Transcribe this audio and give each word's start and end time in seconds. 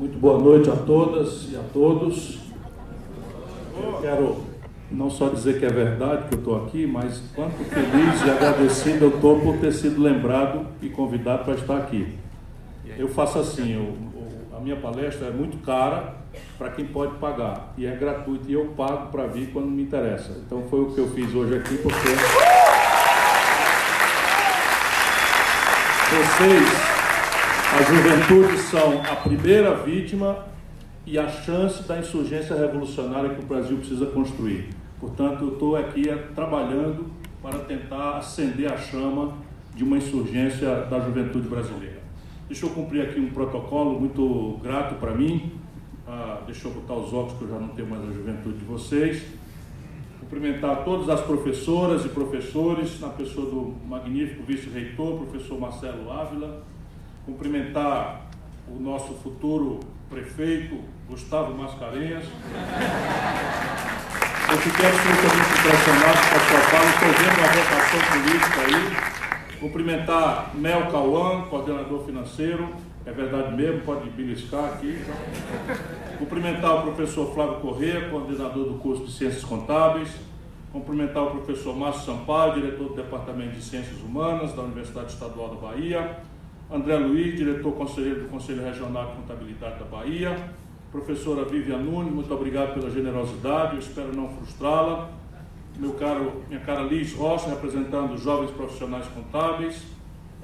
Muito 0.00 0.18
boa 0.18 0.38
noite 0.38 0.70
a 0.70 0.76
todas 0.76 1.52
e 1.52 1.56
a 1.56 1.62
todos. 1.74 2.38
Eu 3.76 3.98
quero 4.00 4.38
não 4.90 5.10
só 5.10 5.28
dizer 5.28 5.58
que 5.58 5.66
é 5.66 5.68
verdade 5.68 6.26
que 6.26 6.36
eu 6.36 6.38
estou 6.38 6.64
aqui, 6.64 6.86
mas 6.86 7.22
quanto 7.34 7.62
feliz 7.64 8.24
e 8.24 8.30
agradecido 8.30 9.04
eu 9.04 9.10
estou 9.10 9.38
por 9.40 9.58
ter 9.58 9.70
sido 9.74 10.00
lembrado 10.00 10.66
e 10.80 10.88
convidado 10.88 11.44
para 11.44 11.52
estar 11.52 11.76
aqui. 11.76 12.14
Eu 12.96 13.08
faço 13.08 13.40
assim, 13.40 13.74
eu, 13.74 13.92
a 14.56 14.60
minha 14.60 14.76
palestra 14.76 15.26
é 15.26 15.30
muito 15.30 15.58
cara 15.58 16.14
para 16.56 16.70
quem 16.70 16.86
pode 16.86 17.16
pagar 17.16 17.74
e 17.76 17.84
é 17.84 17.94
gratuito 17.94 18.50
e 18.50 18.54
eu 18.54 18.68
pago 18.74 19.10
para 19.10 19.26
vir 19.26 19.52
quando 19.52 19.66
me 19.66 19.82
interessa. 19.82 20.32
Então 20.46 20.62
foi 20.70 20.80
o 20.80 20.92
que 20.92 20.98
eu 20.98 21.08
fiz 21.10 21.34
hoje 21.34 21.58
aqui 21.58 21.76
porque 21.76 22.08
vocês 26.08 26.89
a 27.80 27.82
juventude 27.82 28.58
são 28.58 29.00
a 29.00 29.16
primeira 29.16 29.74
vítima 29.74 30.44
e 31.06 31.18
a 31.18 31.26
chance 31.30 31.82
da 31.88 31.98
insurgência 31.98 32.54
revolucionária 32.54 33.30
que 33.30 33.40
o 33.40 33.46
Brasil 33.46 33.78
precisa 33.78 34.04
construir. 34.04 34.68
Portanto, 35.00 35.44
eu 35.44 35.52
estou 35.54 35.76
aqui 35.76 36.06
é, 36.06 36.14
trabalhando 36.34 37.06
para 37.40 37.58
tentar 37.60 38.18
acender 38.18 38.70
a 38.70 38.76
chama 38.76 39.32
de 39.74 39.82
uma 39.82 39.96
insurgência 39.96 40.82
da 40.90 41.00
juventude 41.00 41.48
brasileira. 41.48 42.02
Deixa 42.48 42.66
eu 42.66 42.70
cumprir 42.70 43.00
aqui 43.00 43.18
um 43.18 43.30
protocolo 43.30 43.98
muito 43.98 44.60
grato 44.62 44.96
para 44.96 45.14
mim. 45.14 45.50
Ah, 46.06 46.42
deixa 46.44 46.68
eu 46.68 46.72
botar 46.72 46.94
os 46.94 47.14
óculos 47.14 47.38
que 47.38 47.44
eu 47.44 47.48
já 47.48 47.58
não 47.58 47.68
tenho 47.68 47.88
mais 47.88 48.02
a 48.02 48.12
juventude 48.12 48.58
de 48.58 48.64
vocês. 48.66 49.22
Cumprimentar 50.20 50.84
todas 50.84 51.08
as 51.08 51.22
professoras 51.22 52.04
e 52.04 52.10
professores, 52.10 53.00
na 53.00 53.08
pessoa 53.08 53.46
do 53.46 53.74
magnífico 53.88 54.42
vice-reitor, 54.42 55.16
professor 55.20 55.58
Marcelo 55.58 56.12
Ávila, 56.12 56.62
cumprimentar 57.26 58.22
o 58.68 58.80
nosso 58.80 59.14
futuro 59.14 59.80
prefeito, 60.08 60.80
Gustavo 61.08 61.56
Mascarenhas. 61.56 62.24
Eu 64.50 64.58
fiquei 64.58 64.86
absolutamente 64.86 65.58
impressionado 65.58 66.18
com 66.28 66.36
a 66.36 66.40
sua 66.40 66.60
fala, 66.70 66.86
estou 66.90 67.08
vendo 67.08 67.38
uma 67.38 67.48
votação 67.52 68.00
política 68.12 68.60
aí. 68.66 69.58
Cumprimentar 69.60 70.50
Mel 70.54 70.90
Cauã, 70.90 71.42
coordenador 71.42 72.04
financeiro, 72.04 72.74
é 73.04 73.12
verdade 73.12 73.54
mesmo, 73.54 73.82
pode 73.82 74.08
beliscar 74.10 74.64
aqui. 74.64 75.04
Cumprimentar 76.18 76.78
o 76.78 76.82
professor 76.82 77.32
Flávio 77.34 77.60
Corrêa, 77.60 78.08
coordenador 78.08 78.64
do 78.64 78.74
curso 78.78 79.04
de 79.04 79.12
Ciências 79.12 79.44
Contábeis. 79.44 80.08
Cumprimentar 80.72 81.24
o 81.24 81.30
professor 81.30 81.76
Márcio 81.76 82.06
Sampaio, 82.06 82.54
diretor 82.54 82.90
do 82.90 82.94
Departamento 82.94 83.56
de 83.56 83.62
Ciências 83.62 84.00
Humanas 84.00 84.52
da 84.52 84.62
Universidade 84.62 85.12
Estadual 85.12 85.48
da 85.48 85.56
Bahia 85.56 86.16
André 86.72 86.96
Luiz, 86.96 87.36
diretor 87.36 87.72
conselheiro 87.72 88.20
do 88.20 88.28
Conselho 88.28 88.62
Regional 88.62 89.06
de 89.06 89.16
Contabilidade 89.16 89.80
da 89.80 89.84
Bahia, 89.86 90.38
professora 90.92 91.44
Vivian 91.44 91.78
Nunes, 91.78 92.12
muito 92.12 92.32
obrigado 92.32 92.74
pela 92.74 92.88
generosidade, 92.88 93.72
eu 93.72 93.80
espero 93.80 94.14
não 94.14 94.28
frustrá-la. 94.28 95.10
Meu 95.76 95.94
caro, 95.94 96.44
minha 96.48 96.60
cara 96.60 96.82
Liz 96.82 97.12
Rocha, 97.12 97.48
representando 97.48 98.14
os 98.14 98.22
jovens 98.22 98.52
profissionais 98.52 99.04
contábeis, 99.08 99.82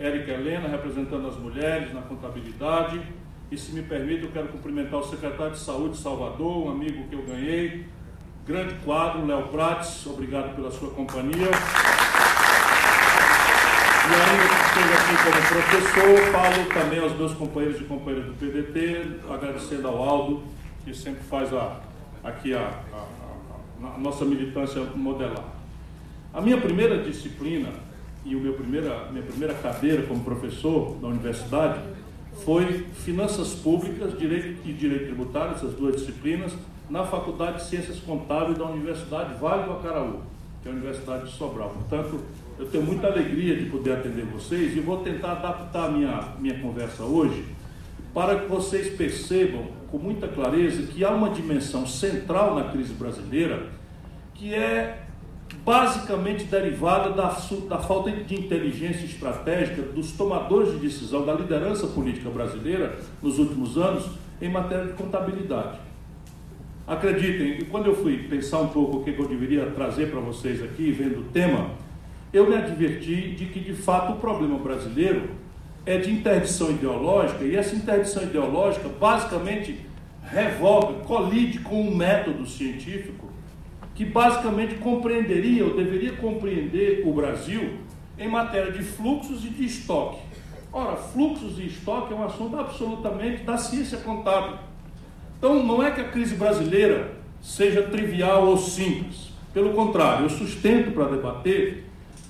Érica 0.00 0.33
Helena, 0.33 0.66
representando 0.66 1.28
as 1.28 1.36
mulheres 1.36 1.94
na 1.94 2.02
contabilidade. 2.02 3.00
E 3.48 3.56
se 3.56 3.72
me 3.72 3.83
permite, 3.83 4.24
eu 4.24 4.33
quero 4.33 4.48
cumprimentar 4.48 4.98
o 4.98 5.05
secretário 5.05 5.52
de 5.52 5.61
Saúde 5.61 5.90
de 5.90 5.98
Salvador, 5.98 6.66
um 6.66 6.70
amigo 6.70 7.06
que 7.08 7.14
eu 7.14 7.22
ganhei, 7.22 7.86
grande 8.44 8.74
quadro, 8.84 9.24
Léo 9.24 9.46
Prates, 9.48 10.05
obrigado 10.08 10.56
pela 10.56 10.72
sua 10.72 10.90
companhia. 10.90 11.50
E 14.06 14.68
esteja 14.68 14.94
aqui 14.94 15.16
como 15.24 15.48
professor, 15.48 16.32
falo 16.32 16.66
também 16.72 17.00
aos 17.00 17.16
meus 17.16 17.32
companheiros 17.34 17.80
e 17.80 17.84
companheiras 17.84 18.26
do 18.26 18.34
PDT, 18.34 19.20
agradecendo 19.28 19.88
ao 19.88 20.00
Aldo, 20.00 20.44
que 20.84 20.94
sempre 20.94 21.24
faz 21.24 21.52
a, 21.52 21.80
aqui 22.22 22.54
a, 22.54 22.70
a, 22.92 23.86
a 23.94 23.98
nossa 23.98 24.24
militância 24.24 24.80
modelar. 24.94 25.56
A 26.33 26.40
minha 26.40 26.61
primeira 26.61 27.02
disciplina 27.02 27.70
e 28.24 28.36
o 28.36 28.40
meu 28.40 28.52
primeira, 28.52 29.08
minha 29.11 29.24
primeira 29.24 29.55
cadeira 29.55 30.02
como 30.02 30.22
professor 30.22 30.96
da 31.00 31.08
universidade 31.08 31.80
foi 32.45 32.86
Finanças 32.95 33.55
Públicas 33.55 34.16
Direito 34.16 34.61
e 34.68 34.72
Direito 34.72 35.06
Tributário, 35.06 35.56
essas 35.56 35.72
duas 35.74 35.96
disciplinas, 35.96 36.52
na 36.89 37.05
Faculdade 37.05 37.56
de 37.56 37.64
Ciências 37.64 37.98
Contábeis 37.98 38.56
da 38.56 38.66
Universidade 38.66 39.34
Vale 39.40 39.64
do 39.64 39.72
Acaraú, 39.72 40.20
que 40.62 40.68
é 40.68 40.70
a 40.70 40.74
Universidade 40.74 41.24
de 41.27 41.33
Sobral. 41.33 41.70
Portanto, 41.70 42.20
eu 42.58 42.67
tenho 42.67 42.84
muita 42.84 43.06
alegria 43.06 43.56
de 43.56 43.67
poder 43.67 43.92
atender 43.92 44.24
vocês 44.24 44.77
e 44.77 44.80
vou 44.80 44.98
tentar 44.98 45.33
adaptar 45.33 45.90
minha, 45.92 46.33
minha 46.39 46.58
conversa 46.58 47.02
hoje 47.02 47.44
para 48.14 48.40
que 48.40 48.46
vocês 48.46 48.96
percebam 48.96 49.67
com 49.90 49.98
muita 49.98 50.27
clareza 50.27 50.83
que 50.84 51.05
há 51.05 51.11
uma 51.11 51.30
dimensão 51.30 51.86
central 51.86 52.55
na 52.55 52.70
crise 52.70 52.95
brasileira 52.95 53.66
que 54.34 54.55
é 54.55 55.02
basicamente 55.64 56.45
derivada 56.45 57.11
da, 57.11 57.36
da 57.68 57.78
falta 57.78 58.11
de 58.11 58.34
inteligência 58.34 59.05
estratégica 59.05 59.83
dos 59.83 60.12
tomadores 60.12 60.72
de 60.72 60.78
decisão, 60.78 61.24
da 61.24 61.34
liderança 61.34 61.86
política 61.86 62.30
brasileira 62.30 62.98
nos 63.22 63.39
últimos 63.39 63.77
anos 63.77 64.06
em 64.40 64.50
matéria 64.50 64.86
de 64.86 64.92
contabilidade. 64.92 65.78
Acreditem, 66.86 67.66
quando 67.66 67.86
eu 67.86 67.96
fui 67.96 68.28
pensar 68.28 68.61
um 68.61 68.68
pouco 68.68 68.98
o 68.98 69.05
que 69.05 69.11
eu 69.11 69.28
deveria 69.28 69.66
trazer 69.66 70.11
para 70.11 70.20
vocês 70.20 70.62
aqui, 70.62 70.92
vendo 70.92 71.20
o 71.20 71.24
tema, 71.24 71.70
eu 72.36 72.47
me 72.47 72.55
adverti 72.55 73.30
de 73.30 73.47
que, 73.47 73.58
de 73.61 73.73
fato, 73.73 74.13
o 74.13 74.17
problema 74.17 74.58
brasileiro 74.58 75.30
é 75.86 75.97
de 75.97 76.13
interdição 76.13 76.70
ideológica, 76.70 77.45
e 77.45 77.57
essa 77.57 77.74
interdição 77.74 78.24
ideológica 78.24 78.89
basicamente 78.89 79.80
revoga, 80.23 81.05
colide 81.05 81.61
com 81.61 81.80
um 81.80 81.95
método 81.95 82.46
científico 82.46 83.27
que 83.95 84.05
basicamente 84.05 84.75
compreenderia, 84.75 85.64
ou 85.64 85.75
deveria 85.75 86.13
compreender 86.13 87.05
o 87.07 87.13
Brasil 87.14 87.79
em 88.19 88.29
matéria 88.29 88.70
de 88.70 88.83
fluxos 88.83 89.42
e 89.42 89.48
de 89.48 89.64
estoque. 89.64 90.19
Ora, 90.70 90.96
fluxos 90.96 91.58
e 91.58 91.67
estoque 91.67 92.13
é 92.13 92.17
um 92.17 92.25
assunto 92.25 92.58
absolutamente 92.58 93.45
da 93.45 93.57
ciência 93.57 93.96
contábil. 93.98 94.58
Então, 95.39 95.64
não 95.64 95.83
é 95.83 95.91
que 95.91 96.02
a 96.02 96.08
crise 96.08 96.35
brasileira 96.35 97.13
seja 97.41 97.85
trivial 97.85 98.46
ou 98.46 98.58
simples. 98.58 99.30
Pelo 99.55 99.73
contrário, 99.73 100.27
eu 100.27 100.30
sustento 100.30 100.92
para 100.92 101.07
debater 101.07 101.86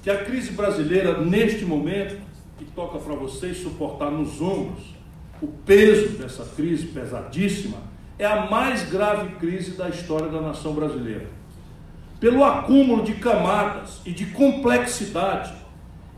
que 0.07 0.11
a 0.13 0.25
crise 0.25 0.53
brasileira, 0.53 1.21
neste 1.21 1.65
momento, 1.65 2.17
que 2.57 2.65
toca 2.65 2.97
para 2.97 3.17
vocês 3.17 3.57
suportar 3.57 4.09
nos 4.09 4.41
ombros 4.41 4.95
o 5.43 5.49
peso 5.49 6.17
dessa 6.17 6.45
crise 6.45 6.87
pesadíssima, 6.87 7.79
é 8.17 8.25
a 8.25 8.49
mais 8.49 8.89
grave 8.89 9.35
crise 9.35 9.73
da 9.73 9.89
história 9.89 10.29
da 10.29 10.41
nação 10.41 10.75
brasileira. 10.75 11.27
Pelo 12.21 12.45
acúmulo 12.45 13.03
de 13.03 13.15
camadas 13.15 14.01
e 14.07 14.13
de 14.13 14.27
complexidade 14.27 15.53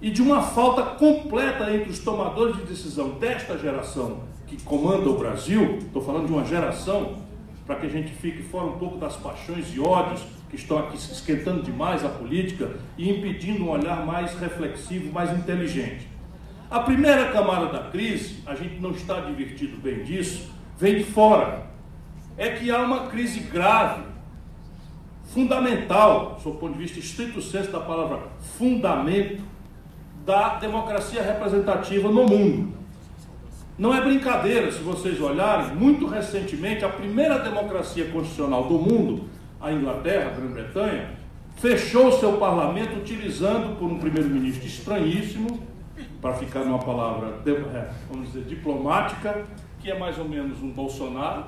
e 0.02 0.10
de 0.10 0.20
uma 0.20 0.42
falta 0.42 0.82
completa 0.82 1.74
entre 1.74 1.88
os 1.88 2.00
tomadores 2.00 2.56
de 2.56 2.64
decisão 2.64 3.12
desta 3.12 3.56
geração 3.56 4.24
que 4.46 4.62
comanda 4.64 5.08
o 5.08 5.16
Brasil, 5.16 5.78
estou 5.78 6.02
falando 6.02 6.26
de 6.26 6.32
uma 6.34 6.44
geração, 6.44 7.16
para 7.66 7.76
que 7.76 7.86
a 7.86 7.90
gente 7.90 8.12
fique 8.12 8.42
fora 8.42 8.66
um 8.66 8.78
pouco 8.78 8.98
das 8.98 9.16
paixões 9.16 9.74
e 9.74 9.80
ódios 9.80 10.20
que 10.48 10.56
estão 10.56 10.78
aqui 10.78 10.96
esquentando 10.96 11.62
demais 11.62 12.04
a 12.04 12.08
política 12.08 12.70
e 12.96 13.08
impedindo 13.10 13.64
um 13.64 13.70
olhar 13.70 14.04
mais 14.04 14.34
reflexivo, 14.38 15.12
mais 15.12 15.36
inteligente. 15.36 16.08
A 16.70 16.80
primeira 16.80 17.30
camada 17.32 17.66
da 17.66 17.90
crise, 17.90 18.42
a 18.46 18.54
gente 18.54 18.80
não 18.80 18.90
está 18.90 19.20
divertido 19.20 19.76
bem 19.78 20.02
disso, 20.02 20.50
vem 20.78 20.96
de 20.96 21.04
fora. 21.04 21.66
É 22.36 22.50
que 22.50 22.70
há 22.70 22.80
uma 22.80 23.06
crise 23.08 23.40
grave, 23.40 24.02
fundamental, 25.32 26.40
do 26.42 26.52
ponto 26.52 26.72
de 26.72 26.78
vista 26.78 26.98
estrito 26.98 27.42
senso 27.42 27.70
da 27.70 27.80
palavra 27.80 28.20
fundamento, 28.56 29.42
da 30.24 30.58
democracia 30.58 31.22
representativa 31.22 32.10
no 32.10 32.26
mundo. 32.26 32.74
Não 33.78 33.94
é 33.94 34.00
brincadeira, 34.00 34.72
se 34.72 34.80
vocês 34.80 35.20
olharem, 35.20 35.74
muito 35.74 36.06
recentemente, 36.06 36.84
a 36.84 36.88
primeira 36.88 37.38
democracia 37.38 38.06
constitucional 38.06 38.64
do 38.64 38.78
mundo 38.78 39.24
a 39.60 39.72
Inglaterra, 39.72 40.30
a 40.30 40.40
Grã-Bretanha, 40.40 41.10
fechou 41.56 42.12
seu 42.12 42.34
parlamento 42.34 42.98
utilizando 42.98 43.76
por 43.78 43.90
um 43.90 43.98
primeiro-ministro 43.98 44.66
estranhíssimo, 44.66 45.66
para 46.20 46.34
ficar 46.34 46.60
numa 46.60 46.78
palavra, 46.78 47.38
é, 47.46 47.90
vamos 48.10 48.32
dizer, 48.32 48.44
diplomática, 48.44 49.44
que 49.80 49.90
é 49.90 49.98
mais 49.98 50.18
ou 50.18 50.28
menos 50.28 50.60
um 50.62 50.70
Bolsonaro, 50.70 51.44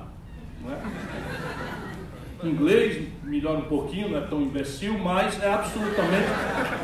é? 0.69 2.47
inglês, 2.47 3.07
melhor 3.23 3.57
um 3.57 3.63
pouquinho, 3.63 4.09
não 4.09 4.17
é 4.17 4.21
tão 4.21 4.41
imbecil, 4.41 4.97
mas 4.97 5.41
é 5.41 5.53
absolutamente 5.53 6.27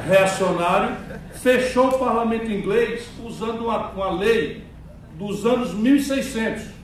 reacionário, 0.07 0.95
fechou 1.33 1.87
o 1.87 1.99
parlamento 1.99 2.51
inglês 2.51 3.09
usando 3.23 3.65
uma, 3.65 3.89
uma 3.89 4.11
lei 4.11 4.63
dos 5.17 5.45
anos 5.45 5.73
1600 5.73 6.76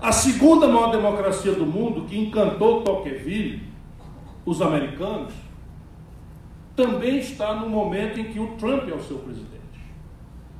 a 0.00 0.12
segunda 0.12 0.66
maior 0.66 0.90
democracia 0.90 1.52
do 1.52 1.66
mundo, 1.66 2.06
que 2.06 2.18
encantou 2.18 2.82
Tocqueville, 2.82 3.62
os 4.46 4.62
americanos, 4.62 5.32
também 6.74 7.18
está 7.18 7.54
no 7.54 7.68
momento 7.68 8.18
em 8.18 8.24
que 8.24 8.40
o 8.40 8.48
Trump 8.56 8.88
é 8.88 8.94
o 8.94 9.02
seu 9.02 9.18
presidente. 9.18 9.50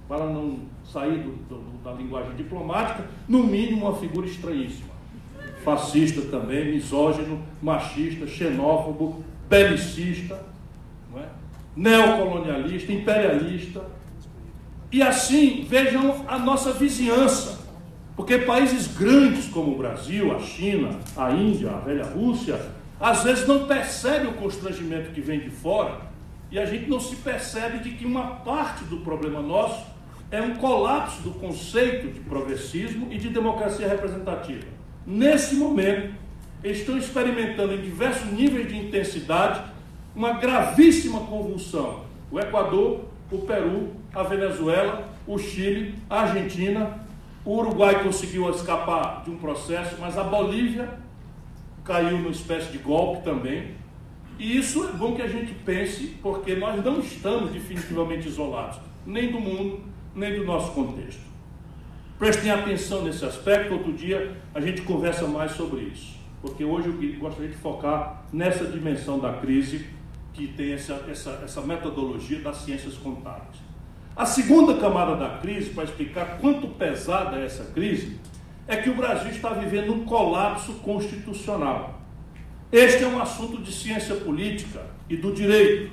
Para 0.07 0.27
não 0.27 0.59
sair 0.85 1.19
do, 1.23 1.31
do, 1.49 1.83
da 1.83 1.93
linguagem 1.93 2.35
diplomática, 2.35 3.09
no 3.27 3.45
mínimo 3.45 3.87
uma 3.87 3.97
figura 3.97 4.27
estranhíssima. 4.27 4.91
Fascista 5.65 6.23
também, 6.23 6.73
misógino, 6.73 7.43
machista, 7.63 8.27
xenófobo, 8.27 9.25
belicista, 9.49 10.45
é? 11.17 11.29
neocolonialista, 11.77 12.93
imperialista. 12.93 13.85
E 14.93 15.03
assim, 15.03 15.65
vejam 15.69 16.25
a 16.29 16.39
nossa 16.39 16.73
vizinhança. 16.73 17.60
Porque 18.21 18.37
países 18.37 18.87
grandes 18.87 19.47
como 19.47 19.73
o 19.73 19.79
Brasil, 19.79 20.37
a 20.37 20.41
China, 20.41 20.91
a 21.17 21.31
Índia, 21.31 21.71
a 21.71 21.79
velha 21.79 22.05
Rússia, 22.05 22.61
às 23.01 23.23
vezes 23.23 23.49
não 23.49 23.67
percebem 23.67 24.29
o 24.29 24.35
constrangimento 24.35 25.11
que 25.13 25.23
vem 25.23 25.41
de 25.41 25.49
fora 25.49 26.03
e 26.51 26.59
a 26.59 26.67
gente 26.67 26.87
não 26.91 27.01
se 27.01 27.17
percebe 27.17 27.79
de 27.79 27.93
que 27.93 28.05
uma 28.05 28.27
parte 28.27 28.85
do 28.85 28.99
problema 28.99 29.41
nosso 29.41 29.87
é 30.31 30.39
um 30.39 30.55
colapso 30.57 31.23
do 31.23 31.31
conceito 31.31 32.09
de 32.09 32.21
progressismo 32.21 33.09
e 33.11 33.17
de 33.17 33.31
democracia 33.31 33.89
representativa. 33.89 34.67
Nesse 35.07 35.55
momento, 35.55 36.13
estão 36.63 36.99
experimentando 36.99 37.73
em 37.73 37.81
diversos 37.81 38.31
níveis 38.31 38.69
de 38.69 38.77
intensidade 38.77 39.63
uma 40.15 40.35
gravíssima 40.35 41.21
convulsão. 41.21 42.05
O 42.31 42.39
Equador, 42.39 43.01
o 43.33 43.39
Peru, 43.39 43.95
a 44.15 44.23
Venezuela, 44.23 45.09
o 45.27 45.39
Chile, 45.39 45.95
a 46.11 46.21
Argentina, 46.21 47.09
o 47.51 47.59
Uruguai 47.59 48.05
conseguiu 48.05 48.49
escapar 48.51 49.25
de 49.25 49.31
um 49.33 49.37
processo, 49.37 49.97
mas 49.99 50.17
a 50.17 50.23
Bolívia 50.23 50.89
caiu 51.83 52.17
numa 52.17 52.31
espécie 52.31 52.71
de 52.71 52.79
golpe 52.79 53.25
também. 53.25 53.75
E 54.39 54.57
isso 54.57 54.89
é 54.89 54.93
bom 54.93 55.17
que 55.17 55.23
a 55.23 55.27
gente 55.27 55.53
pense, 55.53 56.17
porque 56.23 56.55
nós 56.55 56.85
não 56.85 57.01
estamos 57.01 57.51
definitivamente 57.51 58.29
isolados, 58.29 58.79
nem 59.05 59.33
do 59.33 59.41
mundo, 59.41 59.81
nem 60.15 60.37
do 60.37 60.45
nosso 60.45 60.71
contexto. 60.71 61.23
Prestem 62.21 62.53
atenção 62.53 63.03
nesse 63.03 63.25
aspecto, 63.25 63.75
outro 63.75 63.95
dia 63.95 64.37
a 64.55 64.61
gente 64.61 64.83
conversa 64.83 65.27
mais 65.27 65.51
sobre 65.51 65.81
isso, 65.81 66.21
porque 66.41 66.65
hoje 66.65 66.87
eu 66.87 67.19
gostaria 67.19 67.51
de 67.51 67.57
focar 67.57 68.27
nessa 68.33 68.65
dimensão 68.65 69.19
da 69.19 69.33
crise 69.33 69.87
que 70.33 70.47
tem 70.47 70.75
essa, 70.75 71.05
essa, 71.11 71.41
essa 71.45 71.61
metodologia 71.63 72.39
das 72.39 72.59
ciências 72.59 72.95
contábeis. 72.95 73.70
A 74.17 74.27
segunda 74.27 74.75
camada 74.75 75.17
da 75.17 75.39
crise, 75.39 75.71
para 75.71 75.85
explicar 75.85 76.39
quanto 76.41 76.69
pesada 76.69 77.39
é 77.39 77.47
essa 77.47 77.65
crise, 77.73 78.19
é 78.67 78.77
que 78.77 78.91
o 78.91 78.95
Brasil 78.95 79.31
está 79.31 79.51
vivendo 79.51 79.93
um 79.93 80.05
colapso 80.05 80.75
constitucional. 80.75 82.01
Este 82.71 83.03
é 83.03 83.07
um 83.07 83.21
assunto 83.21 83.61
de 83.61 83.73
ciência 83.73 84.15
política 84.17 84.87
e 85.09 85.17
do 85.17 85.33
direito, 85.33 85.91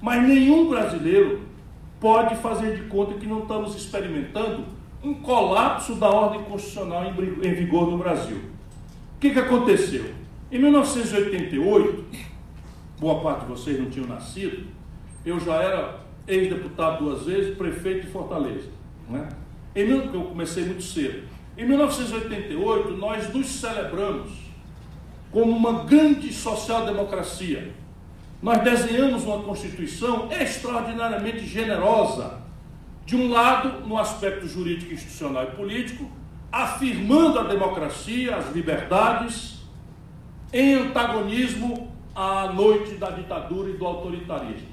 mas 0.00 0.22
nenhum 0.22 0.68
brasileiro 0.68 1.40
pode 1.98 2.36
fazer 2.36 2.76
de 2.76 2.82
conta 2.88 3.14
que 3.14 3.26
não 3.26 3.40
estamos 3.40 3.74
experimentando 3.74 4.64
um 5.02 5.14
colapso 5.14 5.96
da 5.96 6.08
ordem 6.08 6.42
constitucional 6.44 7.04
em 7.42 7.54
vigor 7.54 7.90
no 7.90 7.98
Brasil. 7.98 8.36
O 9.16 9.20
que, 9.20 9.30
que 9.30 9.38
aconteceu? 9.38 10.12
Em 10.50 10.58
1988, 10.58 12.04
boa 13.00 13.20
parte 13.20 13.40
de 13.40 13.46
vocês 13.46 13.80
não 13.80 13.90
tinham 13.90 14.06
nascido, 14.06 14.66
eu 15.24 15.40
já 15.40 15.54
era 15.56 16.01
ex-deputado 16.26 17.04
duas 17.04 17.24
vezes, 17.24 17.56
prefeito 17.56 18.06
de 18.06 18.12
Fortaleza. 18.12 18.68
Não 19.08 19.18
é? 19.18 19.28
Em, 19.74 19.88
eu 19.88 20.24
comecei 20.24 20.64
muito 20.64 20.82
cedo. 20.82 21.28
Em 21.56 21.66
1988, 21.66 22.96
nós 22.96 23.32
nos 23.32 23.46
celebramos 23.46 24.30
como 25.30 25.50
uma 25.50 25.84
grande 25.84 26.32
social-democracia. 26.32 27.72
Nós 28.42 28.62
desenhamos 28.62 29.24
uma 29.24 29.42
Constituição 29.42 30.28
extraordinariamente 30.30 31.46
generosa, 31.46 32.42
de 33.04 33.16
um 33.16 33.30
lado, 33.30 33.86
no 33.86 33.98
aspecto 33.98 34.46
jurídico, 34.46 34.92
institucional 34.92 35.44
e 35.44 35.56
político, 35.56 36.10
afirmando 36.50 37.38
a 37.38 37.44
democracia, 37.44 38.36
as 38.36 38.52
liberdades, 38.52 39.62
em 40.52 40.74
antagonismo 40.74 41.90
à 42.14 42.52
noite 42.52 42.94
da 42.94 43.10
ditadura 43.10 43.70
e 43.70 43.76
do 43.76 43.86
autoritarismo. 43.86 44.71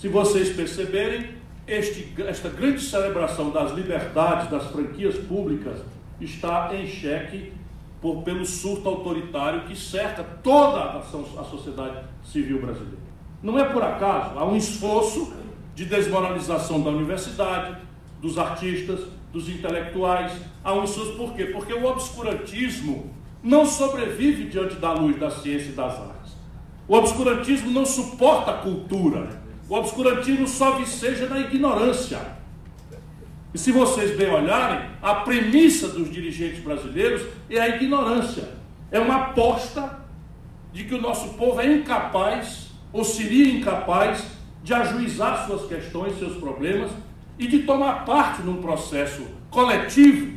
Se 0.00 0.08
vocês 0.08 0.48
perceberem, 0.56 1.28
este, 1.68 2.14
esta 2.22 2.48
grande 2.48 2.80
celebração 2.80 3.50
das 3.50 3.72
liberdades, 3.72 4.50
das 4.50 4.64
franquias 4.68 5.14
públicas, 5.14 5.78
está 6.18 6.74
em 6.74 6.86
xeque 6.86 7.52
por, 8.00 8.22
pelo 8.22 8.46
surto 8.46 8.88
autoritário 8.88 9.64
que 9.64 9.76
cerca 9.76 10.24
toda 10.42 10.80
a, 10.80 10.98
a 11.00 11.44
sociedade 11.44 12.02
civil 12.24 12.62
brasileira. 12.62 12.96
Não 13.42 13.58
é 13.58 13.64
por 13.64 13.82
acaso, 13.82 14.38
há 14.38 14.44
um 14.46 14.56
esforço 14.56 15.34
de 15.74 15.84
desmoralização 15.84 16.80
da 16.80 16.88
universidade, 16.88 17.76
dos 18.22 18.38
artistas, 18.38 19.00
dos 19.30 19.50
intelectuais. 19.50 20.32
Há 20.64 20.72
um 20.72 20.84
esforço 20.84 21.12
por 21.12 21.34
quê? 21.34 21.44
Porque 21.44 21.74
o 21.74 21.84
obscurantismo 21.84 23.10
não 23.42 23.66
sobrevive 23.66 24.48
diante 24.48 24.76
da 24.76 24.94
luz 24.94 25.20
da 25.20 25.30
ciência 25.30 25.68
e 25.68 25.72
das 25.72 25.92
artes. 25.92 26.32
O 26.88 26.94
obscurantismo 26.94 27.70
não 27.70 27.84
suporta 27.84 28.52
a 28.52 28.54
cultura. 28.62 29.49
O 29.70 29.76
obscurantismo 29.76 30.48
só 30.48 30.72
viceja 30.72 31.28
na 31.28 31.38
ignorância. 31.38 32.18
E 33.54 33.58
se 33.58 33.70
vocês 33.70 34.16
bem 34.16 34.28
olharem, 34.28 34.90
a 35.00 35.14
premissa 35.14 35.86
dos 35.86 36.10
dirigentes 36.10 36.58
brasileiros 36.58 37.22
é 37.48 37.60
a 37.60 37.68
ignorância. 37.76 38.48
É 38.90 38.98
uma 38.98 39.28
aposta 39.28 40.00
de 40.72 40.82
que 40.82 40.94
o 40.96 41.00
nosso 41.00 41.34
povo 41.34 41.60
é 41.60 41.72
incapaz, 41.72 42.72
ou 42.92 43.04
seria 43.04 43.54
incapaz, 43.54 44.24
de 44.60 44.74
ajuizar 44.74 45.46
suas 45.46 45.66
questões, 45.66 46.18
seus 46.18 46.36
problemas 46.38 46.90
e 47.38 47.46
de 47.46 47.60
tomar 47.60 48.04
parte 48.04 48.42
num 48.42 48.60
processo 48.60 49.24
coletivo. 49.50 50.36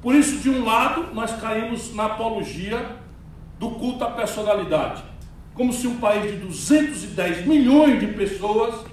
Por 0.00 0.14
isso, 0.14 0.38
de 0.38 0.50
um 0.50 0.64
lado, 0.64 1.12
nós 1.12 1.32
caímos 1.40 1.92
na 1.96 2.04
apologia 2.04 2.96
do 3.58 3.70
culto 3.70 4.04
à 4.04 4.10
personalidade, 4.12 5.02
como 5.58 5.72
se 5.72 5.88
um 5.88 5.98
país 5.98 6.30
de 6.30 6.36
210 6.38 7.44
milhões 7.44 7.98
de 7.98 8.06
pessoas 8.06 8.86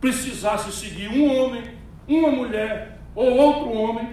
precisasse 0.00 0.70
seguir 0.70 1.08
um 1.08 1.36
homem, 1.36 1.64
uma 2.06 2.30
mulher, 2.30 3.00
ou 3.12 3.36
outro 3.36 3.72
homem 3.72 4.08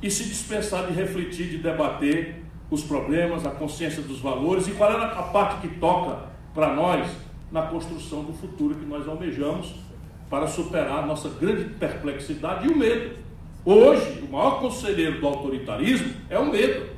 e 0.00 0.08
se 0.08 0.22
dispensar 0.22 0.86
de 0.86 0.92
refletir, 0.92 1.48
de 1.48 1.58
debater 1.58 2.44
os 2.70 2.84
problemas, 2.84 3.44
a 3.44 3.50
consciência 3.50 4.00
dos 4.02 4.20
valores 4.20 4.68
e 4.68 4.70
qual 4.70 4.92
é 4.92 5.04
a 5.04 5.22
parte 5.24 5.66
que 5.66 5.80
toca 5.80 6.28
para 6.54 6.74
nós 6.76 7.10
na 7.50 7.62
construção 7.62 8.22
do 8.22 8.32
futuro 8.32 8.76
que 8.76 8.86
nós 8.86 9.08
almejamos 9.08 9.74
para 10.30 10.46
superar 10.46 11.02
a 11.02 11.06
nossa 11.06 11.28
grande 11.28 11.64
perplexidade 11.74 12.68
e 12.68 12.70
o 12.72 12.78
medo. 12.78 13.16
Hoje, 13.64 14.22
o 14.22 14.30
maior 14.30 14.60
conselheiro 14.60 15.20
do 15.20 15.26
autoritarismo 15.26 16.14
é 16.30 16.38
o 16.38 16.50
medo. 16.50 16.88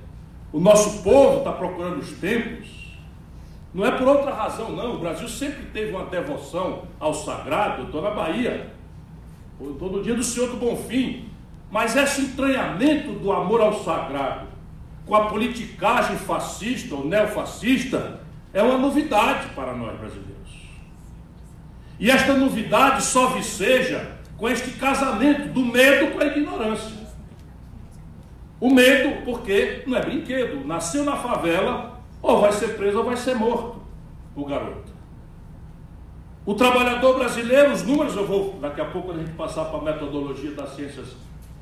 O 0.53 0.61
nosso 0.61 1.03
povo 1.03 1.39
está 1.39 1.51
procurando 1.51 1.99
os 1.99 2.13
tempos. 2.13 2.74
Não 3.75 3.85
é 3.85 3.91
por 3.91 4.07
outra 4.07 4.33
razão, 4.33 4.71
não. 4.71 4.95
O 4.95 4.99
Brasil 5.01 5.29
sempre 5.29 5.65
teve 5.73 5.91
uma 5.91 6.07
devoção 6.07 6.85
ao 7.01 7.13
sagrado. 7.13 7.83
Eu 7.83 7.87
estou 7.87 8.01
na 8.01 8.11
Bahia, 8.11 8.73
estou 9.61 9.91
no 9.91 10.01
dia 10.01 10.15
do 10.15 10.23
Senhor 10.23 10.49
do 10.49 10.57
Bonfim. 10.57 11.29
Mas 11.73 11.97
esse 11.97 12.21
entranhamento 12.21 13.13
do 13.15 13.33
amor 13.33 13.61
ao 13.61 13.83
sagrado 13.83 14.47
com 15.05 15.17
a 15.17 15.27
politicagem 15.27 16.17
fascista 16.17 16.95
ou 16.95 17.05
neofascista 17.05 18.21
é 18.53 18.63
uma 18.63 18.79
novidade 18.79 19.49
para 19.57 19.75
nós 19.75 19.99
brasileiros. 19.99 20.35
E 21.99 22.11
esta 22.11 22.35
novidade 22.35 23.03
só 23.03 23.27
viceja 23.31 24.13
com 24.37 24.49
este 24.49 24.71
casamento 24.73 25.49
do 25.49 25.65
medo 25.65 26.13
com 26.13 26.21
a 26.21 26.27
ignorância. 26.27 27.05
O 28.61 28.71
medo, 28.71 29.25
porque 29.25 29.83
não 29.87 29.99
é 29.99 30.01
brinquedo, 30.01 30.65
nasceu 30.65 31.05
na 31.05 31.17
favela, 31.17 31.94
ou 32.25 32.41
vai 32.41 32.51
ser 32.53 32.69
preso 32.69 32.99
ou 32.99 33.05
vai 33.05 33.17
ser 33.19 33.35
morto 33.35 33.77
o 34.35 34.47
garoto. 34.47 34.95
O 36.47 36.55
trabalhador 36.55 37.19
brasileiro, 37.19 37.73
os 37.73 37.83
números, 37.83 38.17
eu 38.17 38.27
vou 38.27 38.59
daqui 38.61 38.81
a 38.81 38.87
pouco 38.87 39.13
a 39.13 39.15
gente 39.15 39.31
passar 39.33 39.67
para 39.67 39.79
a 39.79 39.83
metodologia 39.83 40.53
das 40.53 40.71
ciências 40.75 41.09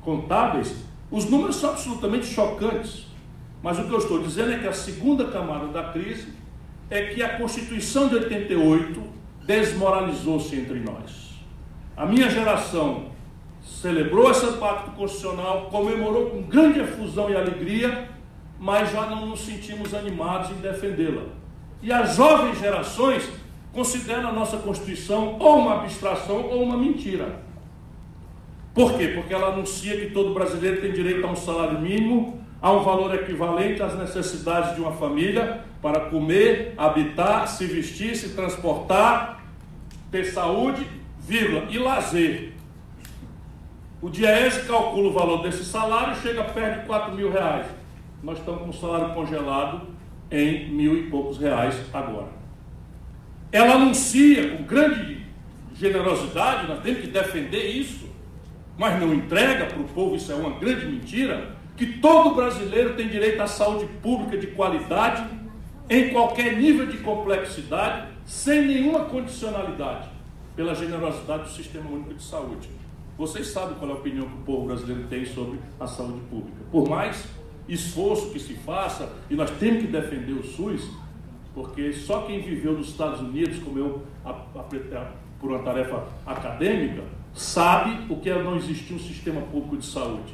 contábeis, 0.01 0.85
os 1.11 1.29
números 1.29 1.57
são 1.57 1.71
absolutamente 1.71 2.25
chocantes. 2.25 3.07
Mas 3.61 3.77
o 3.77 3.83
que 3.83 3.91
eu 3.91 3.97
estou 3.97 4.19
dizendo 4.21 4.53
é 4.53 4.59
que 4.59 4.67
a 4.67 4.73
segunda 4.73 5.25
camada 5.25 5.67
da 5.67 5.83
crise 5.91 6.33
é 6.89 7.07
que 7.07 7.21
a 7.21 7.37
Constituição 7.37 8.07
de 8.07 8.15
88 8.15 9.03
desmoralizou-se 9.45 10.55
entre 10.55 10.79
nós. 10.79 11.39
A 11.95 12.05
minha 12.05 12.29
geração 12.29 13.11
celebrou 13.61 14.31
esse 14.31 14.47
pacto 14.57 14.91
constitucional, 14.91 15.67
comemorou 15.69 16.29
com 16.29 16.41
grande 16.43 16.79
efusão 16.79 17.29
e 17.29 17.35
alegria, 17.35 18.12
mas 18.63 18.93
já 18.93 19.05
não 19.07 19.25
nos 19.25 19.41
sentimos 19.41 19.93
animados 19.93 20.51
em 20.51 20.61
defendê-la. 20.61 21.23
E 21.81 21.91
as 21.91 22.15
jovens 22.15 22.57
gerações 22.57 23.29
considera 23.73 24.29
a 24.29 24.31
nossa 24.31 24.55
Constituição 24.55 25.35
ou 25.37 25.59
uma 25.59 25.81
abstração 25.81 26.45
ou 26.47 26.63
uma 26.63 26.77
mentira. 26.77 27.41
Por 28.73 28.93
quê? 28.93 29.09
Porque 29.09 29.33
ela 29.33 29.49
anuncia 29.49 29.97
que 29.97 30.11
todo 30.11 30.33
brasileiro 30.33 30.79
tem 30.79 30.93
direito 30.93 31.27
a 31.27 31.29
um 31.29 31.35
salário 31.35 31.77
mínimo, 31.81 32.41
a 32.61 32.71
um 32.71 32.81
valor 32.83 33.13
equivalente 33.13 33.83
às 33.83 33.97
necessidades 33.97 34.75
de 34.75 34.79
uma 34.79 34.93
família 34.93 35.65
para 35.81 36.09
comer, 36.09 36.73
habitar, 36.77 37.49
se 37.49 37.65
vestir, 37.65 38.15
se 38.15 38.29
transportar, 38.29 39.43
ter 40.09 40.23
saúde, 40.23 40.87
vírgula, 41.19 41.65
e 41.69 41.77
lazer. 41.77 42.53
O 44.01 44.09
Diese 44.09 44.61
calcula 44.65 45.09
o 45.09 45.13
valor 45.13 45.41
desse 45.41 45.65
salário 45.65 46.13
e 46.13 46.21
chega 46.21 46.45
perto 46.45 46.79
de 46.79 46.85
4 46.87 47.13
mil 47.13 47.29
reais. 47.29 47.82
Nós 48.23 48.39
estamos 48.39 48.61
com 48.61 48.69
o 48.69 48.73
salário 48.73 49.13
congelado 49.13 49.81
em 50.31 50.69
mil 50.69 50.97
e 50.97 51.09
poucos 51.09 51.37
reais 51.37 51.75
agora. 51.93 52.31
Ela 53.51 53.75
anuncia 53.75 54.55
com 54.55 54.63
grande 54.63 55.25
generosidade, 55.75 56.67
nós 56.67 56.81
temos 56.81 57.01
que 57.01 57.07
defender 57.07 57.65
isso, 57.65 58.09
mas 58.77 58.97
não 58.99 59.13
entrega 59.13 59.65
para 59.65 59.79
o 59.79 59.83
povo, 59.83 60.15
isso 60.15 60.31
é 60.31 60.35
uma 60.35 60.57
grande 60.57 60.85
mentira, 60.85 61.55
que 61.75 61.85
todo 61.99 62.33
brasileiro 62.33 62.95
tem 62.95 63.09
direito 63.09 63.41
à 63.41 63.47
saúde 63.47 63.87
pública 64.01 64.37
de 64.37 64.47
qualidade, 64.47 65.27
em 65.89 66.09
qualquer 66.11 66.55
nível 66.55 66.87
de 66.87 66.99
complexidade, 66.99 68.07
sem 68.25 68.65
nenhuma 68.65 69.01
condicionalidade, 69.05 70.07
pela 70.55 70.73
generosidade 70.73 71.43
do 71.43 71.49
Sistema 71.49 71.89
Único 71.89 72.13
de 72.13 72.23
Saúde. 72.23 72.69
Vocês 73.17 73.47
sabem 73.47 73.75
qual 73.75 73.91
é 73.91 73.93
a 73.93 73.97
opinião 73.97 74.25
que 74.27 74.33
o 74.33 74.45
povo 74.45 74.67
brasileiro 74.67 75.03
tem 75.09 75.25
sobre 75.25 75.59
a 75.77 75.85
saúde 75.85 76.21
pública. 76.29 76.63
Por 76.71 76.89
mais 76.89 77.27
esforço 77.67 78.31
que 78.31 78.39
se 78.39 78.53
faça, 78.55 79.11
e 79.29 79.35
nós 79.35 79.49
temos 79.51 79.81
que 79.81 79.87
defender 79.87 80.33
o 80.33 80.43
SUS, 80.43 80.89
porque 81.53 81.93
só 81.93 82.21
quem 82.23 82.41
viveu 82.41 82.73
nos 82.73 82.89
Estados 82.89 83.21
Unidos, 83.21 83.59
como 83.59 83.77
eu, 83.77 84.03
a, 84.25 84.31
a, 84.31 85.11
por 85.39 85.51
uma 85.51 85.59
tarefa 85.59 86.03
acadêmica, 86.25 87.03
sabe 87.33 88.11
o 88.11 88.17
que 88.17 88.29
é 88.29 88.41
não 88.41 88.55
existir 88.57 88.93
um 88.93 88.99
sistema 88.99 89.41
público 89.41 89.77
de 89.77 89.85
saúde. 89.85 90.33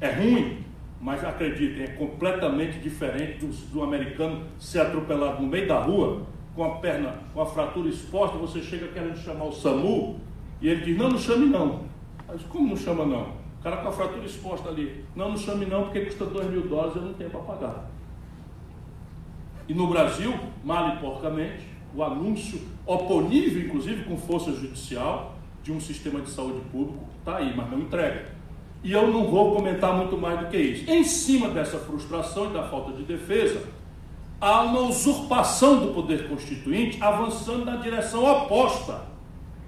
É 0.00 0.12
ruim, 0.12 0.58
mas 1.00 1.24
acreditem, 1.24 1.84
é 1.84 1.88
completamente 1.88 2.78
diferente 2.78 3.38
do, 3.38 3.48
do 3.72 3.82
americano 3.82 4.44
ser 4.58 4.80
atropelado 4.80 5.42
no 5.42 5.48
meio 5.48 5.66
da 5.66 5.80
rua, 5.80 6.22
com 6.54 6.64
a 6.64 6.76
perna, 6.76 7.14
com 7.32 7.40
a 7.40 7.46
fratura 7.46 7.88
exposta, 7.88 8.36
você 8.36 8.60
chega 8.60 8.88
querendo 8.88 9.16
chamar 9.16 9.44
o 9.44 9.52
SAMU, 9.52 10.18
e 10.60 10.68
ele 10.68 10.84
diz, 10.84 10.96
não, 10.98 11.08
não 11.08 11.18
chame 11.18 11.46
não. 11.46 11.84
Mas 12.28 12.42
como 12.42 12.68
não 12.68 12.76
chama 12.76 13.06
não? 13.06 13.32
O 13.60 13.62
cara 13.62 13.76
com 13.76 13.88
a 13.88 13.92
fratura 13.92 14.24
exposta 14.24 14.70
ali, 14.70 15.04
não, 15.14 15.30
não 15.30 15.36
chame 15.36 15.66
não, 15.66 15.84
porque 15.84 16.00
custa 16.00 16.24
2 16.24 16.50
mil 16.50 16.62
dólares, 16.66 16.96
eu 16.96 17.02
não 17.02 17.12
tenho 17.12 17.28
para 17.28 17.40
pagar. 17.40 17.90
E 19.68 19.74
no 19.74 19.86
Brasil, 19.86 20.34
mal 20.64 20.94
e 20.94 20.96
porcamente, 20.98 21.68
o 21.94 22.02
anúncio 22.02 22.58
oponível, 22.86 23.62
inclusive 23.62 24.04
com 24.04 24.16
força 24.16 24.50
judicial, 24.52 25.34
de 25.62 25.70
um 25.70 25.78
sistema 25.78 26.22
de 26.22 26.30
saúde 26.30 26.60
público, 26.72 27.04
está 27.18 27.36
aí, 27.36 27.54
mas 27.54 27.70
não 27.70 27.80
entrega. 27.80 28.30
E 28.82 28.92
eu 28.92 29.08
não 29.08 29.26
vou 29.30 29.54
comentar 29.54 29.94
muito 29.94 30.16
mais 30.16 30.40
do 30.40 30.46
que 30.46 30.56
isso. 30.56 30.90
Em 30.90 31.04
cima 31.04 31.50
dessa 31.50 31.78
frustração 31.78 32.50
e 32.50 32.54
da 32.54 32.62
falta 32.62 32.92
de 32.92 33.02
defesa, 33.02 33.62
há 34.40 34.62
uma 34.62 34.80
usurpação 34.80 35.80
do 35.80 35.92
poder 35.92 36.30
constituinte 36.30 36.96
avançando 37.02 37.66
na 37.66 37.76
direção 37.76 38.24
oposta 38.24 39.02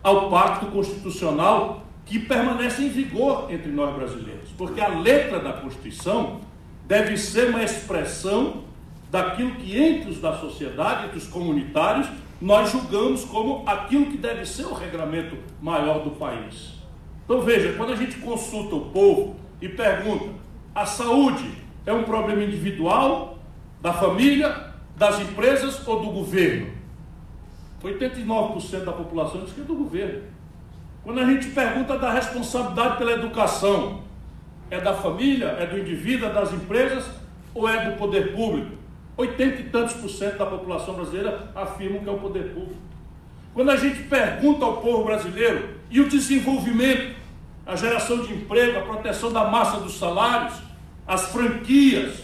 ao 0.03 0.31
pacto 0.31 0.67
constitucional 0.67 1.82
que 2.05 2.19
permanece 2.19 2.83
em 2.83 2.89
vigor 2.89 3.47
entre 3.51 3.71
nós 3.71 3.95
brasileiros. 3.95 4.51
Porque 4.57 4.81
a 4.81 4.89
letra 4.89 5.39
da 5.39 5.53
Constituição 5.53 6.41
deve 6.87 7.17
ser 7.17 7.51
uma 7.51 7.63
expressão 7.63 8.65
daquilo 9.11 9.55
que 9.57 9.79
entre 9.79 10.11
os 10.11 10.21
da 10.21 10.39
sociedade, 10.39 11.07
entre 11.07 11.19
os 11.19 11.27
comunitários, 11.27 12.09
nós 12.41 12.73
julgamos 12.73 13.25
como 13.25 13.63
aquilo 13.67 14.07
que 14.07 14.17
deve 14.17 14.45
ser 14.45 14.65
o 14.65 14.75
regramento 14.75 15.37
maior 15.61 16.03
do 16.03 16.11
país. 16.13 16.73
Então 17.25 17.41
veja, 17.41 17.75
quando 17.75 17.93
a 17.93 17.97
gente 17.97 18.17
consulta 18.17 18.75
o 18.75 18.91
povo 18.91 19.37
e 19.61 19.69
pergunta, 19.69 20.31
a 20.75 20.85
saúde 20.85 21.51
é 21.87 21.93
um 21.93 22.03
problema 22.03 22.43
individual, 22.43 23.39
da 23.81 23.93
família, 23.93 24.73
das 24.97 25.21
empresas 25.21 25.87
ou 25.87 26.01
do 26.01 26.11
governo? 26.11 26.71
89% 27.83 28.85
da 28.85 28.93
população 28.93 29.43
diz 29.45 29.53
que 29.53 29.61
é 29.61 29.65
do 29.65 29.75
governo. 29.75 30.23
Quando 31.03 31.19
a 31.19 31.25
gente 31.25 31.49
pergunta 31.49 31.99
da 31.99 32.13
responsabilidade 32.13 32.97
pela 32.97 33.13
educação, 33.13 34.03
é 34.71 34.81
da 34.81 34.95
família, 34.95 35.47
é 35.59 35.67
do 35.67 35.79
indivíduo, 35.79 36.29
é 36.29 36.33
das 36.33 36.53
empresas 36.53 37.05
ou 37.53 37.69
é 37.69 37.91
do 37.91 37.97
poder 37.99 38.33
público? 38.33 38.71
80 39.17 39.61
e 39.61 39.65
tantos 39.65 39.95
por 39.95 40.09
cento 40.09 40.39
da 40.39 40.47
população 40.47 40.95
brasileira 40.95 41.51
afirmam 41.55 42.03
que 42.03 42.09
é 42.09 42.13
o 42.13 42.19
poder 42.19 42.55
público. 42.55 42.81
Quando 43.53 43.71
a 43.71 43.77
gente 43.77 44.05
pergunta 44.05 44.65
ao 44.65 44.79
povo 44.79 45.05
brasileiro 45.05 45.77
e 45.91 46.01
o 46.01 46.09
desenvolvimento, 46.09 47.15
a 47.67 47.77
geração 47.77 48.23
de 48.23 48.33
emprego, 48.33 48.79
a 48.79 48.83
proteção 48.83 49.33
da 49.33 49.45
massa 49.45 49.79
dos 49.79 49.99
salários, 49.99 50.55
as 51.07 51.31
franquias 51.31 52.23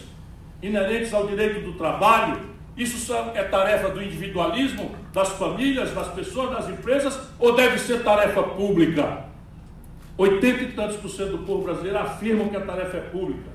inerentes 0.61 1.13
ao 1.13 1.27
direito 1.27 1.63
do 1.63 1.73
trabalho, 1.73 2.48
isso 2.79 3.13
é 3.35 3.43
tarefa 3.43 3.89
do 3.89 4.01
individualismo, 4.01 4.95
das 5.13 5.29
famílias, 5.29 5.93
das 5.93 6.07
pessoas, 6.09 6.51
das 6.51 6.69
empresas, 6.69 7.19
ou 7.37 7.53
deve 7.53 7.77
ser 7.77 8.03
tarefa 8.03 8.41
pública? 8.41 9.25
80 10.17 10.63
e 10.63 10.71
tantos 10.71 10.97
por 10.97 11.09
cento 11.09 11.31
do 11.31 11.37
povo 11.39 11.63
brasileiro 11.63 11.97
afirmam 11.97 12.49
que 12.49 12.55
a 12.55 12.61
tarefa 12.61 12.97
é 12.97 13.01
pública. 13.01 13.49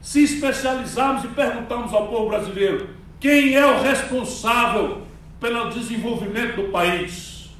Se 0.00 0.22
especializarmos 0.22 1.24
e 1.24 1.28
perguntarmos 1.28 1.92
ao 1.92 2.08
povo 2.08 2.28
brasileiro 2.28 2.88
quem 3.18 3.54
é 3.54 3.66
o 3.66 3.82
responsável 3.82 5.02
pelo 5.40 5.70
desenvolvimento 5.70 6.56
do 6.56 6.68
país. 6.70 7.50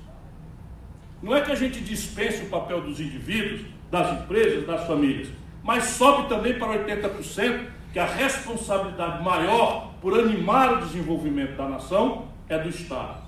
Não 1.23 1.37
é 1.37 1.41
que 1.41 1.53
a 1.53 1.55
gente 1.55 1.81
dispense 1.81 2.45
o 2.45 2.47
papel 2.47 2.81
dos 2.81 2.99
indivíduos, 2.99 3.63
das 3.91 4.21
empresas, 4.21 4.67
das 4.67 4.87
famílias, 4.87 5.29
mas 5.63 5.85
sobe 5.85 6.29
também 6.29 6.59
para 6.59 6.85
80%, 6.85 7.67
que 7.93 7.99
a 7.99 8.07
responsabilidade 8.07 9.23
maior 9.23 9.93
por 10.01 10.19
animar 10.19 10.75
o 10.75 10.87
desenvolvimento 10.87 11.57
da 11.57 11.69
nação 11.69 12.27
é 12.49 12.59
do 12.59 12.69
Estado. 12.69 13.23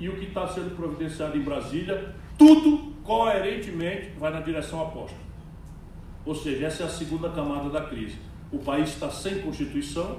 E 0.00 0.08
o 0.08 0.16
que 0.16 0.26
está 0.26 0.46
sendo 0.48 0.76
providenciado 0.76 1.36
em 1.36 1.42
Brasília, 1.42 2.14
tudo 2.36 2.92
coerentemente 3.02 4.12
vai 4.18 4.32
na 4.32 4.40
direção 4.40 4.82
oposta. 4.82 5.16
Ou 6.24 6.34
seja, 6.34 6.66
essa 6.66 6.82
é 6.84 6.86
a 6.86 6.90
segunda 6.90 7.28
camada 7.30 7.68
da 7.68 7.82
crise. 7.82 8.18
O 8.52 8.58
país 8.58 8.90
está 8.90 9.10
sem 9.10 9.40
Constituição, 9.40 10.18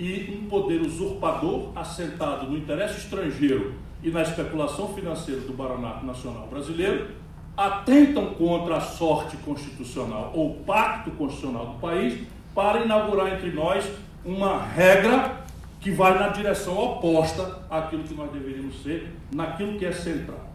e 0.00 0.34
um 0.34 0.48
poder 0.48 0.80
usurpador 0.80 1.72
assentado 1.76 2.46
no 2.46 2.56
interesse 2.56 3.00
estrangeiro 3.00 3.74
e 4.02 4.10
na 4.10 4.22
especulação 4.22 4.94
financeira 4.94 5.42
do 5.42 5.52
Baranato 5.52 6.06
Nacional 6.06 6.46
Brasileiro 6.46 7.08
atentam 7.54 8.32
contra 8.34 8.78
a 8.78 8.80
sorte 8.80 9.36
constitucional 9.38 10.32
ou 10.34 10.54
pacto 10.64 11.10
constitucional 11.10 11.66
do 11.66 11.80
país 11.80 12.26
para 12.54 12.80
inaugurar 12.80 13.32
entre 13.32 13.50
nós 13.50 13.84
uma 14.24 14.62
regra 14.62 15.40
que 15.80 15.90
vai 15.90 16.18
na 16.18 16.28
direção 16.28 16.76
oposta 16.78 17.58
àquilo 17.70 18.04
que 18.04 18.14
nós 18.14 18.30
deveríamos 18.30 18.82
ser, 18.82 19.10
naquilo 19.32 19.78
que 19.78 19.86
é 19.86 19.92
central. 19.92 20.50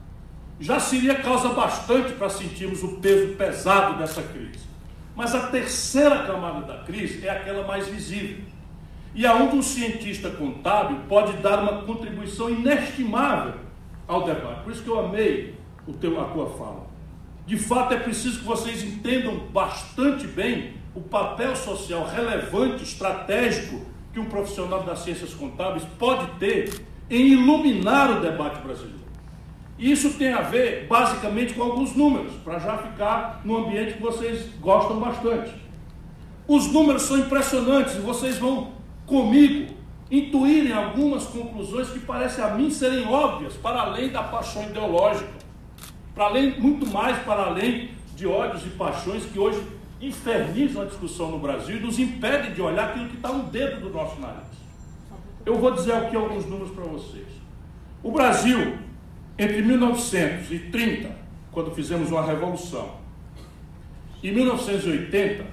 Já 0.60 0.80
seria 0.80 1.16
causa 1.16 1.50
bastante 1.50 2.14
para 2.14 2.30
sentirmos 2.30 2.84
o 2.84 2.98
peso 2.98 3.36
pesado 3.36 3.98
dessa 3.98 4.22
crise. 4.22 4.66
Mas 5.16 5.34
a 5.34 5.48
terceira 5.48 6.24
camada 6.24 6.62
da 6.62 6.84
crise 6.84 7.26
é 7.26 7.30
aquela 7.30 7.66
mais 7.66 7.88
visível 7.88 8.38
e 9.16 9.26
aonde 9.26 9.56
um 9.56 9.62
cientista 9.62 10.30
contábil 10.30 11.00
pode 11.08 11.34
dar 11.38 11.62
uma 11.62 11.84
contribuição 11.84 12.50
inestimável 12.50 13.54
ao 14.06 14.24
debate. 14.24 14.64
Por 14.64 14.74
isso 14.74 14.84
que 14.84 14.90
eu 14.90 15.00
amei 15.00 15.56
o 15.88 15.94
teu, 15.94 16.20
a 16.20 16.26
tua 16.26 16.50
fala. 16.50 16.86
De 17.48 17.58
fato, 17.58 17.94
é 17.94 17.98
preciso 17.98 18.40
que 18.40 18.46
vocês 18.46 18.84
entendam 18.84 19.38
bastante 19.54 20.28
bem 20.28 20.74
o 20.96 21.02
papel 21.02 21.56
social 21.56 22.08
relevante, 22.08 22.84
estratégico, 22.84 23.82
que 24.14 24.20
um 24.20 24.26
profissional 24.26 24.82
das 24.84 25.00
ciências 25.00 25.34
contábeis 25.34 25.84
pode 26.00 26.26
ter 26.40 26.86
em 27.10 27.34
iluminar 27.34 28.18
o 28.18 28.22
debate 28.22 28.62
brasileiro. 28.62 28.96
Isso 29.78 30.14
tem 30.14 30.32
a 30.32 30.40
ver, 30.40 30.88
basicamente, 30.88 31.54
com 31.54 31.64
alguns 31.64 31.94
números, 31.94 32.32
para 32.46 32.60
já 32.60 32.78
ficar 32.78 33.42
no 33.44 33.58
ambiente 33.58 33.96
que 33.96 34.02
vocês 34.02 34.50
gostam 34.62 34.98
bastante. 35.02 35.52
Os 36.48 36.72
números 36.72 37.02
são 37.02 37.18
impressionantes 37.18 37.96
e 37.96 38.00
vocês 38.00 38.38
vão 38.38 38.72
comigo 39.06 39.76
intuírem 40.10 40.72
algumas 40.72 41.26
conclusões 41.26 41.90
que 41.90 42.00
parecem 42.00 42.44
a 42.44 42.52
mim 42.52 42.70
serem 42.70 43.06
óbvias, 43.06 43.54
para 43.56 43.82
além 43.82 44.10
da 44.10 44.24
paixão 44.24 44.64
ideológica, 44.64 45.34
para 46.14 46.26
além, 46.26 46.58
muito 46.58 46.88
mais 46.88 47.18
para 47.24 47.48
além 47.48 47.90
de 48.16 48.26
ódios 48.26 48.66
e 48.66 48.70
paixões 48.70 49.26
que 49.26 49.38
hoje 49.38 49.62
infernizam 50.02 50.82
a 50.82 50.86
discussão 50.86 51.32
no 51.32 51.40
Brasil 51.40 51.78
e 51.78 51.80
nos 51.80 52.00
impedem 52.00 52.54
de 52.54 52.62
olhar 52.62 52.90
aquilo 52.90 53.08
que 53.08 53.16
está 53.16 53.30
no 53.30 53.44
dedo 53.44 53.80
do 53.80 53.90
nosso 53.90 54.20
nariz. 54.20 54.56
Eu 55.46 55.58
vou 55.60 55.72
dizer 55.72 55.94
aqui 55.94 56.16
alguns 56.16 56.46
números 56.46 56.72
para 56.72 56.84
vocês. 56.84 57.28
O 58.04 58.12
Brasil, 58.12 58.78
entre 59.38 59.62
1930, 59.62 61.16
quando 61.52 61.72
fizemos 61.72 62.12
uma 62.12 62.26
revolução, 62.26 62.96
e 64.22 64.32
1980, 64.32 65.46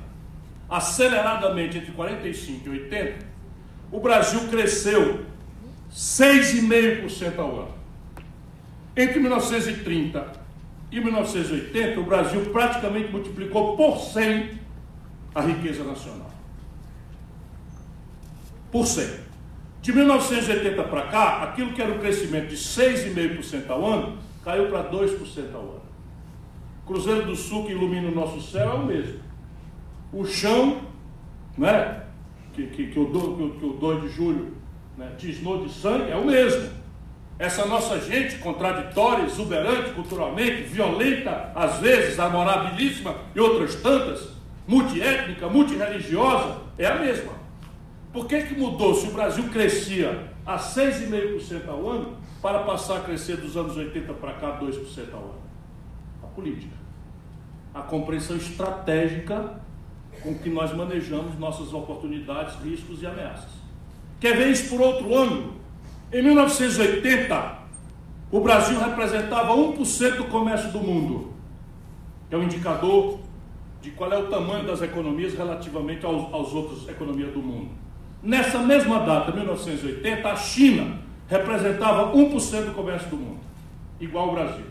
aceleradamente 0.69 1.79
entre 1.79 1.93
45 1.93 2.67
e 2.67 2.71
80, 2.71 3.27
o 3.91 4.01
Brasil 4.01 4.49
cresceu 4.49 5.27
6,5% 5.93 7.39
ao 7.39 7.61
ano. 7.61 7.75
Entre 8.97 9.21
1930 9.21 10.42
e 10.93 11.01
1980, 11.01 11.99
o 11.99 12.05
Brasil 12.05 12.43
praticamente 12.53 13.11
multiplicou 13.11 13.77
por 13.79 13.99
100 13.99 14.61
a 15.35 15.41
riqueza 15.41 15.83
nacional. 15.83 16.31
Por 18.71 18.87
100. 18.87 19.23
De 19.81 19.91
1980 19.91 20.83
para 20.85 21.07
cá, 21.07 21.43
aquilo 21.45 21.73
que 21.73 21.81
era 21.81 21.93
um 21.93 21.99
crescimento 21.99 22.49
de 22.49 22.57
6,5% 22.57 23.71
ao 23.71 23.85
ano, 23.85 24.19
caiu 24.45 24.69
para 24.69 24.91
2% 24.91 25.55
ao 25.55 25.63
ano. 25.63 25.83
Cruzeiro 26.87 27.25
do 27.25 27.35
Sul 27.35 27.65
que 27.65 27.73
ilumina 27.73 28.09
o 28.09 28.15
nosso 28.15 28.43
céu 28.43 28.73
é 28.73 28.75
o 28.75 28.85
mesmo. 28.85 29.21
O 30.13 30.27
chão, 30.27 30.83
né, 31.57 32.03
que, 32.53 32.67
que, 32.67 32.89
que, 32.89 32.99
o, 32.99 33.07
que, 33.07 33.59
que 33.59 33.65
o 33.65 33.73
2 33.73 34.03
de 34.03 34.09
julho 34.11 34.53
né, 34.99 35.11
tisnou 35.17 35.65
de 35.65 35.73
sangue, 35.73 36.11
é 36.11 36.17
o 36.17 36.27
mesmo. 36.27 36.69
Essa 37.39 37.67
nossa 37.67 37.99
gente 38.01 38.39
contraditória, 38.39 39.25
exuberante 39.25 39.91
culturalmente, 39.91 40.63
violenta 40.63 41.53
às 41.55 41.79
vezes, 41.79 42.19
amorabilíssima 42.19 43.17
e 43.35 43.41
outras 43.41 43.75
tantas, 43.77 44.29
multiétnica, 44.67 45.49
multireligiosa, 45.49 46.59
é 46.79 46.87
a 46.87 46.99
mesma. 46.99 47.33
Por 48.13 48.27
que, 48.27 48.43
que 48.43 48.55
mudou 48.55 48.95
se 48.95 49.09
o 49.09 49.13
Brasil 49.13 49.49
crescia 49.49 50.31
a 50.45 50.59
6,5% 50.59 51.69
ao 51.69 51.89
ano 51.89 52.17
para 52.41 52.61
passar 52.61 52.99
a 52.99 53.01
crescer 53.01 53.37
dos 53.37 53.57
anos 53.57 53.77
80 53.77 54.13
para 54.15 54.35
cá 54.35 54.61
2% 54.61 55.15
ao 55.15 55.21
ano? 55.21 55.43
A 56.23 56.27
política. 56.27 56.77
A 57.75 57.81
compreensão 57.81 58.37
estratégica 58.37 59.61
com 60.23 60.35
que 60.35 60.51
nós 60.51 60.73
manejamos 60.75 61.39
nossas 61.39 61.73
oportunidades, 61.73 62.55
riscos 62.63 63.03
e 63.03 63.07
ameaças. 63.07 63.51
Quer 64.21 64.37
ver 64.37 64.51
isso 64.51 64.69
por 64.69 64.81
outro 64.81 65.17
ângulo? 65.17 65.62
Em 66.13 66.21
1980, 66.21 67.59
o 68.31 68.41
Brasil 68.41 68.79
representava 68.79 69.55
1% 69.55 70.17
do 70.17 70.25
comércio 70.25 70.71
do 70.71 70.79
mundo, 70.79 71.33
que 72.29 72.35
é 72.35 72.39
um 72.39 72.43
indicador 72.43 73.19
de 73.81 73.91
qual 73.93 74.13
é 74.13 74.19
o 74.19 74.27
tamanho 74.27 74.67
das 74.67 74.83
economias 74.83 75.33
relativamente 75.33 76.05
aos, 76.05 76.31
aos 76.35 76.53
outras 76.53 76.87
economias 76.87 77.33
do 77.33 77.41
mundo. 77.41 77.71
Nessa 78.23 78.59
mesma 78.59 79.01
data, 79.01 79.33
1980, 79.33 80.29
a 80.29 80.37
China 80.37 80.99
representava 81.29 82.15
1% 82.15 82.67
do 82.67 82.75
comércio 82.75 83.09
do 83.09 83.17
mundo, 83.17 83.41
igual 83.99 84.29
ao 84.29 84.35
Brasil. 84.35 84.67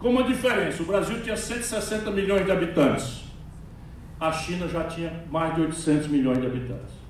Com 0.00 0.10
uma 0.10 0.24
diferença, 0.24 0.82
o 0.82 0.86
Brasil 0.86 1.22
tinha 1.22 1.36
160 1.36 2.10
milhões 2.10 2.44
de 2.44 2.50
habitantes, 2.50 3.22
a 4.18 4.32
China 4.32 4.66
já 4.66 4.82
tinha 4.84 5.12
mais 5.30 5.54
de 5.54 5.60
800 5.60 6.08
milhões 6.08 6.40
de 6.40 6.46
habitantes. 6.46 7.01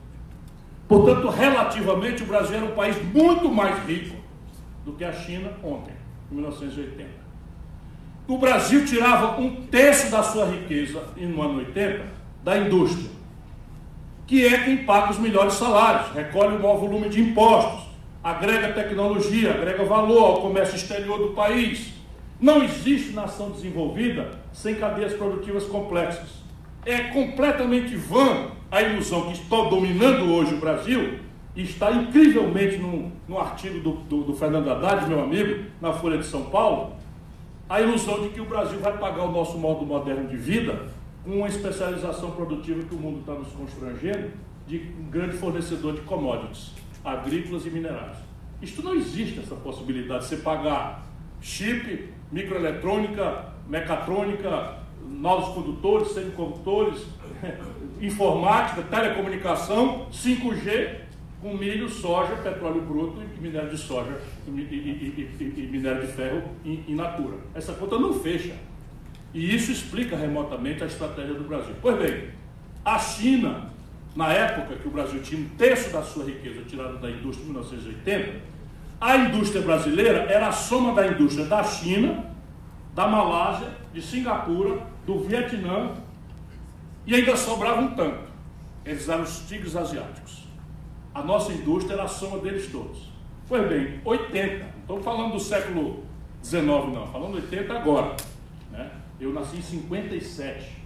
Portanto, 0.88 1.28
relativamente, 1.28 2.22
o 2.22 2.26
Brasil 2.26 2.56
era 2.56 2.66
um 2.66 2.74
país 2.74 2.96
muito 3.12 3.50
mais 3.50 3.84
rico 3.86 4.16
do 4.84 4.92
que 4.92 5.04
a 5.04 5.12
China 5.12 5.52
ontem, 5.62 5.94
em 6.30 6.34
1980. 6.34 7.22
O 8.28 8.38
Brasil 8.38 8.84
tirava 8.84 9.40
um 9.40 9.66
terço 9.66 10.10
da 10.10 10.22
sua 10.22 10.46
riqueza, 10.46 11.02
no 11.16 11.42
ano 11.42 11.58
80, 11.58 12.04
da 12.44 12.58
indústria, 12.58 13.10
que 14.26 14.46
é 14.46 14.64
quem 14.64 14.84
paga 14.84 15.10
os 15.10 15.18
melhores 15.18 15.54
salários, 15.54 16.12
recolhe 16.12 16.56
o 16.56 16.60
maior 16.60 16.76
volume 16.76 17.08
de 17.08 17.20
impostos, 17.20 17.82
agrega 18.22 18.72
tecnologia, 18.72 19.50
agrega 19.50 19.84
valor 19.84 20.24
ao 20.24 20.40
comércio 20.42 20.76
exterior 20.76 21.18
do 21.18 21.34
país. 21.34 21.92
Não 22.40 22.62
existe 22.62 23.12
nação 23.12 23.50
desenvolvida 23.50 24.38
sem 24.52 24.76
cadeias 24.76 25.12
produtivas 25.14 25.64
complexas. 25.64 26.28
É 26.84 26.98
completamente 27.04 27.96
vã 27.96 28.48
a 28.72 28.80
ilusão 28.80 29.26
que 29.26 29.32
está 29.34 29.64
dominando 29.68 30.32
hoje 30.32 30.54
o 30.54 30.56
Brasil, 30.56 31.18
está 31.54 31.92
incrivelmente 31.92 32.78
no, 32.78 33.12
no 33.28 33.38
artigo 33.38 33.78
do, 33.80 33.92
do, 34.04 34.24
do 34.24 34.34
Fernando 34.34 34.70
Haddad, 34.70 35.06
meu 35.06 35.22
amigo, 35.22 35.66
na 35.78 35.92
Folha 35.92 36.16
de 36.16 36.24
São 36.24 36.44
Paulo, 36.44 36.96
a 37.68 37.82
ilusão 37.82 38.22
de 38.22 38.30
que 38.30 38.40
o 38.40 38.46
Brasil 38.46 38.78
vai 38.80 38.96
pagar 38.96 39.24
o 39.24 39.30
nosso 39.30 39.58
modo 39.58 39.84
moderno 39.84 40.26
de 40.26 40.38
vida 40.38 40.86
com 41.22 41.32
uma 41.32 41.48
especialização 41.48 42.30
produtiva 42.30 42.82
que 42.82 42.94
o 42.94 42.98
mundo 42.98 43.20
está 43.20 43.34
nos 43.34 43.48
constrangendo 43.48 44.30
de 44.66 44.78
um 44.98 45.10
grande 45.10 45.36
fornecedor 45.36 45.92
de 45.92 46.00
commodities 46.00 46.72
agrícolas 47.04 47.66
e 47.66 47.70
minerais. 47.70 48.16
Isto 48.62 48.82
não 48.82 48.94
existe 48.94 49.40
essa 49.40 49.56
possibilidade 49.56 50.22
de 50.22 50.28
você 50.28 50.36
pagar 50.36 51.04
chip, 51.40 52.08
microeletrônica, 52.30 53.46
mecatrônica, 53.68 54.78
novos 55.04 55.54
condutores, 55.54 56.08
semicondutores, 56.12 57.04
informática, 58.02 58.82
telecomunicação, 58.82 60.09
5G, 60.12 60.97
com 61.40 61.54
milho, 61.54 61.88
soja, 61.88 62.35
petróleo 62.37 62.83
bruto 62.83 63.22
e 63.22 63.40
minério 63.40 63.70
de 63.70 63.79
soja 63.79 64.20
e, 64.46 64.50
e, 64.50 65.31
e, 65.40 65.55
e 65.57 65.68
minério 65.70 66.03
de 66.03 66.12
ferro 66.12 66.42
in 66.64 66.94
natura. 66.94 67.37
Essa 67.55 67.72
conta 67.72 67.98
não 67.98 68.12
fecha. 68.12 68.55
E 69.33 69.55
isso 69.55 69.70
explica 69.72 70.16
remotamente 70.16 70.83
a 70.83 70.87
estratégia 70.87 71.35
do 71.35 71.44
Brasil. 71.44 71.74
Pois 71.81 71.96
bem, 71.96 72.29
a 72.85 72.98
China, 72.98 73.70
na 74.14 74.33
época 74.33 74.76
que 74.76 74.87
o 74.87 74.90
Brasil 74.90 75.22
tinha 75.22 75.40
um 75.40 75.48
terço 75.57 75.90
da 75.90 76.03
sua 76.03 76.24
riqueza 76.24 76.62
tirada 76.62 76.98
da 76.98 77.11
indústria 77.11 77.44
em 77.44 77.53
1980, 77.53 78.40
a 79.00 79.16
indústria 79.16 79.62
brasileira 79.62 80.26
era 80.29 80.48
a 80.48 80.53
soma 80.53 80.92
da 80.92 81.07
indústria 81.07 81.46
da 81.46 81.64
China, 81.64 82.24
da 82.94 83.09
Malásia, 83.09 83.68
de 83.94 84.03
Singapura, 84.03 84.87
do 85.07 85.20
Vietnã 85.20 85.92
e 87.06 87.14
ainda 87.14 87.36
sobrava 87.36 87.80
um 87.80 87.94
tanto. 87.94 88.30
Eles 88.84 89.08
eram 89.08 89.22
os 89.22 89.40
tigres 89.48 89.76
asiáticos. 89.76 90.44
A 91.14 91.22
nossa 91.22 91.52
indústria 91.52 91.94
era 91.94 92.04
a 92.04 92.08
soma 92.08 92.38
deles 92.38 92.70
todos. 92.70 93.10
Pois 93.48 93.68
bem, 93.68 94.00
80. 94.04 94.64
Não 94.88 94.98
estou 94.98 95.02
falando 95.02 95.32
do 95.32 95.40
século 95.40 96.04
XIX, 96.42 96.64
não. 96.66 97.06
Falando 97.08 97.34
80 97.34 97.72
agora. 97.72 98.16
Né? 98.70 98.90
Eu 99.20 99.32
nasci 99.32 99.58
em 99.58 99.62
57. 99.62 100.82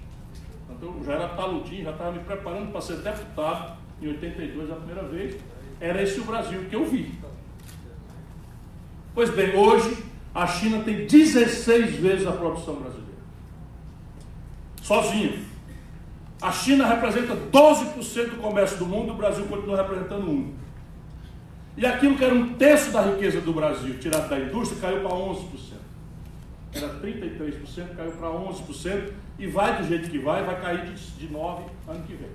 Então 0.70 0.94
eu 0.98 1.04
já 1.04 1.12
era 1.12 1.28
taludinho, 1.28 1.84
já 1.84 1.92
estava 1.92 2.12
me 2.12 2.20
preparando 2.20 2.70
para 2.70 2.80
ser 2.80 2.96
deputado 2.96 3.78
em 4.02 4.08
82 4.08 4.70
a 4.70 4.74
primeira 4.74 5.02
vez. 5.04 5.40
Era 5.80 6.02
esse 6.02 6.20
o 6.20 6.24
Brasil 6.24 6.64
que 6.68 6.76
eu 6.76 6.84
vi. 6.84 7.14
Pois 9.14 9.30
bem, 9.30 9.56
hoje 9.56 10.04
a 10.34 10.46
China 10.46 10.82
tem 10.82 11.06
16 11.06 11.96
vezes 11.96 12.26
a 12.26 12.32
produção 12.32 12.74
brasileira 12.74 13.06
sozinho. 14.86 15.44
A 16.40 16.52
China 16.52 16.86
representa 16.86 17.34
12% 17.34 18.30
do 18.30 18.36
comércio 18.36 18.76
do 18.78 18.86
mundo, 18.86 19.12
o 19.12 19.16
Brasil 19.16 19.44
continua 19.46 19.76
representando 19.76 20.26
1%. 20.26 20.66
E 21.76 21.84
aquilo 21.84 22.16
que 22.16 22.24
era 22.24 22.34
um 22.34 22.54
terço 22.54 22.90
da 22.90 23.02
riqueza 23.02 23.40
do 23.40 23.52
Brasil, 23.52 23.98
tirado 23.98 24.28
da 24.28 24.38
indústria, 24.38 24.80
caiu 24.80 25.00
para 25.00 25.10
11%. 25.10 25.40
Era 26.72 26.88
33%, 27.00 27.96
caiu 27.96 28.12
para 28.12 28.28
11%, 28.28 29.12
e 29.38 29.46
vai 29.46 29.80
do 29.80 29.86
jeito 29.86 30.10
que 30.10 30.18
vai, 30.18 30.42
vai 30.42 30.60
cair 30.60 30.86
de, 30.86 30.94
de 30.94 31.28
9% 31.28 31.60
ano 31.88 32.02
que 32.06 32.14
vem. 32.14 32.30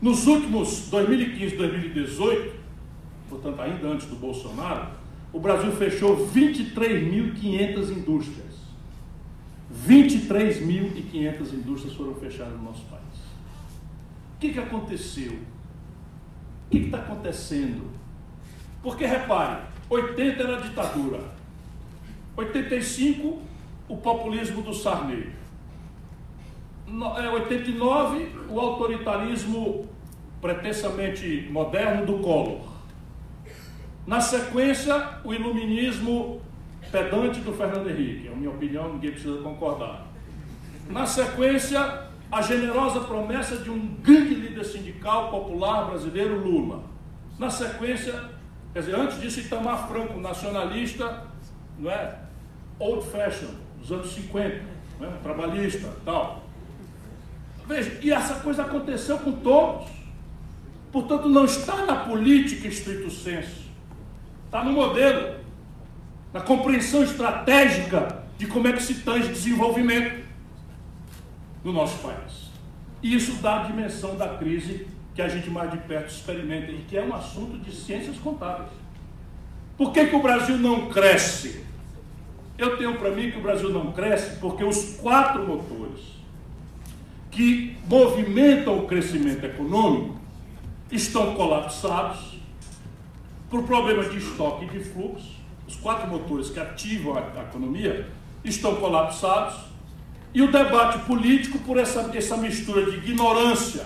Nos 0.00 0.26
últimos 0.26 0.88
2015, 0.88 1.56
2018, 1.56 2.54
portanto 3.28 3.60
ainda 3.60 3.88
antes 3.88 4.06
do 4.06 4.16
Bolsonaro, 4.16 4.88
o 5.32 5.38
Brasil 5.38 5.72
fechou 5.72 6.26
23.500 6.28 7.90
indústrias. 7.90 8.49
23.500 9.72 11.52
indústrias 11.52 11.94
foram 11.94 12.14
fechadas 12.14 12.54
no 12.54 12.64
nosso 12.64 12.84
país. 12.86 13.00
O 14.36 14.40
que, 14.40 14.52
que 14.52 14.58
aconteceu? 14.58 15.32
O 15.32 16.70
que 16.70 16.78
está 16.78 16.98
acontecendo? 16.98 17.90
Porque 18.82 19.06
repare, 19.06 19.62
80 19.88 20.42
era 20.42 20.60
ditadura, 20.60 21.20
85 22.36 23.42
o 23.88 23.96
populismo 23.96 24.62
do 24.62 24.72
Sarney, 24.72 25.30
89 27.32 28.22
é, 28.22 28.52
o 28.52 28.58
autoritarismo 28.58 29.88
pretensamente 30.40 31.48
moderno 31.50 32.06
do 32.06 32.18
Collor. 32.18 32.70
Na 34.06 34.20
sequência, 34.20 35.18
o 35.24 35.34
iluminismo 35.34 36.39
pedante 36.90 37.40
do 37.40 37.52
Fernando 37.52 37.88
Henrique, 37.88 38.28
é 38.28 38.32
a 38.32 38.34
minha 38.34 38.50
opinião, 38.50 38.92
ninguém 38.92 39.12
precisa 39.12 39.40
concordar. 39.42 40.06
Na 40.88 41.06
sequência, 41.06 42.08
a 42.30 42.42
generosa 42.42 43.00
promessa 43.00 43.56
de 43.56 43.70
um 43.70 43.94
grande 44.02 44.34
líder 44.34 44.64
sindical 44.64 45.30
popular 45.30 45.86
brasileiro, 45.86 46.38
Lula. 46.38 46.82
Na 47.38 47.48
sequência, 47.48 48.30
quer 48.72 48.80
dizer, 48.80 48.96
antes 48.96 49.20
disso, 49.20 49.40
Itamar 49.40 49.88
Franco, 49.88 50.18
nacionalista, 50.20 51.24
não 51.78 51.90
é? 51.90 52.18
Old 52.78 53.06
fashion, 53.06 53.48
dos 53.78 53.90
anos 53.92 54.12
50, 54.12 54.62
não 54.98 55.08
é? 55.08 55.10
trabalhista, 55.22 55.88
tal. 56.04 56.42
Veja, 57.66 57.98
e 58.02 58.10
essa 58.10 58.34
coisa 58.40 58.62
aconteceu 58.62 59.18
com 59.18 59.32
todos. 59.32 59.88
Portanto, 60.90 61.28
não 61.28 61.44
está 61.44 61.86
na 61.86 61.96
política 62.04 62.66
estrito 62.66 63.10
senso, 63.10 63.70
está 64.46 64.64
no 64.64 64.72
modelo 64.72 65.39
na 66.32 66.40
compreensão 66.40 67.02
estratégica 67.02 68.24
de 68.38 68.46
como 68.46 68.68
é 68.68 68.72
que 68.72 68.82
se 68.82 68.94
tange 68.94 69.28
desenvolvimento 69.28 70.24
no 71.64 71.72
nosso 71.72 71.98
país. 71.98 72.50
E 73.02 73.14
isso 73.14 73.34
dá 73.42 73.62
a 73.62 73.64
dimensão 73.64 74.16
da 74.16 74.36
crise 74.36 74.86
que 75.14 75.22
a 75.22 75.28
gente 75.28 75.50
mais 75.50 75.70
de 75.70 75.78
perto 75.78 76.10
experimenta 76.10 76.70
e 76.70 76.84
que 76.88 76.96
é 76.96 77.02
um 77.02 77.14
assunto 77.14 77.58
de 77.58 77.74
ciências 77.74 78.16
contábeis. 78.18 78.70
Por 79.76 79.92
que, 79.92 80.06
que 80.06 80.16
o 80.16 80.22
Brasil 80.22 80.56
não 80.58 80.88
cresce? 80.88 81.64
Eu 82.56 82.76
tenho 82.76 82.96
para 82.98 83.10
mim 83.10 83.30
que 83.30 83.38
o 83.38 83.42
Brasil 83.42 83.70
não 83.70 83.92
cresce 83.92 84.38
porque 84.38 84.62
os 84.62 84.96
quatro 84.96 85.46
motores 85.46 86.00
que 87.30 87.76
movimentam 87.86 88.78
o 88.78 88.86
crescimento 88.86 89.44
econômico 89.44 90.18
estão 90.90 91.34
colapsados 91.34 92.38
por 93.48 93.62
problemas 93.64 94.10
de 94.10 94.18
estoque 94.18 94.66
e 94.66 94.68
de 94.68 94.80
fluxo 94.80 95.39
os 95.70 95.76
quatro 95.76 96.08
motores 96.08 96.50
que 96.50 96.58
ativam 96.58 97.16
a, 97.16 97.20
a 97.20 97.42
economia 97.44 98.08
estão 98.42 98.74
colapsados 98.74 99.70
E 100.34 100.42
o 100.42 100.50
debate 100.50 100.98
político 101.06 101.58
por 101.60 101.76
essa, 101.76 102.08
essa 102.14 102.36
mistura 102.36 102.88
de 102.88 102.98
ignorância, 102.98 103.84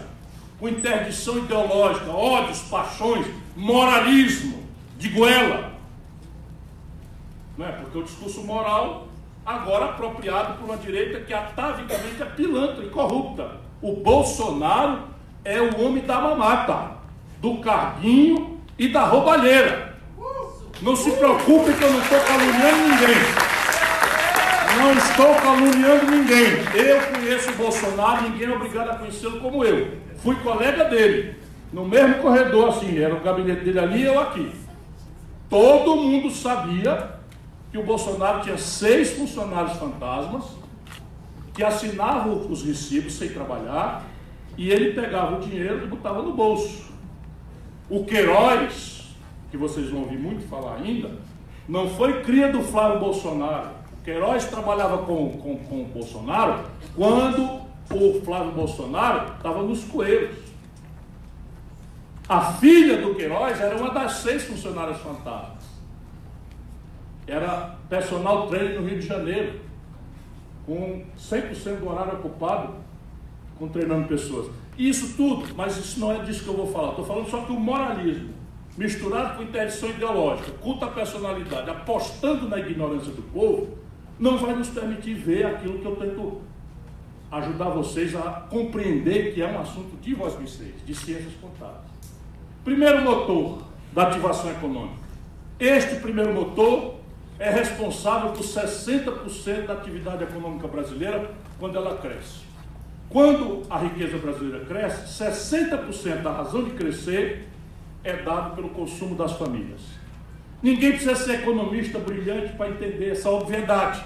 com 0.61 0.69
interdição 0.69 1.39
ideológica, 1.39 2.11
ódios, 2.11 2.61
paixões, 2.71 3.27
moralismo, 3.57 4.63
de 4.99 5.09
goela. 5.09 5.73
Não 7.57 7.67
é? 7.67 7.73
Porque 7.73 7.97
o 7.97 8.03
discurso 8.03 8.43
moral, 8.43 9.09
agora 9.45 9.87
apropriado 9.87 10.59
por 10.59 10.67
uma 10.67 10.77
direita 10.77 11.21
que 11.21 11.33
atavicamente 11.33 12.23
é 12.23 12.27
pilantra 12.27 12.85
e 12.85 12.91
corrupta. 12.91 13.61
O 13.81 13.97
Bolsonaro 13.97 15.05
é 15.45 15.63
o 15.63 15.83
homem 15.83 16.05
da 16.05 16.21
mamata, 16.21 16.99
do 17.41 17.59
carguinho 17.59 18.61
e 18.79 18.89
da 18.89 19.05
roubalheira. 19.05 19.94
Não 20.85 20.95
se 20.95 21.11
preocupe 21.13 21.73
que 21.73 21.83
eu 21.83 21.91
não 21.91 22.01
estou 22.01 22.21
caluniando 22.21 22.89
ninguém. 22.91 23.17
Não 24.77 24.93
estou 24.93 25.35
caluniando 25.37 26.11
ninguém. 26.11 26.47
Eu 26.75 27.01
conheço 27.11 27.51
o 27.53 27.55
Bolsonaro, 27.55 28.29
ninguém 28.29 28.49
é 28.49 28.55
obrigado 28.55 28.91
a 28.91 28.97
conhecê-lo 28.97 29.41
como 29.41 29.65
eu. 29.65 29.97
Fui 30.19 30.37
colega 30.37 30.85
dele, 30.85 31.37
no 31.73 31.87
mesmo 31.87 32.17
corredor, 32.17 32.69
assim, 32.69 32.99
era 32.99 33.15
o 33.15 33.21
gabinete 33.21 33.65
dele 33.65 33.79
ali 33.79 34.03
e 34.03 34.05
eu 34.05 34.21
aqui. 34.21 34.53
Todo 35.49 35.97
mundo 35.97 36.31
sabia 36.31 37.13
que 37.73 37.79
o 37.79 37.83
Bolsonaro 37.83 38.43
tinha 38.43 38.59
seis 38.59 39.13
funcionários 39.13 39.79
fantasmas 39.79 40.45
que 41.55 41.65
assinavam 41.65 42.47
os 42.51 42.63
recibos 42.63 43.15
sem 43.15 43.31
trabalhar 43.31 44.05
e 44.59 44.71
ele 44.71 44.93
pegava 44.93 45.37
o 45.37 45.41
dinheiro 45.41 45.83
e 45.83 45.87
botava 45.87 46.21
no 46.21 46.35
bolso. 46.35 46.93
O 47.89 48.05
Queiroz, 48.05 48.94
que 49.55 49.59
vocês 49.59 49.89
vão 49.89 50.01
ouvir 50.01 50.19
muito 50.19 50.49
falar 50.49 50.79
ainda, 50.79 51.13
não 51.69 51.89
foi 51.89 52.23
cria 52.23 52.51
do 52.51 52.61
Flávio 52.61 52.99
Bolsonaro. 52.99 53.71
Queiroz 54.03 54.47
trabalhava 54.47 54.99
com, 54.99 55.31
com, 55.39 55.57
com 55.59 55.83
o 55.83 55.85
Bolsonaro 55.85 56.65
quando 56.97 57.61
o 57.93 58.21
Flávio 58.25 58.51
Bolsonaro 58.51 59.33
estava 59.37 59.63
nos 59.63 59.85
coelhos. 59.85 60.39
A 62.29 62.41
filha 62.55 63.01
do 63.01 63.15
Queiroz 63.15 63.61
era 63.61 63.77
uma 63.77 63.91
das 63.91 64.15
seis 64.15 64.43
funcionárias 64.43 64.99
fantasmas. 64.99 65.63
Era 67.25 67.77
personal 67.89 68.49
trainer 68.49 68.81
no 68.81 68.89
Rio 68.89 68.99
de 68.99 69.07
Janeiro, 69.07 69.61
com 70.67 71.05
100% 71.17 71.79
do 71.79 71.89
horário 71.89 72.15
ocupado, 72.15 72.75
com 73.57 73.69
treinando 73.69 74.09
pessoas. 74.09 74.51
Isso 74.77 75.17
tudo, 75.17 75.55
mas 75.55 75.77
isso 75.77 76.01
não 76.01 76.11
é 76.11 76.25
disso 76.25 76.43
que 76.43 76.49
eu 76.49 76.57
vou 76.57 76.67
falar. 76.67 76.91
Estou 76.91 77.05
falando 77.05 77.31
só 77.31 77.43
que 77.43 77.53
o 77.53 77.61
moralismo, 77.61 78.35
misturado 78.77 79.37
com 79.37 79.43
interdição 79.43 79.89
ideológica, 79.91 80.51
culto 80.61 80.85
à 80.85 80.89
personalidade, 80.89 81.71
apostando 81.71 82.49
na 82.49 82.59
ignorância 82.59 83.13
do 83.13 83.23
povo, 83.23 83.79
não 84.19 84.39
vai 84.39 84.55
nos 84.55 84.69
permitir 84.69 85.15
ver 85.15 85.47
aquilo 85.47 85.79
que 85.79 85.87
eu 85.87 85.97
tento 85.97 86.43
ajudar 87.31 87.71
vocês 87.71 88.15
a 88.15 88.47
compreender 88.49 89.35
que 89.35 89.43
é 89.43 89.47
um 89.47 89.61
assunto 89.61 89.97
de 90.01 90.15
vós 90.15 90.35
vocês, 90.35 90.75
de 90.85 90.95
ciências 90.95 91.33
contábeis. 91.41 91.93
Primeiro 92.65 93.03
motor 93.03 93.63
da 93.93 94.09
ativação 94.09 94.51
econômica. 94.51 95.05
Este 95.59 95.97
primeiro 95.97 96.33
motor 96.33 96.97
é 97.39 97.51
responsável 97.51 98.31
por 98.31 98.43
60% 98.43 99.67
da 99.67 99.75
atividade 99.75 100.25
econômica 100.25 100.69
brasileira 100.69 101.31
quando 101.59 101.77
ela 101.77 101.97
cresce. 101.99 102.45
Quando 103.09 103.63
a 103.69 103.79
riqueza 103.79 104.17
brasileira 104.19 104.65
cresce, 104.65 105.23
60% 105.23 106.23
da 106.23 106.33
razão 106.33 106.65
de 106.65 106.71
crescer 106.71 107.49
é 108.05 108.23
dado 108.23 108.55
pelo 108.55 108.69
consumo 108.69 109.17
das 109.17 109.33
famílias. 109.33 109.81
Ninguém 110.63 110.93
precisa 110.93 111.17
ser 111.17 111.41
economista 111.41 111.99
brilhante 111.99 112.53
para 112.53 112.71
entender 112.71 113.11
essa 113.11 113.31
obviedade. 113.31 114.05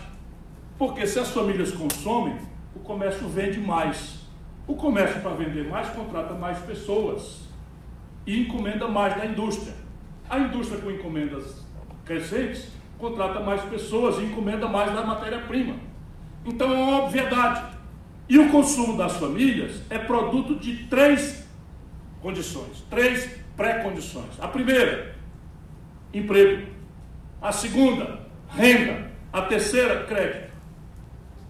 Porque 0.78 1.06
se 1.06 1.18
as 1.18 1.30
famílias 1.30 1.72
consomem, 1.72 2.36
o 2.74 2.78
comércio 2.78 3.28
vende 3.28 3.58
mais. 3.58 4.20
O 4.66 4.74
comércio, 4.74 5.20
para 5.20 5.34
vender 5.34 5.68
mais, 5.68 5.88
contrata 5.90 6.34
mais 6.34 6.58
pessoas 6.60 7.40
e 8.26 8.40
encomenda 8.40 8.86
mais 8.86 9.16
da 9.16 9.26
indústria. 9.26 9.74
A 10.30 10.38
indústria, 10.38 10.80
com 10.80 10.90
encomendas 10.90 11.64
crescentes, 12.04 12.68
contrata 12.98 13.40
mais 13.40 13.62
pessoas 13.62 14.18
e 14.18 14.24
encomenda 14.24 14.68
mais 14.68 14.92
da 14.92 15.02
matéria-prima. 15.02 15.74
Então 16.44 16.72
é 16.72 16.76
uma 16.76 17.04
obviedade. 17.04 17.76
E 18.28 18.38
o 18.38 18.50
consumo 18.50 18.96
das 18.96 19.16
famílias 19.16 19.80
é 19.88 19.98
produto 19.98 20.56
de 20.56 20.84
três 20.86 21.48
condições, 22.20 22.84
três 22.90 23.38
pré-condições. 23.58 24.40
A 24.40 24.46
primeira, 24.46 25.16
emprego. 26.14 26.68
A 27.42 27.52
segunda, 27.52 28.20
renda. 28.48 29.10
A 29.30 29.42
terceira, 29.42 30.04
crédito. 30.04 30.52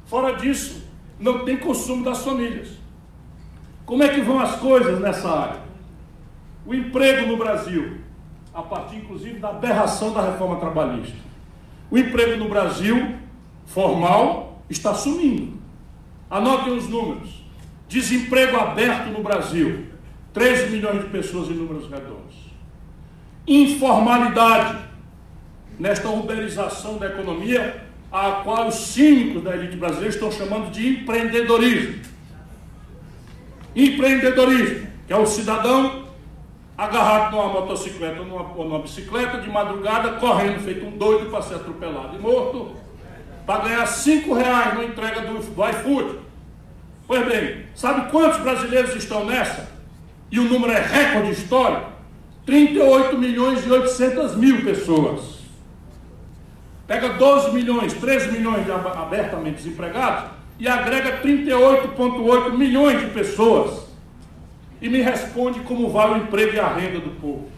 Fora 0.07 0.33
disso, 0.37 0.91
não 1.21 1.45
tem 1.45 1.59
consumo 1.59 2.03
das 2.03 2.25
famílias. 2.25 2.71
Como 3.85 4.03
é 4.03 4.09
que 4.09 4.23
vão 4.23 4.41
as 4.41 4.57
coisas 4.57 4.99
nessa 4.99 5.31
área? 5.31 5.61
O 6.67 6.75
emprego 6.75 7.27
no 7.27 7.37
Brasil, 7.37 7.99
a 8.53 8.63
partir 8.63 8.97
inclusive 8.97 9.39
da 9.39 9.51
aberração 9.51 10.13
da 10.13 10.23
reforma 10.23 10.57
trabalhista. 10.57 11.17
O 11.91 11.97
emprego 11.97 12.37
no 12.37 12.49
Brasil, 12.49 13.17
formal, 13.67 14.63
está 14.69 14.95
sumindo. 14.95 15.59
Anotem 16.29 16.75
os 16.75 16.89
números. 16.89 17.45
Desemprego 17.87 18.57
aberto 18.57 19.11
no 19.11 19.23
Brasil, 19.23 19.88
13 20.33 20.71
milhões 20.71 21.03
de 21.03 21.11
pessoas 21.11 21.49
em 21.49 21.55
números 21.55 21.89
redondos 21.91 22.49
informalidade, 23.49 24.79
nesta 25.79 26.09
uberização 26.09 26.99
da 26.99 27.07
economia, 27.07 27.83
a 28.13 28.43
qual 28.45 28.69
os 28.69 28.75
cínicos 28.75 29.43
da 29.43 29.57
elite 29.57 29.77
brasileira 29.77 30.15
estão 30.15 30.31
chamando 30.31 30.71
de 30.71 30.87
empreendedorismo. 30.89 32.03
Empreendedorismo, 33.75 34.89
que 35.07 35.13
é 35.13 35.17
o 35.17 35.27
cidadão 35.27 36.07
agarrado 36.77 37.33
numa 37.33 37.49
motocicleta 37.49 38.21
ou 38.21 38.27
numa, 38.27 38.53
ou 38.55 38.65
numa 38.65 38.79
bicicleta 38.81 39.41
de 39.41 39.49
madrugada, 39.51 40.13
correndo 40.13 40.61
feito 40.61 40.85
um 40.85 40.97
doido 40.97 41.31
para 41.31 41.43
ser 41.43 41.57
atropelado 41.57 42.17
e 42.17 42.19
morto, 42.19 42.77
para 43.47 43.65
ganhar 43.65 43.87
cinco 43.87 44.35
reais 44.35 44.75
na 44.75 44.85
entrega 44.85 45.23
do, 45.23 45.39
do 45.39 45.69
iFood. 45.69 46.19
Pois 47.07 47.27
bem, 47.27 47.65
sabe 47.75 48.11
quantos 48.11 48.39
brasileiros 48.41 48.95
estão 48.95 49.25
nessa? 49.25 49.78
E 50.31 50.39
o 50.39 50.45
número 50.45 50.73
é 50.73 50.81
recorde 50.81 51.33
histórico. 51.33 51.93
38 52.45 53.19
milhões 53.19 53.67
e 53.67 53.71
800 53.71 54.37
mil 54.37 54.65
pessoas. 54.65 55.39
Pega 56.87 57.11
12 57.11 57.53
milhões, 57.53 57.93
13 57.93 58.33
milhões 58.33 58.65
de 58.65 58.73
abertamente 58.73 59.57
desempregados 59.57 60.31
e 60.59 60.67
agrega 60.67 61.21
38,8 61.21 62.57
milhões 62.57 63.01
de 63.01 63.07
pessoas. 63.09 63.87
E 64.81 64.89
me 64.89 65.03
responde 65.03 65.61
como 65.61 65.91
vai 65.91 66.13
o 66.13 66.17
emprego 66.17 66.55
e 66.55 66.61
a 66.61 66.73
renda 66.73 67.01
do 67.01 67.11
povo. 67.21 67.49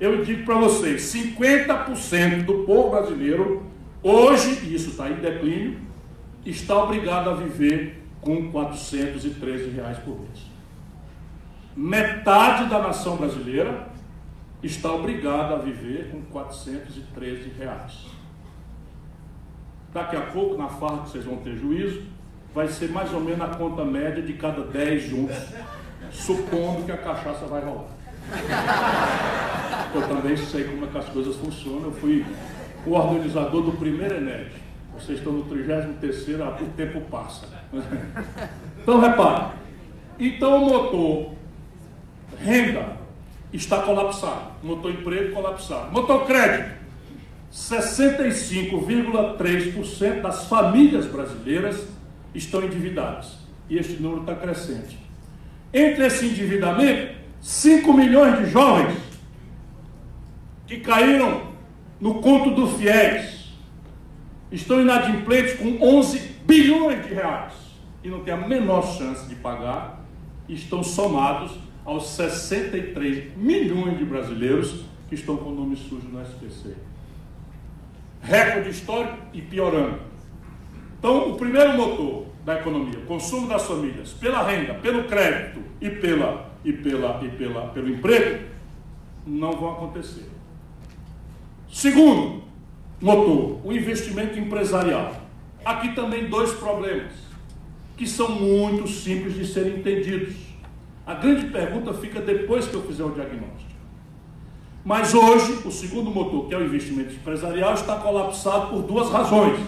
Eu 0.00 0.24
digo 0.24 0.44
para 0.44 0.54
vocês: 0.54 1.02
50% 1.12 2.44
do 2.44 2.64
povo 2.64 2.90
brasileiro, 2.90 3.66
hoje, 4.02 4.60
e 4.64 4.74
isso 4.74 4.90
está 4.90 5.10
em 5.10 5.16
declínio, 5.16 5.78
está 6.46 6.82
obrigado 6.82 7.28
a 7.28 7.34
viver 7.34 8.02
com 8.20 8.50
413 8.50 9.70
reais 9.70 9.98
por 9.98 10.18
mês. 10.18 10.47
Metade 11.76 12.68
da 12.68 12.80
nação 12.80 13.16
brasileira 13.16 13.88
está 14.62 14.92
obrigado 14.92 15.54
a 15.54 15.58
viver 15.58 16.10
com 16.10 16.22
413 16.22 17.52
reais. 17.58 18.06
Daqui 19.92 20.16
a 20.16 20.22
pouco, 20.22 20.56
na 20.58 20.68
farra 20.68 21.04
que 21.04 21.10
vocês 21.10 21.24
vão 21.24 21.36
ter 21.36 21.56
juízo, 21.56 22.02
vai 22.54 22.68
ser 22.68 22.90
mais 22.90 23.12
ou 23.12 23.20
menos 23.20 23.40
a 23.40 23.48
conta 23.48 23.84
média 23.84 24.22
de 24.22 24.32
cada 24.34 24.62
10 24.62 25.02
juntos, 25.04 25.36
supondo 26.10 26.84
que 26.84 26.92
a 26.92 26.98
cachaça 26.98 27.46
vai 27.46 27.62
rolar. 27.64 27.86
Eu 29.94 30.06
também 30.06 30.36
sei 30.36 30.64
como 30.64 30.84
é 30.84 30.88
que 30.88 30.98
as 30.98 31.08
coisas 31.08 31.36
funcionam. 31.36 31.84
Eu 31.84 31.92
fui 31.92 32.26
o 32.86 32.92
organizador 32.92 33.62
do 33.62 33.72
primeiro 33.72 34.16
Ened. 34.16 34.50
Vocês 34.94 35.18
estão 35.18 35.32
no 35.32 35.44
33 35.44 36.40
o 36.60 36.66
tempo 36.76 37.00
passa. 37.02 37.46
Então 38.82 39.00
repare. 39.00 39.52
Então 40.18 40.64
o 40.64 40.68
motor 40.68 41.37
renda 42.42 42.96
está 43.52 43.82
colapsado. 43.82 44.52
Motor 44.62 44.92
emprego 44.92 45.34
colapsado. 45.34 45.92
Motor 45.92 46.24
crédito. 46.26 46.78
65,3% 47.52 50.20
das 50.20 50.46
famílias 50.46 51.06
brasileiras 51.06 51.86
estão 52.34 52.62
endividadas. 52.62 53.38
E 53.70 53.78
este 53.78 54.02
número 54.02 54.22
está 54.22 54.34
crescente. 54.34 54.98
Entre 55.72 56.04
esse 56.06 56.26
endividamento, 56.26 57.14
5 57.40 57.92
milhões 57.92 58.38
de 58.38 58.46
jovens 58.50 58.98
que 60.66 60.80
caíram 60.80 61.52
no 62.00 62.20
conto 62.20 62.50
do 62.50 62.66
fiéis 62.66 63.52
estão 64.50 64.80
inadimplentes 64.80 65.54
com 65.54 65.78
11 65.80 66.18
bilhões 66.46 67.06
de 67.06 67.14
reais 67.14 67.52
e 68.02 68.08
não 68.08 68.20
têm 68.20 68.34
a 68.34 68.36
menor 68.36 68.82
chance 68.96 69.26
de 69.28 69.34
pagar, 69.34 70.04
estão 70.48 70.82
somados 70.82 71.52
aos 71.88 72.08
63 72.08 73.34
milhões 73.34 73.96
de 73.96 74.04
brasileiros 74.04 74.84
que 75.08 75.14
estão 75.14 75.38
com 75.38 75.48
o 75.48 75.54
nome 75.54 75.74
sujo 75.74 76.06
no 76.06 76.20
SPC. 76.20 76.74
Recorde 78.20 78.68
histórico 78.68 79.16
e 79.32 79.40
piorando. 79.40 79.98
Então, 80.98 81.30
o 81.30 81.36
primeiro 81.38 81.72
motor 81.78 82.26
da 82.44 82.60
economia, 82.60 83.00
consumo 83.06 83.48
das 83.48 83.66
famílias, 83.66 84.12
pela 84.12 84.46
renda, 84.46 84.74
pelo 84.74 85.04
crédito 85.04 85.62
e, 85.80 85.88
pela, 85.88 86.50
e, 86.62 86.74
pela, 86.74 87.24
e 87.24 87.28
pela, 87.30 87.68
pelo 87.68 87.88
emprego, 87.88 88.44
não 89.26 89.52
vão 89.52 89.72
acontecer. 89.72 90.28
Segundo 91.72 92.42
motor, 93.00 93.64
o 93.64 93.72
investimento 93.72 94.38
empresarial. 94.38 95.22
Aqui 95.64 95.94
também 95.94 96.28
dois 96.28 96.52
problemas, 96.52 97.12
que 97.96 98.06
são 98.06 98.30
muito 98.30 98.86
simples 98.86 99.34
de 99.34 99.46
serem 99.46 99.78
entendidos. 99.78 100.47
A 101.08 101.14
grande 101.14 101.46
pergunta 101.46 101.94
fica 101.94 102.20
depois 102.20 102.66
que 102.66 102.74
eu 102.74 102.82
fizer 102.82 103.02
o 103.02 103.12
diagnóstico. 103.12 103.72
Mas 104.84 105.14
hoje, 105.14 105.66
o 105.66 105.72
segundo 105.72 106.10
motor, 106.10 106.46
que 106.46 106.54
é 106.54 106.58
o 106.58 106.62
investimento 106.62 107.14
empresarial, 107.14 107.72
está 107.72 107.96
colapsado 107.96 108.66
por 108.66 108.82
duas 108.82 109.10
razões. 109.10 109.58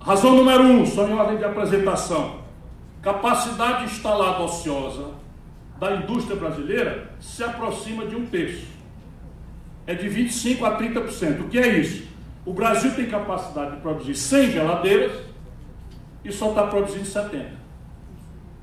Razão 0.00 0.36
número 0.36 0.62
um, 0.62 0.86
só 0.86 1.04
em 1.04 1.14
ordem 1.14 1.38
de 1.38 1.44
apresentação. 1.44 2.42
Capacidade 3.02 3.86
instalada 3.86 4.44
ociosa 4.44 5.14
da 5.80 5.96
indústria 5.96 6.36
brasileira 6.36 7.10
se 7.18 7.42
aproxima 7.42 8.06
de 8.06 8.14
um 8.14 8.24
terço. 8.24 8.68
É 9.84 9.94
de 9.94 10.08
25% 10.08 10.62
a 10.62 10.78
30%. 10.78 11.40
O 11.40 11.48
que 11.48 11.58
é 11.58 11.76
isso? 11.76 12.06
O 12.46 12.52
Brasil 12.52 12.94
tem 12.94 13.06
capacidade 13.06 13.72
de 13.72 13.82
produzir 13.82 14.14
100 14.14 14.52
geladeiras 14.52 15.12
e 16.24 16.30
só 16.30 16.50
está 16.50 16.68
produzindo 16.68 17.04
70. 17.04 17.57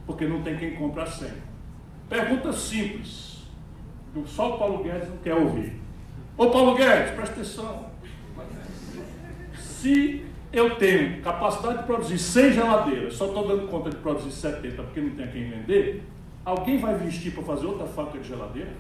Porque 0.06 0.28
não 0.28 0.42
tem 0.42 0.58
quem 0.58 0.76
compra 0.76 1.06
100. 1.06 1.30
Pergunta 2.10 2.54
simples. 2.54 3.44
Só 4.26 4.56
o 4.56 4.58
Paulo 4.58 4.84
Guedes 4.84 5.10
não 5.10 5.18
quer 5.18 5.36
ouvir. 5.36 5.74
Ô 6.38 6.48
Paulo 6.48 6.76
Guedes, 6.76 7.14
presta 7.16 7.36
atenção. 7.36 7.86
Se 9.58 10.26
eu 10.54 10.76
tenho 10.78 11.22
capacidade 11.22 11.80
de 11.80 11.84
produzir 11.84 12.18
100 12.18 12.54
geladeiras, 12.54 13.14
só 13.16 13.26
estou 13.26 13.48
dando 13.48 13.68
conta 13.68 13.90
de 13.90 13.98
produzir 13.98 14.32
70 14.32 14.84
porque 14.84 15.02
não 15.02 15.10
tem 15.12 15.28
quem 15.28 15.50
vender, 15.50 16.04
alguém 16.46 16.78
vai 16.78 16.96
investir 16.96 17.34
para 17.34 17.44
fazer 17.44 17.66
outra 17.66 17.86
fábrica 17.88 18.20
de 18.20 18.28
geladeira? 18.30 18.74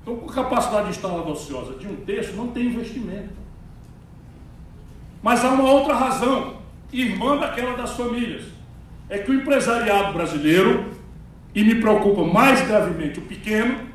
Então, 0.00 0.16
com 0.16 0.26
capacidade 0.26 0.88
instalada 0.88 1.28
ociosa 1.28 1.74
de 1.74 1.86
um 1.86 1.96
terço, 1.96 2.34
não 2.34 2.48
tem 2.48 2.66
investimento. 2.66 3.34
Mas 5.22 5.44
há 5.44 5.50
uma 5.50 5.70
outra 5.70 5.94
razão, 5.94 6.56
irmã 6.90 7.36
daquela 7.36 7.76
das 7.76 7.94
famílias, 7.94 8.44
é 9.08 9.18
que 9.18 9.30
o 9.30 9.34
empresariado 9.34 10.12
brasileiro, 10.12 10.86
e 11.54 11.64
me 11.64 11.76
preocupa 11.76 12.24
mais 12.24 12.66
gravemente 12.66 13.18
o 13.18 13.22
pequeno, 13.22 13.88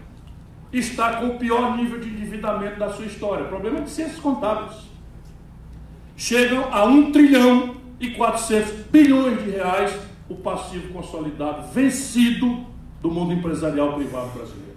está 0.72 1.18
com 1.18 1.28
o 1.28 1.38
pior 1.38 1.78
nível 1.78 2.00
de 2.00 2.10
endividamento 2.10 2.80
da 2.80 2.92
sua 2.92 3.06
história. 3.06 3.46
O 3.46 3.50
problema 3.50 3.80
é 3.80 3.82
de 3.82 3.92
ciências 3.92 4.20
contábeis 4.20 4.94
chegam 6.16 6.72
a 6.72 6.86
1 6.86 7.12
trilhão 7.12 7.76
e 8.00 8.12
400 8.12 8.72
bilhões 8.92 9.44
de 9.44 9.52
reais 9.52 9.94
o 10.30 10.36
passivo 10.36 10.94
consolidado 10.94 11.72
vencido 11.74 12.66
do 13.02 13.12
mundo 13.12 13.34
empresarial 13.34 13.94
privado 13.96 14.30
brasileiro. 14.30 14.74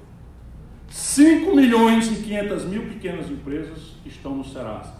5 0.88 1.54
milhões 1.54 2.10
e 2.10 2.22
500 2.22 2.64
mil 2.64 2.82
pequenas 2.86 3.30
empresas 3.30 3.94
estão 4.04 4.34
no 4.34 4.44
Serasa, 4.44 4.94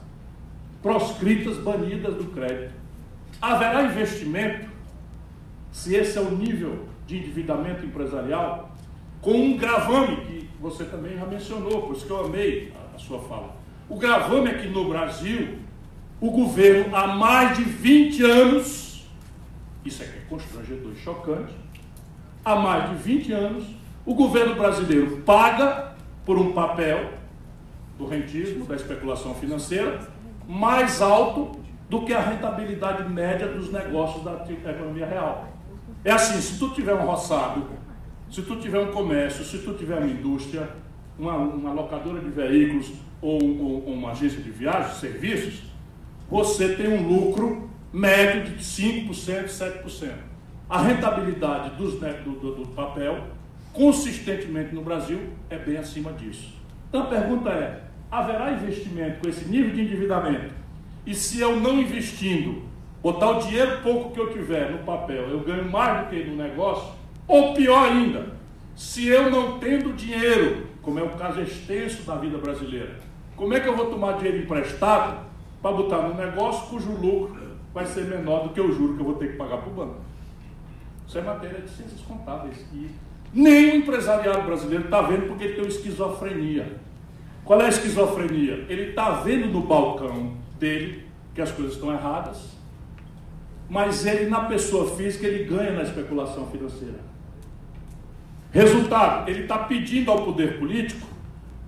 proscritas, 0.83 1.59
banidas 1.59 2.15
do 2.15 2.25
crédito. 2.27 2.75
Haverá 3.41 3.85
investimento, 3.85 4.69
se 5.77 5.95
esse 5.95 6.17
é 6.17 6.21
o 6.23 6.31
nível 6.31 6.87
de 7.07 7.19
endividamento 7.19 7.85
empresarial, 7.85 8.75
com 9.21 9.33
um 9.33 9.59
gravame 9.59 10.17
que 10.25 10.49
você 10.59 10.85
também 10.85 11.19
já 11.19 11.27
mencionou, 11.27 11.83
por 11.83 11.95
isso 11.95 12.07
que 12.07 12.11
eu 12.11 12.25
amei 12.25 12.73
a, 12.95 12.99
sua 12.99 13.21
fala. 13.21 13.55
O 13.87 13.97
gravame 13.97 14.49
é 14.49 14.55
que 14.55 14.69
no 14.69 14.89
Brasil 14.89 15.59
o 16.19 16.31
governo 16.31 16.97
há 16.97 17.09
mais 17.09 17.59
de 17.59 17.65
20 17.65 18.25
anos, 18.25 19.07
isso 19.85 20.03
aqui 20.03 20.17
é 20.17 20.23
constrangedor 20.31 20.93
e 20.93 20.97
chocante, 20.97 21.53
há 22.43 22.57
mais 22.57 22.89
de 22.89 22.97
20 22.97 23.33
anos, 23.35 23.67
o 24.07 24.15
governo 24.15 24.55
brasileiro 24.55 25.19
paga 25.27 25.93
por 26.25 26.39
um 26.39 26.53
papel 26.53 27.13
do 27.99 28.07
rentismo, 28.07 28.65
da 28.65 28.77
especulação 28.77 29.35
financeira, 29.35 30.01
mais 30.49 31.03
alto 31.03 31.61
do 31.91 32.03
que 32.07 32.15
a 32.15 32.21
rentabilidade 32.21 33.07
média 33.11 33.47
dos 33.47 33.71
negócios 33.71 34.25
da 34.25 34.73
economia 34.73 35.05
real. 35.05 35.56
É 36.07 36.13
assim, 36.13 36.41
se 36.41 36.57
tu 36.57 36.71
tiver 36.71 36.95
um 36.95 37.05
roçado, 37.05 37.67
se 38.31 38.41
tu 38.41 38.55
tiver 38.55 38.79
um 38.79 38.93
comércio, 38.93 39.45
se 39.45 39.59
tu 39.59 39.75
tiver 39.75 39.99
uma 39.99 40.07
indústria, 40.07 40.71
uma, 41.19 41.35
uma 41.37 41.73
locadora 41.73 42.21
de 42.21 42.31
veículos 42.31 42.93
ou, 43.21 43.43
ou 43.43 43.93
uma 43.93 44.13
agência 44.13 44.41
de 44.41 44.49
viagens, 44.49 44.99
serviços, 44.99 45.65
você 46.31 46.77
tem 46.77 46.87
um 46.87 47.09
lucro 47.09 47.69
médio 47.93 48.55
de 48.55 48.63
5%, 48.63 49.47
7%. 49.47 50.13
A 50.71 50.81
rentabilidade 50.81 51.75
dos, 51.75 52.01
né, 52.01 52.13
do, 52.25 52.39
do, 52.39 52.55
do 52.55 52.69
papel, 52.69 53.27
consistentemente 53.73 54.73
no 54.73 54.83
Brasil, 54.83 55.19
é 55.51 55.59
bem 55.59 55.77
acima 55.77 56.13
disso. 56.13 56.55
Então 56.89 57.03
a 57.03 57.07
pergunta 57.07 57.51
é: 57.51 57.83
haverá 58.09 58.53
investimento 58.53 59.19
com 59.19 59.29
esse 59.29 59.45
nível 59.49 59.75
de 59.75 59.81
endividamento? 59.81 60.55
E 61.05 61.17
se 61.17 61.41
eu 61.41 61.59
não 61.59 61.81
investindo, 61.81 62.63
botar 63.03 63.31
o 63.31 63.41
dinheiro 63.41 63.81
pouco 63.83 64.13
que 64.13 64.21
eu 64.21 64.33
tiver 64.33 64.71
no 64.71 64.79
papel, 64.79 65.29
eu 65.29 65.41
ganho 65.41 65.71
mais 65.71 66.05
do 66.05 66.11
que 66.11 66.25
no 66.25 66.37
negócio? 66.37 66.93
Ou 67.29 67.55
pior 67.55 67.89
ainda, 67.89 68.27
se 68.75 69.09
eu 69.09 69.31
não 69.31 69.59
tendo 69.59 69.95
dinheiro, 69.95 70.67
como 70.83 70.99
é 70.99 71.03
o 71.03 71.11
caso 71.11 71.41
extenso 71.41 72.03
da 72.03 72.17
vida 72.17 72.39
brasileira, 72.39 72.97
como 73.35 73.55
é 73.55 73.61
que 73.61 73.69
eu 73.69 73.77
vou 73.77 73.87
tomar 73.87 74.19
dinheiro 74.19 74.39
emprestado 74.39 75.27
para 75.61 75.73
botar 75.73 75.99
num 75.99 76.15
negócio 76.15 76.69
cujo 76.69 76.93
lucro 76.93 77.57
vai 77.75 77.85
ser 77.87 78.05
menor 78.05 78.45
do 78.45 78.51
que 78.51 78.61
o 78.61 78.73
juro 78.73 78.95
que 78.95 79.01
eu 79.01 79.05
vou 79.05 79.15
ter 79.17 79.33
que 79.33 79.37
pagar 79.37 79.59
para 79.59 79.71
o 79.71 79.75
banco. 79.75 79.97
Isso 81.07 81.19
é 81.19 81.23
matéria 81.23 81.61
de 81.61 81.71
ciências 81.71 82.01
contábeis. 82.01 82.65
E 82.73 82.91
nem 83.33 83.73
o 83.73 83.77
empresariado 83.77 84.43
brasileiro 84.43 84.85
está 84.85 85.03
vendo 85.03 85.29
porque 85.29 85.45
ele 85.45 85.53
tem 85.55 85.63
uma 85.63 85.69
esquizofrenia. 85.69 86.79
Qual 87.45 87.61
é 87.61 87.67
a 87.67 87.69
esquizofrenia? 87.69 88.65
Ele 88.69 88.91
está 88.91 89.11
vendo 89.11 89.49
no 89.49 89.61
balcão 89.61 90.33
dele 90.59 91.07
que 91.35 91.43
as 91.43 91.53
coisas 91.53 91.75
estão 91.75 91.93
erradas, 91.93 92.56
mas 93.69 94.07
ele, 94.07 94.31
na 94.31 94.43
pessoa 94.43 94.97
física, 94.97 95.27
ele 95.27 95.45
ganha 95.45 95.73
na 95.73 95.83
especulação 95.83 96.47
financeira. 96.47 97.01
Resultado, 98.53 99.29
ele 99.29 99.43
está 99.43 99.59
pedindo 99.59 100.11
ao 100.11 100.25
poder 100.25 100.59
político 100.59 101.07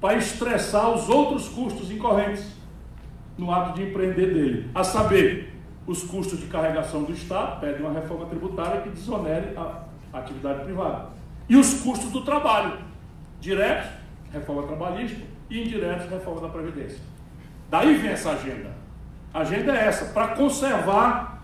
para 0.01 0.17
estressar 0.17 0.91
os 0.91 1.09
outros 1.09 1.49
custos 1.49 1.91
incorrentes 1.91 2.45
no 3.37 3.53
ato 3.53 3.75
de 3.75 3.83
empreender 3.89 4.33
dele. 4.33 4.71
A 4.75 4.85
saber, 4.85 5.55
os 5.87 6.03
custos 6.05 6.41
de 6.41 6.47
carregação 6.47 7.03
do 7.03 7.13
Estado, 7.13 7.61
pede 7.61 7.83
uma 7.83 7.93
reforma 7.93 8.27
tributária 8.27 8.83
que 8.83 8.91
desonere 8.91 9.57
a 9.57 9.85
atividade 10.13 10.65
privada. 10.65 11.09
E 11.49 11.57
os 11.57 11.81
custos 11.81 12.11
do 12.11 12.23
trabalho, 12.23 12.79
diretos, 13.41 13.91
reforma 14.33 14.63
trabalhista, 14.65 15.21
e 15.51 15.63
indiretos, 15.63 16.11
reforma 16.11 16.43
da 16.43 16.49
Previdência. 16.49 16.99
Daí 17.71 17.97
vem 17.97 18.11
essa 18.11 18.33
agenda. 18.33 18.71
A 19.33 19.41
agenda 19.41 19.77
é 19.77 19.87
essa, 19.87 20.07
para 20.07 20.29
conservar 20.29 21.38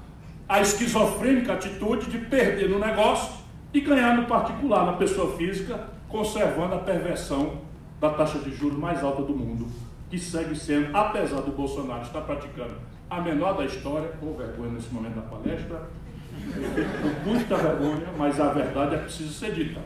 a 0.49 0.61
esquizofrênica 0.61 1.55
atitude 1.55 2.07
de 2.11 2.19
perder 2.19 2.69
no 2.69 2.79
negócio 2.79 3.33
e 3.73 3.81
ganhar 3.81 4.17
no 4.17 4.27
particular, 4.27 4.87
na 4.87 4.93
pessoa 4.93 5.37
física, 5.37 5.89
conservando 6.09 6.75
a 6.75 6.79
perversão 6.79 7.59
da 8.01 8.11
taxa 8.11 8.39
de 8.39 8.55
juros 8.55 8.79
mais 8.79 9.03
alta 9.03 9.23
do 9.23 9.35
mundo 9.35 9.67
que 10.15 10.19
segue 10.19 10.55
sendo, 10.55 10.97
apesar 10.97 11.41
do 11.41 11.51
Bolsonaro 11.51 12.03
estar 12.03 12.21
praticando 12.21 12.75
a 13.11 13.21
menor 13.21 13.57
da 13.57 13.65
história, 13.65 14.09
com 14.21 14.33
vergonha 14.35 14.71
nesse 14.71 14.93
momento 14.93 15.17
da 15.17 15.23
palestra, 15.23 15.89
com 17.03 17.29
muita 17.29 17.57
vergonha, 17.57 18.07
mas 18.17 18.41
a 18.41 18.49
verdade 18.51 18.95
é 18.95 18.99
preciso 18.99 19.33
ser 19.33 19.53
dita. 19.53 19.81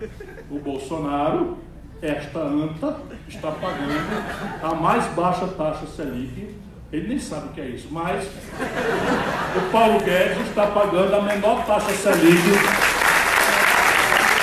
O 0.51 0.59
Bolsonaro, 0.59 1.57
esta 2.03 2.41
anta, 2.41 3.01
está 3.27 3.51
pagando 3.53 4.63
a 4.63 4.75
mais 4.75 5.07
baixa 5.15 5.47
taxa 5.49 5.87
Selic. 5.87 6.55
Ele 6.91 7.09
nem 7.09 7.19
sabe 7.19 7.49
o 7.49 7.53
que 7.53 7.61
é 7.61 7.69
isso, 7.69 7.89
mas 7.91 8.25
o 8.25 9.71
Paulo 9.71 10.01
Guedes 10.01 10.49
está 10.49 10.69
pagando 10.69 11.15
a 11.15 11.21
menor 11.21 11.67
taxa 11.67 11.93
Selic 11.93 12.43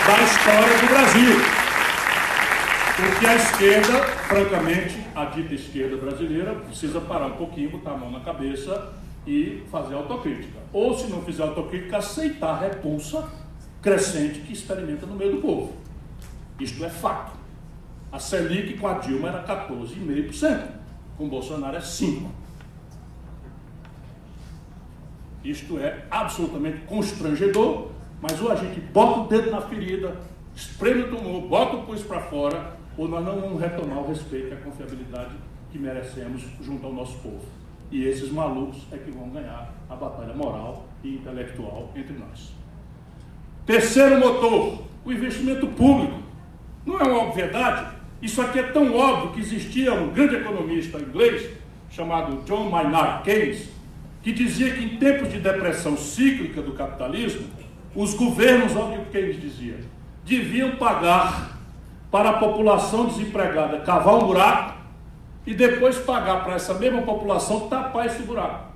da 0.05 0.23
história 0.23 0.77
do 0.77 0.87
Brasil. 0.87 1.55
Porque 2.95 3.25
a 3.25 3.35
esquerda, 3.35 4.03
francamente, 4.27 4.95
a 5.15 5.25
dita 5.25 5.55
esquerda 5.55 5.97
brasileira, 5.97 6.53
precisa 6.53 7.01
parar 7.01 7.27
um 7.27 7.37
pouquinho, 7.37 7.71
botar 7.71 7.91
a 7.91 7.97
mão 7.97 8.11
na 8.11 8.19
cabeça 8.19 8.93
e 9.25 9.63
fazer 9.71 9.95
autocrítica. 9.95 10.59
Ou, 10.71 10.95
se 10.95 11.07
não 11.07 11.23
fizer 11.23 11.41
autocrítica, 11.41 11.97
aceitar 11.97 12.51
a 12.51 12.59
repulsa 12.59 13.27
crescente 13.81 14.41
que 14.41 14.53
experimenta 14.53 15.07
no 15.07 15.15
meio 15.15 15.31
do 15.37 15.41
povo. 15.41 15.73
Isto 16.59 16.85
é 16.85 16.89
fato. 16.89 17.31
A 18.11 18.19
Selic 18.19 18.77
com 18.77 18.87
a 18.87 18.93
Dilma 18.93 19.29
era 19.29 19.43
14,5%, 19.43 20.84
com 21.17 21.27
Bolsonaro 21.27 21.77
é 21.77 21.79
5%. 21.79 22.27
Isto 25.43 25.77
é 25.77 26.05
absolutamente 26.09 26.79
constrangedor, 26.87 27.89
mas 28.19 28.41
ou 28.41 28.51
a 28.51 28.55
gente 28.55 28.79
bota 28.79 29.19
o 29.19 29.27
dedo 29.27 29.51
na 29.51 29.61
ferida, 29.61 30.19
espreme 30.55 31.03
o 31.03 31.15
tumor, 31.15 31.41
bota 31.41 31.77
o 31.77 31.83
pulso 31.83 32.05
para 32.05 32.19
fora 32.21 32.75
ou 32.97 33.07
nós 33.07 33.23
não 33.23 33.39
vamos 33.39 33.61
retomar 33.61 33.99
o 33.99 34.07
respeito 34.07 34.47
e 34.47 34.53
a 34.53 34.57
confiabilidade 34.57 35.35
que 35.71 35.77
merecemos 35.77 36.43
junto 36.61 36.85
ao 36.87 36.93
nosso 36.93 37.17
povo. 37.19 37.45
E 37.91 38.05
esses 38.05 38.31
malucos 38.31 38.87
é 38.91 38.97
que 38.97 39.11
vão 39.11 39.29
ganhar 39.29 39.73
a 39.87 39.95
batalha 39.95 40.33
moral 40.33 40.85
e 41.03 41.15
intelectual 41.15 41.91
entre 41.95 42.13
nós. 42.13 42.51
Terceiro 43.65 44.19
motor, 44.19 44.83
o 45.03 45.11
investimento 45.11 45.67
público. 45.67 46.19
Não 46.85 46.99
é 46.99 47.03
uma 47.03 47.23
obviedade? 47.23 47.94
Isso 48.21 48.41
aqui 48.41 48.59
é 48.59 48.63
tão 48.63 48.95
óbvio 48.95 49.31
que 49.31 49.39
existia 49.39 49.93
um 49.93 50.09
grande 50.09 50.35
economista 50.35 50.97
inglês 50.97 51.49
chamado 51.89 52.43
John 52.45 52.69
Maynard 52.69 53.23
Keynes, 53.23 53.69
que 54.21 54.31
dizia 54.31 54.73
que 54.73 54.83
em 54.83 54.97
tempos 54.97 55.31
de 55.31 55.39
depressão 55.39 55.95
cíclica 55.95 56.61
do 56.61 56.73
capitalismo, 56.73 57.47
os 57.95 58.13
governos, 58.13 58.75
olha 58.75 58.99
o 58.99 59.05
que 59.05 59.11
Keynes 59.11 59.39
dizia, 59.39 59.79
deviam 60.25 60.71
pagar 60.77 61.59
para 62.11 62.29
a 62.29 62.33
população 62.33 63.05
desempregada 63.05 63.79
cavar 63.79 64.15
um 64.15 64.27
buraco 64.27 64.75
e 65.45 65.53
depois 65.53 65.97
pagar 65.97 66.43
para 66.43 66.55
essa 66.55 66.73
mesma 66.73 67.01
população 67.03 67.67
tapar 67.67 68.07
esse 68.07 68.23
buraco. 68.23 68.71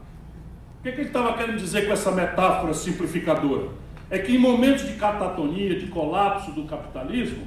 O 0.79 0.83
que, 0.83 0.91
que 0.91 1.01
ele 1.01 1.07
estava 1.07 1.33
querendo 1.33 1.57
dizer 1.57 1.87
com 1.87 1.93
essa 1.93 2.11
metáfora 2.11 2.73
simplificadora? 2.73 3.69
É 4.09 4.19
que 4.19 4.35
em 4.35 4.39
momentos 4.39 4.87
de 4.87 4.93
catatonia, 4.93 5.77
de 5.77 5.87
colapso 5.87 6.51
do 6.51 6.63
capitalismo, 6.63 7.45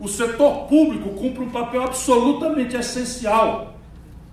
o 0.00 0.08
setor 0.08 0.66
público 0.66 1.10
cumpre 1.10 1.44
um 1.44 1.50
papel 1.50 1.84
absolutamente 1.84 2.74
essencial, 2.74 3.74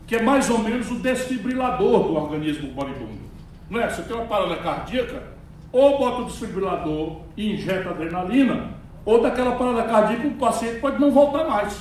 que 0.07 0.15
é 0.15 0.21
mais 0.21 0.49
ou 0.49 0.59
menos 0.59 0.89
o 0.89 0.95
desfibrilador 0.95 2.03
do 2.03 2.15
organismo 2.15 2.71
moribundo. 2.71 3.27
Não 3.69 3.81
é? 3.81 3.89
Você 3.89 4.01
tem 4.03 4.15
uma 4.15 4.25
parada 4.25 4.55
cardíaca, 4.55 5.23
ou 5.71 5.97
bota 5.97 6.21
o 6.21 6.25
desfibrilador 6.25 7.17
e 7.35 7.53
injeta 7.53 7.89
adrenalina, 7.89 8.77
ou 9.03 9.21
daquela 9.21 9.57
parada 9.57 9.83
cardíaca 9.83 10.27
o 10.27 10.35
paciente 10.35 10.79
pode 10.79 11.01
não 11.01 11.11
voltar 11.11 11.43
mais. 11.43 11.77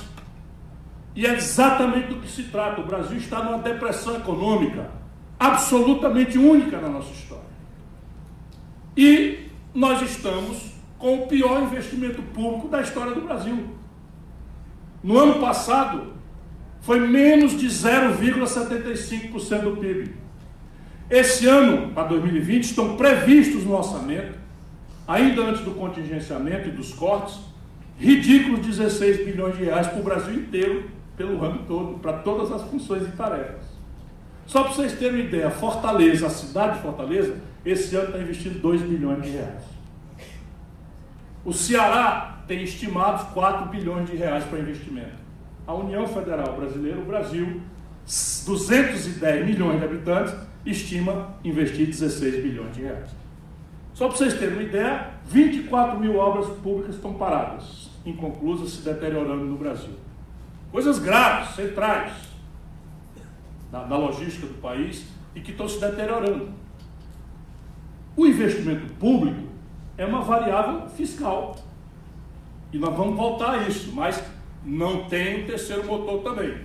E 1.15 1.25
é 1.25 1.33
exatamente 1.33 2.09
do 2.09 2.17
que 2.17 2.29
se 2.29 2.43
trata. 2.43 2.81
O 2.81 2.85
Brasil 2.85 3.17
está 3.17 3.41
numa 3.41 3.57
depressão 3.57 4.15
econômica 4.17 4.91
absolutamente 5.39 6.37
única 6.37 6.79
na 6.79 6.89
nossa 6.89 7.11
história. 7.11 7.47
E 8.95 9.47
nós 9.73 10.01
estamos 10.01 10.73
com 10.99 11.23
o 11.23 11.27
pior 11.27 11.61
investimento 11.63 12.21
público 12.21 12.67
da 12.67 12.81
história 12.81 13.13
do 13.13 13.21
Brasil. 13.21 13.76
No 15.07 15.17
ano 15.17 15.39
passado, 15.39 16.13
foi 16.81 16.99
menos 16.99 17.57
de 17.57 17.67
0,75% 17.67 19.61
do 19.61 19.77
PIB. 19.77 20.13
Esse 21.09 21.47
ano, 21.47 21.93
para 21.93 22.09
2020, 22.09 22.65
estão 22.65 22.97
previstos 22.97 23.63
no 23.63 23.73
orçamento, 23.77 24.37
ainda 25.07 25.43
antes 25.43 25.61
do 25.61 25.71
contingenciamento 25.71 26.67
e 26.67 26.71
dos 26.71 26.91
cortes, 26.91 27.39
ridículos 27.97 28.59
16 28.65 29.25
bilhões 29.25 29.55
de 29.55 29.63
reais 29.63 29.87
para 29.87 30.01
o 30.01 30.03
Brasil 30.03 30.33
inteiro 30.33 30.91
pelo 31.15 31.37
ramo 31.39 31.59
todo, 31.65 31.99
para 31.99 32.11
todas 32.11 32.51
as 32.51 32.63
funções 32.63 33.03
e 33.03 33.11
tarefas. 33.11 33.63
Só 34.45 34.63
para 34.63 34.73
vocês 34.73 34.91
terem 34.91 35.21
uma 35.21 35.23
ideia, 35.23 35.49
Fortaleza, 35.49 36.27
a 36.27 36.29
cidade 36.29 36.75
de 36.75 36.81
Fortaleza, 36.81 37.37
esse 37.65 37.95
ano 37.95 38.07
está 38.07 38.19
investindo 38.19 38.59
2 38.59 38.81
bilhões 38.81 39.23
de 39.23 39.29
reais. 39.29 39.63
O 41.45 41.53
Ceará 41.53 42.36
tem 42.47 42.63
estimados 42.63 43.23
4 43.33 43.67
bilhões 43.69 44.09
de 44.09 44.15
reais 44.15 44.43
para 44.45 44.59
investimento. 44.59 45.17
A 45.65 45.73
União 45.73 46.07
Federal 46.07 46.55
Brasileira, 46.55 46.99
o 46.99 47.05
Brasil, 47.05 47.61
210 48.45 49.45
milhões 49.45 49.79
de 49.79 49.85
habitantes, 49.85 50.33
estima 50.65 51.35
investir 51.43 51.87
16 51.87 52.41
bilhões 52.41 52.73
de 52.73 52.83
reais. 52.83 53.09
Só 53.93 54.07
para 54.07 54.17
vocês 54.17 54.35
terem 54.35 54.53
uma 54.53 54.63
ideia, 54.63 55.09
24 55.25 55.99
mil 55.99 56.17
obras 56.17 56.47
públicas 56.59 56.95
estão 56.95 57.13
paradas, 57.15 57.89
inconclusas, 58.05 58.71
se 58.71 58.81
deteriorando 58.81 59.43
no 59.43 59.57
Brasil. 59.57 59.93
Coisas 60.71 60.99
graves, 60.99 61.55
centrais 61.55 62.13
da, 63.71 63.83
da 63.83 63.97
logística 63.97 64.47
do 64.47 64.53
país 64.61 65.07
e 65.35 65.41
que 65.41 65.51
estão 65.51 65.67
se 65.67 65.79
deteriorando. 65.79 66.49
O 68.15 68.25
investimento 68.25 68.93
público 68.93 69.47
é 69.97 70.05
uma 70.05 70.21
variável 70.21 70.87
fiscal. 70.89 71.55
E 72.71 72.77
nós 72.77 72.95
vamos 72.95 73.15
voltar 73.15 73.51
a 73.51 73.67
isso, 73.67 73.91
mas 73.93 74.21
não 74.63 75.05
tem 75.05 75.43
o 75.43 75.47
terceiro 75.47 75.85
motor 75.85 76.21
também. 76.21 76.57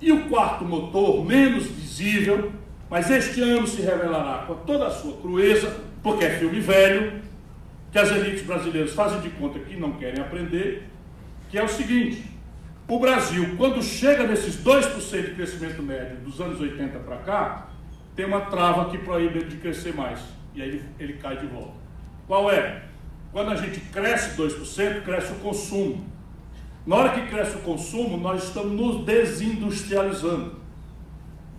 E 0.00 0.12
o 0.12 0.28
quarto 0.28 0.64
motor, 0.64 1.24
menos 1.24 1.66
visível, 1.66 2.52
mas 2.90 3.10
este 3.10 3.40
ano 3.40 3.66
se 3.66 3.82
revelará 3.82 4.44
com 4.46 4.54
toda 4.54 4.86
a 4.86 4.90
sua 4.90 5.16
crueza, 5.18 5.80
porque 6.02 6.24
é 6.24 6.30
filme 6.38 6.60
velho, 6.60 7.20
que 7.90 7.98
as 7.98 8.10
elites 8.10 8.42
brasileiras 8.42 8.92
fazem 8.92 9.20
de 9.20 9.30
conta 9.30 9.58
que 9.58 9.76
não 9.76 9.92
querem 9.92 10.20
aprender, 10.20 10.88
que 11.48 11.56
é 11.56 11.62
o 11.62 11.68
seguinte: 11.68 12.24
o 12.88 12.98
Brasil, 12.98 13.56
quando 13.56 13.82
chega 13.82 14.26
nesses 14.26 14.62
2% 14.62 15.24
de 15.24 15.34
crescimento 15.34 15.82
médio 15.82 16.16
dos 16.18 16.40
anos 16.40 16.60
80 16.60 16.98
para 17.00 17.16
cá, 17.18 17.68
tem 18.14 18.26
uma 18.26 18.42
trava 18.42 18.90
que 18.90 18.98
proíbe 18.98 19.38
ele 19.38 19.48
de 19.48 19.56
crescer 19.56 19.94
mais. 19.94 20.20
E 20.54 20.62
aí 20.62 20.68
ele, 20.68 20.84
ele 20.98 21.12
cai 21.14 21.36
de 21.36 21.46
volta. 21.46 21.74
Qual 22.26 22.50
é? 22.50 22.82
Quando 23.36 23.50
a 23.50 23.56
gente 23.56 23.80
cresce 23.80 24.34
2%, 24.34 25.02
cresce 25.02 25.30
o 25.32 25.34
consumo. 25.40 26.02
Na 26.86 26.96
hora 26.96 27.10
que 27.10 27.26
cresce 27.28 27.56
o 27.56 27.60
consumo, 27.60 28.16
nós 28.16 28.44
estamos 28.44 28.72
nos 28.72 29.04
desindustrializando. 29.04 30.54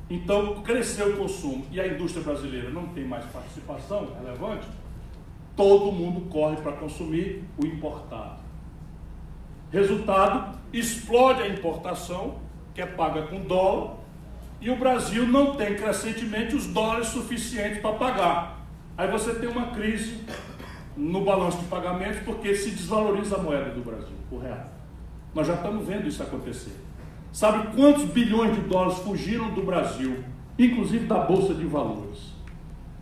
Então, 0.09 0.63
cresceu 0.63 1.13
o 1.13 1.17
consumo 1.17 1.67
e 1.71 1.79
a 1.79 1.85
indústria 1.85 2.23
brasileira 2.23 2.71
não 2.71 2.87
tem 2.87 3.05
mais 3.05 3.23
participação 3.25 4.11
relevante, 4.19 4.65
todo 5.55 5.91
mundo 5.91 6.21
corre 6.31 6.55
para 6.55 6.71
consumir 6.71 7.43
o 7.59 7.63
importado. 7.67 8.39
Resultado, 9.71 10.57
explode 10.73 11.43
a 11.43 11.47
importação, 11.47 12.39
que 12.73 12.81
é 12.81 12.87
paga 12.87 13.27
com 13.27 13.41
dólar, 13.41 13.97
e 14.59 14.71
o 14.71 14.77
Brasil 14.77 15.27
não 15.27 15.55
tem 15.55 15.75
crescentemente 15.75 16.55
os 16.55 16.65
dólares 16.65 17.09
suficientes 17.09 17.81
para 17.81 17.93
pagar. 17.93 18.65
Aí 18.97 19.07
você 19.11 19.35
tem 19.35 19.47
uma 19.47 19.67
crise 19.67 20.25
no 20.97 21.23
balanço 21.23 21.59
de 21.59 21.65
pagamentos 21.65 22.19
porque 22.25 22.55
se 22.55 22.71
desvaloriza 22.71 23.35
a 23.35 23.39
moeda 23.39 23.69
do 23.69 23.81
Brasil, 23.81 24.15
o 24.31 24.37
real. 24.39 24.67
Nós 25.33 25.45
já 25.45 25.53
estamos 25.53 25.87
vendo 25.87 26.07
isso 26.07 26.23
acontecer. 26.23 26.75
Sabe 27.31 27.75
quantos 27.75 28.05
bilhões 28.05 28.55
de 28.55 28.61
dólares 28.61 28.97
fugiram 28.99 29.51
do 29.51 29.61
Brasil, 29.61 30.23
inclusive 30.57 31.05
da 31.05 31.19
Bolsa 31.19 31.53
de 31.53 31.65
Valores? 31.65 32.33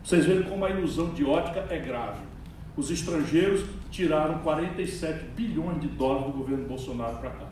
Vocês 0.03 0.25
veem 0.25 0.43
como 0.43 0.65
a 0.65 0.69
ilusão 0.69 1.10
de 1.13 1.23
ótica 1.23 1.65
é 1.69 1.79
grave. 1.79 2.19
Os 2.75 2.91
estrangeiros 2.91 3.63
tiraram 3.89 4.39
47 4.39 5.25
bilhões 5.36 5.79
de 5.79 5.88
dólares 5.88 6.25
do 6.25 6.34
governo 6.34 6.67
Bolsonaro 6.67 7.17
para 7.17 7.29
cá. 7.29 7.47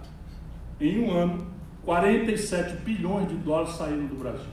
Em 0.82 1.00
um 1.00 1.12
ano, 1.12 1.48
47 1.86 2.76
bilhões 2.84 3.30
de 3.30 3.36
dólares 3.36 3.76
saíram 3.76 4.06
do 4.06 4.16
Brasil. 4.16 4.52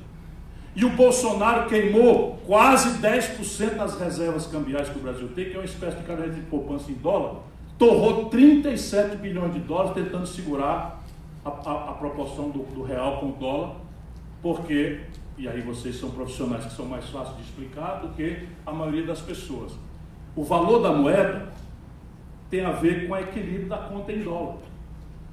E 0.74 0.84
o 0.84 0.90
Bolsonaro 0.90 1.68
queimou 1.68 2.38
quase 2.46 2.98
10% 3.00 3.76
das 3.76 3.98
reservas 3.98 4.46
cambiais 4.46 4.88
que 4.88 4.98
o 4.98 5.02
Brasil 5.02 5.28
tem, 5.34 5.46
que 5.46 5.54
é 5.56 5.58
uma 5.58 5.64
espécie 5.64 5.96
de 5.96 6.04
caderneta 6.04 6.36
de 6.36 6.42
poupança 6.42 6.90
em 6.90 6.94
dólar, 6.94 7.40
torrou 7.76 8.26
37 8.26 9.16
bilhões 9.16 9.52
de 9.52 9.60
dólares 9.60 9.92
tentando 9.94 10.26
segurar 10.26 11.02
a, 11.44 11.48
a, 11.48 11.90
a 11.90 11.92
proporção 11.94 12.50
do, 12.50 12.62
do 12.74 12.82
real 12.82 13.18
com 13.18 13.30
o 13.30 13.32
dólar, 13.32 13.76
porque, 14.40 15.00
e 15.36 15.48
aí 15.48 15.60
vocês 15.60 15.98
são 15.98 16.10
profissionais 16.10 16.64
que 16.64 16.72
são 16.72 16.86
mais 16.86 17.08
fáceis 17.08 17.36
de 17.36 17.42
explicar 17.42 18.00
do 18.00 18.10
que 18.10 18.46
a 18.64 18.72
maioria 18.72 19.04
das 19.04 19.20
pessoas. 19.20 19.72
O 20.36 20.44
valor 20.44 20.80
da 20.80 20.92
moeda 20.92 21.48
tem 22.48 22.64
a 22.64 22.70
ver 22.70 23.06
com 23.06 23.14
o 23.14 23.16
equilíbrio 23.16 23.68
da 23.68 23.78
conta 23.78 24.12
em 24.12 24.22
dólar. 24.22 24.56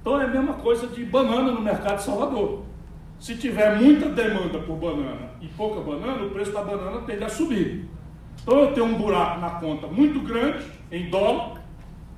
Então 0.02 0.20
é 0.20 0.26
a 0.26 0.28
mesma 0.28 0.54
coisa 0.54 0.88
de 0.88 1.04
banana 1.06 1.52
no 1.52 1.62
mercado 1.62 1.98
de 1.98 2.04
Salvador. 2.04 2.64
Se 3.20 3.36
tiver 3.36 3.76
muita 3.82 4.10
demanda 4.10 4.60
por 4.60 4.76
banana 4.78 5.32
e 5.42 5.48
pouca 5.48 5.82
banana, 5.82 6.24
o 6.24 6.30
preço 6.30 6.52
da 6.52 6.62
banana 6.62 7.02
tende 7.02 7.24
a 7.24 7.30
subir. 7.30 7.86
Então 8.42 8.60
eu 8.60 8.74
tenho 8.74 8.86
um 8.86 8.96
buraco 8.96 9.40
na 9.40 9.50
conta 9.52 9.88
muito 9.88 10.20
grande 10.22 10.66
em 10.92 11.10
dólar 11.10 11.62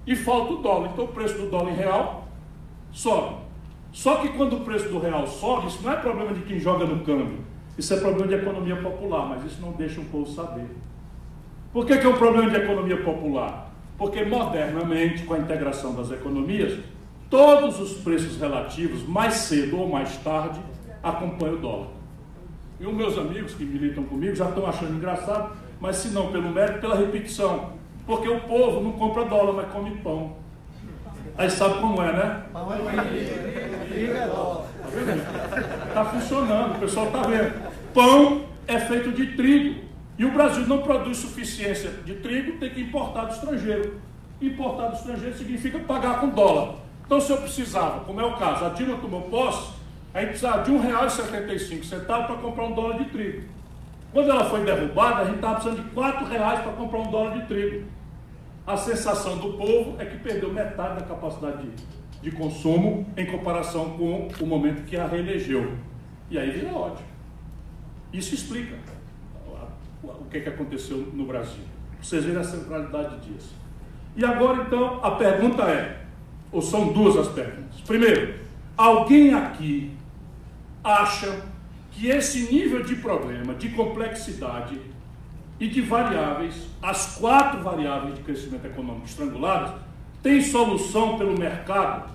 e 0.05 0.15
falta 0.15 0.53
o 0.53 0.57
dólar. 0.57 0.89
Então 0.91 1.05
o 1.05 1.07
preço 1.09 1.37
do 1.37 1.49
dólar 1.49 1.71
em 1.71 1.75
real 1.75 2.27
sobe. 2.91 3.37
Só 3.91 4.17
que 4.17 4.29
quando 4.29 4.57
o 4.57 4.59
preço 4.61 4.89
do 4.89 4.99
real 4.99 5.25
sobe, 5.25 5.67
isso 5.67 5.81
não 5.83 5.93
é 5.93 5.95
problema 5.95 6.33
de 6.33 6.41
quem 6.41 6.59
joga 6.59 6.85
no 6.85 7.03
câmbio. 7.03 7.39
Isso 7.77 7.93
é 7.93 7.97
problema 7.97 8.27
de 8.27 8.35
economia 8.35 8.75
popular, 8.75 9.25
mas 9.29 9.45
isso 9.45 9.61
não 9.61 9.71
deixa 9.71 10.01
o 10.01 10.05
povo 10.05 10.27
saber. 10.27 10.67
Por 11.71 11.85
que, 11.85 11.97
que 11.97 12.05
é 12.05 12.09
um 12.09 12.17
problema 12.17 12.49
de 12.49 12.57
economia 12.57 13.01
popular? 13.03 13.71
Porque 13.97 14.23
modernamente, 14.25 15.23
com 15.23 15.33
a 15.33 15.39
integração 15.39 15.95
das 15.95 16.11
economias, 16.11 16.77
todos 17.29 17.79
os 17.79 17.93
preços 18.01 18.37
relativos, 18.37 19.07
mais 19.07 19.35
cedo 19.35 19.79
ou 19.79 19.87
mais 19.87 20.17
tarde, 20.17 20.59
acompanham 21.03 21.55
o 21.55 21.59
dólar. 21.59 21.87
E 22.79 22.85
os 22.85 22.93
meus 22.93 23.17
amigos 23.17 23.53
que 23.53 23.65
militam 23.65 24.03
comigo 24.05 24.35
já 24.35 24.47
estão 24.47 24.65
achando 24.65 24.93
engraçado, 24.93 25.51
mas 25.81 25.97
se 25.97 26.09
não 26.09 26.31
pelo 26.31 26.49
mérito, 26.49 26.79
pela 26.79 26.95
repetição. 26.95 27.73
Porque 28.05 28.27
o 28.27 28.39
povo 28.41 28.81
não 28.81 28.93
compra 28.93 29.25
dólar, 29.25 29.53
mas 29.53 29.71
come 29.71 29.91
pão. 29.97 30.37
Aí 31.37 31.49
sabe 31.49 31.79
como 31.79 32.01
é, 32.01 32.11
né? 32.11 32.43
Pão 32.51 32.73
é 32.73 34.27
dólar. 34.27 34.65
Está 35.87 36.05
funcionando, 36.05 36.75
o 36.75 36.79
pessoal 36.79 37.07
está 37.07 37.21
vendo. 37.21 37.53
Pão 37.93 38.45
é 38.67 38.79
feito 38.79 39.11
de 39.11 39.35
trigo. 39.35 39.81
E 40.17 40.25
o 40.25 40.31
Brasil 40.31 40.67
não 40.67 40.81
produz 40.81 41.17
suficiência 41.17 41.91
de 42.05 42.15
trigo, 42.15 42.57
tem 42.59 42.69
que 42.69 42.81
importar 42.81 43.25
do 43.25 43.33
estrangeiro. 43.33 44.01
Importar 44.41 44.87
do 44.87 44.95
estrangeiro 44.95 45.37
significa 45.37 45.79
pagar 45.79 46.19
com 46.19 46.29
dólar. 46.29 46.75
Então, 47.05 47.19
se 47.19 47.31
eu 47.31 47.37
precisava, 47.37 48.01
como 48.01 48.19
é 48.19 48.25
o 48.25 48.35
caso, 48.35 48.65
a 48.65 48.69
Dilma 48.69 48.97
tomou 48.97 49.21
posse, 49.23 49.78
a 50.13 50.19
gente 50.21 50.29
precisava 50.29 50.63
de 50.63 50.71
R$ 50.71 50.77
1,75 50.77 52.05
para 52.05 52.35
comprar 52.37 52.65
um 52.65 52.73
dólar 52.73 52.97
de 52.97 53.05
trigo. 53.05 53.43
Quando 54.11 54.31
ela 54.31 54.49
foi 54.49 54.63
derrubada, 54.63 55.21
a 55.21 55.25
gente 55.25 55.35
estava 55.35 55.55
precisando 55.55 55.83
de 55.83 55.99
R$ 55.99 56.29
reais 56.29 56.61
para 56.61 56.71
comprar 56.71 56.99
um 56.99 57.11
dólar 57.11 57.39
de 57.39 57.45
trigo. 57.45 57.85
A 58.65 58.75
sensação 58.75 59.37
do 59.37 59.53
povo 59.53 59.95
é 59.99 60.05
que 60.05 60.17
perdeu 60.17 60.51
metade 60.51 60.99
da 60.99 61.05
capacidade 61.05 61.63
de, 61.63 61.71
de 62.21 62.31
consumo 62.31 63.07
em 63.15 63.25
comparação 63.25 63.97
com 63.97 64.27
o 64.41 64.47
momento 64.47 64.83
que 64.85 64.97
a 64.97 65.05
reelegeu. 65.05 65.73
E 66.29 66.37
aí 66.37 66.49
vira 66.51 66.73
ódio. 66.73 67.05
Isso 68.11 68.33
explica 68.33 68.75
o 70.03 70.25
que, 70.25 70.39
que 70.39 70.49
aconteceu 70.49 70.97
no 71.13 71.25
Brasil. 71.25 71.63
Vocês 72.01 72.23
verem 72.23 72.39
a 72.39 72.43
centralidade 72.43 73.19
disso. 73.19 73.53
E 74.15 74.25
agora, 74.25 74.63
então, 74.63 74.99
a 75.03 75.11
pergunta 75.11 75.63
é, 75.63 76.01
ou 76.51 76.61
são 76.61 76.91
duas 76.91 77.15
as 77.15 77.27
perguntas. 77.27 77.79
Primeiro, 77.85 78.35
alguém 78.75 79.33
aqui 79.33 79.91
acha 80.83 81.43
que 81.91 82.07
esse 82.07 82.51
nível 82.51 82.83
de 82.83 82.95
problema, 82.95 83.53
de 83.53 83.69
complexidade 83.69 84.79
e 85.59 85.67
de 85.67 85.81
variáveis, 85.81 86.67
as 86.81 87.17
quatro 87.17 87.61
variáveis 87.61 88.15
de 88.15 88.21
crescimento 88.21 88.65
econômico 88.65 89.05
estranguladas, 89.05 89.71
tem 90.23 90.41
solução 90.41 91.17
pelo 91.17 91.37
mercado? 91.37 92.09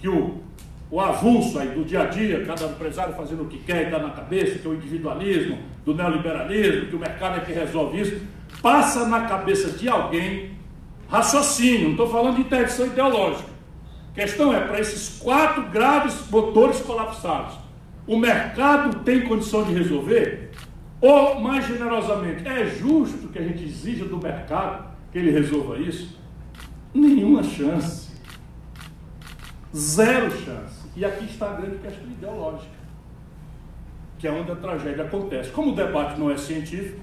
Que 0.00 0.08
o, 0.08 0.42
o 0.90 1.00
avulso 1.00 1.58
aí 1.58 1.68
do 1.68 1.84
dia 1.84 2.02
a 2.02 2.06
dia, 2.06 2.44
cada 2.44 2.66
empresário 2.66 3.14
fazendo 3.14 3.44
o 3.44 3.46
que 3.46 3.58
quer 3.58 3.88
e 3.88 3.90
dá 3.90 3.98
na 3.98 4.10
cabeça, 4.10 4.58
que 4.58 4.66
é 4.66 4.70
o 4.70 4.74
individualismo, 4.74 5.58
do 5.84 5.94
neoliberalismo, 5.94 6.86
que 6.86 6.96
o 6.96 6.98
mercado 6.98 7.38
é 7.38 7.40
que 7.40 7.52
resolve 7.52 8.00
isso, 8.00 8.20
passa 8.60 9.06
na 9.06 9.22
cabeça 9.22 9.70
de 9.70 9.88
alguém 9.88 10.52
raciocínio, 11.08 11.84
não 11.84 11.90
estou 11.92 12.08
falando 12.08 12.36
de 12.36 12.42
interdição 12.42 12.86
ideológica. 12.86 13.53
Questão 14.14 14.54
é, 14.54 14.60
para 14.60 14.78
esses 14.78 15.18
quatro 15.18 15.64
graves 15.70 16.30
motores 16.30 16.80
colapsados, 16.80 17.58
o 18.06 18.16
mercado 18.16 19.00
tem 19.00 19.26
condição 19.26 19.64
de 19.64 19.72
resolver? 19.72 20.52
Ou, 21.00 21.40
mais 21.40 21.66
generosamente, 21.66 22.46
é 22.46 22.64
justo 22.66 23.28
que 23.28 23.38
a 23.38 23.42
gente 23.42 23.64
exija 23.64 24.04
do 24.04 24.16
mercado 24.16 24.94
que 25.10 25.18
ele 25.18 25.32
resolva 25.32 25.78
isso? 25.78 26.18
Nenhuma 26.94 27.42
chance. 27.42 28.12
Zero 29.74 30.30
chance. 30.30 30.88
E 30.96 31.04
aqui 31.04 31.24
está 31.24 31.50
a 31.50 31.54
grande 31.54 31.78
questão 31.78 32.04
ideológica, 32.04 32.72
que 34.18 34.28
é 34.28 34.30
onde 34.30 34.52
a 34.52 34.56
tragédia 34.56 35.04
acontece. 35.04 35.50
Como 35.50 35.72
o 35.72 35.74
debate 35.74 36.18
não 36.20 36.30
é 36.30 36.36
científico, 36.36 37.00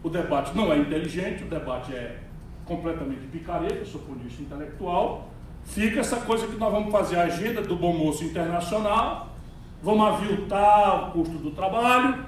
o 0.00 0.08
debate 0.08 0.56
não 0.56 0.72
é 0.72 0.78
inteligente, 0.78 1.42
o 1.42 1.48
debate 1.48 1.92
é 1.92 2.20
completamente 2.64 3.26
picareta, 3.26 3.84
do 3.84 3.98
ponto 3.98 4.20
intelectual, 4.40 5.32
fica 5.66 6.00
essa 6.00 6.16
coisa 6.16 6.46
que 6.46 6.56
nós 6.56 6.72
vamos 6.72 6.90
fazer 6.90 7.16
a 7.16 7.24
agenda 7.24 7.62
do 7.62 7.76
bom 7.76 7.92
moço 7.92 8.24
internacional, 8.24 9.34
vamos 9.82 10.06
aviltar 10.06 11.08
o 11.08 11.12
custo 11.12 11.38
do 11.38 11.50
trabalho, 11.50 12.24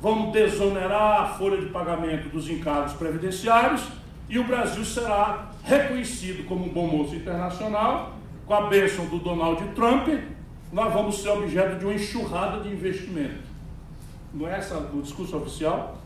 vamos 0.00 0.32
desonerar 0.32 1.22
a 1.22 1.26
folha 1.34 1.60
de 1.60 1.66
pagamento 1.66 2.28
dos 2.28 2.48
encargos 2.48 2.92
previdenciários 2.94 3.82
e 4.28 4.38
o 4.38 4.44
Brasil 4.44 4.84
será 4.84 5.50
reconhecido 5.62 6.46
como 6.46 6.66
um 6.66 6.68
bom 6.68 6.86
moço 6.86 7.14
internacional, 7.14 8.14
com 8.46 8.54
a 8.54 8.68
bênção 8.68 9.06
do 9.06 9.18
Donald 9.18 9.62
Trump, 9.74 10.08
nós 10.72 10.92
vamos 10.92 11.22
ser 11.22 11.30
objeto 11.30 11.78
de 11.78 11.84
uma 11.84 11.94
enxurrada 11.94 12.60
de 12.60 12.68
investimento. 12.68 13.44
Não 14.32 14.48
é 14.48 14.58
essa 14.58 14.76
o 14.76 15.00
discurso 15.00 15.36
oficial? 15.36 15.98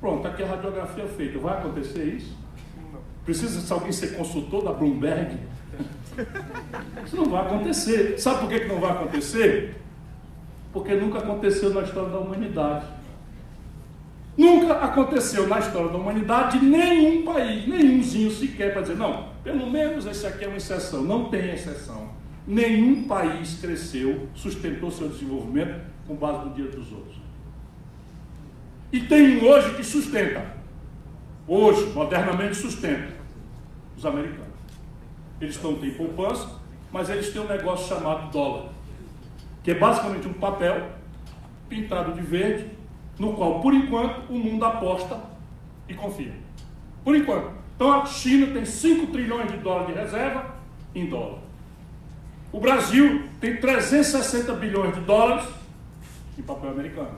Pronto, 0.00 0.26
aqui 0.28 0.42
a 0.42 0.46
radiografia 0.46 1.06
feita. 1.06 1.38
Vai 1.38 1.58
acontecer 1.58 2.04
isso? 2.04 2.36
Precisa 3.24 3.60
se 3.60 3.72
alguém 3.72 3.92
ser 3.92 4.16
consultor 4.16 4.64
da 4.64 4.72
Bloomberg? 4.72 5.38
Isso 7.04 7.16
não 7.16 7.26
vai 7.26 7.42
acontecer. 7.46 8.18
Sabe 8.18 8.40
por 8.40 8.48
que, 8.48 8.60
que 8.60 8.68
não 8.68 8.80
vai 8.80 8.90
acontecer? 8.90 9.76
Porque 10.72 10.94
nunca 10.94 11.18
aconteceu 11.18 11.72
na 11.72 11.82
história 11.82 12.10
da 12.10 12.18
humanidade. 12.18 12.86
Nunca 14.36 14.74
aconteceu 14.74 15.46
na 15.46 15.58
história 15.58 15.90
da 15.90 15.98
humanidade 15.98 16.58
nenhum 16.58 17.24
país, 17.24 17.66
nenhumzinho 17.66 18.30
sequer 18.30 18.72
para 18.72 18.82
dizer, 18.82 18.96
não, 18.96 19.28
pelo 19.44 19.70
menos 19.70 20.06
esse 20.06 20.26
aqui 20.26 20.44
é 20.44 20.48
uma 20.48 20.56
exceção. 20.56 21.02
Não 21.02 21.26
tem 21.26 21.52
exceção. 21.52 22.10
Nenhum 22.46 23.04
país 23.04 23.58
cresceu, 23.60 24.28
sustentou 24.34 24.90
seu 24.90 25.08
desenvolvimento 25.08 25.80
com 26.06 26.14
base 26.14 26.46
no 26.46 26.54
dia 26.54 26.66
dos 26.66 26.90
outros. 26.90 27.16
E 28.90 29.00
tem 29.00 29.38
um 29.38 29.48
hoje 29.48 29.74
que 29.74 29.84
sustenta. 29.84 30.44
Hoje, 31.46 31.86
modernamente, 31.92 32.56
sustenta. 32.56 33.08
Os 33.96 34.04
americanos. 34.04 34.51
Eles 35.42 35.60
não 35.60 35.74
têm 35.74 35.90
poupança, 35.90 36.48
mas 36.92 37.10
eles 37.10 37.30
têm 37.30 37.42
um 37.42 37.48
negócio 37.48 37.88
chamado 37.88 38.30
dólar, 38.30 38.68
que 39.64 39.72
é 39.72 39.74
basicamente 39.74 40.28
um 40.28 40.32
papel 40.34 40.88
pintado 41.68 42.12
de 42.12 42.20
verde, 42.20 42.70
no 43.18 43.32
qual, 43.32 43.60
por 43.60 43.74
enquanto, 43.74 44.30
o 44.30 44.38
mundo 44.38 44.64
aposta 44.64 45.18
e 45.88 45.94
confia. 45.94 46.32
Por 47.02 47.16
enquanto. 47.16 47.50
Então 47.74 47.92
a 47.92 48.06
China 48.06 48.52
tem 48.52 48.64
5 48.64 49.08
trilhões 49.08 49.50
de 49.50 49.56
dólares 49.56 49.88
de 49.88 50.00
reserva 50.00 50.54
em 50.94 51.06
dólar. 51.06 51.40
O 52.52 52.60
Brasil 52.60 53.24
tem 53.40 53.56
360 53.56 54.52
bilhões 54.54 54.94
de 54.94 55.00
dólares 55.00 55.44
em 56.38 56.42
papel 56.42 56.70
americano. 56.70 57.16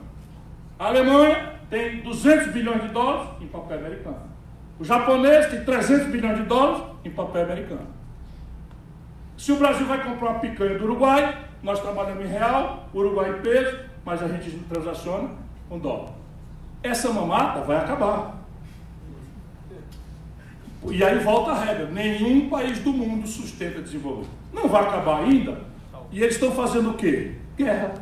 A 0.79 0.87
Alemanha 0.87 1.59
tem 1.69 2.01
200 2.01 2.51
bilhões 2.51 2.81
de 2.81 2.87
dólares 2.87 3.29
em 3.39 3.47
papel 3.47 3.77
americano. 3.77 4.23
O 4.79 4.83
japonês 4.83 5.45
tem 5.51 5.63
300 5.63 6.07
bilhões 6.07 6.37
de 6.37 6.43
dólares 6.45 6.83
em 7.03 7.11
papel 7.11 7.43
americano. 7.43 8.04
Se 9.37 9.51
o 9.51 9.57
Brasil 9.57 9.85
vai 9.85 10.03
comprar 10.03 10.31
uma 10.31 10.39
picanha 10.39 10.77
do 10.77 10.85
Uruguai, 10.85 11.45
nós 11.61 11.79
trabalhamos 11.81 12.25
em 12.25 12.27
real, 12.27 12.87
Uruguai 12.93 13.31
em 13.31 13.41
peso, 13.41 13.79
mas 14.05 14.21
a 14.21 14.27
gente 14.27 14.51
transaciona 14.69 15.29
com 15.67 15.79
dólar. 15.79 16.11
Essa 16.83 17.11
mamata 17.11 17.61
vai 17.61 17.77
acabar. 17.77 18.35
E 20.87 21.03
aí 21.03 21.19
volta 21.19 21.51
a 21.51 21.63
regra: 21.63 21.87
nenhum 21.87 22.49
país 22.49 22.79
do 22.79 22.93
mundo 22.93 23.27
sustenta 23.27 23.81
desenvolvimento. 23.81 24.29
Não 24.53 24.69
vai 24.69 24.83
acabar 24.83 25.23
ainda. 25.23 25.59
E 26.11 26.21
eles 26.21 26.35
estão 26.35 26.51
fazendo 26.51 26.91
o 26.91 26.93
quê? 26.93 27.35
Guerra. 27.57 27.93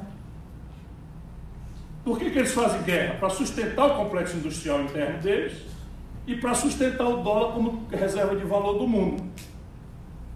Por 2.03 2.19
que, 2.19 2.29
que 2.29 2.39
eles 2.39 2.53
fazem 2.53 2.81
guerra? 2.83 3.15
Para 3.15 3.29
sustentar 3.29 3.85
o 3.85 3.95
complexo 3.95 4.35
industrial 4.35 4.81
interno 4.81 5.19
deles 5.19 5.63
e 6.27 6.35
para 6.35 6.53
sustentar 6.53 7.07
o 7.07 7.23
dólar 7.23 7.53
como 7.53 7.87
reserva 7.89 8.35
de 8.35 8.43
valor 8.43 8.77
do 8.77 8.87
mundo. 8.87 9.23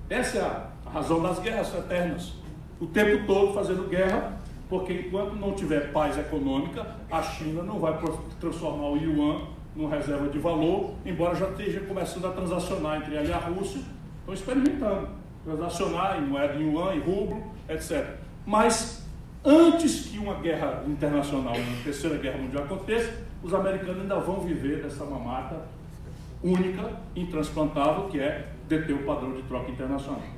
Essa 0.10 0.38
é 0.38 0.42
a 0.42 0.66
razão 0.98 1.22
das 1.22 1.40
guerras 1.40 1.74
eternas. 1.74 2.34
O 2.80 2.88
tempo 2.88 3.26
todo 3.26 3.54
fazendo 3.54 3.88
guerra, 3.88 4.38
porque 4.70 4.94
enquanto 4.94 5.36
não 5.36 5.54
tiver 5.54 5.92
paz 5.92 6.18
econômica, 6.18 6.86
a 7.10 7.22
China 7.22 7.64
não 7.64 7.80
vai 7.80 7.98
transformar 8.40 8.90
o 8.90 8.98
yuan 8.98 9.42
numa 9.76 9.90
reserva 9.90 10.28
de 10.28 10.40
valor, 10.40 10.96
embora 11.06 11.36
já 11.36 11.48
esteja 11.50 11.82
começando 11.82 12.26
a 12.26 12.32
transacionar 12.32 12.98
entre 12.98 13.16
ela 13.16 13.26
e 13.26 13.34
a 13.34 13.38
Rússia, 13.38 13.82
estão 14.20 14.34
experimentando 14.34 15.10
transacionar 15.46 16.18
em 16.18 16.26
moeda 16.28 16.56
em 16.56 16.74
yuan, 16.74 16.96
em 16.96 17.00
rublo, 17.00 17.44
etc. 17.70 18.16
Mas 18.46 19.08
antes 19.46 20.08
que 20.08 20.18
uma 20.18 20.36
guerra 20.36 20.84
internacional, 20.88 21.56
uma 21.56 21.84
terceira 21.84 22.18
guerra 22.18 22.40
mundial 22.40 22.64
aconteça, 22.64 23.14
os 23.42 23.54
americanos 23.54 24.02
ainda 24.02 24.20
vão 24.20 24.42
viver 24.42 24.82
dessa 24.82 25.06
mamata 25.06 25.62
única, 26.44 26.92
intransplantável, 27.16 28.08
que 28.10 28.20
é 28.20 28.48
deter 28.68 28.96
o 28.96 29.04
padrão 29.04 29.34
de 29.34 29.44
troca 29.44 29.72
internacional. 29.72 30.37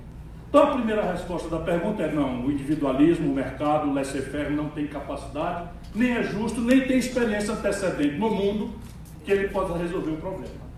Então 0.49 0.63
a 0.63 0.71
primeira 0.71 1.11
resposta 1.11 1.47
da 1.47 1.59
pergunta 1.59 2.01
é 2.01 2.11
não, 2.11 2.43
o 2.43 2.51
individualismo, 2.51 3.31
o 3.31 3.35
mercado, 3.35 3.87
o 3.87 3.93
laissez-faire 3.93 4.49
não 4.49 4.69
tem 4.69 4.87
capacidade, 4.87 5.69
nem 5.93 6.17
é 6.17 6.23
justo, 6.23 6.59
nem 6.59 6.81
tem 6.81 6.97
experiência 6.97 7.53
antecedente 7.53 8.17
no 8.17 8.31
mundo 8.31 8.73
que 9.23 9.31
ele 9.31 9.49
possa 9.49 9.77
resolver 9.77 10.09
o 10.09 10.17
problema. 10.17 10.69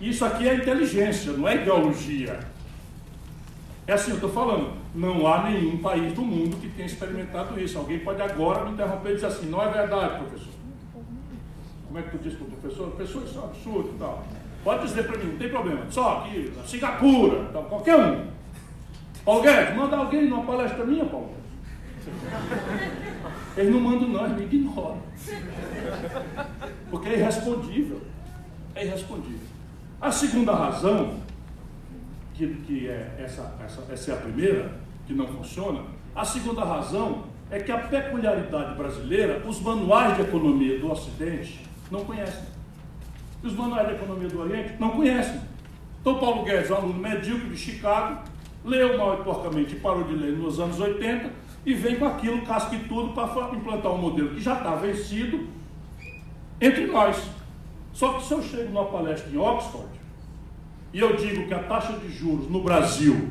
Isso 0.00 0.24
aqui 0.24 0.48
é 0.48 0.54
inteligência, 0.54 1.32
não 1.32 1.46
é 1.46 1.56
ideologia. 1.56 2.40
É 3.86 3.92
assim, 3.92 4.12
eu 4.12 4.14
estou 4.14 4.30
falando, 4.30 4.72
não 4.94 5.26
há 5.26 5.42
nenhum 5.50 5.76
país 5.78 6.14
do 6.14 6.22
mundo 6.22 6.56
que 6.56 6.70
tenha 6.70 6.86
experimentado 6.86 7.60
isso. 7.60 7.76
Alguém 7.76 7.98
pode 7.98 8.22
agora 8.22 8.64
me 8.64 8.72
interromper 8.72 9.10
e 9.10 9.14
dizer 9.16 9.26
assim, 9.26 9.50
não 9.50 9.62
é 9.62 9.68
verdade, 9.68 10.24
professor. 10.24 10.52
Como 11.86 11.98
é 11.98 12.02
que 12.02 12.16
tu 12.16 12.18
disse 12.22 12.36
para 12.36 12.46
o 12.46 12.50
professor? 12.50 12.88
Professor, 12.92 13.22
isso 13.24 13.38
é 13.38 13.40
um 13.42 13.44
absurdo 13.44 13.90
e 13.94 13.98
tal. 13.98 14.24
Pode 14.64 14.86
dizer 14.86 15.02
para 15.06 15.18
mim, 15.18 15.32
não 15.32 15.38
tem 15.38 15.50
problema. 15.50 15.80
Só 15.90 16.18
aqui, 16.20 16.50
Singapura, 16.66 17.50
tal, 17.52 17.64
qualquer 17.64 17.96
um. 17.96 18.26
Paulo 19.24 19.42
Guedes, 19.42 19.76
manda 19.76 19.96
alguém 19.96 20.28
numa 20.28 20.44
palestra 20.44 20.84
minha, 20.84 21.04
Paulo. 21.04 21.34
Eles 23.56 23.72
não 23.72 23.80
mandam 23.80 24.08
não, 24.08 24.24
eles 24.24 24.38
me 24.38 24.44
ignoram. 24.44 25.02
Porque 26.90 27.08
é 27.08 27.18
irrespondível. 27.18 28.00
É 28.74 28.84
irrespondível. 28.84 29.46
A 30.00 30.10
segunda 30.10 30.52
razão, 30.52 31.20
que, 32.34 32.46
que 32.66 32.88
é 32.88 33.16
essa, 33.18 33.54
essa, 33.64 33.84
essa 33.92 34.10
é 34.10 34.14
a 34.14 34.16
primeira, 34.16 34.72
que 35.06 35.14
não 35.14 35.28
funciona, 35.28 35.82
a 36.14 36.24
segunda 36.24 36.64
razão 36.64 37.24
é 37.50 37.60
que 37.60 37.70
a 37.70 37.78
peculiaridade 37.78 38.74
brasileira, 38.74 39.46
os 39.46 39.60
manuais 39.60 40.16
de 40.16 40.22
economia 40.22 40.78
do 40.78 40.90
Ocidente 40.90 41.60
não 41.90 42.04
conhecem. 42.04 42.44
Os 43.42 43.52
manuais 43.54 43.86
de 43.88 43.94
economia 43.94 44.28
do 44.28 44.40
Oriente 44.40 44.74
não 44.80 44.90
conhecem. 44.90 45.40
Então, 46.00 46.18
Paulo 46.18 46.44
Guedes, 46.44 46.70
um 46.70 46.74
aluno 46.74 46.94
medíocre 46.94 47.50
de 47.50 47.56
Chicago, 47.56 48.24
leu 48.64 48.98
mal 48.98 49.20
e 49.20 49.24
porcamente 49.24 49.74
e 49.74 49.80
parou 49.80 50.04
de 50.04 50.14
ler 50.14 50.32
nos 50.32 50.60
anos 50.60 50.78
80, 50.78 51.30
e 51.64 51.74
vem 51.74 51.96
com 51.96 52.06
aquilo, 52.06 52.44
casca 52.44 52.74
e 52.74 52.80
tudo, 52.80 53.12
para 53.12 53.54
implantar 53.54 53.92
um 53.92 53.98
modelo 53.98 54.30
que 54.30 54.40
já 54.40 54.54
está 54.54 54.74
vencido 54.74 55.46
entre 56.60 56.86
nós. 56.86 57.22
Só 57.92 58.14
que 58.14 58.24
se 58.24 58.32
eu 58.32 58.42
chego 58.42 58.70
numa 58.70 58.86
palestra 58.86 59.30
em 59.30 59.36
Oxford 59.36 59.88
e 60.92 60.98
eu 60.98 61.16
digo 61.16 61.46
que 61.46 61.54
a 61.54 61.62
taxa 61.62 61.92
de 61.92 62.10
juros 62.10 62.50
no 62.50 62.62
Brasil, 62.62 63.30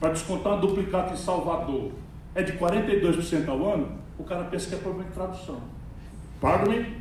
para 0.00 0.10
descontar 0.10 0.54
um 0.54 0.60
duplicata 0.60 1.12
em 1.12 1.16
Salvador, 1.16 1.92
é 2.34 2.42
de 2.42 2.52
42% 2.52 3.48
ao 3.48 3.74
ano, 3.74 3.98
o 4.18 4.24
cara 4.24 4.44
pensa 4.44 4.68
que 4.68 4.74
é 4.74 4.78
problema 4.78 5.08
de 5.08 5.14
tradução. 5.14 5.60
Pardon 6.40 6.70
me? 6.70 6.98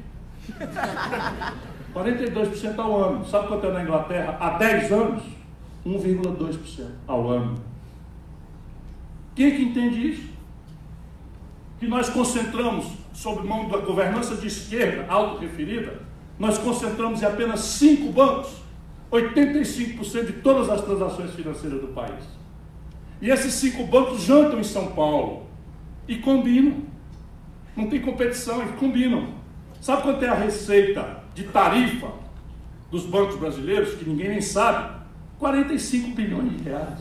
42% 1.94 2.80
ao 2.80 3.04
ano. 3.04 3.26
Sabe 3.26 3.48
quanto 3.48 3.66
é 3.68 3.72
na 3.72 3.84
Inglaterra? 3.84 4.38
Há 4.40 4.58
10 4.58 4.92
anos? 4.92 5.24
1,2% 5.88 6.86
ao 7.08 7.30
ano. 7.30 7.62
Quem 9.36 9.48
é 9.48 9.52
que 9.52 9.64
entende 9.64 10.12
isso? 10.12 10.30
Que 11.80 11.88
nós 11.88 12.10
concentramos, 12.10 12.88
sob 13.14 13.48
mão 13.48 13.70
da 13.70 13.78
governança 13.78 14.36
de 14.36 14.48
esquerda 14.48 15.06
auto-referida, 15.08 16.02
nós 16.38 16.58
concentramos 16.58 17.22
em 17.22 17.26
apenas 17.26 17.62
cinco 17.62 18.12
bancos 18.12 18.68
85% 19.12 20.26
de 20.26 20.34
todas 20.34 20.70
as 20.70 20.82
transações 20.82 21.34
financeiras 21.34 21.80
do 21.80 21.88
país. 21.88 22.24
E 23.22 23.30
esses 23.30 23.54
cinco 23.54 23.86
bancos 23.86 24.22
jantam 24.22 24.60
em 24.60 24.64
São 24.64 24.88
Paulo 24.92 25.48
e 26.08 26.18
combinam. 26.18 26.84
Não 27.76 27.88
tem 27.88 28.02
competição, 28.02 28.62
eles 28.62 28.76
combinam. 28.76 29.30
Sabe 29.82 30.04
quanto 30.04 30.24
é 30.24 30.30
a 30.30 30.34
receita 30.34 31.24
de 31.34 31.46
tarifa 31.46 32.12
dos 32.92 33.06
bancos 33.06 33.38
brasileiros, 33.38 33.96
que 33.96 34.08
ninguém 34.08 34.30
nem 34.30 34.42
sabe? 34.42 34.97
45 35.40 36.16
bilhões 36.16 36.58
de 36.58 36.64
reais. 36.64 37.00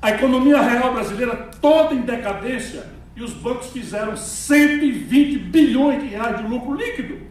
A 0.00 0.10
economia 0.10 0.60
real 0.60 0.92
brasileira 0.92 1.36
toda 1.60 1.94
em 1.94 2.02
decadência 2.02 2.86
e 3.16 3.22
os 3.22 3.32
bancos 3.32 3.70
fizeram 3.70 4.16
120 4.16 5.38
bilhões 5.38 6.00
de 6.02 6.08
reais 6.08 6.38
de 6.38 6.46
lucro 6.46 6.74
líquido 6.74 7.26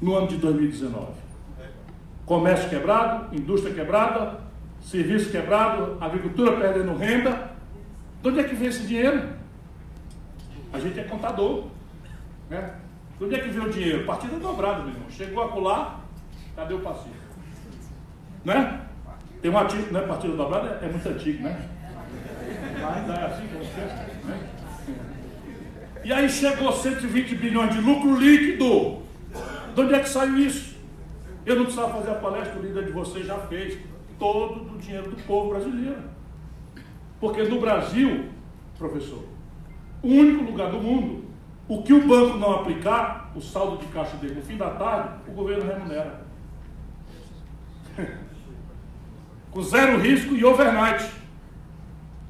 no 0.00 0.14
ano 0.14 0.28
de 0.28 0.36
2019. 0.36 1.12
Comércio 2.24 2.68
quebrado, 2.68 3.34
indústria 3.34 3.74
quebrada, 3.74 4.40
serviço 4.80 5.30
quebrado, 5.30 5.98
agricultura 6.00 6.56
perdendo 6.56 6.96
renda. 6.96 7.50
De 8.22 8.28
onde 8.28 8.40
é 8.40 8.44
que 8.44 8.54
vem 8.54 8.68
esse 8.68 8.86
dinheiro? 8.86 9.28
A 10.72 10.78
gente 10.78 10.98
é 11.00 11.04
contador. 11.04 11.66
Né? 12.48 12.74
De 13.18 13.24
onde 13.24 13.34
é 13.34 13.38
que 13.40 13.48
vem 13.48 13.66
o 13.66 13.70
dinheiro? 13.70 14.06
Partida 14.06 14.36
dobrada, 14.36 14.82
meu 14.82 14.92
irmão. 14.92 15.10
Chegou 15.10 15.42
a 15.42 15.48
colar, 15.48 16.04
cadê 16.54 16.74
o 16.74 16.80
passivo? 16.80 17.21
Né? 18.44 18.80
Tem 19.40 19.50
um 19.50 19.58
ativo, 19.58 19.92
né? 19.92 20.00
Partida 20.02 20.36
dobrada 20.36 20.78
é, 20.80 20.86
é 20.86 20.88
muito 20.88 21.08
antigo, 21.08 21.42
né? 21.42 21.68
Ainda 22.94 23.12
é 23.14 23.26
assim 23.26 23.46
como 23.48 23.64
você, 23.64 23.80
né? 23.80 24.48
E 26.04 26.12
aí 26.12 26.28
chegou 26.28 26.72
120 26.72 27.36
bilhões 27.36 27.74
de 27.74 27.80
lucro 27.80 28.16
líquido. 28.16 29.02
De 29.74 29.80
onde 29.80 29.94
é 29.94 30.00
que 30.00 30.08
saiu 30.08 30.36
isso? 30.38 30.76
Eu 31.46 31.56
não 31.56 31.64
precisava 31.64 31.92
fazer 31.94 32.10
a 32.10 32.14
palestra, 32.14 32.58
o 32.58 32.62
líder 32.62 32.86
de 32.86 32.92
vocês 32.92 33.26
já 33.26 33.38
fez. 33.38 33.78
Todo 34.18 34.64
do 34.64 34.78
dinheiro 34.78 35.10
do 35.10 35.16
povo 35.24 35.50
brasileiro. 35.50 36.02
Porque 37.20 37.42
no 37.42 37.60
Brasil, 37.60 38.26
professor, 38.78 39.24
o 40.02 40.08
único 40.08 40.44
lugar 40.44 40.70
do 40.70 40.78
mundo, 40.78 41.24
o 41.68 41.82
que 41.82 41.92
o 41.92 42.06
banco 42.06 42.36
não 42.36 42.60
aplicar, 42.60 43.32
o 43.34 43.40
saldo 43.40 43.78
de 43.78 43.86
caixa 43.86 44.16
dele 44.16 44.34
no 44.34 44.42
fim 44.42 44.56
da 44.56 44.70
tarde, 44.70 45.08
o 45.28 45.32
governo 45.32 45.64
remunera. 45.64 46.22
Com 49.52 49.62
zero 49.62 50.00
risco 50.00 50.34
e 50.34 50.44
overnight. 50.44 51.08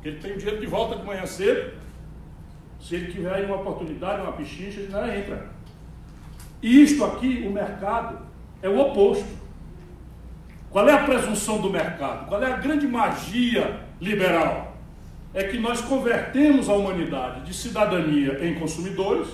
Ele 0.05 0.19
tem 0.19 0.33
o 0.33 0.37
dinheiro 0.37 0.61
de 0.61 0.67
volta 0.67 0.97
de 0.97 1.05
manhã 1.05 1.25
cedo. 1.25 1.73
Se 2.81 2.97
ele 2.97 3.13
tiver 3.13 3.33
aí 3.33 3.47
uma 3.47 3.57
oportunidade, 3.57 4.21
uma 4.21 4.33
pichincha, 4.33 4.81
ele 4.81 4.93
não 4.93 5.07
entra. 5.07 5.51
E 6.61 6.83
isto 6.83 7.05
aqui, 7.05 7.45
o 7.47 7.51
mercado, 7.53 8.19
é 8.61 8.69
o 8.69 8.79
oposto. 8.79 9.43
Qual 10.69 10.89
é 10.89 10.93
a 10.93 11.05
presunção 11.05 11.61
do 11.61 11.71
mercado? 11.71 12.29
Qual 12.29 12.43
é 12.43 12.53
a 12.53 12.57
grande 12.57 12.89
magia 12.89 13.81
liberal? 14.01 14.77
É 15.33 15.45
que 15.45 15.59
nós 15.59 15.81
convertemos 15.81 16.69
a 16.69 16.75
humanidade 16.75 17.43
de 17.43 17.55
cidadania 17.55 18.45
em 18.45 18.59
consumidores. 18.59 19.29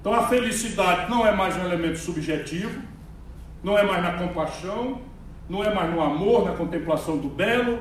Então 0.00 0.14
a 0.14 0.28
felicidade 0.28 1.10
não 1.10 1.26
é 1.26 1.34
mais 1.34 1.56
um 1.56 1.64
elemento 1.64 1.98
subjetivo, 1.98 2.80
não 3.62 3.76
é 3.76 3.82
mais 3.82 4.02
na 4.02 4.12
compaixão, 4.12 5.02
não 5.48 5.62
é 5.62 5.72
mais 5.72 5.92
no 5.94 6.00
amor, 6.00 6.44
na 6.44 6.52
contemplação 6.52 7.18
do 7.18 7.28
belo, 7.28 7.80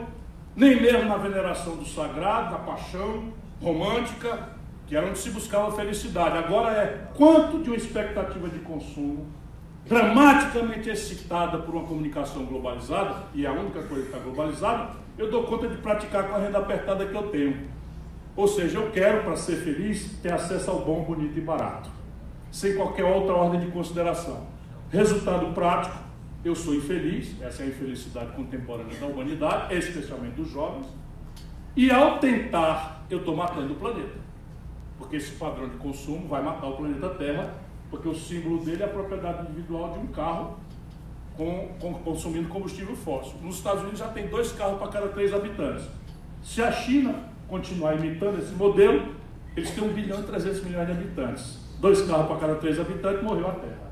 nem 0.56 0.82
mesmo 0.82 1.10
na 1.10 1.18
veneração 1.18 1.76
do 1.76 1.86
sagrado, 1.86 2.52
da 2.52 2.60
paixão 2.60 3.34
romântica, 3.62 4.50
que 4.88 4.96
era 4.96 5.08
onde 5.08 5.18
se 5.18 5.32
buscava 5.32 5.72
felicidade. 5.72 6.38
Agora 6.38 6.72
é 6.72 7.08
quanto 7.16 7.60
de 7.60 7.70
uma 7.70 7.76
expectativa 7.76 8.48
de 8.48 8.60
consumo 8.60 9.28
dramaticamente 9.88 10.90
excitada 10.90 11.60
por 11.60 11.76
uma 11.76 11.86
comunicação 11.86 12.44
globalizada, 12.46 13.24
e 13.34 13.46
é 13.46 13.50
a 13.50 13.52
única 13.52 13.84
coisa 13.84 14.04
que 14.04 14.10
está 14.10 14.20
globalizada, 14.20 14.90
eu 15.18 15.30
dou 15.30 15.44
conta 15.44 15.68
de 15.68 15.78
praticar 15.78 16.28
com 16.28 16.36
a 16.36 16.40
renda 16.40 16.58
apertada 16.58 17.06
que 17.06 17.16
eu 17.16 17.28
tenho. 17.30 17.68
Ou 18.36 18.48
seja, 18.48 18.80
eu 18.80 18.92
quero, 18.92 19.24
para 19.24 19.36
ser 19.38 19.58
feliz, 19.58 20.20
ter 20.22 20.34
acesso 20.34 20.72
ao 20.72 20.80
bom, 20.80 21.04
bonito 21.04 21.38
e 21.38 21.42
barato, 21.42 21.90
sem 22.52 22.76
qualquer 22.76 23.06
outra 23.06 23.34
ordem 23.34 23.60
de 23.60 23.68
consideração. 23.68 24.48
Resultado 24.90 25.54
prático, 25.54 25.96
eu 26.46 26.56
sou 26.56 26.76
infeliz, 26.76 27.36
essa 27.42 27.64
é 27.64 27.66
a 27.66 27.70
infelicidade 27.70 28.34
contemporânea 28.34 28.96
da 29.00 29.08
humanidade, 29.08 29.76
especialmente 29.76 30.36
dos 30.36 30.52
jovens, 30.52 30.86
e 31.76 31.90
ao 31.90 32.20
tentar, 32.20 33.04
eu 33.10 33.18
estou 33.18 33.36
matando 33.36 33.74
o 33.74 33.76
planeta. 33.76 34.24
Porque 35.00 35.16
esse 35.16 35.32
padrão 35.32 35.68
de 35.68 35.76
consumo 35.78 36.28
vai 36.28 36.44
matar 36.44 36.68
o 36.68 36.78
planeta 36.78 37.10
Terra, 37.10 37.56
porque 37.90 38.08
o 38.08 38.14
símbolo 38.14 38.64
dele 38.64 38.84
é 38.84 38.86
a 38.86 38.90
propriedade 38.90 39.48
individual 39.48 39.94
de 39.94 40.00
um 40.00 40.08
carro 40.08 40.60
com, 41.36 41.70
com, 41.80 41.96
consumindo 41.96 42.48
combustível 42.48 42.96
fóssil. 42.96 43.34
Nos 43.42 43.58
Estados 43.58 43.82
Unidos 43.82 44.00
já 44.00 44.10
tem 44.10 44.28
dois 44.28 44.52
carros 44.52 44.78
para 44.78 44.88
cada 44.90 45.08
três 45.08 45.34
habitantes. 45.34 45.86
Se 46.44 46.62
a 46.62 46.72
China 46.72 47.28
continuar 47.48 47.96
imitando 47.96 48.38
esse 48.38 48.54
modelo, 48.54 49.16
eles 49.58 49.72
têm 49.72 49.84
1 49.84 49.94
bilhão 49.94 50.20
e 50.20 50.24
300 50.24 50.64
milhões 50.64 50.86
de 50.86 50.92
habitantes. 50.92 51.58
Dois 51.80 52.04
carros 52.04 52.28
para 52.28 52.38
cada 52.38 52.56
três 52.56 52.80
habitantes, 52.80 53.24
morreu 53.24 53.48
a 53.48 53.54
Terra. 53.54 53.85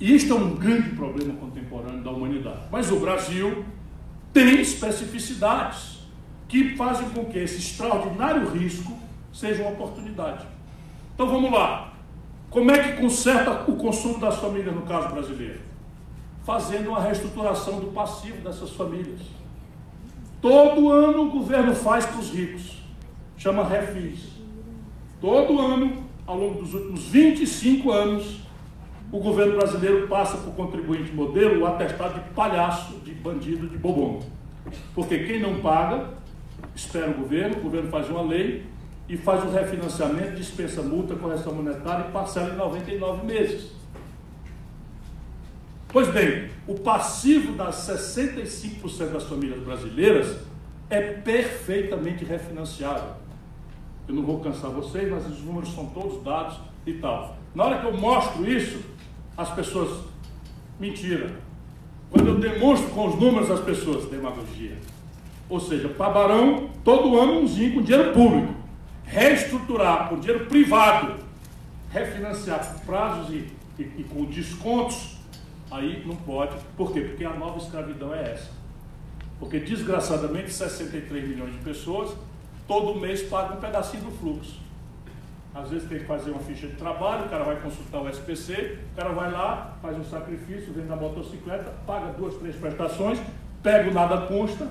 E 0.00 0.14
isto 0.14 0.32
é 0.32 0.36
um 0.36 0.54
grande 0.54 0.90
problema 0.90 1.34
contemporâneo 1.34 2.02
da 2.02 2.10
humanidade. 2.10 2.60
Mas 2.70 2.90
o 2.90 3.00
Brasil 3.00 3.64
tem 4.32 4.60
especificidades 4.60 5.98
que 6.46 6.76
fazem 6.76 7.08
com 7.10 7.24
que 7.24 7.38
esse 7.38 7.58
extraordinário 7.58 8.48
risco 8.50 8.96
seja 9.32 9.62
uma 9.62 9.72
oportunidade. 9.72 10.46
Então 11.14 11.28
vamos 11.28 11.50
lá. 11.50 11.92
Como 12.50 12.70
é 12.70 12.78
que 12.78 13.00
conserta 13.00 13.70
o 13.70 13.76
consumo 13.76 14.18
das 14.18 14.36
famílias 14.36 14.74
no 14.74 14.82
caso 14.82 15.08
brasileiro? 15.08 15.60
Fazendo 16.44 16.88
uma 16.88 17.00
reestruturação 17.00 17.80
do 17.80 17.88
passivo 17.88 18.38
dessas 18.38 18.70
famílias. 18.70 19.20
Todo 20.40 20.90
ano 20.90 21.24
o 21.24 21.30
governo 21.30 21.74
faz 21.74 22.06
para 22.06 22.20
os 22.20 22.30
ricos. 22.30 22.78
Chama 23.36 23.64
refis. 23.64 24.28
Todo 25.20 25.60
ano, 25.60 26.04
ao 26.26 26.38
longo 26.38 26.62
dos 26.62 26.72
últimos 26.72 27.04
25 27.04 27.90
anos, 27.90 28.40
o 29.10 29.18
governo 29.18 29.56
brasileiro 29.56 30.06
passa 30.06 30.36
para 30.36 30.50
o 30.50 30.52
contribuinte 30.52 31.12
modelo 31.12 31.62
o 31.62 31.66
atestado 31.66 32.22
de 32.22 32.30
palhaço, 32.30 32.98
de 32.98 33.12
bandido, 33.12 33.68
de 33.68 33.78
bobão. 33.78 34.20
Porque 34.94 35.18
quem 35.20 35.40
não 35.40 35.60
paga, 35.60 36.10
espera 36.74 37.10
o 37.10 37.14
governo, 37.14 37.56
o 37.56 37.60
governo 37.60 37.90
faz 37.90 38.08
uma 38.10 38.22
lei 38.22 38.66
e 39.08 39.16
faz 39.16 39.42
o 39.44 39.50
refinanciamento, 39.50 40.36
dispensa 40.36 40.82
multa, 40.82 41.16
correção 41.16 41.54
monetária 41.54 42.06
e 42.08 42.12
parcela 42.12 42.52
em 42.52 42.56
99 42.56 43.26
meses. 43.26 43.72
Pois 45.90 46.08
bem, 46.08 46.50
o 46.66 46.74
passivo 46.74 47.52
das 47.54 47.76
65% 47.76 49.10
das 49.10 49.24
famílias 49.24 49.62
brasileiras 49.62 50.36
é 50.90 51.00
perfeitamente 51.00 52.26
refinanciável. 52.26 53.14
Eu 54.06 54.14
não 54.14 54.22
vou 54.22 54.40
cansar 54.40 54.70
vocês, 54.70 55.10
mas 55.10 55.26
os 55.26 55.40
números 55.40 55.72
são 55.74 55.86
todos 55.86 56.22
dados 56.22 56.60
e 56.86 56.92
tal. 56.94 57.38
Na 57.54 57.64
hora 57.64 57.80
que 57.80 57.86
eu 57.86 57.96
mostro 57.96 58.50
isso, 58.50 58.80
as 59.38 59.50
pessoas. 59.50 60.04
Mentira. 60.80 61.30
Quando 62.10 62.26
eu 62.26 62.38
demonstro 62.38 62.90
com 62.90 63.06
os 63.06 63.14
números 63.14 63.50
as 63.50 63.60
pessoas, 63.60 64.10
demagogia. 64.10 64.76
Ou 65.48 65.60
seja, 65.60 65.88
para 65.88 66.10
Barão, 66.10 66.70
todo 66.82 67.18
ano 67.18 67.40
umzinho 67.40 67.74
com 67.74 67.82
dinheiro 67.82 68.12
público. 68.12 68.52
Reestruturar 69.04 70.08
com 70.08 70.18
dinheiro 70.18 70.46
privado, 70.46 71.14
refinanciar 71.90 72.74
por 72.74 72.80
prazos 72.82 73.30
e, 73.30 73.48
e, 73.78 73.82
e 73.82 74.04
com 74.04 74.24
descontos, 74.24 75.16
aí 75.70 76.02
não 76.04 76.16
pode. 76.16 76.56
Por 76.76 76.92
quê? 76.92 77.00
Porque 77.00 77.24
a 77.24 77.32
nova 77.32 77.58
escravidão 77.58 78.14
é 78.14 78.32
essa. 78.32 78.50
Porque 79.38 79.60
desgraçadamente 79.60 80.52
63 80.52 81.28
milhões 81.28 81.52
de 81.52 81.58
pessoas 81.58 82.14
todo 82.66 83.00
mês 83.00 83.22
pagam 83.22 83.56
um 83.56 83.60
pedacinho 83.60 84.04
do 84.04 84.10
fluxo. 84.10 84.67
Às 85.54 85.70
vezes 85.70 85.88
tem 85.88 85.98
que 85.98 86.04
fazer 86.04 86.30
uma 86.30 86.40
ficha 86.40 86.66
de 86.66 86.74
trabalho, 86.74 87.24
o 87.24 87.28
cara 87.28 87.44
vai 87.44 87.56
consultar 87.60 88.02
o 88.02 88.08
SPC, 88.08 88.78
o 88.92 88.96
cara 88.96 89.12
vai 89.12 89.30
lá, 89.30 89.76
faz 89.80 89.98
um 89.98 90.04
sacrifício, 90.04 90.72
vende 90.72 90.92
a 90.92 90.96
motocicleta, 90.96 91.72
paga 91.86 92.12
duas, 92.12 92.34
três 92.34 92.54
prestações, 92.54 93.18
pega 93.62 93.90
o 93.90 93.94
nada 93.94 94.26
consta 94.26 94.68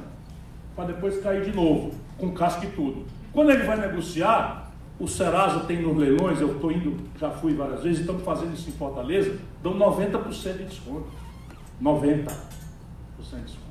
para 0.76 0.86
depois 0.86 1.22
cair 1.22 1.44
de 1.44 1.52
novo, 1.52 1.94
com 2.18 2.32
casca 2.32 2.66
e 2.66 2.70
tudo. 2.70 3.06
Quando 3.34 3.52
ele 3.52 3.64
vai 3.64 3.78
negociar, 3.78 4.72
o 5.00 5.08
Serasa 5.08 5.62
tem 5.62 5.82
nos 5.82 5.98
leilões, 5.98 6.40
eu 6.40 6.54
estou 6.54 6.72
indo, 6.72 6.98
já 7.20 7.30
fui 7.30 7.54
várias 7.54 7.84
vezes, 7.84 8.00
estamos 8.00 8.24
fazendo 8.24 8.54
isso 8.54 8.70
em 8.70 8.74
Fortaleza, 8.74 9.38
dão 9.62 9.74
90% 9.74 10.58
de 10.58 10.66
desconto. 10.66 11.08
90% 11.82 12.28
de 13.32 13.42
desconto. 13.42 13.68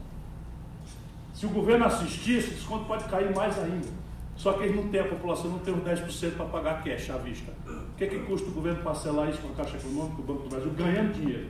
Se 1.35 1.47
o 1.47 1.51
governo 1.51 1.85
assistir, 1.85 2.39
esse 2.39 2.51
desconto 2.51 2.85
pode 2.85 3.05
cair 3.05 3.35
mais 3.35 3.59
ainda. 3.59 3.89
Só 4.37 4.53
que 4.53 4.65
eles 4.65 4.77
não 4.77 4.89
têm, 4.89 5.01
a 5.01 5.09
população 5.09 5.51
não 5.51 5.59
tem 5.61 5.73
os 5.73 5.81
10% 5.81 6.37
para 6.37 6.47
pagar 6.47 6.85
cash 6.85 7.11
à 7.11 7.17
vista. 7.17 7.53
O 7.67 7.97
que, 7.97 8.05
é 8.05 8.07
que 8.07 8.19
custa 8.21 8.49
o 8.49 8.53
governo 8.53 8.83
parcelar 8.83 9.31
isso 9.31 9.41
com 9.41 9.49
a 9.49 9.57
Caixa 9.57 9.79
Econômica, 9.79 10.21
o 10.21 10.25
Banco 10.25 10.43
do 10.43 10.49
Brasil, 10.51 10.71
ganhando 10.77 11.15
dinheiro? 11.15 11.47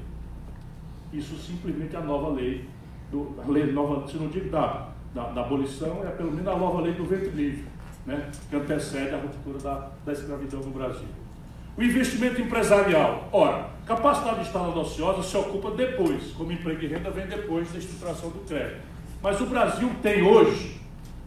Isso 1.12 1.36
simplesmente 1.36 1.96
é 1.96 1.98
a 1.98 2.02
nova 2.02 2.28
lei, 2.28 2.68
do, 3.10 3.34
a 3.44 3.50
lei 3.50 3.72
nova, 3.72 4.06
se 4.06 4.16
não 4.16 4.28
digo 4.28 4.50
da, 4.50 4.88
da, 5.12 5.30
da, 5.30 5.40
abolição, 5.40 6.06
é 6.06 6.10
pelo 6.10 6.30
menos 6.30 6.46
a 6.46 6.56
nova 6.56 6.80
lei 6.80 6.94
do 6.94 7.04
ventre 7.04 7.30
livre, 7.30 7.64
né, 8.04 8.30
que 8.48 8.54
antecede 8.54 9.14
a 9.14 9.18
ruptura 9.18 9.58
da, 9.58 9.90
da 10.04 10.12
escravidão 10.12 10.60
no 10.60 10.70
Brasil. 10.70 11.08
O 11.76 11.82
investimento 11.82 12.40
empresarial. 12.40 13.28
Ora, 13.32 13.68
capacidade 13.84 14.40
instalada 14.40 14.78
ociosa 14.78 15.22
se 15.22 15.36
ocupa 15.36 15.72
depois, 15.72 16.32
como 16.32 16.52
emprego 16.52 16.82
e 16.82 16.86
renda 16.86 17.10
vem 17.10 17.26
depois 17.26 17.70
da 17.70 17.78
estruturação 17.78 18.30
do 18.30 18.38
crédito. 18.46 18.80
Mas 19.22 19.40
o 19.40 19.46
Brasil 19.46 19.90
tem 20.02 20.22
hoje 20.22 20.80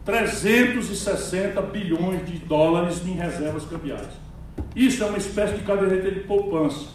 360 0.04 1.60
bilhões 1.62 2.26
de 2.26 2.38
dólares 2.38 3.06
em 3.06 3.12
reservas 3.12 3.64
cambiais. 3.64 4.08
Isso 4.74 5.02
é 5.02 5.06
uma 5.06 5.18
espécie 5.18 5.54
de 5.54 5.62
caderneta 5.62 6.10
de 6.10 6.20
poupança, 6.20 6.88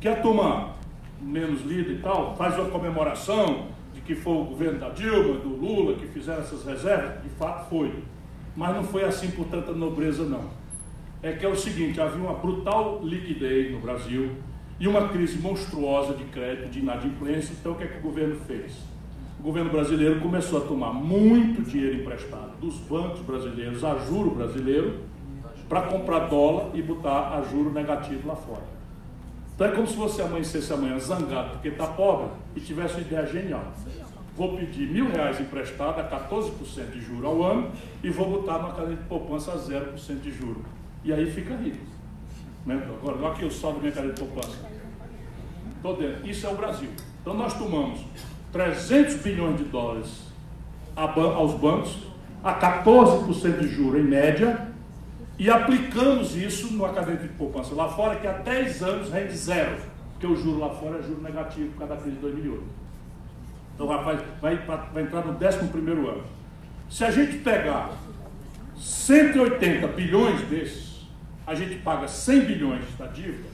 que 0.00 0.08
a 0.08 0.16
turma 0.16 0.76
menos 1.20 1.62
lida 1.62 1.90
e 1.90 1.98
tal 1.98 2.36
faz 2.36 2.56
uma 2.56 2.70
comemoração 2.70 3.66
de 3.94 4.00
que 4.00 4.14
foi 4.14 4.32
o 4.34 4.44
governo 4.44 4.78
da 4.78 4.90
Dilma, 4.90 5.38
do 5.38 5.48
Lula, 5.48 5.96
que 5.96 6.06
fizeram 6.06 6.40
essas 6.40 6.64
reservas, 6.64 7.22
de 7.22 7.28
fato 7.30 7.68
foi. 7.68 7.92
Mas 8.56 8.74
não 8.74 8.84
foi 8.84 9.04
assim 9.04 9.30
por 9.30 9.46
tanta 9.46 9.72
nobreza, 9.72 10.24
não. 10.24 10.44
É 11.22 11.32
que 11.32 11.44
é 11.44 11.48
o 11.48 11.56
seguinte, 11.56 12.00
havia 12.00 12.22
uma 12.22 12.34
brutal 12.34 13.00
liquidez 13.02 13.72
no 13.72 13.80
Brasil 13.80 14.36
e 14.78 14.86
uma 14.86 15.08
crise 15.08 15.38
monstruosa 15.38 16.14
de 16.14 16.24
crédito, 16.24 16.70
de 16.70 16.78
inadimplência, 16.78 17.54
então 17.58 17.72
o 17.72 17.74
que 17.74 17.84
é 17.84 17.86
que 17.86 17.98
o 17.98 18.02
governo 18.02 18.36
fez? 18.46 18.72
O 19.38 19.42
governo 19.42 19.70
brasileiro 19.70 20.20
começou 20.20 20.58
a 20.58 20.66
tomar 20.66 20.92
muito 20.92 21.62
dinheiro 21.62 22.00
emprestado 22.00 22.58
dos 22.60 22.74
bancos 22.74 23.20
brasileiros 23.20 23.84
a 23.84 23.96
juro 23.98 24.30
brasileiro 24.32 25.00
para 25.68 25.82
comprar 25.82 26.28
dólar 26.28 26.70
e 26.74 26.82
botar 26.82 27.38
a 27.38 27.42
juro 27.42 27.70
negativo 27.70 28.26
lá 28.26 28.34
fora. 28.34 28.62
Então 29.54 29.66
é 29.66 29.70
como 29.70 29.86
se 29.86 29.96
você 29.96 30.22
amanhecesse 30.22 30.72
amanhã 30.72 30.98
zangado 30.98 31.50
porque 31.50 31.68
está 31.68 31.86
pobre 31.86 32.28
e 32.56 32.60
tivesse 32.60 32.94
uma 32.94 33.00
ideia 33.02 33.26
genial. 33.26 33.72
Vou 34.36 34.56
pedir 34.56 34.88
mil 34.88 35.10
reais 35.10 35.40
emprestado 35.40 36.00
a 36.00 36.28
14% 36.28 36.90
de 36.92 37.00
juro 37.00 37.26
ao 37.26 37.42
ano 37.42 37.70
e 38.02 38.10
vou 38.10 38.30
botar 38.30 38.58
numa 38.58 38.72
cadeia 38.72 38.96
de 38.96 39.04
poupança 39.04 39.52
a 39.52 39.56
0% 39.56 40.20
de 40.20 40.30
juro. 40.30 40.64
E 41.04 41.12
aí 41.12 41.30
fica 41.30 41.56
rico. 41.56 41.84
Né? 42.64 42.80
Agora, 43.00 43.16
olha 43.16 43.28
aqui 43.28 43.44
o 43.44 43.50
saldo 43.50 43.76
da 43.76 43.82
minha 43.82 43.92
cadeia 43.92 44.14
de 44.14 44.20
poupança. 44.20 44.56
Estou 45.76 45.96
dentro. 45.96 46.28
Isso 46.28 46.46
é 46.46 46.50
o 46.50 46.56
Brasil. 46.56 46.90
Então 47.20 47.34
nós 47.34 47.54
tomamos 47.54 48.00
300 48.52 49.16
bilhões 49.16 49.58
de 49.58 49.64
dólares 49.64 50.28
aos 50.96 51.54
bancos, 51.54 51.96
a 52.42 52.54
14% 52.54 53.60
de 53.60 53.68
juro 53.68 53.98
em 53.98 54.04
média, 54.04 54.68
e 55.38 55.48
aplicamos 55.48 56.34
isso 56.34 56.72
no 56.72 56.84
caderneta 56.88 57.22
de 57.22 57.34
poupança 57.34 57.74
lá 57.74 57.88
fora, 57.88 58.16
que 58.16 58.26
há 58.26 58.32
10 58.32 58.82
anos 58.82 59.10
rende 59.10 59.36
zero, 59.36 59.76
porque 60.12 60.26
o 60.26 60.34
juro 60.34 60.58
lá 60.58 60.70
fora 60.70 60.98
é 60.98 61.02
juro 61.02 61.22
negativo 61.22 61.70
por 61.70 61.78
causa 61.78 61.94
da 61.94 62.00
crise 62.00 62.16
de 62.16 62.22
2008. 62.22 62.62
Então 63.74 63.86
vai, 63.86 64.16
vai, 64.40 64.56
vai 64.92 65.02
entrar 65.04 65.24
no 65.24 65.32
11 65.34 66.08
ano. 66.08 66.24
Se 66.90 67.04
a 67.04 67.10
gente 67.12 67.38
pegar 67.38 67.92
180 68.76 69.86
bilhões 69.88 70.40
desses, 70.48 71.06
a 71.46 71.54
gente 71.54 71.76
paga 71.76 72.08
100 72.08 72.40
bilhões 72.40 72.84
da 72.98 73.06
dívida, 73.06 73.47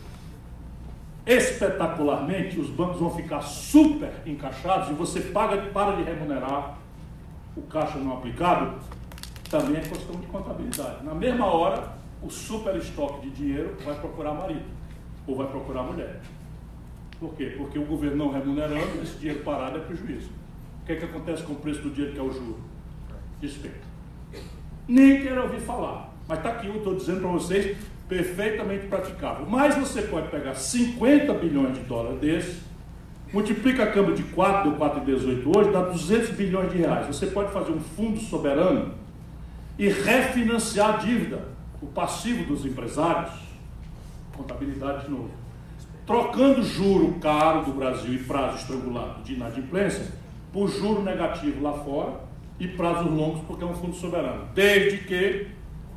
espetacularmente, 1.26 2.60
os 2.60 2.68
bancos 2.68 3.00
vão 3.00 3.10
ficar 3.10 3.40
super 3.40 4.12
encaixados 4.26 4.90
e 4.90 4.92
você 4.92 5.20
paga, 5.20 5.56
para 5.70 5.96
de 5.96 6.02
remunerar 6.02 6.76
o 7.56 7.62
caixa 7.62 7.98
não 7.98 8.14
aplicado, 8.14 8.78
também 9.50 9.76
é 9.76 9.80
questão 9.80 10.16
de 10.16 10.26
contabilidade. 10.26 11.04
Na 11.04 11.14
mesma 11.14 11.46
hora, 11.46 11.94
o 12.22 12.30
super 12.30 12.74
estoque 12.76 13.28
de 13.28 13.30
dinheiro 13.30 13.76
vai 13.84 13.94
procurar 13.94 14.34
marido 14.34 14.64
ou 15.26 15.36
vai 15.36 15.46
procurar 15.46 15.82
mulher. 15.82 16.20
Por 17.20 17.34
quê? 17.34 17.54
Porque 17.56 17.78
o 17.78 17.84
governo 17.84 18.16
não 18.16 18.32
remunerando, 18.32 19.02
esse 19.02 19.16
dinheiro 19.18 19.42
parado 19.44 19.78
é 19.78 19.80
prejuízo. 19.80 20.30
O 20.82 20.86
que, 20.86 20.92
é 20.92 20.96
que 20.96 21.04
acontece 21.04 21.42
com 21.44 21.52
o 21.52 21.56
preço 21.56 21.80
do 21.82 21.90
dinheiro 21.90 22.14
que 22.14 22.20
é 22.20 22.22
o 22.22 22.32
juro? 22.32 22.58
Despeito. 23.40 23.86
Nem 24.86 25.22
quero 25.22 25.42
ouvir 25.42 25.60
falar. 25.60 26.12
Mas 26.28 26.38
está 26.38 26.50
aqui, 26.50 26.66
eu 26.66 26.76
estou 26.76 26.94
dizendo 26.94 27.20
para 27.20 27.30
vocês, 27.30 27.76
perfeitamente 28.08 28.86
praticável. 28.86 29.46
Mas 29.48 29.74
você 29.76 30.02
pode 30.02 30.28
pegar 30.28 30.54
50 30.54 31.32
bilhões 31.34 31.74
de 31.74 31.84
dólares 31.84 32.20
desses, 32.20 32.62
multiplica 33.32 33.84
a 33.84 33.86
câmbio 33.90 34.14
de 34.14 34.22
4, 34.22 34.70
deu 34.70 34.78
4,18 34.78 35.56
hoje, 35.56 35.70
dá 35.70 35.82
200 35.82 36.30
bilhões 36.30 36.72
de 36.72 36.78
reais. 36.78 37.06
Você 37.06 37.26
pode 37.26 37.52
fazer 37.52 37.72
um 37.72 37.80
fundo 37.80 38.20
soberano 38.20 38.94
e 39.78 39.88
refinanciar 39.88 40.94
a 40.94 40.96
dívida, 40.98 41.48
o 41.82 41.86
passivo 41.86 42.44
dos 42.44 42.64
empresários, 42.64 43.32
contabilidade 44.36 45.06
de 45.06 45.10
novo, 45.10 45.30
trocando 46.06 46.62
juro 46.62 47.14
caro 47.20 47.64
do 47.64 47.72
Brasil 47.72 48.14
e 48.14 48.18
prazo 48.18 48.58
estrangulado 48.58 49.22
de 49.22 49.34
inadimplência 49.34 50.06
por 50.52 50.68
juro 50.68 51.02
negativo 51.02 51.62
lá 51.62 51.72
fora 51.72 52.20
e 52.60 52.68
prazos 52.68 53.10
longos 53.10 53.42
porque 53.46 53.64
é 53.64 53.66
um 53.66 53.74
fundo 53.74 53.96
soberano, 53.96 54.48
desde 54.54 54.98
que 54.98 55.48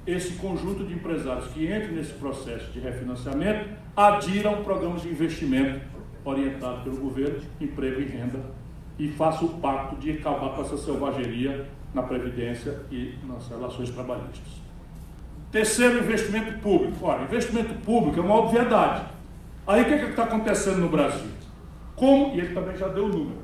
esse 0.07 0.35
conjunto 0.35 0.85
de 0.85 0.93
empresários 0.93 1.47
que 1.47 1.65
entrem 1.65 1.91
nesse 1.91 2.13
processo 2.13 2.71
de 2.71 2.79
refinanciamento 2.79 3.69
adiram 3.95 4.63
programas 4.63 5.01
de 5.01 5.09
investimento 5.09 5.81
orientado 6.23 6.81
pelo 6.83 6.97
governo, 6.97 7.41
emprego 7.59 7.99
e 7.99 8.05
renda, 8.05 8.39
e 8.97 9.09
faça 9.09 9.43
o 9.43 9.49
pacto 9.59 9.97
de 9.97 10.11
acabar 10.11 10.55
com 10.55 10.61
essa 10.61 10.77
selvageria 10.77 11.67
na 11.93 12.01
Previdência 12.03 12.79
e 12.89 13.15
nas 13.27 13.47
relações 13.49 13.89
trabalhistas. 13.89 14.61
Terceiro, 15.51 15.99
investimento 15.99 16.57
público. 16.59 17.05
Olha, 17.05 17.23
investimento 17.23 17.73
público 17.85 18.19
é 18.19 18.23
uma 18.23 18.35
obviedade. 18.35 19.05
Aí 19.65 19.81
o 19.81 19.85
que 19.85 19.93
é 19.93 20.09
está 20.09 20.23
acontecendo 20.23 20.77
no 20.77 20.89
Brasil? 20.89 21.29
Como, 21.95 22.35
e 22.35 22.39
ele 22.39 22.53
também 22.53 22.77
já 22.77 22.87
deu 22.87 23.05
o 23.05 23.09
número, 23.09 23.39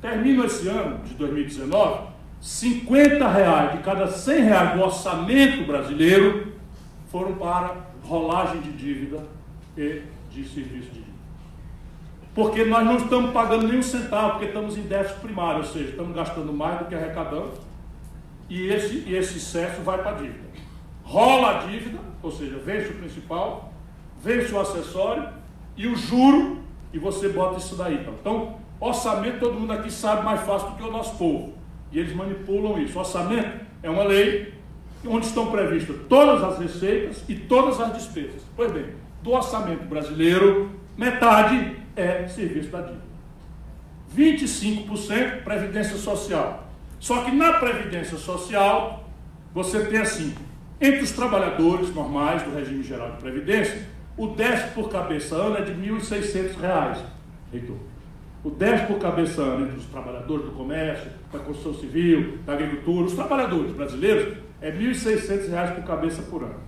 termina 0.00 0.44
esse 0.44 0.68
ano 0.68 1.02
de 1.04 1.14
2019 1.14 2.13
50 2.44 3.26
reais 3.26 3.72
de 3.72 3.78
cada 3.78 4.06
100 4.06 4.42
reais 4.42 4.74
do 4.74 4.82
orçamento 4.82 5.64
brasileiro 5.64 6.52
foram 7.10 7.36
para 7.36 7.74
rolagem 8.02 8.60
de 8.60 8.70
dívida 8.72 9.24
e 9.74 10.02
de 10.30 10.46
serviço 10.46 10.90
de 10.90 11.00
dívida. 11.00 11.14
Porque 12.34 12.62
nós 12.66 12.84
não 12.84 12.98
estamos 12.98 13.30
pagando 13.30 13.66
nem 13.66 13.78
um 13.78 13.82
centavo, 13.82 14.32
porque 14.32 14.44
estamos 14.44 14.76
em 14.76 14.82
déficit 14.82 15.20
primário, 15.20 15.60
ou 15.60 15.64
seja, 15.64 15.88
estamos 15.88 16.14
gastando 16.14 16.52
mais 16.52 16.80
do 16.80 16.84
que 16.84 16.94
arrecadamos, 16.94 17.54
e 18.50 18.66
esse, 18.66 19.04
e 19.06 19.16
esse 19.16 19.38
excesso 19.38 19.80
vai 19.80 19.96
para 20.02 20.10
a 20.10 20.14
dívida. 20.14 20.44
Rola 21.02 21.48
a 21.48 21.66
dívida, 21.66 21.98
ou 22.22 22.30
seja, 22.30 22.58
vence 22.58 22.90
o 22.90 22.96
principal, 22.96 23.72
vence 24.22 24.52
o 24.52 24.60
acessório 24.60 25.30
e 25.78 25.86
o 25.86 25.96
juro, 25.96 26.58
e 26.92 26.98
você 26.98 27.30
bota 27.30 27.56
isso 27.56 27.74
daí. 27.74 27.94
Então, 27.94 28.14
então 28.20 28.58
orçamento 28.78 29.40
todo 29.40 29.58
mundo 29.58 29.72
aqui 29.72 29.90
sabe 29.90 30.22
mais 30.22 30.42
fácil 30.42 30.68
do 30.72 30.76
que 30.76 30.82
o 30.82 30.92
nosso 30.92 31.16
povo. 31.16 31.63
E 31.94 32.00
eles 32.00 32.14
manipulam 32.14 32.76
isso. 32.82 32.96
O 32.96 32.98
orçamento 32.98 33.60
é 33.80 33.88
uma 33.88 34.02
lei 34.02 34.52
onde 35.06 35.26
estão 35.26 35.50
previstas 35.50 35.96
todas 36.08 36.42
as 36.42 36.58
receitas 36.58 37.24
e 37.28 37.36
todas 37.36 37.80
as 37.80 37.94
despesas. 37.94 38.42
Pois 38.56 38.72
bem, 38.72 38.86
do 39.22 39.30
orçamento 39.30 39.84
brasileiro, 39.84 40.70
metade 40.98 41.76
é 41.94 42.26
serviço 42.26 42.68
da 42.70 42.80
dívida. 42.80 43.04
25% 44.16 45.44
previdência 45.44 45.96
social. 45.96 46.68
Só 46.98 47.22
que 47.22 47.30
na 47.30 47.54
previdência 47.54 48.18
social, 48.18 49.08
você 49.52 49.84
tem 49.84 50.00
assim, 50.00 50.34
entre 50.80 51.00
os 51.00 51.12
trabalhadores 51.12 51.94
normais 51.94 52.42
do 52.42 52.54
regime 52.54 52.82
geral 52.82 53.12
de 53.12 53.18
previdência, 53.18 53.86
o 54.16 54.28
déficit 54.28 54.74
por 54.74 54.88
cabeça 54.88 55.36
ano 55.36 55.58
é 55.58 55.62
de 55.62 55.72
R$ 55.72 55.92
1.600, 55.92 56.98
reitor 57.52 57.93
o 58.44 58.50
10 58.50 58.82
por 58.82 58.98
cabeça 58.98 59.42
entre 59.58 59.78
os 59.78 59.86
trabalhadores 59.86 60.44
do 60.44 60.52
comércio, 60.52 61.10
da 61.32 61.38
construção 61.38 61.80
civil, 61.80 62.38
da 62.44 62.52
agricultura, 62.52 63.06
os 63.06 63.14
trabalhadores 63.14 63.72
brasileiros, 63.72 64.36
é 64.60 64.68
R$ 64.68 64.92
1.600 64.92 65.76
por 65.76 65.84
cabeça 65.84 66.22
por 66.22 66.42
ano. 66.42 66.60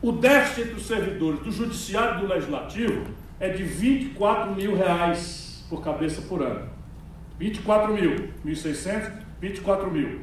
O 0.00 0.12
déficit 0.12 0.62
entre 0.62 0.74
os 0.74 0.86
servidores 0.86 1.40
do 1.40 1.52
judiciário 1.52 2.18
e 2.18 2.20
do 2.22 2.32
legislativo 2.32 3.04
é 3.38 3.50
de 3.50 3.62
24 3.62 4.54
mil 4.54 4.74
reais 4.74 5.66
por 5.68 5.82
cabeça 5.82 6.22
por 6.22 6.42
ano. 6.42 6.66
24 7.38 7.92
mil, 7.92 8.30
1.600, 8.44 9.12
24 9.38 9.90
mil. 9.90 10.20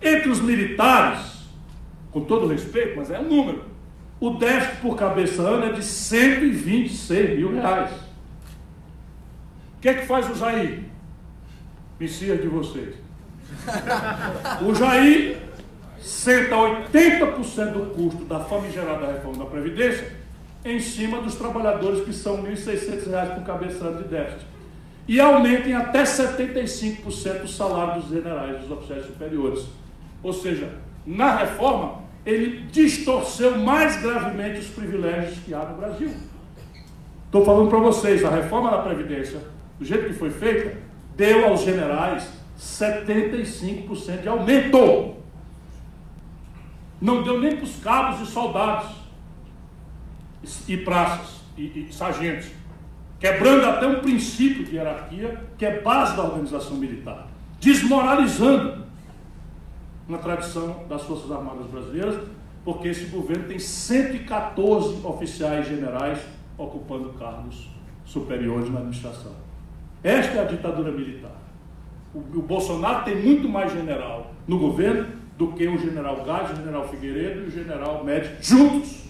Entre 0.00 0.28
os 0.28 0.40
militares, 0.40 1.48
com 2.12 2.20
todo 2.20 2.46
respeito, 2.46 2.96
mas 2.96 3.10
é 3.10 3.18
um 3.18 3.28
número, 3.28 3.64
o 4.20 4.30
déficit 4.30 4.80
por 4.80 4.96
cabeça 4.96 5.42
ano 5.42 5.66
é 5.66 5.72
de 5.72 5.82
126 5.82 7.36
mil 7.36 7.52
reais 7.52 8.03
que 9.84 9.90
é 9.90 9.94
que 9.96 10.06
faz 10.06 10.30
o 10.30 10.34
Jair? 10.34 10.84
Messias 12.00 12.40
de 12.40 12.48
vocês. 12.48 12.94
O 14.66 14.74
Jair 14.74 15.36
senta 16.00 16.56
80% 16.56 17.72
do 17.72 17.94
custo 17.94 18.24
da 18.24 18.40
famigerada 18.40 19.12
reforma 19.12 19.44
da 19.44 19.50
Previdência 19.50 20.10
em 20.64 20.80
cima 20.80 21.20
dos 21.20 21.34
trabalhadores 21.34 22.02
que 22.02 22.14
são 22.14 22.40
R$ 22.40 22.54
1.600 22.54 23.34
por 23.34 23.44
cabeça 23.44 23.92
de 23.92 24.04
déficit. 24.04 24.46
E 25.06 25.20
aumentem 25.20 25.74
até 25.74 26.04
75% 26.04 27.44
o 27.44 27.48
salário 27.48 28.00
dos 28.00 28.10
generais, 28.10 28.62
dos 28.62 28.70
oficiais 28.70 29.04
superiores. 29.04 29.66
Ou 30.22 30.32
seja, 30.32 30.78
na 31.04 31.36
reforma, 31.36 32.04
ele 32.24 32.62
distorceu 32.72 33.58
mais 33.58 34.00
gravemente 34.00 34.60
os 34.60 34.68
privilégios 34.68 35.40
que 35.40 35.52
há 35.52 35.62
no 35.66 35.76
Brasil. 35.76 36.10
Estou 37.26 37.44
falando 37.44 37.68
para 37.68 37.80
vocês, 37.80 38.24
a 38.24 38.30
reforma 38.30 38.70
da 38.70 38.78
Previdência, 38.78 39.52
do 39.78 39.84
jeito 39.84 40.06
que 40.06 40.12
foi 40.14 40.30
feita, 40.30 40.78
deu 41.16 41.46
aos 41.46 41.62
generais 41.62 42.28
75% 42.58 44.22
de 44.22 44.28
aumento. 44.28 45.14
Não 47.00 47.22
deu 47.22 47.40
nem 47.40 47.56
para 47.56 47.64
os 47.64 47.76
cabos 47.76 48.28
e 48.28 48.30
soldados, 48.30 48.90
e 50.68 50.76
praças, 50.76 51.40
e, 51.56 51.86
e 51.88 51.92
sargentos, 51.92 52.48
quebrando 53.18 53.66
até 53.66 53.86
um 53.86 54.00
princípio 54.00 54.64
de 54.64 54.76
hierarquia 54.76 55.42
que 55.56 55.64
é 55.64 55.80
base 55.80 56.16
da 56.16 56.24
organização 56.24 56.76
militar, 56.76 57.28
desmoralizando 57.60 58.84
na 60.08 60.18
tradição 60.18 60.84
das 60.88 61.02
Forças 61.02 61.30
Armadas 61.30 61.66
Brasileiras, 61.66 62.20
porque 62.64 62.88
esse 62.88 63.06
governo 63.06 63.44
tem 63.44 63.58
114 63.58 65.00
oficiais 65.04 65.66
generais 65.66 66.18
ocupando 66.56 67.10
cargos 67.14 67.68
superiores 68.04 68.70
na 68.70 68.78
administração. 68.78 69.43
Esta 70.04 70.36
é 70.36 70.40
a 70.42 70.44
ditadura 70.44 70.92
militar. 70.92 71.32
O, 72.14 72.18
o 72.18 72.42
Bolsonaro 72.42 73.04
tem 73.06 73.16
muito 73.16 73.48
mais 73.48 73.72
general 73.72 74.34
no 74.46 74.58
governo 74.58 75.06
do 75.38 75.48
que 75.52 75.66
o 75.66 75.78
general 75.78 76.22
Gás, 76.24 76.52
o 76.52 76.56
general 76.56 76.86
Figueiredo 76.88 77.40
e 77.40 77.44
o 77.46 77.50
general 77.50 78.04
Médici 78.04 78.54
juntos. 78.54 79.04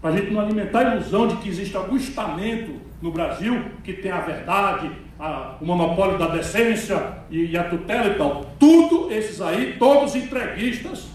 Para 0.00 0.10
a 0.10 0.16
gente 0.16 0.32
não 0.32 0.40
alimentar 0.40 0.80
a 0.80 0.96
ilusão 0.96 1.28
de 1.28 1.36
que 1.36 1.48
existe 1.50 1.76
algum 1.76 1.96
estamento 1.96 2.80
no 3.00 3.12
Brasil 3.12 3.62
que 3.84 3.92
tem 3.92 4.10
a 4.10 4.20
verdade, 4.20 4.90
a, 5.20 5.56
o 5.60 5.66
monopólio 5.66 6.18
da 6.18 6.28
decência 6.28 7.18
e, 7.30 7.50
e 7.50 7.56
a 7.56 7.64
tutela 7.64 8.06
e 8.06 8.14
tal. 8.14 8.46
Tudo 8.58 9.12
esses 9.12 9.40
aí, 9.40 9.76
todos 9.78 10.16
entreguistas, 10.16 11.08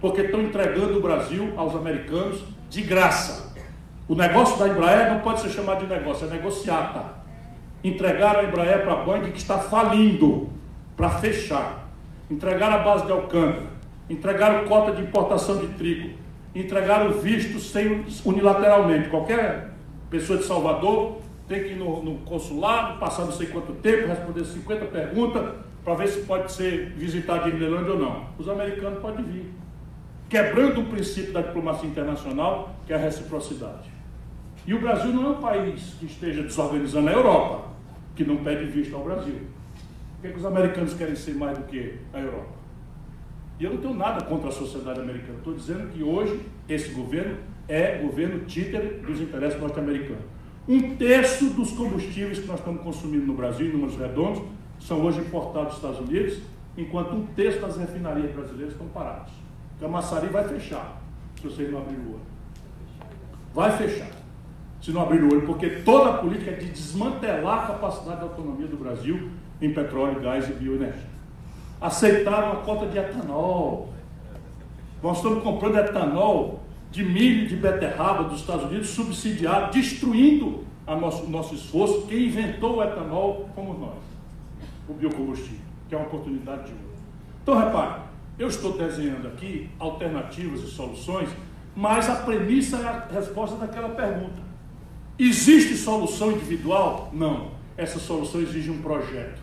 porque 0.00 0.22
estão 0.22 0.40
entregando 0.40 0.98
o 0.98 1.02
Brasil 1.02 1.52
aos 1.56 1.76
americanos 1.76 2.42
de 2.70 2.82
graça. 2.82 3.54
O 4.08 4.14
negócio 4.14 4.56
da 4.58 4.68
Embraer 4.68 5.12
não 5.12 5.20
pode 5.20 5.40
ser 5.40 5.50
chamado 5.50 5.84
de 5.84 5.92
negócio, 5.92 6.28
é 6.28 6.30
negociata. 6.30 7.16
Entregaram 7.82 8.40
a 8.40 8.44
Embraer 8.44 8.84
para 8.84 8.92
a 8.92 8.96
Boeing 9.04 9.32
que 9.32 9.38
está 9.38 9.58
falindo, 9.58 10.48
para 10.96 11.10
fechar. 11.10 11.88
Entregaram 12.30 12.76
a 12.76 12.78
base 12.78 13.04
de 13.04 13.12
Alcântara. 13.12 13.66
Entregaram 14.08 14.64
cota 14.66 14.92
de 14.92 15.02
importação 15.02 15.58
de 15.58 15.66
trigo. 15.74 16.16
Entregaram 16.54 17.12
visto 17.12 17.58
sem, 17.58 18.04
unilateralmente. 18.24 19.08
Qualquer 19.08 19.72
pessoa 20.08 20.38
de 20.38 20.44
Salvador 20.44 21.18
tem 21.48 21.64
que 21.64 21.70
ir 21.70 21.76
no, 21.76 22.02
no 22.02 22.18
consulado, 22.18 22.98
passar 22.98 23.24
não 23.24 23.32
sei 23.32 23.48
quanto 23.48 23.72
tempo, 23.74 24.08
responder 24.08 24.44
50 24.44 24.84
perguntas 24.86 25.54
para 25.84 25.94
ver 25.94 26.08
se 26.08 26.20
pode 26.20 26.50
ser 26.52 26.90
visitado 26.96 27.48
em 27.48 27.54
Irlanda 27.54 27.92
ou 27.92 27.98
não. 27.98 28.26
Os 28.38 28.48
americanos 28.48 29.00
podem 29.00 29.24
vir. 29.24 29.52
Quebrando 30.28 30.80
o 30.80 30.84
princípio 30.86 31.32
da 31.32 31.40
diplomacia 31.40 31.88
internacional, 31.88 32.74
que 32.86 32.92
é 32.92 32.96
a 32.96 32.98
reciprocidade. 32.98 33.95
E 34.66 34.74
o 34.74 34.80
Brasil 34.80 35.12
não 35.12 35.26
é 35.26 35.28
um 35.30 35.40
país 35.40 35.94
que 35.98 36.06
esteja 36.06 36.42
desorganizando 36.42 37.08
a 37.08 37.12
Europa, 37.12 37.68
que 38.16 38.24
não 38.24 38.38
pede 38.38 38.64
visto 38.64 38.96
ao 38.96 39.04
Brasil. 39.04 39.40
Por 40.14 40.22
que, 40.22 40.28
que 40.32 40.38
os 40.38 40.44
americanos 40.44 40.94
querem 40.94 41.14
ser 41.14 41.34
mais 41.34 41.56
do 41.56 41.64
que 41.64 41.94
a 42.12 42.18
Europa? 42.18 42.56
E 43.60 43.64
eu 43.64 43.74
não 43.74 43.80
tenho 43.80 43.94
nada 43.94 44.24
contra 44.24 44.48
a 44.48 44.52
sociedade 44.52 45.00
americana. 45.00 45.38
Estou 45.38 45.54
dizendo 45.54 45.88
que 45.92 46.02
hoje 46.02 46.40
esse 46.68 46.90
governo 46.90 47.38
é 47.68 47.98
governo 47.98 48.44
títere 48.44 49.00
dos 49.06 49.20
interesses 49.20 49.60
norte-americanos. 49.60 50.24
Um 50.68 50.96
terço 50.96 51.50
dos 51.50 51.70
combustíveis 51.72 52.40
que 52.40 52.46
nós 52.46 52.58
estamos 52.58 52.82
consumindo 52.82 53.24
no 53.24 53.34
Brasil, 53.34 53.66
em 53.66 53.72
números 53.72 53.96
redondos, 53.96 54.42
são 54.80 55.00
hoje 55.00 55.20
importados 55.20 55.68
dos 55.68 55.76
Estados 55.76 56.00
Unidos, 56.00 56.38
enquanto 56.76 57.14
um 57.14 57.24
terço 57.26 57.60
das 57.60 57.76
refinarias 57.76 58.32
brasileiras 58.32 58.72
estão 58.72 58.88
parados. 58.88 59.32
Então 59.76 59.88
a 59.88 59.92
maçaria 59.92 60.28
vai 60.28 60.46
fechar, 60.48 61.00
se 61.36 61.48
vocês 61.48 61.70
não 61.70 61.78
abrirem 61.78 62.04
o 62.04 62.08
olho. 62.14 62.20
Vai 63.54 63.76
fechar, 63.76 64.10
se 64.80 64.90
não 64.92 65.02
abrir 65.02 65.22
o 65.22 65.32
olho, 65.32 65.46
porque 65.46 65.68
toda 65.68 66.10
a 66.10 66.12
política 66.18 66.50
é 66.50 66.54
de 66.54 66.66
desmantelar 66.66 67.64
a 67.64 67.66
capacidade 67.66 68.18
de 68.18 68.22
autonomia 68.22 68.66
do 68.66 68.76
Brasil 68.76 69.30
em 69.60 69.72
petróleo, 69.72 70.20
gás 70.20 70.48
e 70.48 70.52
bioenergia. 70.52 71.16
Aceitaram 71.80 72.52
a 72.52 72.56
cota 72.56 72.86
de 72.86 72.98
etanol. 72.98 73.92
Nós 75.02 75.18
estamos 75.18 75.42
comprando 75.42 75.78
etanol 75.78 76.60
de 76.90 77.04
milho 77.04 77.44
e 77.44 77.48
de 77.48 77.56
beterraba 77.56 78.24
dos 78.24 78.40
Estados 78.40 78.64
Unidos, 78.64 78.88
subsidiado, 78.90 79.72
destruindo 79.72 80.64
o 80.86 80.96
nosso, 80.96 81.28
nosso 81.28 81.54
esforço. 81.54 82.06
Quem 82.06 82.26
inventou 82.26 82.76
o 82.76 82.82
etanol 82.82 83.48
fomos 83.54 83.78
nós, 83.78 83.98
o 84.88 84.94
biocombustível, 84.94 85.60
que 85.88 85.94
é 85.94 85.98
uma 85.98 86.06
oportunidade 86.06 86.64
de 86.64 86.72
ouro. 86.72 86.96
Então, 87.42 87.58
repare, 87.58 88.00
eu 88.38 88.48
estou 88.48 88.76
desenhando 88.76 89.28
aqui 89.28 89.68
alternativas 89.78 90.60
e 90.60 90.66
soluções, 90.68 91.28
mas 91.74 92.08
a 92.08 92.16
premissa 92.16 92.76
é 92.78 92.86
a 92.86 93.06
resposta 93.12 93.56
daquela 93.56 93.90
pergunta. 93.90 94.45
Existe 95.18 95.76
solução 95.76 96.32
individual? 96.32 97.10
Não. 97.12 97.52
Essa 97.76 97.98
solução 97.98 98.40
exige 98.40 98.70
um 98.70 98.82
projeto. 98.82 99.42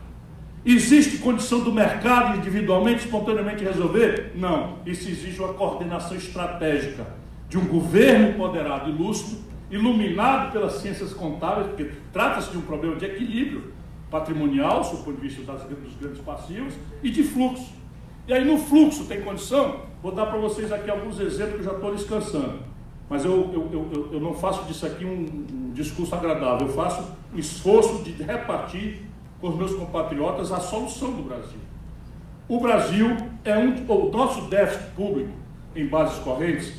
Existe 0.65 1.17
condição 1.17 1.61
do 1.61 1.73
mercado 1.73 2.37
individualmente, 2.37 3.05
espontaneamente 3.05 3.63
resolver? 3.63 4.31
Não. 4.35 4.77
Isso 4.85 5.09
exige 5.09 5.39
uma 5.39 5.53
coordenação 5.53 6.15
estratégica 6.15 7.07
de 7.49 7.57
um 7.57 7.65
governo 7.65 8.29
empoderado 8.29 8.89
e 8.89 8.93
lúcido, 8.93 9.41
iluminado 9.69 10.51
pelas 10.51 10.73
ciências 10.73 11.13
contábeis, 11.13 11.67
porque 11.67 11.91
trata-se 12.11 12.51
de 12.51 12.57
um 12.57 12.61
problema 12.61 12.95
de 12.95 13.05
equilíbrio 13.05 13.73
patrimonial, 14.09 14.81
do 14.81 14.97
ponto 14.97 15.19
de 15.19 15.27
vista 15.27 15.41
das, 15.41 15.63
dos 15.63 15.95
grandes 15.99 16.21
passivos, 16.21 16.75
e 17.01 17.09
de 17.09 17.23
fluxo. 17.23 17.73
E 18.27 18.33
aí 18.33 18.45
no 18.45 18.57
fluxo 18.57 19.05
tem 19.05 19.21
condição? 19.21 19.81
Vou 20.01 20.11
dar 20.11 20.27
para 20.27 20.37
vocês 20.37 20.71
aqui 20.71 20.89
alguns 20.89 21.19
exemplos 21.19 21.55
que 21.55 21.59
eu 21.61 21.65
já 21.65 21.73
estou 21.73 21.95
descansando. 21.95 22.59
Mas 23.09 23.25
eu, 23.25 23.51
eu, 23.53 23.69
eu, 23.93 24.09
eu, 24.13 24.19
não 24.19 24.33
faço 24.33 24.63
disso 24.63 24.85
aqui 24.85 25.05
um, 25.05 25.69
um 25.69 25.71
discurso 25.73 26.15
agradável, 26.15 26.67
eu 26.67 26.73
faço 26.73 27.03
o 27.33 27.37
esforço 27.37 28.03
de 28.03 28.11
repartir 28.23 29.01
com 29.39 29.49
os 29.49 29.55
meus 29.55 29.73
compatriotas 29.73 30.51
a 30.51 30.59
solução 30.59 31.11
do 31.11 31.23
Brasil. 31.23 31.59
O 32.47 32.59
Brasil 32.59 33.15
é 33.43 33.57
um. 33.57 33.85
O 33.87 34.11
nosso 34.11 34.43
déficit 34.43 34.91
público 34.95 35.31
em 35.75 35.85
bases 35.87 36.19
correntes 36.19 36.73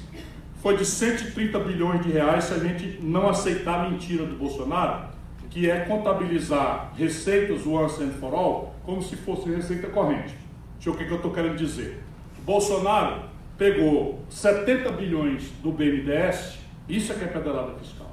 foi 0.63 0.77
de 0.77 0.85
130 0.85 1.59
bilhões 1.61 2.03
de 2.03 2.11
reais 2.11 2.45
se 2.45 2.55
a 2.55 2.59
gente 2.59 2.99
não 3.03 3.29
aceitar 3.29 3.85
a 3.85 3.91
mentira 3.91 4.25
do 4.25 4.37
Bolsonaro, 4.37 5.09
que 5.51 5.71
é 5.71 5.81
contabilizar 5.81 6.93
receitas 6.97 7.67
once 7.67 8.03
and 8.03 8.13
for 8.13 8.35
all 8.35 8.75
como 8.83 9.03
se 9.03 9.15
fosse 9.17 9.49
receita 9.49 9.89
corrente. 9.89 10.35
Deixa 10.77 10.91
eu 10.91 10.95
ver 10.95 11.05
o 11.05 11.07
que 11.07 11.13
eu 11.13 11.17
estou 11.17 11.33
querendo 11.33 11.57
dizer. 11.57 12.03
Bolsonaro 12.45 13.23
pegou 13.57 14.25
70 14.29 14.91
bilhões 14.93 15.51
do 15.63 15.71
BNDES, 15.71 16.59
isso 16.89 17.13
é 17.13 17.17
que 17.17 17.25
é 17.25 17.29
pedalada 17.29 17.75
fiscal, 17.79 18.11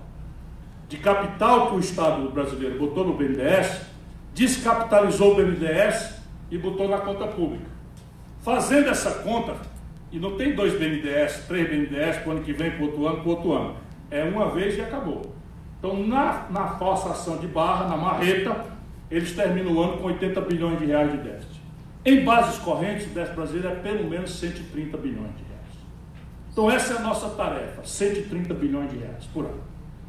de 0.88 0.98
capital 0.98 1.70
que 1.70 1.76
o 1.76 1.80
Estado 1.80 2.30
brasileiro 2.30 2.78
botou 2.78 3.06
no 3.06 3.14
BNDES, 3.16 3.82
descapitalizou 4.34 5.34
o 5.34 5.36
BNDES 5.36 6.22
e 6.50 6.58
botou 6.58 6.88
na 6.88 7.00
conta 7.00 7.28
pública. 7.28 7.66
Fazendo 8.42 8.89
essa 8.89 9.12
conta, 9.20 9.56
e 10.12 10.20
não 10.20 10.36
tem 10.36 10.54
dois 10.54 10.74
BNDES, 10.74 11.46
três 11.48 11.70
BNDES 11.70 12.18
para 12.18 12.30
o 12.30 12.32
ano 12.34 12.44
que 12.44 12.52
vem, 12.52 12.72
para 12.72 12.84
outro 12.84 13.08
ano, 13.08 13.22
para 13.22 13.30
outro 13.30 13.54
ano. 13.54 13.76
É 14.10 14.24
uma 14.24 14.50
vez 14.50 14.78
e 14.78 14.82
acabou. 14.82 15.34
Então, 15.80 16.06
na, 16.06 16.48
na 16.50 16.68
falsação 16.78 17.38
de 17.38 17.48
barra, 17.48 17.88
na 17.88 17.96
marreta, 17.96 18.66
eles 19.10 19.34
terminam 19.34 19.74
o 19.74 19.82
ano 19.82 19.98
com 19.98 20.08
80 20.08 20.42
bilhões 20.42 20.80
de 20.80 20.86
reais 20.86 21.12
de 21.12 21.18
déficit. 21.18 21.51
Em 22.04 22.24
bases 22.24 22.58
correntes, 22.60 23.06
o 23.06 23.10
déficit 23.10 23.36
brasileiro 23.36 23.68
é 23.70 23.76
pelo 23.76 24.10
menos 24.10 24.32
130 24.39 24.97
bilhões 24.97 25.36
de 25.38 25.43
reais. 25.43 25.52
Então, 26.52 26.70
essa 26.70 26.93
é 26.93 26.97
a 26.97 27.02
nossa 27.02 27.30
tarefa: 27.30 27.84
130 27.84 28.54
bilhões 28.56 28.89
de 28.89 28.97
reais 28.97 29.26
por 29.26 29.45
ano. 29.45 29.62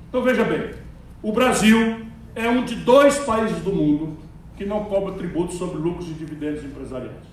Então, 0.09 0.23
veja 0.23 0.43
bem: 0.45 0.75
o 1.23 1.33
Brasil 1.33 2.07
é 2.35 2.49
um 2.49 2.65
de 2.65 2.77
dois 2.77 3.19
países 3.19 3.59
do 3.63 3.73
mundo 3.73 4.17
que 4.57 4.65
não 4.65 4.85
cobra 4.85 5.15
tributo 5.15 5.53
sobre 5.53 5.77
lucros 5.79 6.09
e 6.09 6.15
dividendos 6.15 6.65
empresariais. 6.65 7.33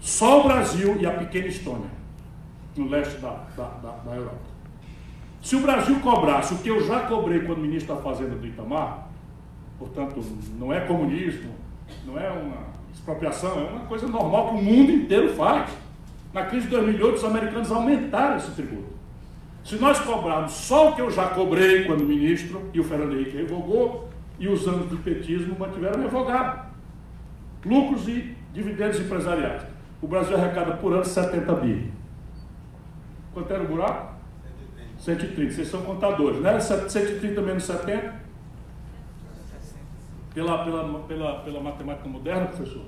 Só 0.00 0.40
o 0.40 0.44
Brasil 0.44 0.96
e 1.00 1.06
a 1.06 1.12
pequena 1.12 1.46
Estônia, 1.46 1.90
no 2.76 2.88
leste 2.88 3.18
da, 3.20 3.46
da, 3.56 3.64
da, 3.64 3.90
da 4.04 4.14
Europa. 4.14 4.48
Se 5.42 5.56
o 5.56 5.60
Brasil 5.60 5.98
cobrasse 6.00 6.54
o 6.54 6.58
que 6.58 6.68
eu 6.68 6.86
já 6.86 7.06
cobrei 7.06 7.40
quando 7.40 7.58
ministro 7.58 7.94
da 7.94 8.02
Fazenda 8.02 8.34
do 8.34 8.46
Itamar, 8.46 9.08
portanto, 9.78 10.22
não 10.58 10.72
é 10.72 10.80
comunismo, 10.80 11.52
não 12.04 12.18
é 12.18 12.28
uma 12.30 12.67
expropriação, 12.92 13.58
é 13.58 13.70
uma 13.70 13.86
coisa 13.86 14.06
normal 14.06 14.48
que 14.48 14.54
o 14.56 14.62
mundo 14.62 14.92
inteiro 14.92 15.34
faz. 15.34 15.70
Na 16.32 16.44
crise 16.44 16.66
de 16.66 16.72
2008, 16.72 17.16
os 17.16 17.24
americanos 17.24 17.72
aumentaram 17.72 18.36
esse 18.36 18.50
tributo. 18.52 18.98
Se 19.64 19.76
nós 19.76 19.98
cobrarmos 20.00 20.52
só 20.52 20.90
o 20.90 20.94
que 20.94 21.02
eu 21.02 21.10
já 21.10 21.28
cobrei 21.28 21.84
quando 21.84 22.04
ministro, 22.04 22.70
e 22.72 22.80
o 22.80 22.84
Fernando 22.84 23.14
Henrique 23.14 23.36
revogou, 23.36 24.08
e 24.38 24.48
os 24.48 24.66
anos 24.68 24.88
do 24.88 24.96
petismo 24.98 25.56
mantiveram 25.58 26.00
revogado. 26.00 26.68
lucros 27.64 28.06
e 28.08 28.36
dividendos 28.54 29.00
empresariais. 29.00 29.62
O 30.00 30.06
Brasil 30.06 30.36
arrecada 30.36 30.76
por 30.76 30.92
ano 30.92 31.04
70 31.04 31.52
bi. 31.54 31.90
Quanto 33.34 33.52
era 33.52 33.62
o 33.62 33.66
buraco? 33.66 34.14
130. 35.00 35.52
Vocês 35.52 35.68
são 35.68 35.82
contadores, 35.82 36.40
né? 36.40 36.58
130 36.60 37.42
menos 37.42 37.64
70? 37.64 38.27
Pela, 40.38 40.64
pela, 40.64 40.98
pela, 41.00 41.34
pela 41.40 41.60
matemática 41.60 42.08
moderna, 42.08 42.46
professor? 42.46 42.84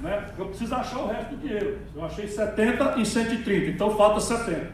Né? 0.00 0.26
Eu 0.38 0.46
preciso 0.46 0.74
achar 0.74 1.00
o 1.00 1.08
resto 1.08 1.34
do 1.34 1.36
dinheiro. 1.36 1.78
Eu 1.94 2.02
achei 2.02 2.26
70 2.26 2.94
e 2.98 3.04
130, 3.04 3.70
então 3.72 3.94
falta 3.94 4.20
70. 4.20 4.70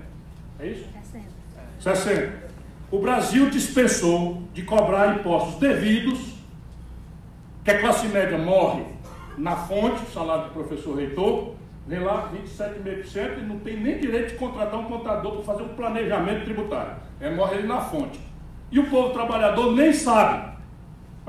É 0.60 0.66
isso? 0.68 0.84
60. 1.02 1.26
60. 1.80 2.50
O 2.92 3.00
Brasil 3.00 3.50
dispensou 3.50 4.44
de 4.54 4.62
cobrar 4.62 5.18
impostos 5.18 5.56
devidos, 5.56 6.20
que 7.64 7.72
a 7.72 7.80
classe 7.80 8.06
média 8.06 8.38
morre 8.38 8.84
na 9.36 9.56
fonte, 9.56 10.08
salário 10.12 10.44
do 10.44 10.50
professor 10.50 10.96
reitor, 10.96 11.56
vem 11.84 11.98
lá 11.98 12.30
27,5% 12.32 13.38
e 13.38 13.42
não 13.42 13.58
tem 13.58 13.76
nem 13.76 13.98
direito 13.98 14.34
de 14.34 14.34
contratar 14.36 14.78
um 14.78 14.84
contador 14.84 15.32
para 15.32 15.42
fazer 15.42 15.64
um 15.64 15.74
planejamento 15.74 16.44
tributário. 16.44 16.94
É 17.20 17.28
morre 17.28 17.56
ele 17.56 17.66
na 17.66 17.80
fonte. 17.80 18.20
E 18.70 18.78
o 18.78 18.88
povo 18.88 19.12
trabalhador 19.12 19.72
nem 19.72 19.92
sabe. 19.92 20.59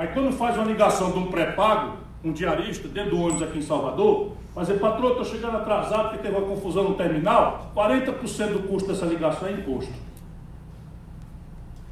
Mas 0.01 0.15
quando 0.15 0.31
faz 0.31 0.57
uma 0.57 0.65
ligação 0.65 1.11
de 1.11 1.19
um 1.19 1.27
pré-pago, 1.27 1.97
um 2.23 2.31
diarista, 2.31 2.87
dentro 2.87 3.11
do 3.11 3.21
ônibus 3.21 3.43
aqui 3.43 3.59
em 3.59 3.61
Salvador, 3.61 4.31
fazer, 4.51 4.79
patrão, 4.79 5.09
estou 5.09 5.23
chegando 5.23 5.57
atrasado 5.57 6.09
porque 6.09 6.23
teve 6.23 6.35
uma 6.35 6.47
confusão 6.47 6.85
no 6.85 6.95
terminal, 6.95 7.71
40% 7.75 8.47
do 8.51 8.67
custo 8.67 8.89
dessa 8.89 9.05
ligação 9.05 9.47
é 9.47 9.51
imposto. 9.51 9.93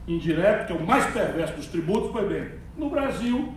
Indireto, 0.08 0.66
que 0.66 0.74
é 0.74 0.76
o 0.76 0.84
mais 0.84 1.06
perverso 1.14 1.54
dos 1.54 1.68
tributos, 1.68 2.12
foi 2.12 2.28
bem. 2.28 2.50
No 2.76 2.90
Brasil, 2.90 3.54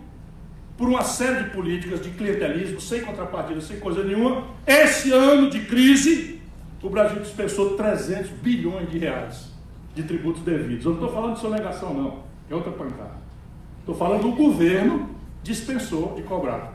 por 0.77 0.87
uma 0.87 1.01
série 1.01 1.45
de 1.45 1.49
políticas 1.49 1.99
de 1.99 2.11
clientelismo, 2.11 2.79
sem 2.79 3.01
contrapartida, 3.01 3.59
sem 3.59 3.79
coisa 3.79 4.03
nenhuma, 4.03 4.43
esse 4.67 5.11
ano 5.11 5.49
de 5.49 5.61
crise, 5.61 6.39
o 6.83 6.91
Brasil 6.91 7.19
dispensou 7.19 7.75
300 7.75 8.29
bilhões 8.29 8.87
de 8.91 8.99
reais 8.99 9.51
de 9.95 10.03
tributos 10.03 10.43
devidos. 10.43 10.85
Eu 10.85 10.91
não 10.91 10.99
estou 10.99 11.11
falando 11.11 11.33
de 11.33 11.39
sonegação, 11.39 11.91
não, 11.91 12.19
é 12.51 12.53
outra 12.53 12.71
pancada. 12.71 13.22
Estou 13.83 13.95
falando 13.95 14.21
do 14.21 14.31
governo 14.31 15.09
dispensou 15.43 16.13
de 16.15 16.23
cobrar. 16.23 16.71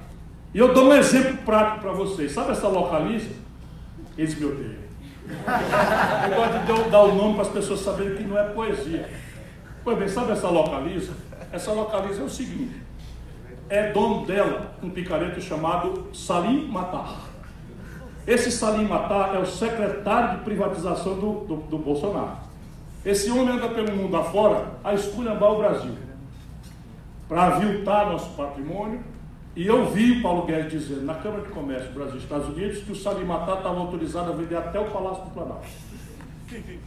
E 0.52 0.59
eu 0.59 0.74
dou 0.74 0.88
um 0.88 0.94
exemplo 0.94 1.38
prático 1.38 1.80
para 1.80 1.92
vocês. 1.92 2.32
Sabe 2.32 2.52
essa 2.52 2.68
localiza? 2.68 3.30
Eles 4.18 4.38
me 4.38 4.44
odeiam. 4.44 4.88
Eu 6.28 6.36
gosto 6.36 6.84
de 6.84 6.90
dar 6.90 7.02
o 7.04 7.14
nome 7.14 7.34
para 7.34 7.42
as 7.42 7.48
pessoas 7.48 7.80
saberem 7.80 8.16
que 8.16 8.24
não 8.24 8.38
é 8.38 8.44
poesia. 8.44 9.09
Pois 9.82 9.98
bem, 9.98 10.09
sabe 10.09 10.32
essa 10.32 10.48
localiza? 10.48 11.12
Essa 11.50 11.72
localiza 11.72 12.20
é 12.20 12.24
o 12.24 12.28
seguinte: 12.28 12.76
é 13.70 13.90
dono 13.90 14.26
dela 14.26 14.74
um 14.82 14.90
picareta 14.90 15.40
chamado 15.40 16.09
Salim 16.12 16.66
Matar. 16.68 17.28
Esse 18.26 18.52
Salim 18.52 18.86
Matar 18.86 19.34
é 19.34 19.38
o 19.38 19.46
secretário 19.46 20.38
de 20.38 20.44
privatização 20.44 21.14
do, 21.14 21.32
do, 21.46 21.56
do 21.56 21.78
Bolsonaro. 21.78 22.36
Esse 23.02 23.30
homem 23.30 23.54
anda 23.54 23.68
pelo 23.68 23.96
mundo 23.96 24.14
afora 24.16 24.72
a 24.84 24.92
esculhambar 24.92 25.52
o 25.52 25.59
Brasil, 25.59 25.94
para 27.29 27.45
aviltar 27.45 28.11
nosso 28.11 28.31
patrimônio. 28.31 29.01
E 29.55 29.66
eu 29.66 29.87
vi 29.91 30.18
o 30.18 30.22
Paulo 30.22 30.47
Guedes 30.47 30.83
dizendo 30.83 31.05
na 31.05 31.14
Câmara 31.14 31.43
de 31.43 31.49
Comércio 31.49 31.91
Brasil 31.93 32.16
Estados 32.18 32.49
Unidos 32.49 32.79
que 32.79 32.93
o 32.93 32.97
Salim 32.97 33.24
Matar 33.24 33.59
estava 33.59 33.79
autorizado 33.79 34.33
a 34.33 34.35
vender 34.35 34.57
até 34.57 34.79
o 34.79 34.87
Palácio 34.87 35.24
do 35.24 35.31
Planalto. 35.31 35.66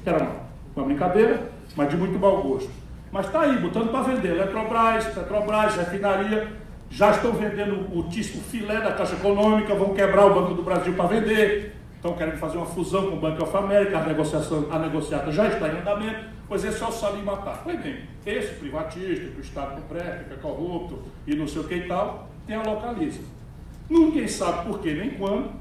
Era 0.06 0.24
uma, 0.24 0.32
uma 0.76 0.86
brincadeira, 0.86 1.50
mas 1.76 1.90
de 1.90 1.98
muito 1.98 2.18
mau 2.18 2.42
gosto. 2.42 2.72
Mas 3.12 3.26
está 3.26 3.42
aí, 3.42 3.58
botando 3.58 3.92
para 3.92 4.04
vender. 4.04 4.30
Eletrobras, 4.30 5.06
Petrobras, 5.08 5.76
refinaria, 5.76 6.48
já 6.90 7.12
estão 7.12 7.34
vendendo 7.34 7.76
o, 7.94 8.00
o 8.00 8.12
filé 8.12 8.80
da 8.80 8.94
Caixa 8.94 9.16
Econômica, 9.16 9.76
vão 9.76 9.94
quebrar 9.94 10.26
o 10.26 10.34
Banco 10.34 10.54
do 10.54 10.64
Brasil 10.64 10.94
para 10.94 11.08
vender, 11.08 11.76
estão 12.02 12.14
querendo 12.14 12.38
fazer 12.38 12.58
uma 12.58 12.66
fusão 12.66 13.12
com 13.12 13.18
o 13.18 13.20
Banco 13.20 13.44
of 13.44 13.56
America, 13.56 14.00
a, 14.00 14.08
negociação, 14.08 14.66
a 14.72 14.80
negociata 14.80 15.32
já 15.32 15.48
está 15.48 15.68
em 15.68 15.78
andamento, 15.78 16.26
pois 16.48 16.64
esse 16.64 16.82
é 16.82 16.88
o 16.88 16.92
Salim 16.92 17.22
Matar. 17.22 17.62
Pois 17.64 17.80
bem, 17.80 18.02
esse 18.26 18.56
privatista, 18.56 19.28
que 19.28 19.38
o 19.38 19.42
Estado 19.42 19.76
não 19.76 19.84
presta, 19.84 20.24
que 20.24 20.34
é 20.34 20.38
corrupto 20.38 21.04
e 21.28 21.36
não 21.36 21.48
sei 21.48 21.62
o 21.62 21.68
que 21.68 21.76
e 21.76 21.88
tal, 21.88 22.28
tem 22.48 22.56
a 22.56 22.64
localiza. 22.64 23.22
Ninguém 23.88 24.28
sabe 24.28 24.66
por 24.66 24.80
que 24.80 24.92
nem 24.92 25.12
quando, 25.12 25.52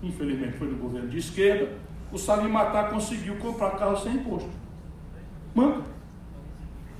infelizmente 0.00 0.56
foi 0.56 0.68
no 0.68 0.76
governo 0.76 1.08
de 1.08 1.18
esquerda, 1.18 1.68
o 2.12 2.16
Salim 2.16 2.48
Matar 2.48 2.90
conseguiu 2.90 3.34
comprar 3.36 3.70
carro 3.72 3.96
sem 3.96 4.14
imposto. 4.14 4.50
Manda. 5.52 5.82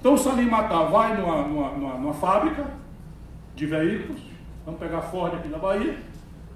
Então 0.01 0.15
o 0.15 0.19
Salim 0.19 0.47
Matar 0.47 0.91
vai 0.91 1.17
numa, 1.17 1.43
numa, 1.43 1.71
numa, 1.71 1.95
numa 1.95 2.15
fábrica, 2.15 2.67
de 3.55 3.65
veículos, 3.65 4.21
vamos 4.65 4.81
pegar 4.81 5.03
Ford 5.03 5.35
aqui 5.35 5.49
na 5.49 5.59
Bahia, 5.59 5.99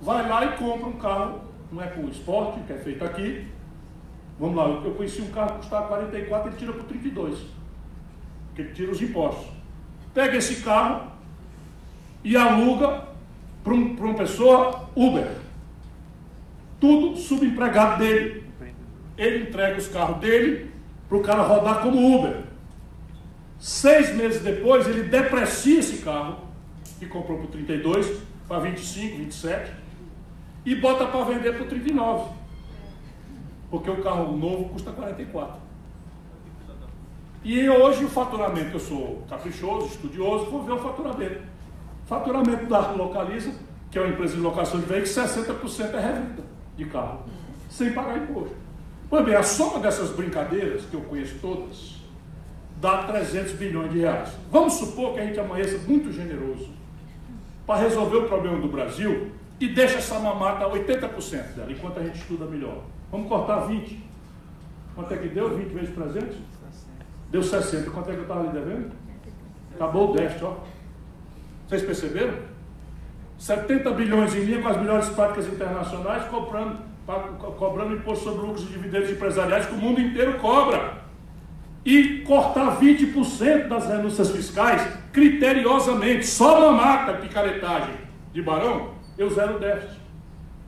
vai 0.00 0.28
lá 0.28 0.44
e 0.44 0.56
compra 0.56 0.88
um 0.88 0.92
carro, 0.94 1.51
não 1.72 1.82
é 1.82 1.86
com 1.86 2.06
esporte, 2.06 2.60
que 2.66 2.72
é 2.72 2.76
feito 2.76 3.02
aqui. 3.02 3.46
Vamos 4.38 4.56
lá, 4.56 4.68
eu 4.68 4.94
conheci 4.94 5.22
um 5.22 5.30
carro 5.30 5.54
que 5.54 5.56
custava 5.58 5.88
44, 5.88 6.50
ele 6.50 6.56
tira 6.56 6.72
por 6.72 6.84
32, 6.84 7.38
porque 8.48 8.62
ele 8.62 8.72
tira 8.72 8.92
os 8.92 9.00
impostos. 9.00 9.46
Pega 10.12 10.36
esse 10.36 10.62
carro 10.62 11.10
e 12.22 12.36
aluga 12.36 13.08
para 13.64 13.72
um, 13.72 13.94
uma 13.94 14.14
pessoa 14.14 14.88
Uber. 14.94 15.28
Tudo 16.78 17.16
subempregado 17.16 17.98
dele. 17.98 18.42
Ele 19.16 19.44
entrega 19.44 19.78
os 19.78 19.88
carros 19.88 20.18
dele 20.18 20.70
para 21.08 21.16
o 21.16 21.22
cara 21.22 21.42
rodar 21.42 21.80
como 21.80 22.18
Uber. 22.18 22.42
Seis 23.58 24.14
meses 24.16 24.42
depois, 24.42 24.88
ele 24.88 25.04
deprecia 25.04 25.78
esse 25.78 25.98
carro 25.98 26.48
que 26.98 27.06
comprou 27.06 27.38
por 27.38 27.48
32, 27.48 28.20
para 28.48 28.58
25, 28.58 29.18
27, 29.18 29.81
e 30.64 30.74
bota 30.74 31.06
para 31.06 31.24
vender 31.24 31.58
por 31.58 31.66
39. 31.66 32.30
Porque 33.70 33.90
o 33.90 34.02
carro 34.02 34.36
novo 34.36 34.68
custa 34.70 34.92
44. 34.92 35.60
E 37.44 37.68
hoje 37.68 38.04
o 38.04 38.08
faturamento, 38.08 38.76
eu 38.76 38.80
sou 38.80 39.24
caprichoso, 39.28 39.86
estudioso, 39.86 40.46
vou 40.46 40.62
ver 40.62 40.72
o 40.72 40.78
faturamento. 40.78 41.40
Faturamento 42.06 42.66
da 42.66 42.92
Localiza, 42.92 43.52
que 43.90 43.98
é 43.98 44.02
uma 44.02 44.10
empresa 44.12 44.34
de 44.34 44.40
locação 44.40 44.78
de 44.78 44.86
veículos, 44.86 45.10
60% 45.10 45.94
é 45.94 46.00
revenda 46.00 46.44
de 46.76 46.84
carro, 46.84 47.22
sem 47.68 47.92
pagar 47.92 48.18
imposto. 48.18 48.54
Pois 49.10 49.24
bem, 49.24 49.34
a 49.34 49.42
soma 49.42 49.80
dessas 49.80 50.10
brincadeiras, 50.10 50.84
que 50.84 50.94
eu 50.94 51.00
conheço 51.02 51.36
todas, 51.40 51.96
dá 52.80 53.02
300 53.04 53.52
bilhões 53.52 53.90
de 53.90 53.98
reais. 53.98 54.30
Vamos 54.50 54.74
supor 54.74 55.14
que 55.14 55.20
a 55.20 55.26
gente 55.26 55.38
amanheça 55.40 55.78
muito 55.86 56.12
generoso 56.12 56.70
para 57.66 57.80
resolver 57.80 58.18
o 58.18 58.28
problema 58.28 58.58
do 58.60 58.68
Brasil 58.68 59.32
e 59.62 59.68
deixa 59.68 59.98
essa 59.98 60.18
mamata 60.18 60.64
80% 60.68 61.54
dela, 61.54 61.70
enquanto 61.70 62.00
a 62.00 62.02
gente 62.02 62.18
estuda 62.18 62.46
melhor. 62.46 62.82
Vamos 63.12 63.28
cortar 63.28 63.60
20. 63.60 64.04
Quanto 64.96 65.14
é 65.14 65.16
que 65.16 65.28
deu? 65.28 65.56
20 65.56 65.68
vezes 65.68 65.94
300? 65.94 66.36
Deu 67.30 67.42
60. 67.44 67.90
Quanto 67.90 68.10
é 68.10 68.14
que 68.14 68.18
eu 68.18 68.22
estava 68.22 68.40
ali 68.40 68.48
devendo? 68.50 68.90
Acabou 69.76 70.10
o 70.10 70.14
déficit, 70.14 70.44
ó. 70.44 70.56
Vocês 71.68 71.82
perceberam? 71.82 72.34
70 73.38 73.90
bilhões 73.92 74.34
em 74.34 74.40
linha 74.40 74.62
com 74.62 74.68
as 74.68 74.76
melhores 74.76 75.08
práticas 75.10 75.46
internacionais, 75.46 76.24
cobrando, 76.24 76.78
cobrando 77.56 77.94
imposto 77.94 78.24
sobre 78.24 78.44
lucros 78.44 78.64
e 78.64 78.66
dividendos 78.66 79.10
empresariais 79.10 79.66
que 79.66 79.74
o 79.74 79.78
mundo 79.78 80.00
inteiro 80.00 80.38
cobra 80.40 81.02
e 81.84 82.18
cortar 82.26 82.80
20% 82.80 83.68
das 83.68 83.86
renúncias 83.86 84.30
fiscais 84.30 84.82
criteriosamente, 85.12 86.26
só 86.26 86.60
mamata, 86.60 87.14
picaretagem 87.14 87.94
de 88.32 88.42
barão, 88.42 89.01
eu 89.16 89.30
zero 89.30 89.58
déficit. 89.58 90.00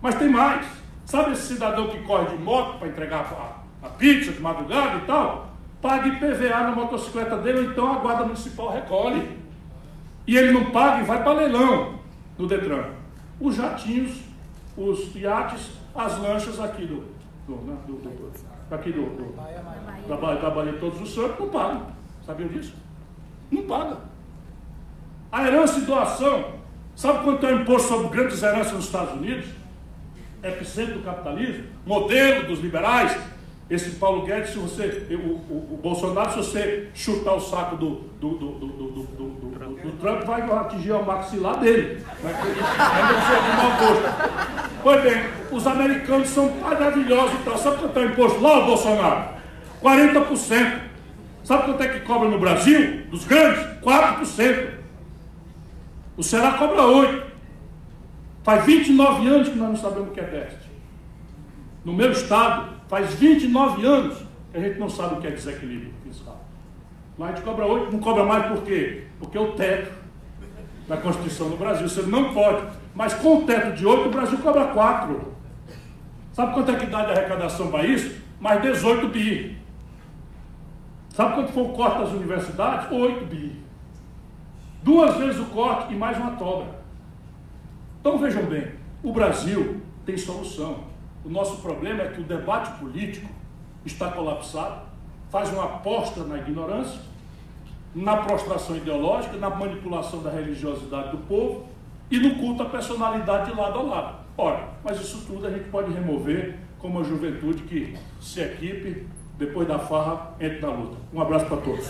Mas 0.01 0.15
tem 0.17 0.29
mais. 0.29 0.67
Sabe 1.05 1.33
esse 1.33 1.55
cidadão 1.55 1.89
que 1.89 1.99
corre 2.03 2.27
de 2.27 2.43
moto 2.43 2.79
para 2.79 2.89
entregar 2.89 3.21
a, 3.21 3.87
a, 3.87 3.91
pizza 3.91 4.33
de 4.33 4.41
madrugada 4.41 4.99
e 4.99 5.01
tal? 5.03 5.49
Paga 5.81 6.09
IPVA 6.09 6.61
na 6.61 6.71
motocicleta 6.71 7.37
dele, 7.37 7.59
ou 7.59 7.65
então 7.65 7.93
a 7.95 7.99
guarda 7.99 8.25
municipal 8.25 8.73
recolhe. 8.73 9.39
E 10.27 10.37
ele 10.37 10.53
não 10.53 10.71
paga 10.71 11.03
e 11.03 11.05
vai 11.05 11.23
para 11.23 11.33
leilão 11.33 11.99
no 12.39 12.47
Detran. 12.47 12.85
Os 13.39 13.57
jatinhos, 13.57 14.19
os 14.77 15.15
iates, 15.15 15.73
as 15.95 16.19
lanchas 16.19 16.59
aqui 16.59 16.87
do, 16.87 17.05
do, 17.47 17.57
né, 17.67 17.77
do, 17.87 17.95
do 17.95 18.75
aqui 18.75 18.91
do, 18.93 19.03
do 19.03 19.35
Todos 20.81 21.01
os 21.01 21.15
Santos, 21.15 21.39
não 21.39 21.49
pagam. 21.49 21.87
Sabiam 22.25 22.49
disso? 22.49 22.75
Não 23.51 23.63
paga. 23.65 23.99
A 25.31 25.47
herança 25.47 25.79
e 25.79 25.83
doação, 25.83 26.53
sabe 26.97 27.25
quanto 27.25 27.47
é 27.47 27.55
o 27.55 27.61
imposto 27.61 27.89
sobre 27.89 28.09
grandes 28.09 28.43
heranças 28.43 28.73
nos 28.73 28.85
Estados 28.87 29.15
Unidos? 29.15 29.47
Epicentro 30.43 30.95
do 30.95 31.03
capitalismo, 31.03 31.65
modelo 31.87 32.47
dos 32.47 32.61
liberais. 32.61 33.17
Esse 33.71 33.93
Paulo 33.93 34.27
Guedes, 34.27 34.51
se 34.51 34.59
você, 34.59 35.07
o, 35.11 35.15
o, 35.15 35.75
o 35.75 35.81
Bolsonaro, 35.83 36.31
se 36.31 36.37
você 36.37 36.89
chutar 36.95 37.35
o 37.35 37.41
saco 37.41 37.77
do, 37.77 38.03
do, 38.21 38.37
do, 38.37 38.59
do, 38.59 38.85
Trump, 40.05 40.25
vai 40.25 40.43
atingir 40.43 40.93
o 40.93 41.03
maxilar 41.03 41.59
dele. 41.61 42.05
Vai 42.23 42.35
ser. 42.35 42.41
Pois 44.83 45.03
bem, 45.03 45.25
os 45.51 45.67
americanos 45.67 46.29
são 46.29 46.51
maravilhosos. 46.61 47.41
Então, 47.41 47.57
sabe 47.57 47.79
quanto 47.79 47.99
é 47.99 48.03
o 48.03 48.11
imposto 48.11 48.41
lá, 48.43 48.59
o 48.59 48.67
Bolsonaro? 48.67 49.29
40%. 49.83 50.79
Sabe 51.43 51.65
quanto 51.65 51.83
é 51.83 51.89
que 51.89 52.01
cobra 52.01 52.29
no 52.29 52.39
Brasil? 52.39 53.03
Dos 53.11 53.25
grandes? 53.25 53.63
4%. 53.83 54.74
O 56.17 56.23
Ceará 56.23 56.53
cobra 56.59 56.83
8%. 56.83 57.25
Faz 58.43 58.67
29 58.67 59.27
anos 59.27 59.49
que 59.49 59.57
nós 59.57 59.69
não 59.71 59.77
sabemos 59.77 60.11
o 60.11 60.13
que 60.13 60.21
é 60.21 60.25
déficit. 60.25 60.71
No 61.83 61.95
meu 61.95 62.13
estado, 62.13 62.75
faz 62.89 63.15
29 63.15 63.87
anos 63.87 64.19
que 64.53 64.59
a 64.59 64.61
gente 64.61 64.79
não 64.79 64.89
sabe 64.89 65.15
o 65.15 65.21
que 65.21 65.27
é 65.27 65.31
desequilíbrio 65.31 65.93
fiscal. 66.05 66.45
Lá 67.19 67.29
a 67.29 67.29
gente 67.31 67.43
cobra 67.43 67.65
8, 67.65 67.91
não 67.91 67.99
cobra 68.01 68.25
mais 68.25 68.47
por 68.47 68.63
quê? 68.63 69.05
Porque 69.19 69.39
o 69.39 69.53
teto 69.53 69.93
da 70.87 70.99
Constituição 70.99 71.49
do 71.49 71.57
Brasil, 71.57 71.89
você 71.89 72.03
não 72.03 72.35
pode. 72.35 72.67
Mas 72.95 73.15
com 73.15 73.39
o 73.39 73.43
teto 73.45 73.75
de 73.75 73.87
8, 73.87 74.09
o 74.09 74.11
Brasil 74.11 74.39
cobra 74.39 74.67
4. 74.67 75.33
Sabe 76.33 76.53
quanto 76.53 76.71
é 76.71 76.77
que 76.77 76.87
dá 76.87 77.05
de 77.05 77.13
arrecadação 77.13 77.71
para 77.71 77.87
isso? 77.87 78.15
Mais 78.39 78.61
18 78.61 79.09
bi. 79.09 79.57
Sabe 81.11 81.35
quanto 81.35 81.53
foi 81.53 81.63
o 81.63 81.69
corte 81.71 81.99
das 82.01 82.11
universidades? 82.11 82.93
8 82.93 83.25
bi. 83.25 83.65
Duas 84.85 85.17
vezes 85.17 85.41
o 85.41 85.47
corte 85.47 85.95
e 85.95 85.97
mais 85.97 86.19
uma 86.19 86.33
toga. 86.33 86.67
Então 88.01 88.19
vejam 88.19 88.43
bem, 88.43 88.69
o 89.03 89.15
Brasil 89.15 89.81
tem 90.05 90.15
solução. 90.19 90.85
O 91.25 91.31
nosso 91.31 91.63
problema 91.63 92.03
é 92.03 92.09
que 92.09 92.21
o 92.21 92.25
debate 92.25 92.79
político 92.79 93.27
está 93.83 94.11
colapsado, 94.11 94.83
faz 95.31 95.51
uma 95.51 95.65
aposta 95.65 96.23
na 96.25 96.37
ignorância, 96.37 97.01
na 97.95 98.19
prostração 98.19 98.77
ideológica, 98.77 99.39
na 99.39 99.49
manipulação 99.49 100.23
da 100.23 100.29
religiosidade 100.29 101.13
do 101.13 101.19
povo 101.27 101.67
e 102.11 102.19
no 102.19 102.35
culto 102.35 102.65
à 102.65 102.67
personalidade 102.67 103.51
de 103.51 103.57
lado 103.57 103.79
a 103.79 103.83
lado. 103.83 104.17
Ora, 104.37 104.69
mas 104.85 105.01
isso 105.01 105.25
tudo 105.27 105.47
a 105.47 105.51
gente 105.51 105.71
pode 105.71 105.91
remover 105.95 106.59
com 106.79 106.89
uma 106.89 107.03
juventude 107.03 107.63
que 107.63 107.97
se 108.21 108.39
equipe, 108.43 109.07
depois 109.39 109.67
da 109.67 109.79
farra, 109.79 110.35
entre 110.39 110.61
na 110.61 110.69
luta. 110.69 110.99
Um 111.11 111.23
abraço 111.23 111.47
para 111.47 111.57
todos. 111.57 111.89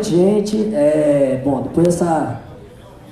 Noite, 0.00 0.10
gente. 0.10 0.74
É, 0.74 1.40
bom, 1.44 1.62
depois 1.62 1.86
dessa 1.86 2.40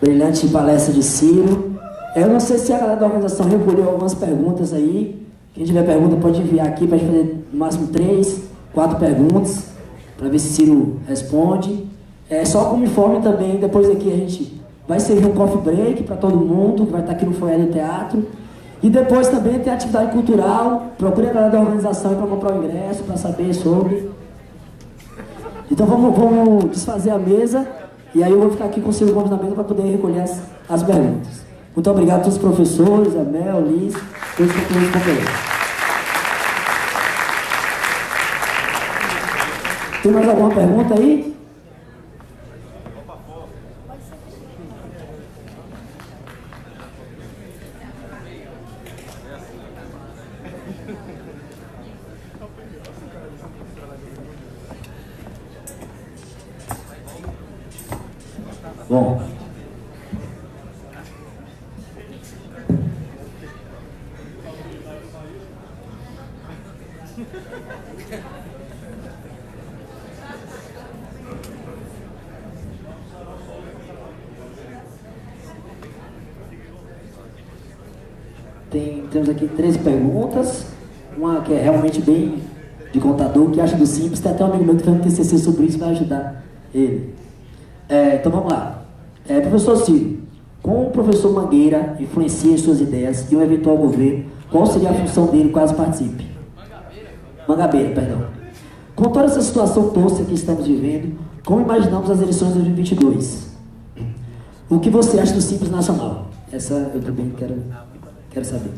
brilhante 0.00 0.48
palestra 0.48 0.92
de 0.92 1.02
Ciro, 1.02 1.74
eu 2.16 2.28
não 2.28 2.40
sei 2.40 2.58
se 2.58 2.72
a 2.72 2.78
galera 2.78 2.98
da 2.98 3.06
organização 3.06 3.46
recolheu 3.46 3.88
algumas 3.88 4.14
perguntas 4.14 4.72
aí. 4.72 5.22
Quem 5.54 5.64
tiver 5.64 5.84
pergunta 5.84 6.16
pode 6.16 6.40
enviar 6.40 6.66
aqui 6.66 6.86
para 6.86 6.98
fazer 6.98 7.44
no 7.52 7.58
máximo 7.58 7.88
três, 7.88 8.42
quatro 8.72 8.98
perguntas, 8.98 9.68
para 10.16 10.28
ver 10.28 10.38
se 10.38 10.48
Ciro 10.48 10.98
responde. 11.06 11.86
É, 12.30 12.44
só 12.44 12.66
como 12.66 12.84
informe 12.84 13.20
também, 13.20 13.56
depois 13.56 13.90
aqui 13.90 14.12
a 14.12 14.16
gente 14.16 14.60
vai 14.86 15.00
servir 15.00 15.26
um 15.26 15.32
coffee 15.32 15.60
break 15.60 16.02
para 16.04 16.16
todo 16.16 16.36
mundo, 16.36 16.86
que 16.86 16.92
vai 16.92 17.00
estar 17.00 17.12
aqui 17.12 17.26
no 17.26 17.32
foyer 17.32 17.58
do 17.58 17.72
teatro. 17.72 18.26
E 18.82 18.88
depois 18.88 19.28
também 19.28 19.58
tem 19.58 19.72
atividade 19.72 20.12
cultural. 20.12 20.92
Procure 20.96 21.28
a 21.28 21.32
galera 21.32 21.50
da 21.50 21.60
organização 21.60 22.14
para 22.14 22.26
comprar 22.26 22.52
o 22.54 22.64
ingresso, 22.64 23.02
para 23.02 23.16
saber 23.16 23.52
sobre. 23.52 24.08
Então 25.78 25.86
vamos, 25.86 26.18
vamos 26.18 26.72
desfazer 26.72 27.10
a 27.10 27.18
mesa 27.18 27.64
e 28.12 28.24
aí 28.24 28.32
eu 28.32 28.40
vou 28.40 28.50
ficar 28.50 28.64
aqui 28.64 28.80
com 28.80 28.90
o 28.90 28.92
Silvio 28.92 29.14
Gomes 29.14 29.30
na 29.30 29.36
mesa 29.36 29.54
para 29.54 29.62
poder 29.62 29.84
recolher 29.84 30.22
as, 30.22 30.42
as 30.68 30.82
perguntas. 30.82 31.44
Muito 31.72 31.88
obrigado 31.88 32.18
a 32.18 32.22
todos 32.22 32.34
os 32.34 32.42
professores, 32.42 33.14
a 33.14 33.22
Mel, 33.22 33.60
Liz, 33.60 33.94
todos 34.36 34.52
os 34.56 34.62
companheiros. 34.64 35.30
Tem 40.02 40.10
mais 40.10 40.28
alguma 40.28 40.50
pergunta 40.50 40.94
aí? 40.94 41.38
Bom. 58.88 59.20
Tem, 78.70 79.06
temos 79.10 79.28
aqui 79.28 79.46
três 79.48 79.76
perguntas. 79.76 80.64
Uma 81.14 81.42
que 81.42 81.52
é 81.52 81.60
realmente 81.60 82.00
bem 82.00 82.42
de 82.90 83.00
contador, 83.00 83.50
que 83.50 83.60
acha 83.60 83.76
do 83.76 83.84
simples. 83.84 84.17
Tem 84.28 84.34
até 84.34 84.44
um 84.44 84.48
amigo 84.48 84.64
meu 84.64 84.76
que 84.76 84.82
fez 84.82 84.96
um 84.96 85.00
TCC 85.00 85.38
sobre 85.38 85.66
isso, 85.66 85.78
vai 85.78 85.90
ajudar 85.90 86.44
ele. 86.74 87.14
É, 87.88 88.16
então 88.16 88.30
vamos 88.30 88.52
lá. 88.52 88.82
É, 89.26 89.40
professor 89.40 89.76
Ciro, 89.78 90.18
como 90.62 90.88
o 90.88 90.90
professor 90.90 91.32
Mangueira 91.32 91.96
influencia 91.98 92.54
as 92.54 92.60
suas 92.60 92.80
ideias 92.80 93.30
e 93.30 93.36
um 93.36 93.42
eventual 93.42 93.78
governo, 93.78 94.26
qual 94.50 94.66
seria 94.66 94.90
a 94.90 94.94
função 94.94 95.26
dele 95.26 95.50
caso 95.50 95.74
participe? 95.74 96.26
Mangabeira, 97.46 97.94
perdão. 97.94 98.26
Com 98.94 99.04
toda 99.04 99.26
essa 99.26 99.40
situação 99.40 99.90
tosca 99.90 100.24
que 100.24 100.34
estamos 100.34 100.66
vivendo, 100.66 101.18
como 101.44 101.62
imaginamos 101.62 102.10
as 102.10 102.20
eleições 102.20 102.52
de 102.52 102.58
2022? 102.58 103.56
O 104.68 104.78
que 104.78 104.90
você 104.90 105.18
acha 105.18 105.32
do 105.32 105.40
Simples 105.40 105.70
Nacional? 105.70 106.26
Essa 106.52 106.90
eu 106.94 107.00
também 107.00 107.30
quero, 107.30 107.62
quero 108.30 108.44
saber. 108.44 108.72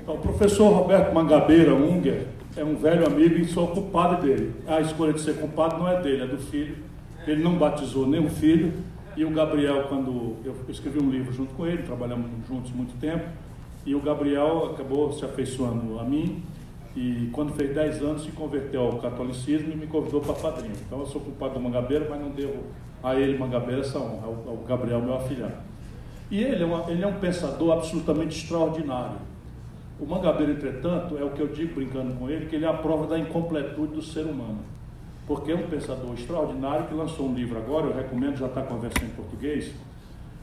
Então, 0.00 0.14
o 0.14 0.18
professor 0.18 0.72
Roberto 0.72 1.12
Mangabeira 1.12 1.74
Unger 1.74 2.35
é 2.56 2.64
um 2.64 2.76
velho 2.76 3.06
amigo 3.06 3.36
e 3.36 3.44
sou 3.46 3.68
culpado 3.68 4.22
dele. 4.22 4.54
A 4.66 4.80
escolha 4.80 5.12
de 5.12 5.20
ser 5.20 5.36
culpado 5.36 5.78
não 5.78 5.88
é 5.88 6.00
dele, 6.00 6.22
é 6.22 6.26
do 6.26 6.38
filho 6.38 6.86
ele 7.26 7.42
não 7.42 7.56
batizou 7.56 8.06
nenhum 8.06 8.30
filho. 8.30 8.72
E 9.16 9.24
o 9.24 9.30
Gabriel, 9.30 9.84
quando 9.88 10.36
eu 10.44 10.54
escrevi 10.68 11.00
um 11.00 11.10
livro 11.10 11.32
junto 11.32 11.54
com 11.54 11.66
ele, 11.66 11.82
trabalhamos 11.82 12.26
juntos 12.46 12.70
muito 12.70 12.98
tempo, 13.00 13.24
e 13.84 13.94
o 13.94 14.00
Gabriel 14.00 14.72
acabou 14.72 15.12
se 15.12 15.24
afeiçoando 15.24 15.98
a 15.98 16.04
mim. 16.04 16.42
E 16.94 17.28
quando 17.32 17.52
fez 17.54 17.74
10 17.74 18.02
anos, 18.02 18.24
se 18.24 18.30
converteu 18.32 18.82
ao 18.82 18.98
catolicismo 18.98 19.72
e 19.72 19.76
me 19.76 19.86
convidou 19.86 20.20
para 20.20 20.34
padrinho. 20.34 20.74
Então 20.86 21.00
eu 21.00 21.06
sou 21.06 21.20
culpado 21.20 21.54
do 21.54 21.60
Mangabeira, 21.60 22.06
mas 22.08 22.20
não 22.20 22.30
devo 22.30 22.64
a 23.02 23.14
ele, 23.14 23.36
Mangabeira, 23.38 23.82
essa 23.82 23.98
honra, 23.98 24.26
ao 24.26 24.56
Gabriel, 24.66 25.00
meu 25.02 25.14
afilhado. 25.14 25.56
E 26.30 26.42
ele 26.42 26.62
é, 26.62 26.66
uma, 26.66 26.90
ele 26.90 27.02
é 27.02 27.06
um 27.06 27.18
pensador 27.18 27.72
absolutamente 27.72 28.36
extraordinário. 28.36 29.18
O 29.98 30.06
Mangabeira, 30.06 30.52
entretanto, 30.52 31.16
é 31.16 31.24
o 31.24 31.30
que 31.30 31.40
eu 31.40 31.48
digo 31.48 31.74
brincando 31.74 32.14
com 32.14 32.28
ele, 32.28 32.46
que 32.46 32.56
ele 32.56 32.64
é 32.64 32.68
a 32.68 32.74
prova 32.74 33.06
da 33.06 33.18
incompletude 33.18 33.94
do 33.94 34.02
ser 34.02 34.26
humano 34.26 34.58
porque 35.26 35.50
é 35.50 35.56
um 35.56 35.66
pensador 35.68 36.14
extraordinário 36.14 36.86
que 36.86 36.94
lançou 36.94 37.28
um 37.28 37.34
livro 37.34 37.58
agora, 37.58 37.86
eu 37.86 37.94
recomendo, 37.94 38.36
já 38.36 38.46
está 38.46 38.62
com 38.62 38.74
a 38.74 38.78
versão 38.78 39.06
em 39.06 39.10
português, 39.10 39.72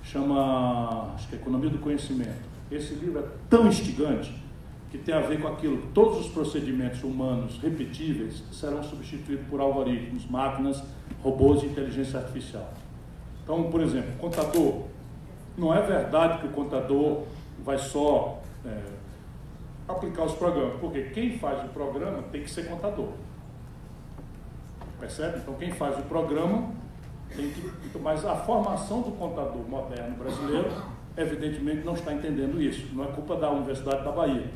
chama 0.04 1.14
acho 1.16 1.30
que 1.30 1.36
é 1.36 1.38
Economia 1.38 1.70
do 1.70 1.80
Conhecimento. 1.80 2.52
Esse 2.70 2.94
livro 2.96 3.20
é 3.20 3.24
tão 3.50 3.68
instigante 3.68 4.34
que 4.92 4.98
tem 4.98 5.16
a 5.16 5.22
ver 5.22 5.42
com 5.42 5.48
aquilo 5.48 5.88
todos 5.94 6.20
os 6.20 6.28
procedimentos 6.28 7.02
humanos 7.04 7.58
repetíveis 7.60 8.44
serão 8.52 8.84
substituídos 8.84 9.48
por 9.48 9.62
algoritmos, 9.62 10.30
máquinas, 10.30 10.84
robôs 11.24 11.64
e 11.64 11.68
inteligência 11.68 12.20
artificial. 12.20 12.74
Então, 13.44 13.64
por 13.64 13.82
exemplo, 13.82 14.12
contador. 14.20 14.84
Não 15.58 15.74
é 15.74 15.82
verdade 15.82 16.40
que 16.40 16.48
o 16.48 16.50
contador 16.50 17.24
vai 17.64 17.78
só 17.78 18.42
é, 18.66 18.82
aplicar 19.88 20.24
os 20.24 20.34
programas, 20.34 20.80
porque 20.80 21.04
quem 21.10 21.38
faz 21.38 21.64
o 21.66 21.70
programa 21.70 22.24
tem 22.32 22.44
que 22.44 22.50
ser 22.50 22.68
contador. 22.68 23.10
Percebe? 25.00 25.40
Então, 25.40 25.54
quem 25.56 25.72
faz 25.72 26.00
o 26.00 26.04
programa 26.04 26.72
tem 27.36 27.50
que. 27.50 28.00
Mas 28.00 28.26
a 28.26 28.36
formação 28.36 29.02
do 29.02 29.12
contador 29.12 29.68
moderno 29.68 30.16
brasileiro, 30.16 30.72
evidentemente, 31.18 31.84
não 31.86 31.94
está 31.94 32.14
entendendo 32.14 32.62
isso. 32.62 32.88
Não 32.94 33.04
é 33.04 33.08
culpa 33.08 33.36
da 33.36 33.50
Universidade 33.50 34.04
da 34.04 34.12
Bahia. 34.12 34.50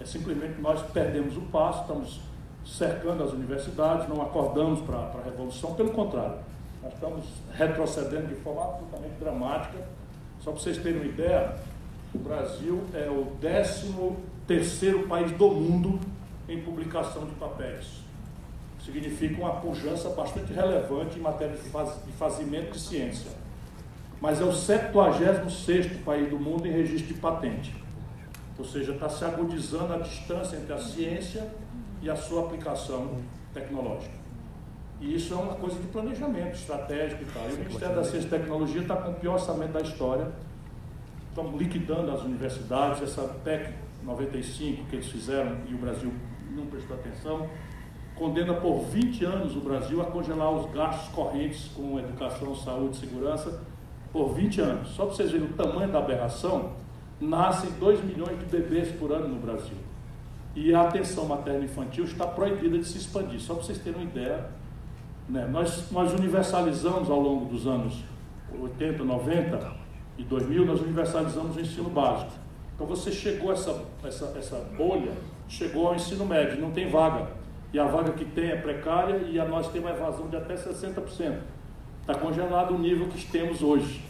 É 0.00 0.04
simplesmente 0.04 0.60
nós 0.60 0.80
perdemos 0.92 1.36
o 1.36 1.40
passo, 1.42 1.80
estamos 1.82 2.20
cercando 2.64 3.24
as 3.24 3.32
universidades, 3.32 4.08
não 4.08 4.22
acordamos 4.22 4.80
para 4.80 4.98
a 4.98 5.22
revolução, 5.24 5.74
pelo 5.74 5.90
contrário, 5.90 6.38
nós 6.82 6.92
estamos 6.92 7.24
retrocedendo 7.52 8.26
de 8.28 8.34
forma 8.36 8.62
absolutamente 8.62 9.14
dramática. 9.18 9.78
Só 10.40 10.52
para 10.52 10.60
vocês 10.60 10.78
terem 10.78 11.00
uma 11.00 11.08
ideia, 11.08 11.56
o 12.14 12.18
Brasil 12.18 12.84
é 12.94 13.08
o 13.10 13.32
13 13.40 13.88
terceiro 14.48 15.06
país 15.06 15.30
do 15.32 15.50
mundo 15.50 16.00
em 16.48 16.62
publicação 16.62 17.26
de 17.26 17.34
papéis. 17.34 18.02
significa 18.82 19.42
uma 19.42 19.56
pujança 19.56 20.08
bastante 20.08 20.50
relevante 20.54 21.18
em 21.18 21.20
matéria 21.20 21.54
de, 21.54 21.62
de 21.62 22.12
fazimento 22.12 22.72
de 22.72 22.80
ciência. 22.80 23.30
Mas 24.18 24.40
é 24.40 24.44
o 24.44 24.52
76 24.52 26.00
país 26.02 26.30
do 26.30 26.38
mundo 26.38 26.66
em 26.66 26.72
registro 26.72 27.14
de 27.14 27.20
patente. 27.20 27.76
Ou 28.58 28.64
seja, 28.64 28.92
está 28.92 29.08
se 29.10 29.22
agudizando 29.22 29.92
a 29.92 29.98
distância 29.98 30.56
entre 30.56 30.72
a 30.72 30.78
ciência 30.78 31.46
e 32.00 32.08
a 32.08 32.16
sua 32.16 32.46
aplicação 32.46 33.18
tecnológica. 33.52 34.16
E 35.00 35.14
isso 35.14 35.34
é 35.34 35.36
uma 35.36 35.54
coisa 35.56 35.78
de 35.78 35.86
planejamento 35.88 36.54
estratégico 36.54 37.22
e 37.22 37.26
tal. 37.26 37.50
E 37.50 37.52
o 37.52 37.58
Ministério 37.58 37.94
da 37.94 38.02
Ciência 38.02 38.26
e 38.26 38.30
Tecnologia 38.30 38.80
está 38.80 38.96
com 38.96 39.10
o 39.10 39.14
pior 39.14 39.34
orçamento 39.34 39.72
da 39.72 39.80
história. 39.82 40.32
Estão 41.28 41.54
liquidando 41.56 42.10
as 42.10 42.22
universidades, 42.22 43.02
essa 43.02 43.22
PEC 43.44 43.87
95 44.08 44.84
que 44.86 44.96
eles 44.96 45.06
fizeram 45.06 45.58
e 45.68 45.74
o 45.74 45.78
Brasil 45.78 46.12
não 46.56 46.66
prestou 46.66 46.96
atenção, 46.96 47.48
condena 48.16 48.54
por 48.54 48.80
20 48.86 49.24
anos 49.24 49.56
o 49.56 49.60
Brasil 49.60 50.00
a 50.02 50.06
congelar 50.06 50.50
os 50.50 50.70
gastos 50.72 51.08
correntes 51.14 51.70
com 51.76 51.98
educação, 51.98 52.54
saúde 52.56 52.96
e 52.96 53.00
segurança 53.00 53.62
por 54.12 54.34
20 54.34 54.60
anos. 54.60 54.88
Só 54.88 55.04
para 55.06 55.14
vocês 55.14 55.30
verem 55.30 55.46
o 55.46 55.52
tamanho 55.52 55.92
da 55.92 55.98
aberração, 55.98 56.72
nascem 57.20 57.70
2 57.78 58.02
milhões 58.04 58.38
de 58.38 58.46
bebês 58.46 58.90
por 58.96 59.12
ano 59.12 59.28
no 59.28 59.40
Brasil. 59.40 59.76
E 60.56 60.74
a 60.74 60.82
atenção 60.82 61.26
materno-infantil 61.26 62.04
está 62.04 62.26
proibida 62.26 62.78
de 62.78 62.84
se 62.84 62.98
expandir. 62.98 63.40
Só 63.40 63.54
para 63.54 63.62
vocês 63.62 63.78
terem 63.78 64.00
uma 64.00 64.10
ideia 64.10 64.48
né? 65.28 65.46
Nós, 65.46 65.90
nós 65.90 66.12
universalizamos 66.14 67.10
ao 67.10 67.20
longo 67.20 67.44
dos 67.44 67.66
anos 67.66 68.02
80, 68.58 69.04
90 69.04 69.72
e 70.16 70.24
2000, 70.24 70.64
nós 70.64 70.80
universalizamos 70.80 71.56
o 71.56 71.60
ensino 71.60 71.90
básico. 71.90 72.32
Então 72.78 72.86
você 72.86 73.10
chegou 73.10 73.50
a 73.50 73.54
essa, 73.54 73.82
essa, 74.04 74.32
essa 74.38 74.56
bolha, 74.76 75.10
chegou 75.48 75.88
ao 75.88 75.96
ensino 75.96 76.24
médio, 76.24 76.60
não 76.60 76.70
tem 76.70 76.88
vaga. 76.88 77.26
E 77.72 77.78
a 77.78 77.84
vaga 77.84 78.12
que 78.12 78.24
tem 78.24 78.50
é 78.50 78.56
precária 78.56 79.16
e 79.16 79.40
a 79.40 79.44
nós 79.44 79.66
temos 79.72 79.90
uma 79.90 79.96
evasão 79.96 80.28
de 80.28 80.36
até 80.36 80.54
60%. 80.54 81.40
Está 82.00 82.14
congelado 82.14 82.76
o 82.76 82.78
nível 82.78 83.08
que 83.08 83.26
temos 83.26 83.62
hoje, 83.62 84.00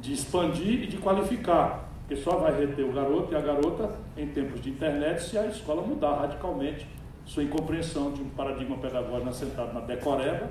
de 0.00 0.12
expandir 0.12 0.82
e 0.82 0.86
de 0.88 0.96
qualificar. 0.96 1.88
Porque 2.00 2.20
só 2.20 2.36
vai 2.36 2.58
reter 2.58 2.84
o 2.84 2.92
garoto 2.92 3.32
e 3.32 3.36
a 3.36 3.40
garota 3.40 3.94
em 4.16 4.26
tempos 4.26 4.60
de 4.60 4.70
internet 4.70 5.22
se 5.22 5.38
a 5.38 5.46
escola 5.46 5.80
mudar 5.80 6.16
radicalmente 6.16 6.84
sua 7.24 7.44
incompreensão 7.44 8.10
de 8.10 8.22
um 8.22 8.28
paradigma 8.30 8.76
pedagógico 8.78 9.28
assentado 9.28 9.72
na 9.72 9.80
decoreba. 9.80 10.50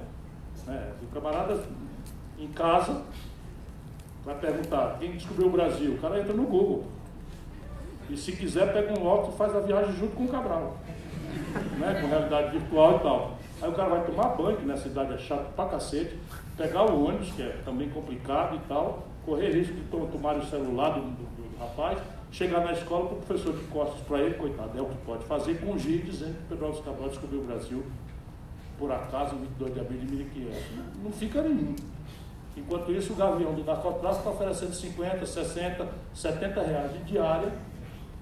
Né? 0.66 0.94
O 1.04 1.08
camarada 1.08 1.62
em 2.40 2.48
casa 2.48 3.02
vai 4.24 4.36
perguntar 4.40 4.98
quem 4.98 5.12
descobriu 5.12 5.48
o 5.48 5.52
Brasil. 5.52 5.92
O 5.96 5.98
cara 5.98 6.22
entra 6.22 6.34
no 6.34 6.44
Google. 6.44 6.86
E 8.10 8.18
se 8.18 8.32
quiser, 8.32 8.72
pega 8.74 8.98
um 8.98 9.06
óculos 9.06 9.36
e 9.36 9.38
faz 9.38 9.56
a 9.56 9.60
viagem 9.60 9.94
junto 9.96 10.16
com 10.16 10.24
o 10.24 10.28
Cabral. 10.28 10.78
Né? 11.78 12.02
Com 12.02 12.08
realidade 12.08 12.58
virtual 12.58 12.98
e 12.98 13.00
tal. 13.00 13.38
Aí 13.62 13.70
o 13.70 13.74
cara 13.74 13.90
vai 13.90 14.06
tomar 14.06 14.30
banho, 14.36 14.58
que 14.58 14.66
na 14.66 14.78
cidade 14.78 15.14
é 15.14 15.18
chato 15.18 15.54
pra 15.56 15.66
cacete, 15.66 16.16
pegar 16.56 16.84
o 16.84 17.06
ônibus, 17.06 17.32
que 17.32 17.42
é 17.42 17.58
também 17.66 17.90
complicado 17.90 18.56
e 18.56 18.60
tal, 18.68 19.08
correr 19.26 19.52
risco 19.52 19.74
de 19.74 19.82
tomar 19.82 20.38
o 20.38 20.46
celular 20.46 20.92
do, 20.92 21.02
do, 21.02 21.10
do 21.10 21.60
rapaz, 21.60 22.00
chegar 22.32 22.64
na 22.64 22.74
escola 22.74 23.10
com 23.10 23.16
o 23.16 23.18
professor 23.20 23.54
de 23.56 23.64
costas 23.66 24.00
para 24.02 24.20
ele, 24.20 24.36
coitado, 24.36 24.78
é 24.78 24.82
o 24.82 24.86
que 24.86 24.98
pode 24.98 25.26
fazer, 25.26 25.60
Gil 25.78 26.02
dizendo 26.02 26.36
que 26.36 26.44
Pedro 26.50 26.68
Alves 26.68 26.84
Cabral 26.84 27.10
descobriu 27.10 27.40
o 27.42 27.44
Brasil 27.46 27.84
por 28.78 28.92
acaso 28.92 29.36
em 29.36 29.40
22 29.40 29.74
de 29.74 29.80
abril 29.80 30.00
de 30.00 30.06
1500. 30.06 30.58
Não, 30.76 31.04
não 31.06 31.12
fica 31.12 31.42
nenhum. 31.42 31.76
Enquanto 32.56 32.92
isso, 32.92 33.14
o 33.14 33.16
gavião 33.16 33.54
do 33.54 33.64
narcotráfico 33.64 34.20
está 34.20 34.30
oferecendo 34.30 34.74
50, 34.74 35.26
60, 35.26 35.88
70 36.14 36.62
reais 36.62 36.94
de 36.94 37.00
diária 37.04 37.54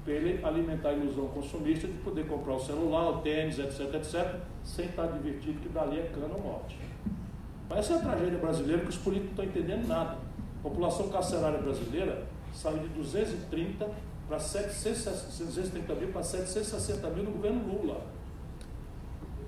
para 0.05 0.13
ele 0.13 0.45
alimentar 0.45 0.89
a 0.89 0.93
ilusão 0.93 1.27
consumista 1.29 1.87
de 1.87 1.93
poder 1.95 2.27
comprar 2.27 2.53
o 2.53 2.59
celular, 2.59 3.09
o 3.09 3.21
tênis, 3.21 3.57
etc, 3.57 3.95
etc, 3.95 4.35
sem 4.63 4.85
estar 4.85 5.07
divertido 5.07 5.59
que 5.59 5.69
dali 5.69 5.99
é 5.99 6.03
cana 6.13 6.35
ou 6.35 6.41
morte. 6.41 6.77
Mas 7.67 7.79
essa 7.79 7.93
é 7.93 7.95
a 7.97 7.99
tragédia 7.99 8.37
brasileira 8.37 8.83
que 8.83 8.89
os 8.89 8.97
políticos 8.97 9.35
não 9.35 9.43
estão 9.43 9.61
entendendo 9.61 9.87
nada. 9.87 10.17
A 10.59 10.61
população 10.61 11.09
carcerária 11.09 11.57
brasileira 11.57 12.23
saiu 12.53 12.77
de 12.77 12.89
230 12.89 13.89
para 14.27 14.37
230 14.37 15.95
mil 15.95 16.09
para 16.09 16.21
760 16.21 17.09
mil 17.09 17.23
no 17.23 17.31
governo 17.31 17.67
Lula. 17.67 18.05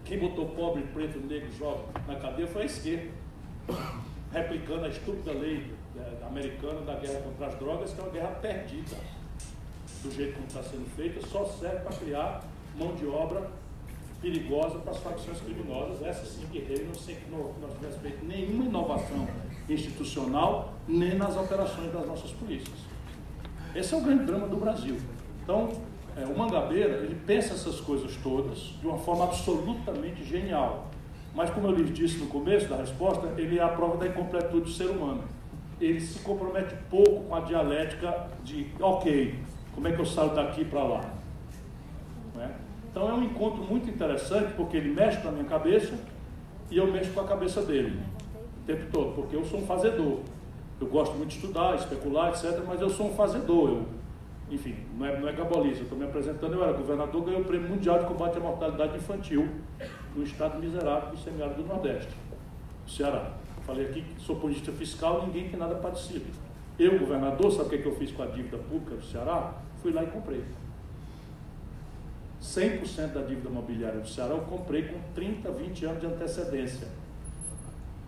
Quem 0.06 0.18
botou 0.18 0.48
pobre, 0.50 0.82
preto, 0.92 1.20
negro, 1.20 1.52
jovem 1.52 1.86
na 2.08 2.16
cadeia 2.16 2.48
foi 2.48 2.64
a 2.64 2.66
esquerda, 2.66 3.12
replicando 4.32 4.86
a 4.86 4.90
estúpida 4.90 5.34
lei 5.34 5.72
é, 5.96 6.26
americana 6.26 6.82
da 6.82 6.96
guerra 6.96 7.22
contra 7.22 7.48
as 7.48 7.56
drogas, 7.60 7.94
que 7.94 8.00
é 8.00 8.04
uma 8.04 8.12
guerra 8.12 8.30
perdida. 8.42 8.96
Do 10.04 10.12
jeito 10.12 10.36
como 10.36 10.48
está 10.48 10.64
sendo 10.64 10.88
feita, 10.96 11.26
só 11.28 11.46
serve 11.46 11.80
para 11.80 11.96
criar 11.98 12.44
mão 12.78 12.94
de 12.96 13.06
obra 13.08 13.50
perigosa 14.22 14.80
para 14.80 14.92
as 14.92 14.98
facções 14.98 15.40
criminosas, 15.42 16.02
essas 16.02 16.30
sim 16.30 16.46
que 16.52 16.60
reinam 16.60 16.94
sem 16.94 17.16
que 17.16 17.30
nós 17.30 17.74
tivéssemos 17.74 18.02
feito 18.02 18.26
nenhuma 18.26 18.66
inovação 18.66 19.28
institucional, 19.70 20.74
nem 20.88 21.16
nas 21.16 21.36
operações 21.36 21.92
das 21.92 22.06
nossas 22.08 22.32
polícias. 22.32 22.78
Esse 23.76 23.94
é 23.94 23.98
o 23.98 24.02
grande 24.02 24.26
drama 24.26 24.48
do 24.48 24.58
Brasil. 24.58 24.98
Então, 25.44 25.70
é, 26.16 26.26
o 26.26 26.38
Mangabeira, 26.38 26.98
ele 26.98 27.16
pensa 27.28 27.54
essas 27.54 27.80
coisas 27.80 28.16
todas 28.24 28.58
de 28.58 28.88
uma 28.88 28.98
forma 28.98 29.26
absolutamente 29.26 30.24
genial. 30.24 30.88
Mas, 31.36 31.52
como 31.52 31.68
eu 31.68 31.76
lhes 31.76 31.94
disse 31.94 32.18
no 32.18 32.28
começo 32.28 32.68
da 32.68 32.78
resposta, 32.78 33.28
ele 33.38 33.60
é 33.60 33.62
a 33.62 33.68
prova 33.68 33.98
da 33.98 34.08
incompletude 34.08 34.62
do 34.62 34.72
ser 34.72 34.90
humano. 34.90 35.24
Ele 35.80 36.02
se 36.02 36.20
compromete 36.20 36.74
pouco 36.90 37.26
com 37.26 37.36
a 37.36 37.42
dialética 37.42 38.28
de, 38.44 38.68
ok, 38.80 39.36
como 39.78 39.88
é 39.88 39.92
que 39.92 40.02
eu 40.02 40.06
saio 40.08 40.34
daqui 40.34 40.66
para 40.66 40.82
lá? 40.82 41.02
É? 42.40 42.50
Então, 42.90 43.08
é 43.08 43.14
um 43.14 43.24
encontro 43.24 43.62
muito 43.64 43.88
interessante, 43.88 44.54
porque 44.54 44.76
ele 44.76 44.92
mexe 44.92 45.22
com 45.22 45.28
a 45.28 45.32
minha 45.32 45.46
cabeça 45.46 45.94
e 46.72 46.78
eu 46.78 46.92
mexo 46.92 47.12
com 47.12 47.20
a 47.20 47.26
cabeça 47.26 47.62
dele 47.62 47.96
o 48.60 48.66
tempo 48.66 48.92
todo, 48.92 49.14
porque 49.14 49.36
eu 49.36 49.46
sou 49.46 49.60
um 49.60 49.68
fazedor. 49.68 50.22
Eu 50.82 50.88
gosto 50.88 51.16
muito 51.16 51.30
de 51.30 51.36
estudar, 51.36 51.76
especular, 51.76 52.30
etc., 52.30 52.60
mas 52.68 52.82
eu 52.82 52.90
sou 52.90 53.12
um 53.12 53.14
fazedor. 53.14 53.70
Eu, 53.70 53.86
enfim, 54.50 54.78
não 54.98 55.06
é, 55.06 55.20
não 55.20 55.30
é 55.30 55.32
gabolista. 55.32 55.84
Estou 55.84 55.96
me 55.96 56.06
apresentando, 56.06 56.54
eu 56.54 56.64
era 56.64 56.74
governador, 56.74 57.24
ganhei 57.24 57.40
o 57.40 57.46
Prêmio 57.46 57.70
Mundial 57.70 58.00
de 58.00 58.06
Combate 58.06 58.38
à 58.38 58.40
Mortalidade 58.40 58.98
Infantil 58.98 59.48
no 60.16 60.24
estado 60.24 60.58
miserável 60.58 61.12
do 61.12 61.18
semiárido 61.20 61.62
do 61.62 61.68
Nordeste, 61.68 62.10
Ceará. 62.88 63.32
Falei 63.62 63.86
aqui 63.86 64.02
que 64.02 64.22
sou 64.24 64.38
política 64.38 64.72
fiscal, 64.72 65.24
ninguém 65.28 65.50
tem 65.50 65.60
nada 65.60 65.76
parecido. 65.76 66.26
Eu, 66.80 66.98
governador, 66.98 67.52
sabe 67.52 67.68
o 67.68 67.70
que, 67.70 67.76
é 67.76 67.78
que 67.78 67.88
eu 67.88 67.96
fiz 67.96 68.12
com 68.12 68.24
a 68.24 68.26
dívida 68.26 68.58
pública 68.58 68.96
do 68.96 69.06
Ceará? 69.06 69.67
Fui 69.82 69.92
lá 69.92 70.04
e 70.04 70.08
comprei. 70.08 70.44
100% 72.42 73.14
da 73.14 73.22
dívida 73.22 73.50
imobiliária 73.50 74.00
do 74.00 74.08
Ceará 74.08 74.34
eu 74.34 74.42
comprei 74.42 74.84
com 74.84 75.00
30, 75.14 75.52
20 75.52 75.86
anos 75.86 76.02
de 76.02 76.06
antecedência. 76.08 76.88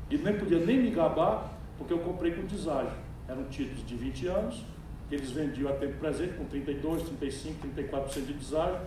E 0.09 0.17
nem 0.17 0.37
podia 0.37 0.59
nem 0.59 0.81
me 0.81 0.91
gabar 0.91 1.51
porque 1.77 1.93
eu 1.93 1.99
comprei 1.99 2.33
com 2.33 2.45
deságio. 2.45 2.91
Eram 3.27 3.43
títulos 3.45 3.85
de 3.85 3.95
20 3.95 4.27
anos, 4.27 4.63
que 5.07 5.15
eles 5.15 5.31
vendiam 5.31 5.69
a 5.69 5.73
tempo 5.73 5.97
presente 5.97 6.33
com 6.33 6.45
32, 6.45 7.03
35, 7.03 7.67
34% 7.67 8.25
de 8.25 8.33
deságio, 8.33 8.79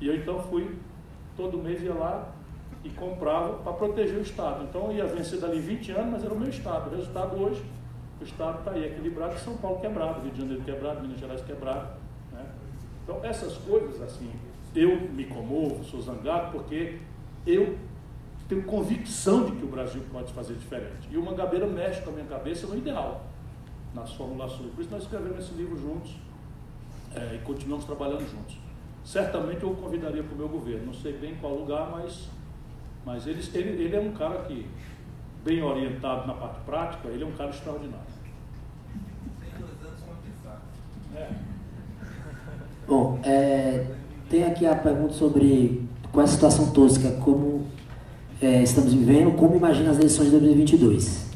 e 0.00 0.08
eu 0.08 0.16
então 0.16 0.42
fui, 0.44 0.76
todo 1.36 1.58
mês 1.58 1.82
ia 1.82 1.94
lá 1.94 2.32
e 2.82 2.88
comprava 2.90 3.58
para 3.58 3.72
proteger 3.74 4.16
o 4.16 4.22
Estado. 4.22 4.64
Então 4.64 4.90
ia 4.90 5.06
vencer 5.06 5.38
dali 5.38 5.60
20 5.60 5.92
anos, 5.92 6.12
mas 6.12 6.24
era 6.24 6.32
o 6.32 6.38
meu 6.38 6.48
Estado. 6.48 6.90
O 6.90 6.96
resultado 6.96 7.36
hoje, 7.36 7.62
o 8.20 8.24
Estado 8.24 8.58
está 8.60 8.70
aí 8.72 8.86
equilibrado, 8.86 9.38
São 9.38 9.56
Paulo 9.58 9.80
quebrado, 9.80 10.22
Rio 10.22 10.32
de 10.32 10.40
Janeiro 10.40 10.62
quebrado, 10.62 11.02
Minas 11.02 11.20
Gerais 11.20 11.42
quebrado. 11.42 11.99
Então 13.10 13.24
essas 13.24 13.56
coisas, 13.56 14.00
assim, 14.00 14.30
eu 14.72 15.00
me 15.10 15.24
comovo, 15.24 15.82
sou 15.82 16.00
zangado, 16.00 16.52
porque 16.52 17.00
eu 17.44 17.76
tenho 18.48 18.62
convicção 18.62 19.46
de 19.46 19.52
que 19.56 19.64
o 19.64 19.68
Brasil 19.68 20.00
pode 20.12 20.32
fazer 20.32 20.54
diferente. 20.54 21.08
E 21.10 21.18
o 21.18 21.22
Mangabeira 21.24 21.66
mexe 21.66 22.00
com 22.02 22.10
a 22.10 22.12
minha 22.12 22.26
cabeça 22.26 22.68
no 22.68 22.78
ideal, 22.78 23.26
nas 23.92 24.12
formulações. 24.12 24.72
Por 24.72 24.82
isso 24.82 24.90
nós 24.92 25.02
escrevemos 25.02 25.40
esse 25.40 25.54
livro 25.54 25.76
juntos 25.76 26.14
é, 27.16 27.34
e 27.34 27.38
continuamos 27.38 27.84
trabalhando 27.84 28.30
juntos. 28.30 28.56
Certamente 29.04 29.64
eu 29.64 29.70
o 29.70 29.76
convidaria 29.76 30.22
para 30.22 30.34
o 30.34 30.38
meu 30.38 30.48
governo, 30.48 30.86
não 30.86 30.94
sei 30.94 31.12
bem 31.14 31.34
qual 31.40 31.56
lugar, 31.56 31.90
mas, 31.90 32.28
mas 33.04 33.26
ele, 33.26 33.42
ele, 33.54 33.82
ele 33.82 33.96
é 33.96 34.00
um 34.00 34.12
cara 34.12 34.44
que, 34.44 34.68
bem 35.44 35.60
orientado 35.64 36.28
na 36.28 36.34
parte 36.34 36.60
prática, 36.60 37.08
ele 37.08 37.24
é 37.24 37.26
um 37.26 37.32
cara 37.32 37.50
extraordinário. 37.50 38.20
É. 41.16 41.49
Bom, 42.90 43.20
é, 43.22 43.86
tem 44.28 44.42
aqui 44.42 44.66
a 44.66 44.74
pergunta 44.74 45.12
sobre 45.12 45.80
qual 46.10 46.22
é 46.22 46.28
a 46.28 46.28
situação 46.28 46.72
tosca, 46.72 47.08
como 47.20 47.64
é, 48.42 48.64
estamos 48.64 48.92
vivendo, 48.92 49.30
como 49.36 49.54
imagina 49.54 49.92
as 49.92 49.98
eleições 49.98 50.24
de 50.24 50.32
2022? 50.32 51.30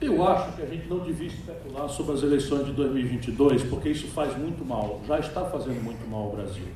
Eu 0.00 0.26
acho 0.26 0.56
que 0.56 0.62
a 0.62 0.66
gente 0.66 0.88
não 0.88 0.98
devia 0.98 1.28
especular 1.28 1.88
sobre 1.88 2.14
as 2.14 2.24
eleições 2.24 2.66
de 2.66 2.72
2022, 2.72 3.62
porque 3.62 3.90
isso 3.90 4.08
faz 4.08 4.36
muito 4.36 4.64
mal, 4.64 5.00
já 5.06 5.20
está 5.20 5.44
fazendo 5.44 5.80
muito 5.80 6.04
mal 6.10 6.22
ao 6.22 6.30
Brasil. 6.32 6.66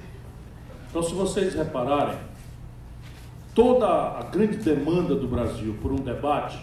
Então, 0.88 1.02
se 1.02 1.12
vocês 1.12 1.54
repararem, 1.54 2.18
toda 3.52 3.84
a 3.84 4.28
grande 4.30 4.58
demanda 4.58 5.16
do 5.16 5.26
Brasil 5.26 5.76
por 5.82 5.90
um 5.90 5.96
debate, 5.96 6.56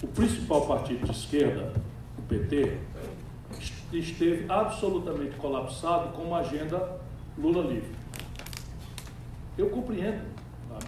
o 0.00 0.06
principal 0.06 0.64
partido 0.64 1.04
de 1.06 1.10
esquerda, 1.10 1.72
o 2.16 2.22
PT, 2.22 2.78
esteve 3.98 4.46
absolutamente 4.48 5.36
colapsado 5.36 6.12
com 6.12 6.22
uma 6.22 6.38
agenda 6.38 7.00
Lula 7.38 7.62
livre. 7.62 7.94
Eu 9.56 9.70
compreendo 9.70 10.32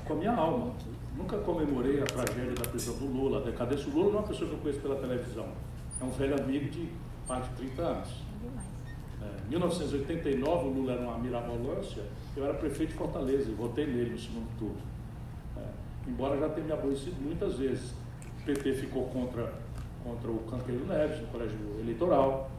com 0.05 0.13
a 0.15 0.17
minha 0.17 0.33
alma. 0.33 0.73
Nunca 1.17 1.39
comemorei 1.39 2.03
a 2.03 2.05
tragédia 2.05 2.55
da 2.55 2.69
prisão 2.69 2.97
do 2.97 3.07
Lula, 3.07 3.39
a 3.39 3.43
decadência 3.43 3.85
do 3.85 3.97
Lula 3.97 4.11
não 4.11 4.19
é 4.19 4.21
uma 4.23 4.29
pessoa 4.29 4.49
que 4.49 4.57
eu 4.57 4.61
conheço 4.61 4.81
pela 4.81 4.97
televisão. 4.97 5.47
É 6.01 6.05
um 6.05 6.11
velho 6.11 6.43
amigo 6.43 6.69
de 6.71 6.89
mais 7.29 7.45
de 7.45 7.55
30 7.57 7.83
anos. 7.83 8.09
É, 9.23 9.47
em 9.47 9.51
1989, 9.51 10.67
o 10.67 10.71
Lula 10.71 10.93
era 10.93 11.03
uma 11.03 11.19
mirabolância, 11.19 12.03
eu 12.37 12.45
era 12.45 12.55
prefeito 12.55 12.91
de 12.91 12.97
Fortaleza 12.97 13.49
e 13.49 13.55
votei 13.55 13.87
nele 13.87 14.11
no 14.11 14.19
segundo 14.19 14.59
turno. 14.59 14.83
É, 15.57 16.11
embora 16.11 16.37
já 16.39 16.49
tenha 16.49 16.67
me 16.67 16.73
aborrecido 16.73 17.17
muitas 17.21 17.55
vezes. 17.55 17.93
O 18.41 18.45
PT 18.45 18.75
ficou 18.75 19.07
contra, 19.07 19.55
contra 20.03 20.31
o 20.31 20.39
Canqueiro 20.51 20.85
Neves 20.87 21.21
no 21.21 21.29
colégio 21.29 21.57
eleitoral. 21.81 22.51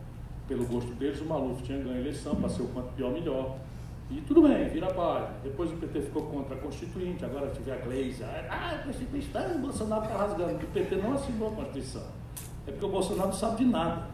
Pelo 0.48 0.66
gosto 0.66 0.94
deles, 0.94 1.20
o 1.22 1.26
Maluf 1.26 1.64
tinha 1.64 1.80
ganho 1.80 1.96
a 1.96 2.00
eleição 2.00 2.38
ser 2.50 2.62
o 2.62 2.68
quanto 2.68 2.94
pior 2.94 3.12
melhor. 3.12 3.58
E 4.12 4.22
tudo 4.22 4.44
bem, 4.44 4.70
vira 4.70 4.94
página. 4.94 5.32
Depois 5.44 5.72
o 5.72 5.78
PT 5.78 6.02
ficou 6.02 6.24
contra 6.24 6.56
a 6.56 6.60
Constituinte, 6.60 7.26
agora 7.26 7.50
tiver 7.50 7.74
a 7.74 7.78
Gleisa. 7.78 8.28
Ah, 8.50 8.76
a 8.76 8.78
Constituição, 8.84 9.56
o 9.56 9.60
Bolsonaro 9.60 10.04
está 10.04 10.16
rasgando. 10.16 10.54
O 10.54 10.68
PT 10.68 10.96
não 10.98 11.14
assinou 11.14 11.48
a 11.48 11.52
Constituição. 11.52 12.04
É 12.68 12.72
porque 12.72 12.86
o 12.86 12.90
Bolsonaro 12.90 13.30
não 13.30 13.36
sabe 13.36 13.64
de 13.64 13.66
nada. 13.66 14.08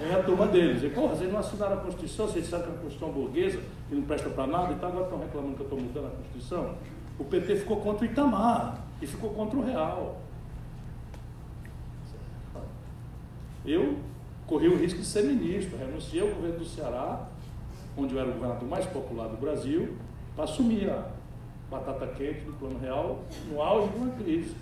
É 0.00 0.14
a 0.14 0.22
turma 0.24 0.48
deles. 0.48 0.82
E, 0.82 0.88
porra, 0.88 1.14
vocês 1.14 1.32
não 1.32 1.38
assinaram 1.38 1.74
a 1.74 1.76
Constituição, 1.76 2.26
vocês 2.26 2.46
sabem 2.46 2.66
que 2.66 2.72
é 2.72 2.74
uma 2.74 2.82
Constituição 2.82 3.12
burguesa, 3.12 3.60
que 3.88 3.94
não 3.94 4.02
presta 4.02 4.28
para 4.30 4.46
nada, 4.48 4.72
e 4.72 4.74
então 4.74 4.88
agora 4.88 5.04
estão 5.04 5.18
reclamando 5.20 5.54
que 5.54 5.60
eu 5.60 5.66
estou 5.66 5.80
mudando 5.80 6.06
a 6.06 6.10
Constituição. 6.10 6.74
O 7.18 7.24
PT 7.24 7.56
ficou 7.56 7.76
contra 7.76 8.04
o 8.04 8.10
Itamar 8.10 8.84
e 9.00 9.06
ficou 9.06 9.30
contra 9.30 9.56
o 9.56 9.64
Real. 9.64 10.20
Eu 13.64 13.98
corri 14.46 14.68
o 14.68 14.76
risco 14.76 15.00
de 15.00 15.06
ser 15.06 15.22
ministro, 15.24 15.76
renunciei 15.76 16.22
ao 16.22 16.28
governo 16.28 16.58
do 16.58 16.64
Ceará 16.64 17.28
onde 17.96 18.14
eu 18.14 18.20
era 18.20 18.30
o 18.30 18.34
governador 18.34 18.68
mais 18.68 18.86
popular 18.86 19.28
do 19.28 19.36
Brasil, 19.36 19.96
para 20.34 20.44
assumir 20.44 20.90
a 20.90 21.06
batata 21.70 22.06
quente 22.08 22.40
do 22.40 22.52
Plano 22.54 22.78
Real 22.78 23.20
no 23.48 23.62
auge 23.62 23.88
de 23.88 23.98
uma 23.98 24.10
crise. 24.12 24.54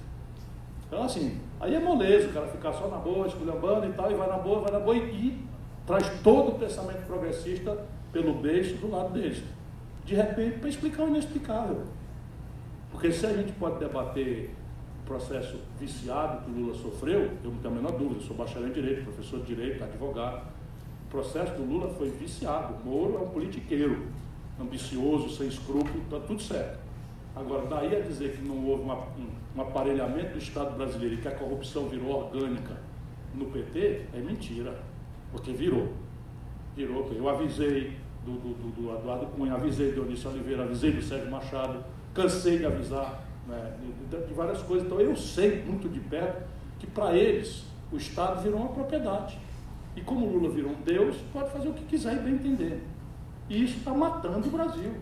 Então, 0.86 1.02
assim, 1.02 1.40
aí 1.58 1.74
é 1.74 1.80
moleza 1.80 2.28
o 2.28 2.32
cara 2.32 2.46
ficar 2.46 2.72
só 2.74 2.88
na 2.88 2.98
boa, 2.98 3.26
esculhambando 3.26 3.86
e 3.86 3.92
tal, 3.92 4.10
e 4.10 4.14
vai 4.14 4.28
na 4.28 4.36
boa, 4.36 4.60
vai 4.60 4.72
na 4.72 4.80
boa, 4.80 4.96
e, 4.96 5.38
traz 5.86 6.06
todo 6.22 6.52
o 6.52 6.58
pensamento 6.58 7.06
progressista 7.06 7.84
pelo 8.12 8.34
beijo 8.34 8.76
do 8.76 8.90
lado 8.90 9.12
deles. 9.14 9.42
De 10.04 10.14
repente, 10.14 10.58
para 10.58 10.68
explicar 10.68 11.04
o 11.04 11.08
inexplicável. 11.08 11.84
Porque 12.90 13.10
se 13.10 13.24
a 13.24 13.32
gente 13.32 13.52
pode 13.52 13.78
debater 13.78 14.50
processo 15.04 15.58
viciado 15.78 16.44
que 16.44 16.50
o 16.50 16.54
Lula 16.54 16.74
sofreu, 16.74 17.30
eu 17.44 17.50
não 17.50 17.58
tenho 17.58 17.74
a 17.74 17.76
menor 17.76 17.92
dúvida, 17.92 18.20
sou 18.20 18.36
bacharel 18.36 18.68
em 18.68 18.72
Direito, 18.72 19.04
professor 19.04 19.40
de 19.40 19.46
Direito, 19.46 19.82
advogado, 19.82 20.46
processo 21.10 21.52
do 21.52 21.64
Lula 21.64 21.92
foi 21.94 22.10
viciado. 22.10 22.74
Moro 22.84 23.18
é 23.18 23.20
um 23.20 23.28
politiqueiro, 23.28 24.06
ambicioso, 24.58 25.28
sem 25.36 25.48
escrúpulo, 25.48 26.02
está 26.04 26.18
tudo 26.20 26.40
certo. 26.40 26.80
Agora, 27.36 27.66
daí 27.66 27.96
a 27.96 28.00
dizer 28.00 28.36
que 28.36 28.42
não 28.42 28.64
houve 28.66 28.82
uma, 28.82 28.94
um, 28.94 29.28
um, 29.56 29.62
aparelhamento 29.62 30.32
do 30.32 30.38
Estado 30.38 30.76
brasileiro 30.76 31.14
e 31.14 31.18
que 31.18 31.28
a 31.28 31.32
corrupção 31.32 31.88
virou 31.88 32.24
orgânica 32.24 32.76
no 33.34 33.46
PT, 33.46 34.06
é 34.12 34.18
mentira. 34.18 34.78
Porque 35.30 35.52
virou. 35.52 35.92
Virou. 36.76 37.10
Eu 37.12 37.28
avisei 37.28 37.96
do, 38.24 38.32
do, 38.32 38.54
do, 38.54 38.82
do 38.82 38.98
Eduardo 38.98 39.26
Cunha, 39.26 39.54
avisei 39.54 39.92
do 39.92 40.02
Eunício 40.02 40.30
Oliveira, 40.30 40.64
avisei 40.64 40.92
do 40.92 41.02
Sérgio 41.02 41.30
Machado, 41.30 41.82
cansei 42.14 42.58
de 42.58 42.66
avisar 42.66 43.24
né, 43.47 43.73
de, 44.10 44.27
de 44.27 44.35
várias 44.35 44.62
coisas. 44.62 44.86
Então 44.86 45.01
eu 45.01 45.16
sei 45.16 45.62
muito 45.64 45.89
de 45.89 46.01
perto 46.01 46.43
que 46.78 46.86
para 46.86 47.14
eles 47.14 47.64
o 47.90 47.97
Estado 47.97 48.43
virou 48.43 48.60
uma 48.60 48.70
propriedade. 48.70 49.39
E 49.94 50.01
como 50.01 50.27
Lula 50.27 50.48
virou 50.48 50.73
um 50.73 50.82
Deus, 50.82 51.16
pode 51.32 51.51
fazer 51.51 51.69
o 51.69 51.74
que 51.74 51.85
quiser 51.85 52.14
e 52.14 52.20
bem 52.20 52.35
entender. 52.35 52.82
E 53.48 53.62
isso 53.62 53.78
está 53.78 53.93
matando 53.93 54.48
o 54.48 54.51
Brasil. 54.51 54.93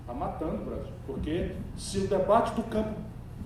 Está 0.00 0.14
matando 0.14 0.62
o 0.62 0.64
Brasil. 0.64 0.92
Porque 1.06 1.52
se 1.76 1.98
o 1.98 2.06
debate 2.06 2.54
do 2.54 2.62
campo 2.64 2.94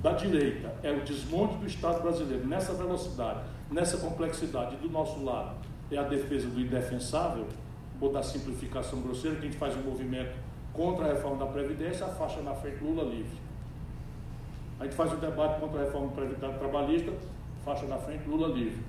da 0.03 0.13
direita 0.13 0.75
é 0.83 0.93
o 0.93 1.01
desmonte 1.01 1.57
do 1.57 1.67
Estado 1.67 2.03
brasileiro 2.03 2.47
nessa 2.47 2.75
velocidade, 2.75 3.41
nessa 3.71 3.97
complexidade, 3.97 4.77
do 4.77 4.91
nosso 4.91 5.25
lado 5.25 5.57
é 5.91 5.97
a 5.97 6.03
defesa 6.03 6.49
do 6.49 6.61
indefensável, 6.61 7.47
ou 8.01 8.11
da 8.11 8.23
simplificação 8.23 9.01
grosseira, 9.03 9.37
que 9.37 9.43
a 9.43 9.51
gente 9.51 9.59
faz 9.59 9.77
um 9.77 9.83
movimento 9.83 10.35
contra 10.73 11.05
a 11.05 11.09
reforma 11.13 11.45
da 11.45 11.47
Previdência, 11.47 12.07
a 12.07 12.09
faixa 12.09 12.41
na 12.41 12.55
frente 12.55 12.83
Lula 12.83 13.03
livre. 13.03 13.37
A 14.81 14.85
gente 14.85 14.95
faz 14.95 15.13
um 15.13 15.17
debate 15.17 15.61
contra 15.61 15.83
a 15.83 15.85
reforma 15.85 16.11
trabalhista, 16.59 17.13
faixa 17.63 17.87
na 17.87 17.99
frente 17.99 18.27
Lula 18.27 18.49
livre. 18.49 18.83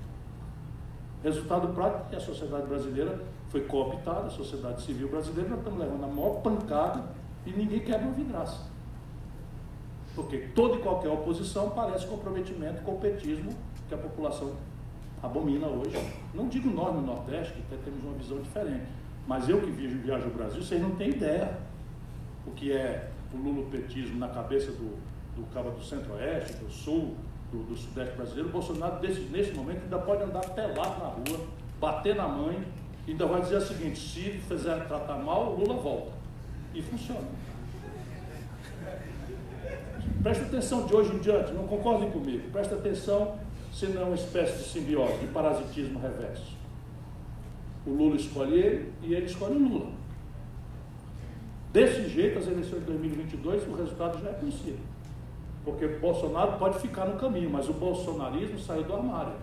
Resultado 1.22 1.68
prático 1.74 2.08
que 2.08 2.16
a 2.16 2.20
sociedade 2.20 2.66
brasileira 2.66 3.20
foi 3.50 3.60
cooptada, 3.66 4.26
a 4.26 4.30
sociedade 4.30 4.80
civil 4.80 5.10
brasileira, 5.10 5.50
nós 5.50 5.58
estamos 5.58 5.78
levando 5.78 6.04
a 6.04 6.06
maior 6.06 6.40
pancada 6.40 7.04
e 7.44 7.50
ninguém 7.50 7.80
quebra 7.80 8.06
uma 8.06 8.14
vidraça. 8.14 8.72
Porque 10.14 10.38
toda 10.54 10.76
e 10.76 10.78
qualquer 10.78 11.10
oposição 11.10 11.70
parece 11.70 12.06
comprometimento 12.06 12.82
com 12.82 12.92
o 12.92 12.98
petismo 12.98 13.52
que 13.86 13.94
a 13.94 13.98
população 13.98 14.54
abomina 15.22 15.66
hoje. 15.66 15.96
Não 16.32 16.48
digo 16.48 16.70
nós 16.70 16.94
no 16.94 17.02
Nordeste, 17.02 17.52
que 17.52 17.60
até 17.60 17.76
temos 17.84 18.02
uma 18.02 18.14
visão 18.14 18.38
diferente, 18.38 18.86
mas 19.26 19.46
eu 19.46 19.60
que 19.60 19.70
viajo, 19.70 19.98
viajo 19.98 20.24
ao 20.24 20.30
Brasil, 20.30 20.62
vocês 20.62 20.80
não 20.80 20.96
têm 20.96 21.10
ideia 21.10 21.58
o 22.46 22.50
que 22.52 22.72
é 22.72 23.10
o 23.32 23.36
lulopetismo 23.36 24.18
na 24.18 24.28
cabeça 24.28 24.72
do, 24.72 24.98
do 25.36 25.44
cabo 25.52 25.70
do 25.70 25.82
Centro-Oeste, 25.82 26.54
do 26.54 26.70
Sul, 26.70 27.16
do, 27.50 27.62
do 27.64 27.76
Sudeste 27.76 28.16
brasileiro, 28.16 28.48
o 28.48 28.52
Bolsonaro, 28.52 29.00
desse, 29.00 29.20
nesse 29.22 29.52
momento, 29.52 29.82
ainda 29.82 29.98
pode 29.98 30.22
andar 30.22 30.40
pelado 30.50 31.00
na 31.00 31.08
rua, 31.08 31.46
bater 31.80 32.16
na 32.16 32.28
mãe, 32.28 32.62
ainda 33.06 33.26
vai 33.26 33.40
dizer 33.40 33.56
o 33.56 33.60
seguinte: 33.60 33.98
se 33.98 34.38
fizer 34.48 34.86
tratar 34.86 35.18
mal, 35.18 35.54
Lula 35.54 35.74
volta. 35.74 36.12
E 36.74 36.80
funciona. 36.80 37.28
Presta 40.22 40.44
atenção 40.44 40.86
de 40.86 40.94
hoje 40.94 41.14
em 41.14 41.18
diante, 41.18 41.52
não 41.52 41.66
concordem 41.66 42.10
comigo, 42.10 42.48
presta 42.50 42.76
atenção 42.76 43.36
se 43.72 43.86
não 43.86 44.02
é 44.02 44.04
uma 44.04 44.14
espécie 44.14 44.58
de 44.58 44.64
simbiose, 44.64 45.18
de 45.18 45.26
parasitismo 45.28 45.98
reverso. 45.98 46.56
O 47.84 47.90
Lula 47.90 48.16
escolhe 48.16 48.54
ele 48.54 48.92
e 49.02 49.14
ele 49.14 49.26
escolhe 49.26 49.56
o 49.56 49.68
Lula. 49.68 49.90
Desse 51.72 52.08
jeito, 52.08 52.38
as 52.38 52.46
eleições 52.46 52.80
de 52.80 52.86
2022, 52.86 53.66
o 53.66 53.74
resultado 53.74 54.22
já 54.22 54.30
é 54.30 54.34
conhecido. 54.34 54.91
Porque 55.64 55.86
Bolsonaro 55.86 56.58
pode 56.58 56.78
ficar 56.80 57.06
no 57.06 57.18
caminho, 57.18 57.48
mas 57.50 57.68
o 57.68 57.72
bolsonarismo 57.72 58.58
saiu 58.58 58.84
do 58.84 58.94
armário. 58.94 59.34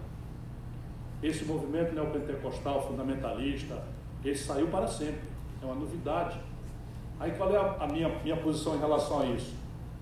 Esse 1.23 1.45
movimento 1.45 1.93
neopentecostal 1.93 2.85
fundamentalista, 2.87 3.81
esse 4.23 4.43
saiu 4.43 4.67
para 4.67 4.87
sempre. 4.87 5.21
É 5.61 5.65
uma 5.65 5.75
novidade. 5.75 6.39
Aí 7.19 7.31
qual 7.31 7.53
é 7.53 7.57
a, 7.57 7.83
a 7.83 7.87
minha, 7.87 8.09
minha 8.23 8.37
posição 8.37 8.75
em 8.75 8.79
relação 8.79 9.21
a 9.21 9.25
isso? 9.25 9.53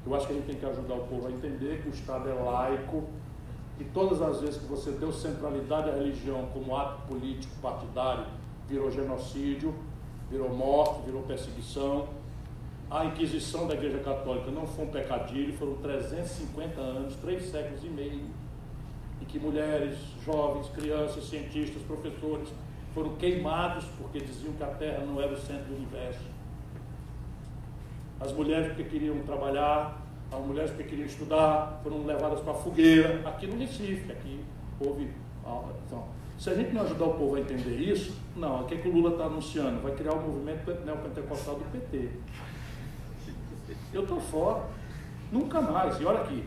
Eu 0.05 0.15
acho 0.15 0.27
que 0.27 0.33
a 0.33 0.35
gente 0.35 0.45
tem 0.45 0.55
que 0.55 0.65
ajudar 0.65 0.95
o 0.95 1.07
povo 1.07 1.27
a 1.27 1.31
entender 1.31 1.81
que 1.81 1.89
o 1.89 1.91
Estado 1.91 2.29
é 2.29 2.33
laico 2.33 3.03
e 3.79 3.83
todas 3.83 4.21
as 4.21 4.41
vezes 4.41 4.57
que 4.57 4.65
você 4.65 4.91
deu 4.91 5.11
centralidade 5.11 5.89
à 5.89 5.93
religião 5.93 6.47
como 6.53 6.75
ato 6.75 7.01
político 7.07 7.53
partidário, 7.61 8.25
virou 8.67 8.89
genocídio, 8.89 9.73
virou 10.29 10.49
morte, 10.53 11.01
virou 11.05 11.21
perseguição, 11.23 12.07
a 12.89 13.05
Inquisição 13.05 13.67
da 13.67 13.73
Igreja 13.73 13.99
Católica 13.99 14.49
não 14.49 14.65
foi 14.65 14.85
um 14.85 14.89
pecadilho, 14.89 15.53
foram 15.53 15.75
350 15.75 16.79
anos, 16.79 17.15
três 17.17 17.43
séculos 17.49 17.83
e 17.83 17.89
meio, 17.89 18.25
em 19.21 19.25
que 19.25 19.37
mulheres, 19.37 19.97
jovens, 20.25 20.69
crianças, 20.69 21.25
cientistas, 21.25 21.81
professores 21.83 22.49
foram 22.93 23.15
queimados 23.15 23.83
porque 23.97 24.19
diziam 24.19 24.53
que 24.53 24.63
a 24.63 24.67
Terra 24.67 25.05
não 25.05 25.21
era 25.21 25.33
o 25.33 25.37
centro 25.37 25.65
do 25.65 25.75
universo. 25.75 26.25
As 28.19 28.31
mulheres 28.31 28.67
porque 28.67 28.85
queriam 28.85 29.19
trabalhar, 29.19 30.01
as 30.31 30.39
mulheres 30.39 30.71
porque 30.71 30.85
queriam 30.85 31.05
estudar, 31.05 31.79
foram 31.83 32.05
levadas 32.05 32.39
para 32.39 32.53
a 32.53 32.55
fogueira, 32.55 33.21
aqui 33.27 33.47
no 33.47 33.57
Recife, 33.57 34.11
aqui 34.11 34.39
houve. 34.79 35.09
Então, 35.85 36.05
se 36.37 36.49
a 36.49 36.53
gente 36.53 36.71
não 36.71 36.81
ajudar 36.81 37.05
o 37.05 37.13
povo 37.15 37.35
a 37.35 37.39
entender 37.39 37.75
isso, 37.75 38.15
não, 38.35 38.61
o 38.61 38.65
que, 38.65 38.75
é 38.75 38.77
que 38.77 38.87
o 38.87 38.91
Lula 38.91 39.11
está 39.11 39.25
anunciando? 39.25 39.81
Vai 39.81 39.93
criar 39.93 40.13
o 40.13 40.21
movimento 40.21 40.71
neopentecostal 40.85 41.55
do 41.55 41.65
PT. 41.71 42.09
Eu 43.93 44.03
estou 44.03 44.19
fora. 44.19 44.63
Nunca 45.31 45.61
mais. 45.61 45.99
E 45.99 46.05
olha 46.05 46.21
aqui, 46.21 46.43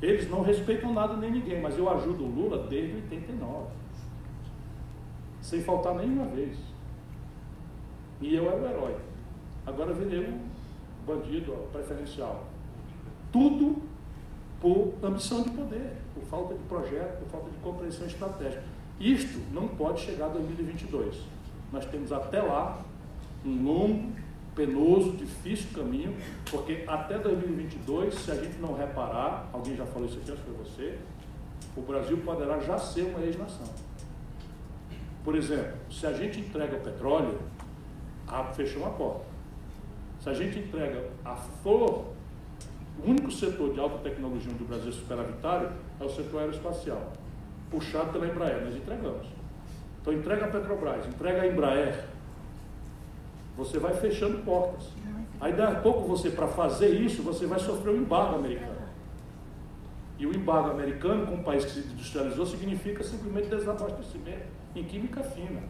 eles 0.00 0.28
não 0.30 0.42
respeitam 0.42 0.92
nada 0.92 1.16
nem 1.16 1.30
ninguém, 1.30 1.60
mas 1.60 1.76
eu 1.76 1.88
ajudo 1.90 2.24
o 2.24 2.28
Lula 2.28 2.66
desde 2.68 2.96
89. 2.96 3.66
Sem 5.40 5.62
faltar 5.62 5.94
nenhuma 5.94 6.26
vez. 6.26 6.56
E 8.20 8.34
eu 8.34 8.50
era 8.50 8.60
o 8.60 8.66
herói. 8.66 8.96
Agora 9.66 9.92
virei 9.92 10.28
um 10.28 10.40
bandido 11.06 11.52
preferencial. 11.72 12.44
Tudo 13.32 13.82
por 14.60 14.94
ambição 15.02 15.42
de 15.42 15.50
poder, 15.50 15.96
por 16.14 16.24
falta 16.24 16.54
de 16.54 16.62
projeto, 16.64 17.18
por 17.20 17.28
falta 17.28 17.50
de 17.50 17.56
compreensão 17.58 18.06
estratégica. 18.06 18.64
Isto 18.98 19.40
não 19.52 19.68
pode 19.68 20.00
chegar 20.00 20.26
a 20.26 20.30
2022. 20.30 21.22
Nós 21.72 21.84
temos 21.86 22.12
até 22.12 22.42
lá 22.42 22.80
um 23.44 23.62
longo 23.62 24.12
penoso, 24.58 25.12
difícil 25.12 25.68
caminho, 25.72 26.16
porque 26.50 26.82
até 26.88 27.16
2022, 27.16 28.12
se 28.12 28.30
a 28.32 28.34
gente 28.34 28.58
não 28.58 28.74
reparar, 28.74 29.48
alguém 29.52 29.76
já 29.76 29.86
falou 29.86 30.08
isso 30.08 30.18
aqui, 30.18 30.32
acho 30.32 30.42
que 30.42 30.50
foi 30.50 30.64
você, 30.64 30.98
o 31.76 31.80
Brasil 31.82 32.18
poderá 32.18 32.58
já 32.58 32.76
ser 32.76 33.02
uma 33.02 33.20
ex-nação. 33.20 33.68
Por 35.22 35.36
exemplo, 35.36 35.74
se 35.88 36.04
a 36.06 36.12
gente 36.12 36.40
entrega 36.40 36.76
o 36.76 36.80
petróleo, 36.80 37.38
fechou 38.54 38.82
uma 38.82 38.90
porta. 38.90 39.26
Se 40.20 40.28
a 40.28 40.34
gente 40.34 40.58
entrega 40.58 41.08
a 41.24 41.36
flor, 41.36 42.06
o 43.00 43.10
único 43.10 43.30
setor 43.30 43.72
de 43.72 43.78
alta 43.78 43.98
tecnologia 43.98 44.50
onde 44.52 44.64
o 44.64 44.66
Brasil 44.66 44.88
é 44.88 44.92
superavitário 44.92 45.70
é 46.00 46.04
o 46.04 46.08
setor 46.08 46.40
aeroespacial, 46.40 47.12
puxado 47.70 48.10
pela 48.10 48.26
Embraer, 48.26 48.64
nós 48.64 48.74
entregamos. 48.74 49.28
Então 50.00 50.12
entrega 50.12 50.46
a 50.46 50.48
Petrobras, 50.48 51.06
entrega 51.06 51.42
a 51.42 51.46
Embraer, 51.46 52.04
você 53.58 53.76
vai 53.76 53.92
fechando 53.92 54.38
portas. 54.44 54.88
Aí 55.40 55.52
daqui 55.52 55.76
a 55.76 55.80
pouco 55.80 56.06
você, 56.06 56.30
para 56.30 56.46
fazer 56.46 56.90
isso, 56.90 57.22
você 57.22 57.44
vai 57.44 57.58
sofrer 57.58 57.92
o 57.92 57.96
um 57.96 58.02
embargo 58.02 58.36
americano. 58.36 58.78
E 60.16 60.26
o 60.26 60.34
embargo 60.34 60.70
americano, 60.70 61.26
com 61.26 61.34
um 61.34 61.42
país 61.42 61.64
que 61.64 61.72
se 61.72 61.80
industrializou, 61.80 62.46
significa 62.46 63.02
simplesmente 63.02 63.48
desabastecimento 63.48 64.46
em 64.76 64.84
química 64.84 65.22
fina, 65.24 65.62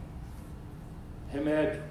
remédio, 1.29 1.83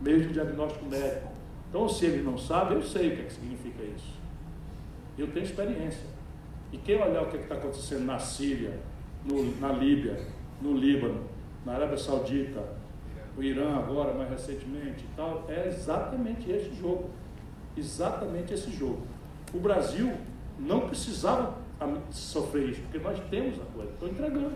meio 0.00 0.22
de 0.22 0.32
diagnóstico 0.32 0.86
médico. 0.86 1.30
Então, 1.68 1.86
se 1.86 2.06
ele 2.06 2.22
não 2.22 2.38
sabe, 2.38 2.74
eu 2.74 2.82
sei 2.82 3.12
o 3.12 3.16
que, 3.16 3.22
é 3.22 3.24
que 3.24 3.32
significa 3.34 3.82
isso. 3.82 4.14
Eu 5.18 5.26
tenho 5.28 5.44
experiência. 5.44 6.06
E 6.72 6.78
quem 6.78 6.96
olhar 6.96 7.22
o 7.22 7.26
que 7.26 7.36
é 7.36 7.40
está 7.40 7.56
acontecendo 7.56 8.04
na 8.04 8.18
Síria, 8.18 8.78
no, 9.24 9.58
na 9.60 9.68
Líbia, 9.68 10.18
no 10.62 10.74
Líbano, 10.74 11.24
na 11.64 11.74
Arábia 11.74 11.98
Saudita, 11.98 12.75
o 13.36 13.42
Irã 13.42 13.76
agora, 13.76 14.14
mais 14.14 14.30
recentemente 14.30 15.04
e 15.04 15.16
tal, 15.16 15.44
é 15.48 15.66
exatamente 15.66 16.50
esse 16.50 16.74
jogo. 16.74 17.10
Exatamente 17.76 18.54
esse 18.54 18.70
jogo. 18.72 19.02
O 19.52 19.58
Brasil 19.58 20.12
não 20.58 20.88
precisava 20.88 21.54
sofrer 22.10 22.70
isso, 22.70 22.80
porque 22.82 22.98
nós 22.98 23.20
temos 23.30 23.60
a 23.60 23.64
coisa, 23.74 23.92
estou 23.92 24.08
entregando. 24.08 24.54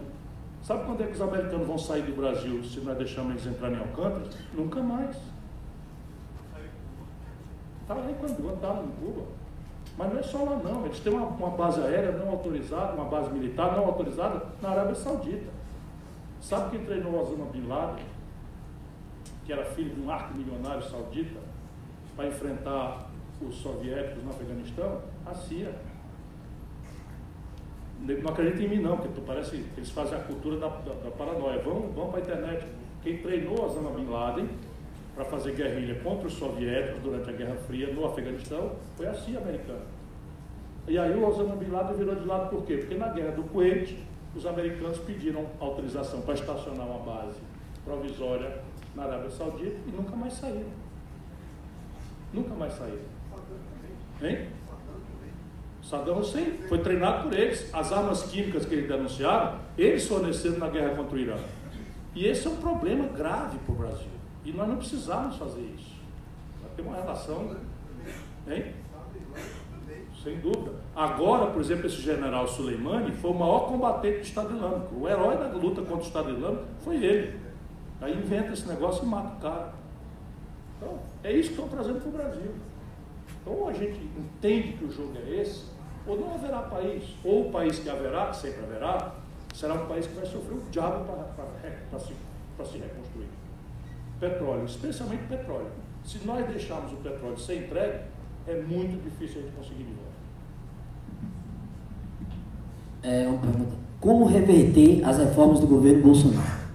Sabe 0.63 0.85
quando 0.85 1.03
é 1.03 1.07
que 1.07 1.13
os 1.13 1.21
americanos 1.21 1.67
vão 1.67 1.79
sair 1.79 2.03
do 2.03 2.17
Brasil 2.17 2.63
se 2.65 2.81
nós 2.81 2.97
deixarmos 2.97 3.33
eles 3.33 3.47
entrarem 3.47 3.77
em 3.77 3.81
Alcântara? 3.81 4.25
Nunca 4.55 4.83
mais. 4.83 5.17
Estava 7.83 8.01
lá 8.01 8.11
em 8.11 8.43
Guantánamo, 8.43 8.89
em 8.89 9.05
Cuba. 9.05 9.23
Mas 9.99 10.13
não 10.13 10.21
é 10.21 10.23
só 10.23 10.45
lá 10.45 10.57
não, 10.57 10.87
eles 10.87 11.01
têm 11.01 11.13
uma, 11.13 11.27
uma, 11.27 11.51
base 11.51 11.81
aérea 11.81 12.13
não 12.13 12.31
autorizada, 12.31 12.95
uma 12.95 13.05
base 13.05 13.31
militar 13.31 13.77
não 13.77 13.85
autorizada 13.87 14.47
na 14.63 14.71
Arábia 14.71 14.95
Saudita. 14.95 15.51
Sabe 16.41 16.71
quem 16.71 16.87
treinou 16.87 17.21
Osama 17.21 17.47
Bin 17.47 17.67
Laden? 17.67 18.05
Que 19.51 19.55
era 19.55 19.65
filho 19.65 19.93
de 19.93 20.01
um 20.01 20.09
arco 20.09 20.33
milionário 20.33 20.81
saudita, 20.81 21.41
para 22.15 22.29
enfrentar 22.29 23.11
os 23.43 23.57
soviéticos 23.57 24.23
no 24.23 24.31
Afeganistão? 24.31 25.01
A 25.27 25.35
CIA 25.35 25.75
não 27.99 28.31
acredita 28.31 28.63
em 28.63 28.69
mim 28.69 28.79
não, 28.79 28.97
porque 28.97 29.21
parece 29.27 29.57
que 29.57 29.67
eles 29.77 29.91
fazem 29.91 30.17
a 30.17 30.23
cultura 30.23 30.57
da, 30.57 30.69
da, 30.69 30.93
da 30.93 31.11
paranoia. 31.11 31.61
Vão, 31.63 31.89
vão 31.89 32.13
para 32.13 32.21
a 32.21 32.23
internet. 32.23 32.65
Quem 33.03 33.19
treinou 33.19 33.65
Osama 33.65 33.91
Bin 33.91 34.09
Laden 34.09 34.49
para 35.17 35.25
fazer 35.25 35.57
guerrilha 35.57 35.97
contra 35.97 36.29
os 36.29 36.35
soviéticos 36.35 37.03
durante 37.03 37.29
a 37.29 37.33
Guerra 37.33 37.57
Fria 37.67 37.93
no 37.93 38.07
Afeganistão 38.07 38.77
foi 38.97 39.09
a 39.09 39.15
CIA 39.15 39.41
americana. 39.41 39.83
E 40.87 40.97
aí 40.97 41.13
o 41.13 41.27
Osama 41.27 41.57
Bin 41.57 41.73
Laden 41.73 41.97
virou 41.97 42.15
de 42.15 42.25
lado 42.25 42.51
por 42.51 42.65
quê? 42.65 42.77
Porque 42.77 42.95
na 42.95 43.09
guerra 43.09 43.33
do 43.33 43.43
Kuwait, 43.43 43.99
os 44.33 44.47
americanos 44.47 44.99
pediram 44.99 45.45
autorização 45.59 46.21
para 46.21 46.35
estacionar 46.35 46.87
uma 46.87 47.01
base 47.01 47.41
provisória 47.85 48.70
na 48.95 49.05
Arábia 49.05 49.31
Saudita 49.31 49.77
e 49.87 49.91
nunca 49.91 50.17
mais 50.17 50.33
saíram. 50.35 50.71
Nunca 52.33 52.55
mais 52.55 52.73
saíram. 52.75 53.05
Hein? 54.23 54.49
Saddam 55.83 56.21
Hussein 56.21 56.59
foi 56.69 56.79
treinado 56.79 57.25
por 57.25 57.37
eles. 57.37 57.73
As 57.75 57.93
armas 57.93 58.23
químicas 58.25 58.65
que 58.65 58.75
eles 58.75 58.89
denunciaram, 58.89 59.59
eles 59.77 60.07
forneceram 60.07 60.59
na 60.59 60.69
guerra 60.69 60.95
contra 60.95 61.17
o 61.17 61.19
Irã. 61.19 61.37
E 62.15 62.27
esse 62.27 62.47
é 62.47 62.51
um 62.51 62.57
problema 62.57 63.09
grave 63.09 63.59
para 63.59 63.73
o 63.73 63.77
Brasil. 63.77 64.11
E 64.45 64.53
nós 64.53 64.69
não 64.69 64.77
precisamos 64.77 65.37
fazer 65.37 65.63
isso. 65.77 65.97
Nós 66.63 66.73
temos 66.77 66.93
uma 66.93 67.01
relação. 67.01 67.57
Hein? 68.49 68.73
Sem 70.23 70.39
dúvida. 70.39 70.75
Agora, 70.95 71.47
por 71.47 71.61
exemplo, 71.61 71.87
esse 71.87 72.03
general 72.03 72.47
Soleimani 72.47 73.13
foi 73.13 73.31
o 73.31 73.35
maior 73.35 73.69
combatente 73.69 74.19
do 74.19 74.25
Estado 74.25 74.55
Islâmico. 74.55 74.95
O 74.95 75.09
herói 75.09 75.37
da 75.39 75.49
luta 75.49 75.81
contra 75.81 76.05
o 76.05 76.07
Estado 76.07 76.31
Islâmico 76.31 76.65
foi 76.85 77.03
ele. 77.03 77.40
Aí 78.01 78.17
inventa 78.17 78.53
esse 78.53 78.67
negócio 78.67 79.05
e 79.05 79.07
mata 79.07 79.37
o 79.37 79.41
cara. 79.41 79.73
Então, 80.77 80.99
é 81.23 81.33
isso 81.33 81.49
que 81.51 81.55
estão 81.55 81.69
trazendo 81.69 82.01
para 82.01 82.09
o 82.09 82.13
Brasil. 82.13 82.55
Então, 83.41 83.53
ou 83.53 83.69
a 83.69 83.73
gente 83.73 84.01
entende 84.17 84.73
que 84.73 84.85
o 84.85 84.91
jogo 84.91 85.13
é 85.17 85.41
esse, 85.41 85.65
ou 86.07 86.19
não 86.19 86.35
haverá 86.35 86.63
país. 86.63 87.05
Ou 87.23 87.49
o 87.49 87.53
país 87.53 87.79
que 87.79 87.91
haverá, 87.91 88.27
que 88.27 88.37
sempre 88.37 88.63
haverá, 88.63 89.15
será 89.55 89.75
um 89.75 89.87
país 89.87 90.07
que 90.07 90.15
vai 90.15 90.25
sofrer 90.25 90.55
o 90.55 90.63
diabo 90.71 91.05
para 91.05 91.99
se, 91.99 92.15
se 92.65 92.79
reconstruir. 92.79 93.29
Petróleo, 94.19 94.65
especialmente 94.65 95.25
petróleo. 95.25 95.71
Se 96.05 96.27
nós 96.27 96.47
deixarmos 96.47 96.93
o 96.93 96.97
petróleo 96.97 97.39
sem 97.39 97.65
entregue, 97.65 98.01
é 98.47 98.55
muito 98.63 99.03
difícil 99.05 99.41
a 99.41 99.45
gente 99.45 99.55
conseguir 99.57 99.85
de 99.85 99.93
volta. 99.93 100.11
É 103.03 103.29
uma 103.29 103.39
pergunta. 103.39 103.73
Como 104.01 104.25
reverter 104.27 105.05
as 105.05 105.19
reformas 105.19 105.61
do 105.61 105.67
governo 105.67 106.03
Bolsonaro? 106.03 106.70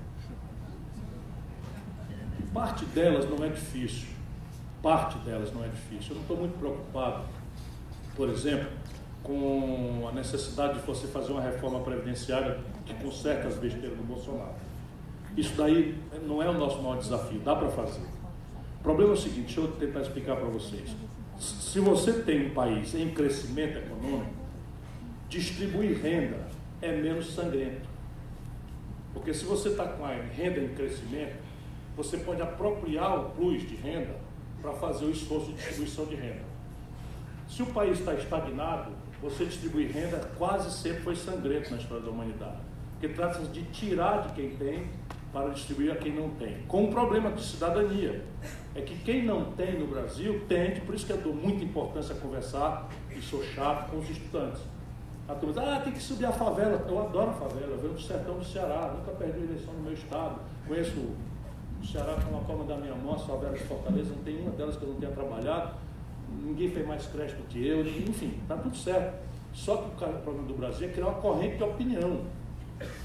Parte 2.55 2.85
delas 2.85 3.29
não 3.29 3.45
é 3.45 3.49
difícil. 3.49 4.07
Parte 4.81 5.17
delas 5.19 5.53
não 5.53 5.61
é 5.65 5.67
difícil. 5.67 6.11
Eu 6.11 6.15
não 6.15 6.21
estou 6.21 6.37
muito 6.37 6.57
preocupado, 6.57 7.25
por 8.15 8.29
exemplo, 8.29 8.69
com 9.21 10.07
a 10.09 10.13
necessidade 10.13 10.79
de 10.79 10.85
você 10.85 11.05
fazer 11.07 11.33
uma 11.33 11.41
reforma 11.41 11.81
previdenciária 11.81 12.57
que 12.85 12.93
conserta 12.93 13.49
as 13.49 13.55
besteiras 13.55 13.97
do 13.97 14.03
Bolsonaro. 14.03 14.53
Isso 15.35 15.53
daí 15.57 16.01
não 16.25 16.41
é 16.41 16.49
o 16.49 16.53
nosso 16.53 16.81
maior 16.81 16.97
desafio, 16.97 17.41
dá 17.41 17.57
para 17.57 17.67
fazer. 17.67 18.05
O 18.79 18.83
problema 18.83 19.11
é 19.11 19.15
o 19.15 19.17
seguinte, 19.17 19.53
deixa 19.53 19.59
eu 19.59 19.67
tentar 19.73 19.99
explicar 19.99 20.37
para 20.37 20.47
vocês. 20.47 20.95
Se 21.37 21.81
você 21.81 22.21
tem 22.21 22.47
um 22.47 22.53
país 22.53 22.95
em 22.95 23.09
crescimento 23.09 23.79
econômico, 23.79 24.31
distribuir 25.27 26.01
renda 26.01 26.47
é 26.81 26.95
menos 26.95 27.33
sangrento. 27.33 27.89
Porque 29.13 29.33
se 29.33 29.43
você 29.43 29.69
está 29.69 29.85
com 29.85 30.05
a 30.05 30.13
renda 30.13 30.61
em 30.61 30.69
crescimento, 30.69 31.44
você 31.95 32.17
pode 32.17 32.41
apropriar 32.41 33.19
o 33.19 33.29
plus 33.31 33.61
de 33.61 33.75
renda 33.75 34.15
para 34.61 34.73
fazer 34.73 35.05
o 35.05 35.11
esforço 35.11 35.47
de 35.47 35.53
distribuição 35.53 36.05
de 36.05 36.15
renda. 36.15 36.43
Se 37.47 37.61
o 37.61 37.67
país 37.67 37.99
está 37.99 38.13
estagnado, 38.13 38.91
você 39.21 39.45
distribuir 39.45 39.91
renda 39.91 40.29
quase 40.37 40.71
sempre 40.71 41.01
foi 41.01 41.15
sangrento 41.15 41.71
na 41.71 41.77
história 41.77 42.03
da 42.03 42.09
humanidade. 42.09 42.57
Porque 42.91 43.09
trata-se 43.09 43.47
de 43.49 43.63
tirar 43.65 44.27
de 44.27 44.33
quem 44.33 44.55
tem 44.55 44.87
para 45.31 45.49
distribuir 45.49 45.91
a 45.91 45.95
quem 45.95 46.13
não 46.13 46.29
tem. 46.31 46.63
Com 46.67 46.85
um 46.85 46.91
problema 46.91 47.31
de 47.31 47.43
cidadania. 47.43 48.23
É 48.73 48.81
que 48.81 48.97
quem 48.99 49.23
não 49.23 49.51
tem 49.51 49.79
no 49.79 49.87
Brasil 49.87 50.43
tende, 50.47 50.81
por 50.81 50.95
isso 50.95 51.05
que 51.05 51.11
eu 51.11 51.17
dou 51.17 51.33
muita 51.33 51.63
importância 51.63 52.15
a 52.15 52.19
conversar 52.19 52.89
e 53.15 53.21
sou 53.21 53.43
chato 53.43 53.89
com 53.89 53.99
os 53.99 54.09
estudantes. 54.09 54.61
A 55.27 55.33
turma 55.33 55.53
diz, 55.53 55.63
ah, 55.63 55.81
tem 55.81 55.93
que 55.93 56.01
subir 56.01 56.25
a 56.25 56.31
favela. 56.31 56.85
Eu 56.87 56.99
adoro 56.99 57.31
a 57.31 57.33
favela, 57.33 57.71
eu 57.71 57.77
venho 57.77 57.93
do 57.93 58.01
sertão 58.01 58.37
do 58.37 58.45
Ceará, 58.45 58.93
nunca 58.97 59.11
perdi 59.11 59.39
a 59.39 59.43
eleição 59.43 59.73
no 59.73 59.83
meu 59.83 59.93
estado. 59.93 60.39
Conheço 60.67 61.15
Ceará 61.85 62.15
com 62.15 62.29
uma 62.31 62.41
palma 62.41 62.65
da 62.65 62.77
minha 62.77 62.95
mão, 62.95 63.17
favelas 63.19 63.59
de 63.59 63.65
Fortaleza, 63.65 64.13
não 64.15 64.23
tem 64.23 64.41
uma 64.41 64.51
delas 64.51 64.75
que 64.75 64.83
eu 64.83 64.89
não 64.89 64.95
tenha 64.95 65.11
trabalhado 65.11 65.85
ninguém 66.29 66.69
fez 66.69 66.87
mais 66.87 67.05
crédito 67.07 67.41
que 67.49 67.65
eu, 67.65 67.81
enfim, 67.81 68.37
está 68.41 68.55
tudo 68.55 68.75
certo. 68.75 69.23
Só 69.53 69.77
que 69.77 70.03
o 70.03 70.19
problema 70.19 70.47
do 70.47 70.53
Brasil 70.53 70.87
é 70.87 70.91
criar 70.91 71.07
uma 71.07 71.21
corrente 71.21 71.57
de 71.57 71.63
opinião. 71.63 72.21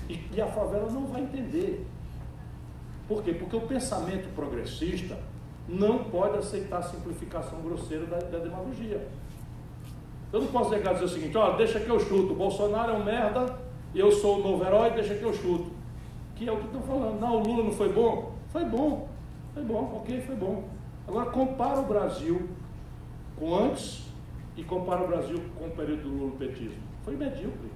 E, 0.09 0.21
e 0.35 0.41
a 0.41 0.47
favela 0.47 0.91
não 0.91 1.07
vai 1.07 1.23
entender. 1.23 1.87
Por 3.07 3.23
quê? 3.23 3.33
Porque 3.33 3.57
o 3.57 3.61
pensamento 3.61 4.29
progressista 4.35 5.17
não 5.69 6.05
pode 6.05 6.39
aceitar 6.39 6.79
a 6.79 6.83
simplificação 6.83 7.61
grosseira 7.61 8.05
da, 8.07 8.19
da 8.19 8.39
demagogia. 8.39 9.07
Eu 10.33 10.41
não 10.41 10.49
posso 10.49 10.71
chegar 10.71 10.93
dizer 10.95 11.05
o 11.05 11.09
seguinte, 11.09 11.37
ó, 11.37 11.57
deixa 11.57 11.81
que 11.81 11.89
eu 11.89 11.99
chuto, 11.99 12.35
Bolsonaro 12.35 12.93
é 12.93 12.95
um 12.97 13.05
merda, 13.05 13.59
eu 13.95 14.11
sou 14.13 14.39
o 14.39 14.43
novo 14.43 14.65
herói, 14.65 14.91
deixa 14.91 15.15
que 15.15 15.23
eu 15.23 15.33
chuto. 15.33 15.71
Que 16.37 16.49
é 16.49 16.53
o 16.53 16.57
que 16.57 16.67
estão 16.67 16.83
falando. 16.83 17.21
Não, 17.21 17.37
o 17.37 17.43
Lula 17.45 17.65
não 17.65 17.73
foi 17.73 17.93
bom? 17.93 18.33
Foi 18.51 18.65
bom. 18.65 19.09
Foi 19.55 19.65
bom, 19.65 20.01
ok, 20.01 20.21
foi 20.23 20.37
bom. 20.37 20.65
Agora 21.07 21.31
compara 21.31 21.81
o 21.81 21.87
Brasil 21.87 22.49
com 23.37 23.57
antes 23.57 24.05
e 24.57 24.63
compara 24.63 25.03
o 25.03 25.09
Brasil 25.09 25.41
com 25.59 25.67
o 25.67 25.71
período 25.71 26.03
do 26.03 26.09
lulopetismo. 26.09 26.83
Foi 27.05 27.17
medíocre. 27.17 27.71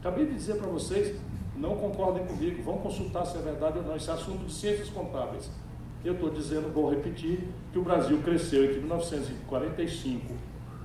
Acabei 0.00 0.26
de 0.26 0.34
dizer 0.34 0.56
para 0.56 0.68
vocês, 0.68 1.18
não 1.56 1.76
concordem 1.76 2.24
comigo, 2.24 2.62
vão 2.62 2.78
consultar 2.78 3.26
se 3.26 3.36
é 3.36 3.42
verdade 3.42 3.78
ou 3.78 3.84
não, 3.84 3.96
esse 3.96 4.10
assunto 4.10 4.46
de 4.46 4.52
ciências 4.52 4.88
contábeis. 4.88 5.50
Eu 6.02 6.14
estou 6.14 6.30
dizendo, 6.30 6.72
vou 6.72 6.88
repetir, 6.88 7.48
que 7.72 7.78
o 7.78 7.82
Brasil 7.82 8.18
cresceu 8.22 8.64
entre 8.64 8.78
1945 8.78 10.32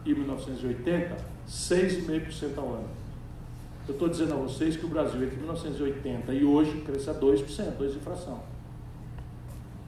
e 0.06 0.14
1980, 0.14 1.16
6,5% 1.48 2.58
ao 2.58 2.68
ano. 2.74 2.90
Eu 3.88 3.94
estou 3.94 4.10
dizendo 4.10 4.34
a 4.34 4.38
vocês 4.38 4.76
que 4.76 4.86
o 4.86 4.90
Brasil 4.90 5.24
entre 5.24 5.38
1980 5.38 6.34
e 6.34 6.44
hoje 6.44 6.82
cresce 6.82 7.10
a 7.10 7.14
2%, 7.14 7.78
2 7.78 7.92
de 7.92 7.98
inflação. 7.98 8.55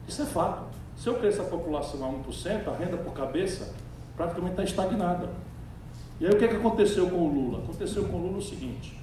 Isso 0.08 0.22
é 0.22 0.26
fato. 0.26 0.64
Se 0.96 1.08
eu 1.08 1.14
cresço 1.16 1.42
a 1.42 1.44
população 1.44 2.04
a 2.04 2.28
1%, 2.28 2.68
a 2.68 2.76
renda 2.76 2.96
por 2.96 3.12
cabeça 3.12 3.72
praticamente 4.16 4.52
está 4.52 4.64
estagnada. 4.64 5.28
E 6.18 6.26
aí 6.26 6.32
o 6.32 6.38
que, 6.38 6.44
é 6.44 6.48
que 6.48 6.56
aconteceu 6.56 7.08
com 7.08 7.16
o 7.16 7.32
Lula? 7.32 7.58
Aconteceu 7.58 8.04
com 8.06 8.16
o 8.16 8.20
Lula 8.20 8.38
o 8.38 8.42
seguinte: 8.42 8.98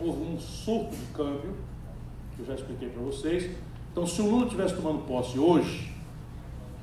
houve 0.00 0.22
um 0.22 0.38
surto 0.38 0.96
de 0.96 1.06
câmbio, 1.12 1.54
que 2.34 2.40
eu 2.40 2.46
já 2.46 2.54
expliquei 2.54 2.88
para 2.88 3.02
vocês. 3.02 3.56
Então, 3.92 4.04
se 4.04 4.20
o 4.20 4.28
Lula 4.28 4.48
tivesse 4.48 4.74
tomando 4.74 5.06
posse 5.06 5.38
hoje, 5.38 5.94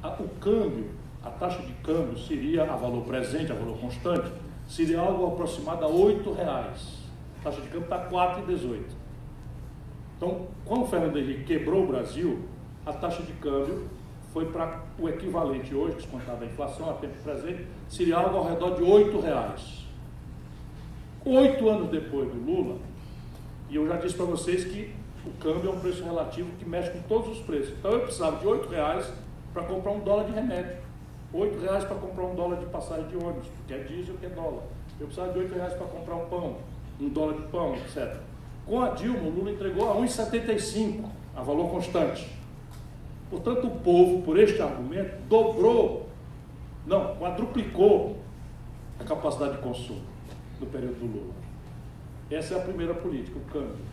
a, 0.02 0.10
o 0.10 0.30
câmbio 0.40 1.02
a 1.24 1.30
taxa 1.30 1.62
de 1.62 1.74
câmbio 1.84 2.18
seria 2.18 2.64
a 2.64 2.76
valor 2.76 3.04
presente, 3.04 3.52
a 3.52 3.56
valor 3.56 3.78
constante, 3.78 4.32
seria 4.68 5.00
algo 5.00 5.28
aproximado 5.28 5.86
a 5.86 5.88
R$ 5.88 6.34
reais. 6.36 6.98
A 7.40 7.44
taxa 7.44 7.62
de 7.62 7.68
câmbio 7.68 7.84
está 7.84 8.10
4,18. 8.10 8.84
Então, 10.18 10.48
quando 10.66 10.84
o 10.84 10.88
Fernando 10.88 11.18
Henrique 11.18 11.44
quebrou 11.44 11.84
o 11.84 11.88
Brasil, 11.88 12.40
a 12.86 12.94
taxa 12.94 13.24
de 13.24 13.34
câmbio 13.34 13.88
foi 14.34 14.46
para 14.46 14.80
o 14.98 15.10
equivalente 15.10 15.76
hoje, 15.76 15.96
descontado 15.96 16.44
a 16.44 16.48
inflação 16.48 16.90
a 16.90 16.94
tempo 16.94 17.16
presente, 17.24 17.68
seria 17.90 18.18
algo 18.18 18.38
ao 18.38 18.48
redor 18.48 18.76
de 18.76 18.84
R$ 18.84 19.20
reais. 19.22 19.86
Oito 21.26 21.70
anos 21.70 21.90
depois 21.90 22.30
do 22.30 22.40
Lula, 22.40 22.78
e 23.70 23.76
eu 23.76 23.88
já 23.88 23.98
disse 23.98 24.16
para 24.16 24.26
vocês 24.26 24.64
que 24.64 24.94
o 25.26 25.32
câmbio 25.40 25.70
é 25.70 25.74
um 25.74 25.80
preço 25.80 26.04
relativo 26.04 26.50
que 26.58 26.68
mexe 26.68 26.90
com 26.92 27.02
todos 27.04 27.38
os 27.38 27.40
preços. 27.44 27.74
Então 27.78 27.92
eu 27.92 28.02
precisava 28.02 28.38
de 28.38 28.46
R$ 28.46 28.68
reais 28.70 29.12
para 29.54 29.64
comprar 29.64 29.92
um 29.92 30.00
dólar 30.00 30.26
de 30.26 30.32
remédio. 30.32 30.78
R$ 31.34 31.60
reais 31.62 31.84
para 31.84 31.96
comprar 31.96 32.24
um 32.24 32.36
dólar 32.36 32.58
de 32.58 32.66
passagem 32.66 33.08
de 33.08 33.18
ônibus, 33.18 33.48
porque 33.58 33.74
é 33.74 33.80
diesel 33.80 34.16
que 34.16 34.26
é 34.26 34.30
dólar. 34.30 34.64
Eu 35.00 35.08
precisava 35.08 35.34
de 35.34 35.40
R$ 35.40 35.56
reais 35.56 35.74
para 35.74 35.88
comprar 35.88 36.16
um 36.16 36.26
pão, 36.28 36.58
um 37.00 37.10
dólar 37.10 37.36
de 37.36 37.44
pão, 37.44 37.76
etc. 37.76 38.16
Com 38.66 38.82
a 38.82 38.90
Dilma, 38.90 39.28
o 39.28 39.30
Lula 39.30 39.52
entregou 39.52 39.92
a 39.92 39.96
1,75, 39.96 41.04
a 41.36 41.42
valor 41.42 41.70
constante. 41.70 42.41
Portanto, 43.32 43.66
o 43.66 43.80
povo, 43.80 44.22
por 44.24 44.38
este 44.38 44.62
argumento, 44.62 45.16
dobrou, 45.30 46.10
não, 46.86 47.16
quadruplicou 47.16 48.18
a 49.00 49.06
capacidade 49.06 49.56
de 49.56 49.62
consumo 49.62 50.02
no 50.60 50.68
período 50.68 51.00
do 51.00 51.06
Lula. 51.06 51.34
Essa 52.30 52.56
é 52.56 52.58
a 52.58 52.62
primeira 52.62 52.94
política, 52.94 53.40
o 53.40 53.52
câmbio. 53.52 53.86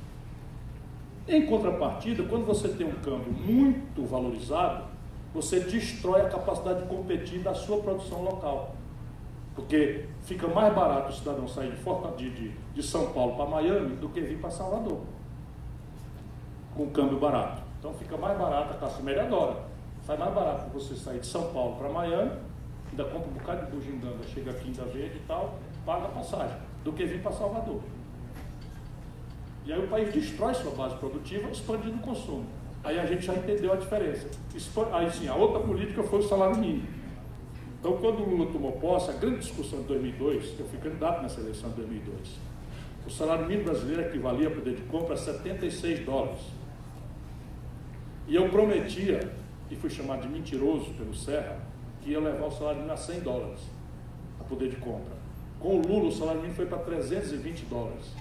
Em 1.28 1.47
contrapartida, 1.47 2.24
quando 2.24 2.47
você 2.47 2.69
tem 2.69 2.85
um 2.85 2.97
câmbio 2.97 3.32
muito 3.32 4.05
valorizado, 4.05 4.86
você 5.32 5.60
destrói 5.60 6.23
a 6.23 6.28
capacidade 6.28 6.82
de 6.82 6.89
competir 6.89 7.39
da 7.39 7.55
sua 7.55 7.81
produção 7.81 8.23
local. 8.24 8.74
Porque 9.55 10.06
fica 10.23 10.48
mais 10.48 10.74
barato 10.74 11.10
o 11.10 11.15
cidadão 11.15 11.47
sair 11.47 11.73
de, 12.16 12.31
de, 12.31 12.51
de 12.74 12.82
São 12.82 13.12
Paulo 13.12 13.36
para 13.36 13.47
Miami 13.47 13.94
do 13.97 14.09
que 14.09 14.20
vir 14.20 14.39
para 14.40 14.51
Salvador. 14.51 15.01
Com 16.74 16.90
câmbio 16.90 17.20
barato. 17.20 17.68
Então 17.78 17.94
fica 17.94 18.16
mais 18.16 18.38
barato, 18.38 18.74
a 18.74 18.76
classe 18.76 19.02
média 19.02 19.22
adora. 19.22 19.56
Sai 20.05 20.16
mais 20.16 20.34
barato 20.34 20.70
você 20.72 20.94
sair 20.94 21.20
de 21.20 21.26
São 21.26 21.52
Paulo 21.52 21.76
para 21.76 21.88
Miami, 21.88 22.32
ainda 22.90 23.05
compra 23.05 23.28
um 23.28 23.32
bocado 23.32 23.66
de 23.66 23.72
bugiganga, 23.72 24.24
chega 24.32 24.50
aqui 24.50 24.68
ainda 24.68 24.84
verde 24.84 25.18
e 25.18 25.22
tal, 25.26 25.59
paga 25.84 26.06
a 26.06 26.09
passagem, 26.09 26.56
do 26.82 26.92
que 26.92 27.05
vir 27.05 27.22
para 27.22 27.32
Salvador. 27.32 27.80
E 29.66 29.72
aí 29.72 29.84
o 29.84 29.88
país 29.88 30.12
destrói 30.12 30.55
sua 30.55 30.72
base 30.72 30.96
produtiva, 30.96 31.50
expandindo 31.50 31.96
o 31.96 32.00
consumo. 32.00 32.46
Aí 32.82 32.98
a 32.98 33.05
gente 33.05 33.26
já 33.26 33.34
entendeu 33.34 33.72
a 33.72 33.76
diferença. 33.76 34.28
Aí 34.92 35.10
sim, 35.12 35.28
a 35.28 35.34
outra 35.34 35.60
política 35.60 36.02
foi 36.02 36.20
o 36.20 36.22
salário 36.22 36.56
mínimo. 36.56 36.88
Então, 37.78 37.96
quando 37.98 38.22
o 38.22 38.28
Lula 38.28 38.50
tomou 38.50 38.72
posse, 38.72 39.10
a 39.10 39.12
grande 39.12 39.38
discussão 39.38 39.80
de 39.82 39.88
2002, 39.88 40.59
eu 40.59 40.66
fui 40.66 40.78
candidato 40.78 41.22
nessa 41.22 41.40
eleição 41.40 41.70
de 41.70 41.76
2002, 41.76 42.38
o 43.06 43.10
salário 43.10 43.46
mínimo 43.46 43.64
brasileiro 43.64 44.02
equivalia 44.02 44.50
poder 44.50 44.74
de 44.74 44.82
compra 44.82 45.14
a 45.14 45.16
76 45.16 46.05
dólares. 46.05 46.40
E 48.28 48.34
eu 48.34 48.50
prometia, 48.50 49.32
e 49.70 49.74
fui 49.74 49.88
chamado 49.88 50.20
de 50.22 50.28
mentiroso 50.28 50.92
pelo 50.92 51.14
Serra, 51.14 51.56
que 52.02 52.10
ia 52.10 52.20
levar 52.20 52.46
o 52.46 52.50
salário 52.50 52.76
mínimo 52.76 52.92
a 52.92 52.96
100 52.96 53.20
dólares, 53.20 53.60
a 54.38 54.44
poder 54.44 54.68
de 54.68 54.76
compra. 54.76 55.16
Com 55.59 55.78
o 55.78 55.82
Lula, 55.82 56.09
o 56.09 56.12
salário 56.12 56.40
mínimo 56.40 56.55
foi 56.55 56.66
para 56.66 56.78
320 56.78 57.64
dólares. 57.64 58.12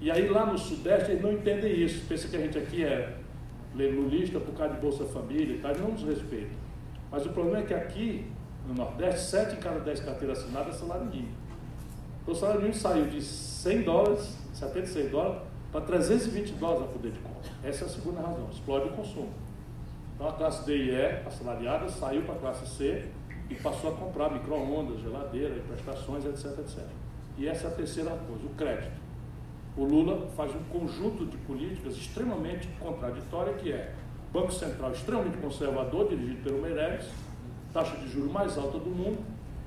E 0.00 0.10
aí 0.10 0.28
lá 0.28 0.44
no 0.44 0.58
Sudeste 0.58 1.12
eles 1.12 1.22
não 1.22 1.32
entendem 1.32 1.80
isso. 1.80 2.04
Pensa 2.08 2.26
que 2.26 2.36
a 2.36 2.40
gente 2.40 2.58
aqui 2.58 2.84
é 2.84 3.18
lulista 3.72 4.40
por 4.40 4.52
causa 4.52 4.74
de 4.74 4.80
Bolsa 4.80 5.04
Família 5.04 5.54
e 5.54 5.60
tal, 5.60 5.72
não 5.76 5.92
nos 5.92 6.02
respeita. 6.02 6.50
Mas 7.08 7.24
o 7.24 7.28
problema 7.28 7.60
é 7.60 7.62
que 7.62 7.72
aqui, 7.72 8.26
no 8.66 8.74
Nordeste, 8.74 9.30
7 9.30 9.56
em 9.56 9.60
cada 9.60 9.78
10 9.78 10.00
carteiras 10.00 10.40
assinadas 10.40 10.74
é 10.74 10.78
salário 10.78 11.06
mínimo. 11.06 11.28
Então 12.20 12.34
o 12.34 12.36
salário 12.36 12.62
mínimo 12.62 12.78
saiu 12.78 13.06
de 13.06 13.22
100 13.22 13.82
dólares, 13.82 14.36
76 14.54 15.10
dólares, 15.10 15.42
para 15.72 15.80
320 15.80 16.52
dólares 16.52 16.84
a 16.84 16.92
poder 16.92 17.12
de 17.12 17.18
compra. 17.18 17.50
Essa 17.64 17.84
é 17.84 17.86
a 17.86 17.90
segunda 17.90 18.20
razão, 18.20 18.48
explode 18.52 18.88
o 18.90 18.92
consumo. 18.92 19.32
Então 20.14 20.28
a 20.28 20.32
classe 20.34 20.64
D 20.64 20.76
e 20.76 20.90
E, 20.90 21.26
assalariada, 21.26 21.88
saiu 21.88 22.22
para 22.22 22.34
a 22.34 22.38
classe 22.38 22.66
C 22.76 23.08
e 23.50 23.54
passou 23.56 23.92
a 23.92 23.96
comprar 23.96 24.30
micro-ondas, 24.30 25.00
geladeira, 25.00 25.60
prestações, 25.66 26.24
etc, 26.26 26.58
etc. 26.58 26.84
E 27.38 27.48
essa 27.48 27.66
é 27.66 27.70
a 27.70 27.74
terceira 27.74 28.10
coisa, 28.10 28.46
o 28.46 28.50
crédito 28.50 29.02
o 29.76 29.84
Lula 29.84 30.28
faz 30.36 30.54
um 30.54 30.62
conjunto 30.64 31.24
de 31.24 31.36
políticas 31.38 31.96
extremamente 31.96 32.68
contraditórias, 32.78 33.60
que 33.60 33.72
é 33.72 33.94
Banco 34.30 34.52
Central 34.52 34.92
extremamente 34.92 35.38
conservador, 35.38 36.08
dirigido 36.08 36.42
pelo 36.42 36.60
Meirelles, 36.60 37.06
taxa 37.72 37.96
de 37.96 38.08
juros 38.10 38.30
mais 38.30 38.58
alta 38.58 38.78
do 38.78 38.90
mundo, 38.90 39.18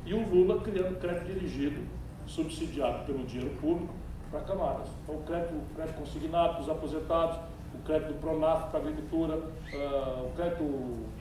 e 0.06 0.14
o 0.14 0.30
Lula 0.30 0.62
criando 0.62 1.00
crédito 1.00 1.26
dirigido, 1.26 1.82
subsidiado 2.28 3.06
pelo 3.06 3.26
dinheiro 3.26 3.56
público, 3.60 3.94
para 4.36 4.42
camadas. 4.42 4.90
Então, 5.04 5.16
o 5.16 5.24
crédito, 5.24 5.54
crédito 5.76 5.98
consignado 5.98 6.54
para 6.56 6.62
os 6.64 6.70
aposentados, 6.70 7.40
o 7.74 7.78
crédito 7.86 8.14
do 8.14 8.20
Pronaf 8.20 8.70
para 8.70 8.80
a 8.80 8.84
agricultura, 8.84 9.38
uh, 9.38 10.28
o 10.28 10.34
crédito 10.36 10.64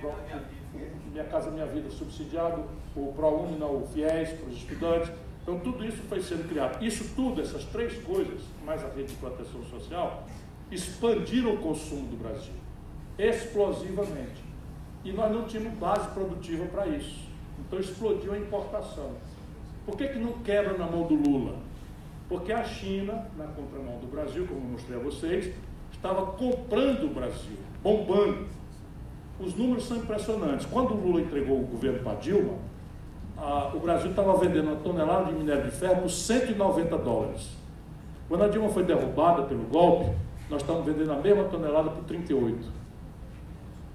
Pro, 0.00 0.12
Minha 1.12 1.24
Casa 1.24 1.50
Minha 1.50 1.66
Vida 1.66 1.88
subsidiado, 1.90 2.64
o 2.96 3.12
ProUni, 3.12 3.56
o 3.62 3.86
FIES 3.92 4.32
para 4.32 4.48
os 4.48 4.56
estudantes. 4.56 5.12
Então, 5.42 5.60
tudo 5.60 5.84
isso 5.84 6.02
foi 6.08 6.20
sendo 6.22 6.48
criado. 6.48 6.82
Isso 6.82 7.14
tudo, 7.14 7.40
essas 7.40 7.64
três 7.66 8.02
coisas, 8.02 8.40
mais 8.64 8.82
a 8.82 8.88
rede 8.88 9.12
de 9.12 9.16
proteção 9.16 9.62
social, 9.64 10.24
expandiram 10.70 11.54
o 11.54 11.58
consumo 11.58 12.08
do 12.08 12.16
Brasil 12.16 12.54
explosivamente. 13.16 14.42
E 15.04 15.12
nós 15.12 15.30
não 15.30 15.44
tínhamos 15.44 15.78
base 15.78 16.08
produtiva 16.08 16.64
para 16.66 16.86
isso. 16.88 17.28
Então, 17.60 17.78
explodiu 17.78 18.32
a 18.32 18.38
importação. 18.38 19.12
Por 19.86 19.96
que, 19.96 20.08
que 20.08 20.18
não 20.18 20.32
quebra 20.42 20.76
na 20.76 20.86
mão 20.86 21.06
do 21.06 21.14
Lula? 21.14 21.63
Porque 22.34 22.52
a 22.52 22.64
China, 22.64 23.28
na 23.38 23.44
contramão 23.44 24.00
do 24.00 24.08
Brasil, 24.08 24.44
como 24.48 24.60
eu 24.60 24.70
mostrei 24.72 24.98
a 24.98 25.00
vocês, 25.00 25.54
estava 25.92 26.32
comprando 26.32 27.04
o 27.04 27.14
Brasil, 27.14 27.56
bombando. 27.80 28.46
Os 29.38 29.54
números 29.54 29.86
são 29.86 29.98
impressionantes. 29.98 30.66
Quando 30.66 30.94
o 30.94 30.96
Lula 30.96 31.20
entregou 31.20 31.60
o 31.60 31.64
governo 31.64 32.02
para 32.02 32.14
Dilma, 32.14 32.54
a, 33.38 33.70
o 33.72 33.78
Brasil 33.78 34.10
estava 34.10 34.36
vendendo 34.36 34.66
uma 34.66 34.76
tonelada 34.80 35.26
de 35.26 35.32
minério 35.32 35.62
de 35.62 35.70
ferro 35.70 36.02
por 36.02 36.10
190 36.10 36.98
dólares. 36.98 37.50
Quando 38.28 38.42
a 38.42 38.48
Dilma 38.48 38.68
foi 38.70 38.82
derrubada 38.82 39.44
pelo 39.44 39.62
golpe, 39.66 40.10
nós 40.50 40.60
estamos 40.60 40.84
vendendo 40.84 41.12
a 41.12 41.16
mesma 41.16 41.44
tonelada 41.44 41.90
por 41.90 42.02
38. 42.02 42.66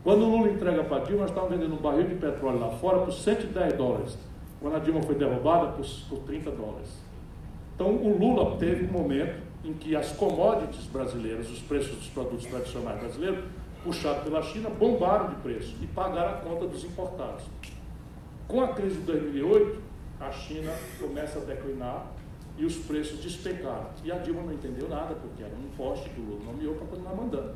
Quando 0.01 0.21
o 0.21 0.29
Lula 0.29 0.49
entrega 0.49 0.85
para 0.85 0.95
a 0.95 0.99
Dilma, 1.01 1.23
nós 1.23 1.31
estamos 1.31 1.49
vendendo 1.49 1.73
um 1.73 1.81
barril 1.81 2.07
de 2.07 2.15
petróleo 2.15 2.61
lá 2.61 2.69
fora 2.69 2.99
por 2.99 3.11
110 3.11 3.73
dólares. 3.73 4.17
Quando 4.61 4.77
a 4.77 4.79
Dilma 4.79 5.01
foi 5.01 5.15
derrubada, 5.15 5.73
por, 5.73 5.85
por 6.07 6.19
30 6.19 6.51
dólares. 6.51 7.08
Então, 7.79 7.95
o 7.95 8.17
Lula 8.17 8.57
teve 8.57 8.83
um 8.83 8.91
momento 8.91 9.41
em 9.63 9.71
que 9.71 9.95
as 9.95 10.11
commodities 10.11 10.85
brasileiras, 10.87 11.49
os 11.49 11.59
preços 11.59 11.95
dos 11.95 12.07
produtos 12.07 12.45
tradicionais 12.45 12.99
brasileiros, 12.99 13.39
puxados 13.85 14.23
pela 14.25 14.41
China, 14.41 14.69
bombaram 14.69 15.29
de 15.29 15.35
preço 15.35 15.73
e 15.81 15.87
pagaram 15.87 16.31
a 16.31 16.37
conta 16.41 16.67
dos 16.67 16.83
importados. 16.83 17.45
Com 18.49 18.61
a 18.61 18.73
crise 18.73 18.95
de 18.95 19.03
2008, 19.03 19.81
a 20.19 20.29
China 20.29 20.73
começa 20.99 21.39
a 21.39 21.41
declinar 21.41 22.07
e 22.57 22.65
os 22.65 22.75
preços 22.75 23.21
despencaram. 23.21 23.87
E 24.03 24.11
a 24.11 24.17
Dilma 24.17 24.41
não 24.41 24.51
entendeu 24.51 24.89
nada, 24.89 25.15
porque 25.15 25.41
era 25.41 25.53
um 25.55 25.69
poste 25.77 26.09
que 26.09 26.19
o 26.19 26.25
Lula 26.25 26.51
nomeou 26.51 26.75
para 26.75 26.87
continuar 26.87 27.15
mandando. 27.15 27.53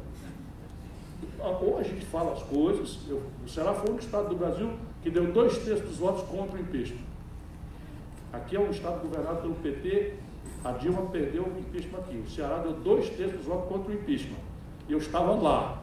Ou 1.38 1.78
a 1.80 1.84
gente 1.84 2.06
fala 2.06 2.32
as 2.32 2.44
coisas, 2.44 2.98
eu, 3.10 3.22
o 3.46 3.50
Ceará 3.50 3.74
foi 3.74 3.92
um 3.94 3.98
estado 3.98 4.30
do 4.30 4.38
Brasil 4.38 4.72
que 5.02 5.10
deu 5.10 5.34
dois 5.34 5.58
terços 5.58 5.86
dos 5.86 5.98
votos 5.98 6.24
contra 6.30 6.58
o 6.58 6.62
impeachment. 6.62 7.12
Aqui 8.34 8.56
é 8.56 8.60
um 8.60 8.72
estado 8.72 9.02
governado 9.02 9.42
pelo 9.42 9.56
PT, 9.56 10.16
a 10.66 10.72
Dilma 10.72 11.04
perdeu 11.04 11.44
o 11.44 11.60
impeachment 11.60 12.00
aqui. 12.00 12.18
O 12.18 12.30
Ceará 12.30 12.58
deu 12.58 12.74
dois 12.74 13.10
terços 13.12 13.38
dos 13.38 13.46
votos 13.46 13.70
contra 13.70 13.92
o 13.92 13.96
impeachment. 13.96 14.40
E 14.90 14.92
eu 14.92 14.98
estava 14.98 15.34
lá, 15.36 15.82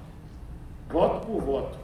voto 0.90 1.26
por 1.26 1.40
voto. 1.40 1.78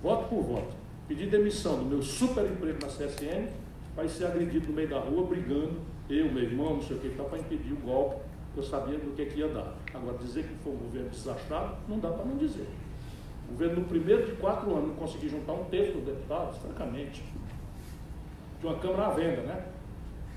Voto 0.00 0.28
por 0.28 0.42
voto 0.42 0.82
pedi 1.14 1.26
demissão 1.26 1.76
do 1.76 1.84
meu 1.84 2.02
super 2.02 2.44
emprego 2.44 2.78
na 2.80 2.88
CSN 2.88 3.48
para 3.94 4.08
ser 4.08 4.24
agredido 4.24 4.68
no 4.68 4.72
meio 4.72 4.88
da 4.88 4.98
rua, 4.98 5.26
brigando, 5.26 5.78
eu, 6.08 6.32
meu 6.32 6.42
irmão, 6.42 6.76
não 6.76 6.82
sei 6.82 6.96
o 6.96 7.00
que, 7.00 7.10
para 7.10 7.38
impedir 7.38 7.74
o 7.74 7.76
golpe, 7.76 8.16
eu 8.56 8.62
sabia 8.62 8.96
do 8.96 9.14
que, 9.14 9.26
que 9.26 9.40
ia 9.40 9.48
dar. 9.48 9.74
Agora, 9.92 10.16
dizer 10.16 10.44
que 10.44 10.54
foi 10.64 10.72
um 10.72 10.76
governo 10.76 11.10
desastrado, 11.10 11.76
não 11.86 11.98
dá 11.98 12.08
para 12.08 12.24
não 12.24 12.36
dizer. 12.38 12.66
O 13.46 13.52
governo, 13.52 13.80
no 13.80 13.84
primeiro 13.84 14.24
de 14.24 14.32
quatro 14.32 14.70
anos, 14.74 14.88
não 14.88 14.94
conseguiu 14.94 15.28
juntar 15.28 15.52
um 15.52 15.64
terço 15.64 15.92
dos 15.92 16.04
deputados, 16.04 16.56
francamente. 16.58 17.22
De 18.62 18.68
uma 18.68 18.78
Câmara 18.78 19.06
à 19.06 19.10
venda, 19.10 19.42
né? 19.42 19.64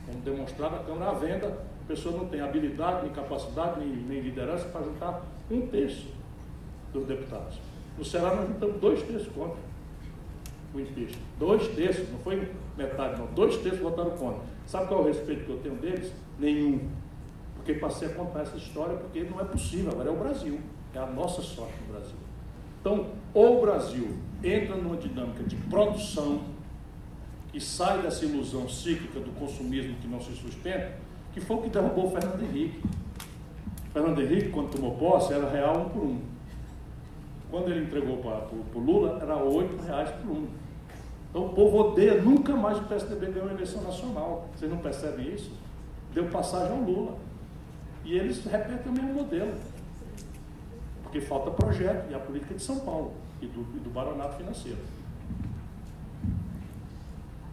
Como 0.07 0.19
demonstrado, 0.21 0.77
a 0.77 0.79
Câmara 0.79 1.11
à 1.11 1.13
venda, 1.13 1.47
a 1.47 1.87
pessoa 1.87 2.17
não 2.17 2.27
tem 2.27 2.41
habilidade, 2.41 3.03
nem 3.03 3.13
capacidade, 3.13 3.79
nem, 3.79 3.89
nem 3.89 4.19
liderança 4.19 4.65
para 4.69 4.83
juntar 4.83 5.21
um 5.51 5.67
terço 5.67 6.07
dos 6.91 7.05
deputados. 7.05 7.59
No 7.95 8.03
Ceará, 8.03 8.35
nós 8.35 8.47
juntamos 8.47 8.81
dois 8.81 9.03
terços 9.03 9.27
contra 9.31 9.57
o 10.73 10.79
impeachment. 10.79 11.21
Dois 11.37 11.67
terços, 11.67 12.09
não 12.09 12.17
foi 12.19 12.51
metade, 12.75 13.19
não. 13.19 13.27
Dois 13.27 13.57
terços 13.57 13.79
votaram 13.79 14.09
contra. 14.11 14.41
Sabe 14.65 14.87
qual 14.87 15.01
é 15.01 15.03
o 15.03 15.07
respeito 15.07 15.45
que 15.45 15.51
eu 15.51 15.59
tenho 15.59 15.75
deles? 15.75 16.11
Nenhum. 16.39 16.89
Porque 17.55 17.75
passei 17.75 18.07
a 18.07 18.11
contar 18.11 18.41
essa 18.41 18.57
história 18.57 18.97
porque 18.97 19.23
não 19.23 19.39
é 19.39 19.43
possível. 19.43 19.91
Agora 19.91 20.09
é 20.09 20.11
o 20.11 20.17
Brasil. 20.17 20.59
É 20.95 20.97
a 20.99 21.05
nossa 21.05 21.43
sorte 21.43 21.75
no 21.85 21.93
Brasil. 21.93 22.15
Então, 22.81 23.11
ou 23.33 23.59
o 23.59 23.61
Brasil 23.61 24.17
entra 24.43 24.75
numa 24.75 24.97
dinâmica 24.97 25.43
de 25.43 25.55
produção 25.55 26.41
e 27.55 27.61
sai 27.61 28.01
dessa 28.01 28.25
ilusão 28.25 28.67
cíclica 28.67 29.17
do 29.17 29.31
consumismo 29.39 29.95
que 30.01 30.07
não 30.09 30.19
se 30.19 30.35
sustenta, 30.35 30.91
que 31.33 31.39
foi 31.39 31.55
o 31.55 31.61
que 31.61 31.69
derrubou 31.69 32.07
o 32.07 32.11
Fernando 32.11 32.43
Henrique. 32.43 32.83
Fernando 33.93 34.21
Henrique, 34.21 34.49
quando 34.49 34.71
tomou 34.71 34.97
posse, 34.97 35.31
era 35.31 35.49
real 35.49 35.85
um 35.85 35.89
por 35.89 36.03
um. 36.03 36.21
Quando 37.49 37.71
ele 37.71 37.85
entregou 37.85 38.17
para 38.17 38.49
o 38.51 38.83
Lula, 38.83 39.19
era 39.21 39.37
oito 39.37 39.81
reais 39.83 40.09
por 40.09 40.31
um. 40.31 40.47
Então 41.29 41.45
o 41.45 41.49
povo 41.53 41.77
odeia, 41.77 42.21
nunca 42.21 42.53
mais 42.57 42.77
o 42.77 42.83
PSDB 42.83 43.27
ganhou 43.27 43.45
uma 43.45 43.53
eleição 43.53 43.81
nacional. 43.81 44.49
Vocês 44.53 44.69
não 44.69 44.79
percebem 44.79 45.33
isso? 45.33 45.49
Deu 46.13 46.25
passagem 46.25 46.77
ao 46.77 46.83
Lula. 46.83 47.17
E 48.03 48.17
eles 48.17 48.43
repetem 48.43 48.91
o 48.91 48.95
mesmo 48.95 49.13
modelo. 49.13 49.53
Porque 51.03 51.21
falta 51.21 51.51
projeto 51.51 52.11
e 52.11 52.15
a 52.15 52.19
política 52.19 52.53
de 52.53 52.61
São 52.61 52.79
Paulo 52.79 53.13
e 53.41 53.45
do, 53.45 53.61
e 53.61 53.79
do 53.79 53.89
baronato 53.89 54.35
financeiro. 54.35 54.79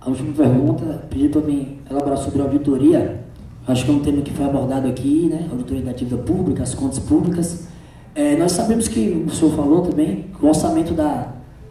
A 0.05 0.09
última 0.09 0.35
pergunta, 0.35 1.05
pedi 1.09 1.29
para 1.29 1.43
mim 1.43 1.79
elaborar 1.89 2.19
sobre 2.19 2.43
auditoria. 2.43 3.20
Acho 3.69 3.85
que 3.85 3.91
é 3.93 3.95
um 3.95 4.01
tema 4.01 4.20
que 4.20 4.33
foi 4.33 4.45
abordado 4.45 4.89
aqui, 4.89 5.29
né? 5.31 5.47
Auditoria 5.49 5.83
da 5.85 5.93
dívida 5.93 6.20
pública, 6.20 6.65
as 6.65 6.74
contas 6.74 6.99
públicas. 6.99 7.69
É, 8.12 8.37
nós 8.37 8.51
sabemos 8.51 8.89
que 8.89 9.24
o 9.24 9.31
senhor 9.31 9.55
falou 9.55 9.83
também 9.83 10.27
que 10.37 10.45
o 10.45 10.49
orçamento 10.49 10.93
da, 10.93 11.29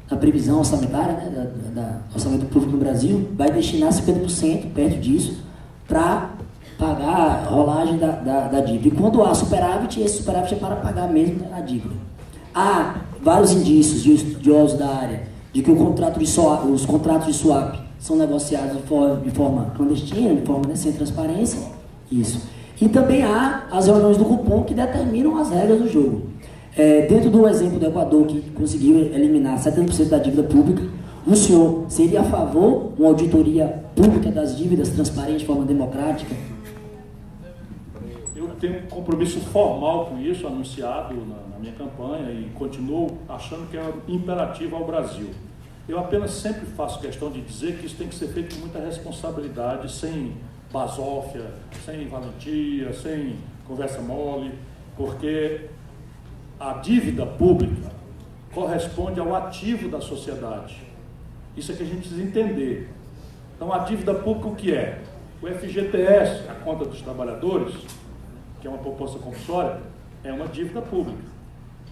da 0.10 0.16
previsão 0.16 0.60
orçamentária, 0.60 1.14
né, 1.14 1.52
da, 1.76 1.82
da, 1.82 1.98
orçamento 2.16 2.46
público 2.46 2.72
no 2.72 2.78
Brasil, 2.78 3.28
vai 3.36 3.52
destinar 3.52 3.92
50%, 3.92 4.72
perto 4.74 5.00
disso, 5.02 5.44
para 5.86 6.30
pagar 6.80 7.44
a 7.46 7.50
rolagem 7.50 7.98
da, 7.98 8.12
da, 8.12 8.48
da, 8.48 8.62
dívida. 8.62 8.88
E 8.88 8.92
quando 8.92 9.22
há 9.24 9.36
superávit, 9.36 10.00
esse 10.00 10.20
superávit 10.20 10.54
é 10.54 10.58
para 10.58 10.78
pagar 10.78 11.10
mesmo 11.10 11.46
a 11.52 11.60
dívida. 11.60 11.96
Há 12.56 12.96
vários 13.22 13.52
indícios 13.52 14.02
de 14.02 14.14
estudiosos 14.14 14.80
da 14.80 14.88
área 14.88 15.24
de 15.52 15.62
que 15.62 15.70
o 15.70 15.76
contrato 15.76 16.18
de 16.18 16.26
swap, 16.26 16.66
os 16.66 16.86
contratos 16.86 17.28
de 17.28 17.34
swap 17.34 17.91
são 18.02 18.18
negociados 18.18 18.78
de 18.78 18.84
forma, 18.84 19.18
de 19.18 19.30
forma 19.30 19.66
clandestina, 19.78 20.34
de 20.34 20.42
forma 20.42 20.68
né, 20.68 20.76
sem 20.76 20.92
transparência. 20.92 21.62
Isso. 22.12 22.42
E 22.82 22.90
também 22.90 23.24
há 23.24 23.68
as 23.72 23.86
reuniões 23.86 24.18
do 24.18 24.26
cupom 24.26 24.64
que 24.64 24.74
determinam 24.74 25.38
as 25.38 25.52
regras 25.52 25.80
do 25.80 25.88
jogo. 25.88 26.24
É, 26.76 27.06
dentro 27.06 27.30
do 27.30 27.48
exemplo 27.48 27.78
do 27.78 27.86
Equador, 27.86 28.26
que 28.26 28.42
conseguiu 28.52 28.98
eliminar 28.98 29.60
70% 29.60 30.10
da 30.10 30.18
dívida 30.18 30.44
pública, 30.44 30.82
o 31.28 31.36
senhor 31.36 31.86
seria 31.90 32.22
a 32.22 32.24
favor 32.24 32.92
uma 32.98 33.10
auditoria 33.10 33.68
pública 33.96 34.32
das 34.32 34.58
dívidas 34.58 34.90
transparente, 34.90 35.40
de 35.40 35.46
forma 35.46 35.64
democrática? 35.64 36.34
Eu 38.36 38.48
tenho 38.60 38.80
um 38.80 38.88
compromisso 38.88 39.40
formal 39.42 40.08
com 40.08 40.18
isso, 40.18 40.48
anunciado 40.48 41.14
na, 41.14 41.54
na 41.54 41.60
minha 41.60 41.74
campanha, 41.74 42.32
e 42.32 42.50
continuo 42.56 43.12
achando 43.30 43.70
que 43.70 43.78
é 43.78 43.94
imperativo 44.08 44.76
ao 44.76 44.86
Brasil. 44.86 45.28
Eu 45.88 46.00
apenas 46.00 46.32
sempre 46.32 46.66
faço 46.68 47.00
questão 47.00 47.32
de 47.32 47.42
dizer 47.42 47.78
que 47.78 47.86
isso 47.86 47.96
tem 47.96 48.08
que 48.08 48.16
ser 48.16 48.28
feito 48.28 48.56
com 48.56 48.62
muita 48.62 48.80
responsabilidade, 48.80 49.92
sem 49.92 50.38
basófia, 50.72 51.46
sem 51.86 52.08
valentia, 52.08 52.94
sem 52.94 53.38
conversa 53.68 54.02
mole, 54.02 54.54
porque 54.96 55.70
a 56.60 56.74
dívida 56.74 57.26
pública 57.26 57.92
corresponde 58.54 59.20
ao 59.20 59.36
ativo 59.36 59.90
da 59.90 60.00
sociedade. 60.00 60.82
Isso 61.58 61.72
é 61.72 61.76
que 61.76 61.84
a 61.84 61.86
gente 61.86 62.00
precisa 62.00 62.22
entender. 62.22 62.90
Então, 63.56 63.74
a 63.74 63.80
dívida 63.80 64.14
pública 64.14 64.48
o 64.48 64.56
que 64.56 64.74
é? 64.74 65.02
O 65.42 65.48
FGTS, 65.48 66.48
a 66.50 66.54
conta 66.54 66.86
dos 66.86 67.02
trabalhadores, 67.02 67.76
que 68.62 68.68
é 68.68 68.70
uma 68.70 68.80
proposta 68.80 69.18
compulsória, 69.20 69.80
é 70.24 70.32
uma 70.32 70.48
dívida 70.48 70.82
pública. 70.82 71.32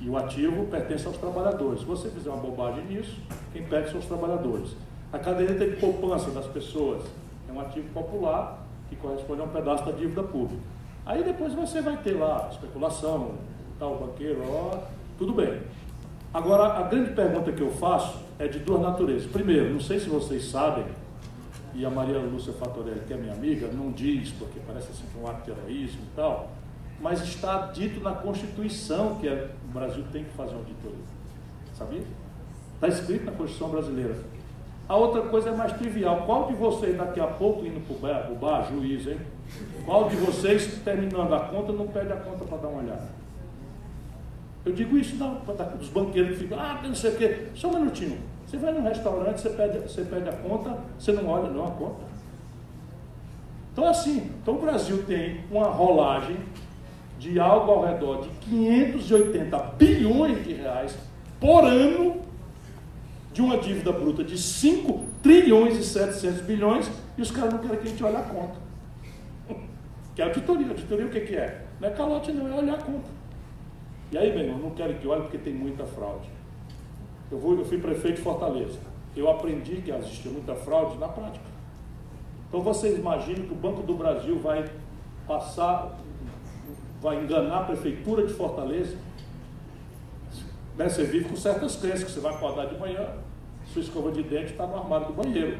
E 0.02 0.08
o 0.08 0.16
ativo 0.16 0.66
pertence 0.68 1.06
aos 1.08 1.18
trabalhadores. 1.18 1.82
Se 1.82 1.86
você 1.86 2.10
fizer 2.10 2.30
uma 2.30 2.38
bobagem 2.38 2.86
nisso, 2.86 3.20
quem 3.52 3.64
perde 3.64 3.92
são 3.92 4.00
os 4.00 4.06
trabalhadores. 4.06 4.76
A 5.12 5.20
caderneta 5.20 5.68
de 5.68 5.76
poupança 5.78 6.30
das 6.32 6.46
pessoas 6.48 7.04
é 7.48 7.52
um 7.52 7.60
ativo 7.60 7.88
popular 7.90 8.66
que 8.90 8.96
corresponde 8.96 9.42
a 9.42 9.46
um 9.46 9.50
pedaço 9.50 9.86
da 9.86 9.92
dívida 9.92 10.24
pública. 10.24 10.62
Aí 11.06 11.24
depois 11.24 11.54
você 11.54 11.82
vai 11.82 11.98
ter 11.98 12.14
lá 12.14 12.50
especulação, 12.52 13.32
tal 13.80 13.98
banqueiro, 13.98 14.44
ó, 14.48 14.80
tudo 15.18 15.34
bem. 15.34 15.62
Agora, 16.32 16.80
a 16.80 16.84
grande 16.84 17.12
pergunta 17.14 17.52
que 17.52 17.62
eu 17.62 17.72
faço 17.72 18.20
é 18.38 18.48
de 18.48 18.60
duas 18.60 18.82
naturezas. 18.82 19.30
Primeiro, 19.32 19.74
não 19.74 19.80
sei 19.80 20.00
se 20.00 20.08
vocês 20.08 20.46
sabem, 20.46 20.86
e 21.74 21.86
a 21.86 21.90
Maria 21.90 22.20
Lúcia 22.20 22.54
Fatorelli, 22.54 23.02
que 23.08 23.14
é 23.14 23.18
minha 23.18 23.34
amiga, 23.34 23.68
não 23.68 23.92
diz, 23.92 24.32
porque 24.32 24.60
parece 24.68 24.90
assim 24.92 25.06
é 25.16 25.22
um 25.24 25.28
ato 25.28 25.46
de 25.46 25.52
heroísmo 25.52 26.02
e 26.02 26.16
tal, 26.16 26.52
mas 27.00 27.22
está 27.22 27.68
dito 27.68 28.00
na 28.02 28.12
Constituição 28.12 29.16
que 29.16 29.28
é, 29.28 29.50
o 29.68 29.72
Brasil 29.72 30.04
tem 30.12 30.24
que 30.24 30.32
fazer 30.32 30.56
auditoria. 30.56 30.98
Sabia? 31.74 32.04
Está 32.80 32.88
escrito 32.88 33.26
na 33.26 33.34
Constituição 33.34 33.70
brasileira. 33.70 34.16
A 34.88 34.96
outra 34.96 35.22
coisa 35.24 35.50
é 35.50 35.52
mais 35.54 35.74
trivial. 35.74 36.24
Qual 36.26 36.48
de 36.48 36.54
vocês, 36.54 36.98
daqui 36.98 37.20
a 37.20 37.28
pouco, 37.28 37.66
indo 37.66 37.82
para 38.00 38.32
o 38.32 38.36
bar, 38.36 38.66
juiz, 38.72 39.06
hein? 39.06 39.18
Qual 39.86 40.08
de 40.08 40.16
vocês, 40.16 40.80
terminando 40.84 41.34
a 41.36 41.42
conta, 41.42 41.74
não 41.74 41.88
pede 41.88 42.14
a 42.14 42.16
conta 42.16 42.46
para 42.46 42.58
dar 42.58 42.68
uma 42.70 42.82
olhada? 42.82 43.10
Eu 44.66 44.72
digo 44.72 44.98
isso 44.98 45.16
não, 45.18 45.42
dos 45.78 45.90
banqueiros 45.90 46.38
que 46.38 46.44
ficam, 46.44 46.58
ah, 46.58 46.80
não 46.82 46.96
sei 46.96 47.12
o 47.12 47.18
quê. 47.18 47.48
Só 47.54 47.68
um 47.68 47.80
minutinho. 47.80 48.18
Você 48.48 48.58
vai 48.58 48.72
num 48.72 48.84
restaurante, 48.84 49.42
você 49.42 49.50
pede, 49.50 49.80
você 49.80 50.02
pede 50.04 50.30
a 50.30 50.34
conta, 50.34 50.78
você 50.98 51.12
não 51.12 51.28
olha 51.28 51.50
não 51.50 51.68
a 51.68 51.72
conta. 51.72 52.02
Então 53.74 53.88
assim, 53.88 54.32
então 54.42 54.56
o 54.56 54.60
Brasil 54.62 55.04
tem 55.06 55.42
uma 55.52 55.68
rolagem 55.68 56.38
de 57.20 57.40
algo 57.40 57.72
ao 57.72 57.86
redor 57.86 58.22
de 58.22 58.30
580 58.50 59.58
bilhões 59.78 60.44
de 60.44 60.54
reais 60.54 60.98
por 61.40 61.64
ano 61.64 62.29
de 63.32 63.42
uma 63.42 63.58
dívida 63.58 63.92
bruta 63.92 64.24
de 64.24 64.38
5 64.38 65.06
trilhões 65.22 65.78
e 65.78 65.84
700 65.84 66.42
bilhões 66.42 66.90
e 67.18 67.22
os 67.22 67.32
caras 67.32 67.54
não 67.54 67.60
querem 67.60 67.78
que 67.78 67.88
a 67.88 67.90
gente 67.92 68.04
olhe 68.04 68.16
a 68.16 68.22
conta. 68.22 68.56
Que 70.16 70.22
é 70.22 70.26
auditoria. 70.26 70.68
Auditoria 70.68 71.06
o 71.06 71.10
que, 71.10 71.22
que 71.22 71.36
é? 71.36 71.66
Não 71.80 71.88
é 71.88 71.92
calote, 71.92 72.32
não, 72.32 72.48
é 72.48 72.56
olhar 72.56 72.76
a 72.76 72.82
conta. 72.82 73.08
E 74.12 74.18
aí, 74.18 74.32
meu 74.32 74.44
irmão, 74.44 74.60
não 74.60 74.72
quero 74.72 74.96
que 74.96 75.08
olhe 75.08 75.22
porque 75.22 75.38
tem 75.38 75.54
muita 75.54 75.86
fraude. 75.86 76.28
Eu, 77.32 77.38
vou, 77.38 77.58
eu 77.58 77.64
fui 77.64 77.78
prefeito 77.78 78.16
de 78.16 78.22
Fortaleza. 78.22 78.80
Eu 79.16 79.30
aprendi 79.30 79.78
que 79.78 79.92
existia 79.92 80.32
muita 80.32 80.56
fraude 80.56 80.98
na 80.98 81.08
prática. 81.08 81.46
Então 82.48 82.62
vocês 82.62 82.98
imaginam 82.98 83.46
que 83.46 83.54
o 83.54 83.56
Banco 83.56 83.84
do 83.84 83.94
Brasil 83.94 84.40
vai 84.40 84.66
passar, 85.28 86.00
vai 87.00 87.24
enganar 87.24 87.60
a 87.60 87.64
prefeitura 87.66 88.26
de 88.26 88.34
Fortaleza? 88.34 88.98
Né? 90.80 90.88
Você 90.88 91.04
vive 91.04 91.28
com 91.28 91.36
certas 91.36 91.76
crenças, 91.76 92.06
que 92.06 92.12
você 92.12 92.22
vai 92.22 92.34
acordar 92.34 92.68
de 92.68 92.80
manhã, 92.80 93.06
sua 93.74 93.82
escova 93.82 94.12
de 94.12 94.24
dente 94.24 94.54
está 94.54 94.66
no 94.66 94.78
armário 94.78 95.08
do 95.08 95.14
banheiro. 95.14 95.58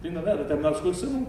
Entendeu? 0.00 0.22
Né? 0.22 0.36
Determinadas 0.36 0.80
coisas 0.80 1.00
você 1.02 1.06
não 1.06 1.26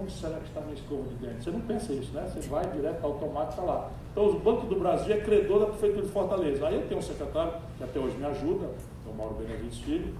Onde 0.00 0.12
será 0.12 0.38
que 0.38 0.46
está 0.46 0.60
minha 0.60 0.74
escova 0.74 1.02
de 1.02 1.14
dente? 1.16 1.42
Você 1.42 1.50
não 1.50 1.60
pensa 1.60 1.92
isso, 1.92 2.12
né? 2.12 2.24
Você 2.32 2.48
vai 2.48 2.64
direto 2.70 3.04
automático, 3.04 3.60
está 3.60 3.62
lá. 3.62 3.90
Então, 4.12 4.28
o 4.28 4.38
Banco 4.38 4.66
do 4.66 4.76
Brasil 4.76 5.12
é 5.12 5.18
credor 5.18 5.58
da 5.58 5.66
Prefeitura 5.66 6.06
de 6.06 6.12
Fortaleza. 6.12 6.68
Aí 6.68 6.76
eu 6.76 6.86
tenho 6.86 7.00
um 7.00 7.02
secretário 7.02 7.54
que 7.76 7.82
até 7.82 7.98
hoje 7.98 8.16
me 8.16 8.24
ajuda, 8.24 8.66
é 8.66 9.10
o 9.10 9.14
Mauro 9.14 9.34
Benevides 9.34 9.78
Filho, 9.78 10.14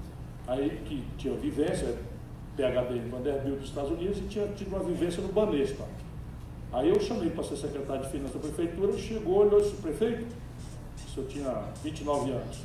aí 0.48 0.82
que 0.84 1.04
tinha 1.16 1.34
vivência, 1.34 1.96
PHD 2.56 2.96
em 2.96 3.08
Vanderbilt 3.08 3.58
dos 3.60 3.68
Estados 3.68 3.92
Unidos, 3.92 4.18
e 4.18 4.22
tinha 4.22 4.48
tido 4.48 4.68
uma 4.74 4.80
vivência 4.80 5.22
no 5.22 5.32
Banespa. 5.32 5.84
Aí 6.72 6.88
eu 6.88 6.98
chamei 6.98 7.30
para 7.30 7.44
ser 7.44 7.56
secretário 7.56 8.02
de 8.02 8.10
Finanças 8.10 8.34
da 8.34 8.48
Prefeitura, 8.48 8.98
chegou, 8.98 9.38
olhou 9.38 9.60
e 9.60 9.62
disse, 9.62 9.76
prefeito, 9.76 10.26
isso 11.06 11.20
eu 11.20 11.26
tinha 11.26 11.64
29 11.82 12.30
anos. 12.30 12.58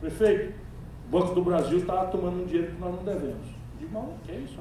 Prefeito, 0.00 0.54
o 1.06 1.10
Banco 1.10 1.34
do 1.34 1.42
Brasil 1.42 1.78
está 1.78 2.04
tomando 2.06 2.42
um 2.42 2.46
dinheiro 2.46 2.72
que 2.72 2.80
nós 2.80 2.94
não 2.94 3.02
devemos. 3.02 3.46
Eu 3.46 3.80
digo, 3.80 3.92
não, 3.92 4.14
que 4.24 4.32
é 4.32 4.36
isso? 4.36 4.58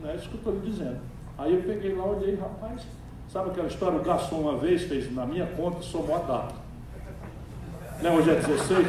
Não 0.00 0.10
é 0.10 0.16
isso 0.16 0.28
que 0.28 0.34
eu 0.34 0.38
estou 0.38 0.54
lhe 0.54 0.70
dizendo. 0.70 1.00
Aí 1.38 1.54
eu 1.54 1.62
peguei 1.62 1.94
lá, 1.94 2.04
olhei, 2.04 2.34
rapaz, 2.34 2.82
sabe 3.28 3.50
aquela 3.50 3.68
história? 3.68 3.98
O 3.98 4.02
garçom 4.02 4.36
uma 4.36 4.58
vez 4.58 4.82
fez 4.82 5.12
na 5.14 5.24
minha 5.24 5.46
conta, 5.46 5.82
somou 5.82 6.16
a 6.16 6.18
data. 6.18 6.54
Né, 8.00 8.10
hoje 8.10 8.30
é 8.30 8.34
16. 8.34 8.86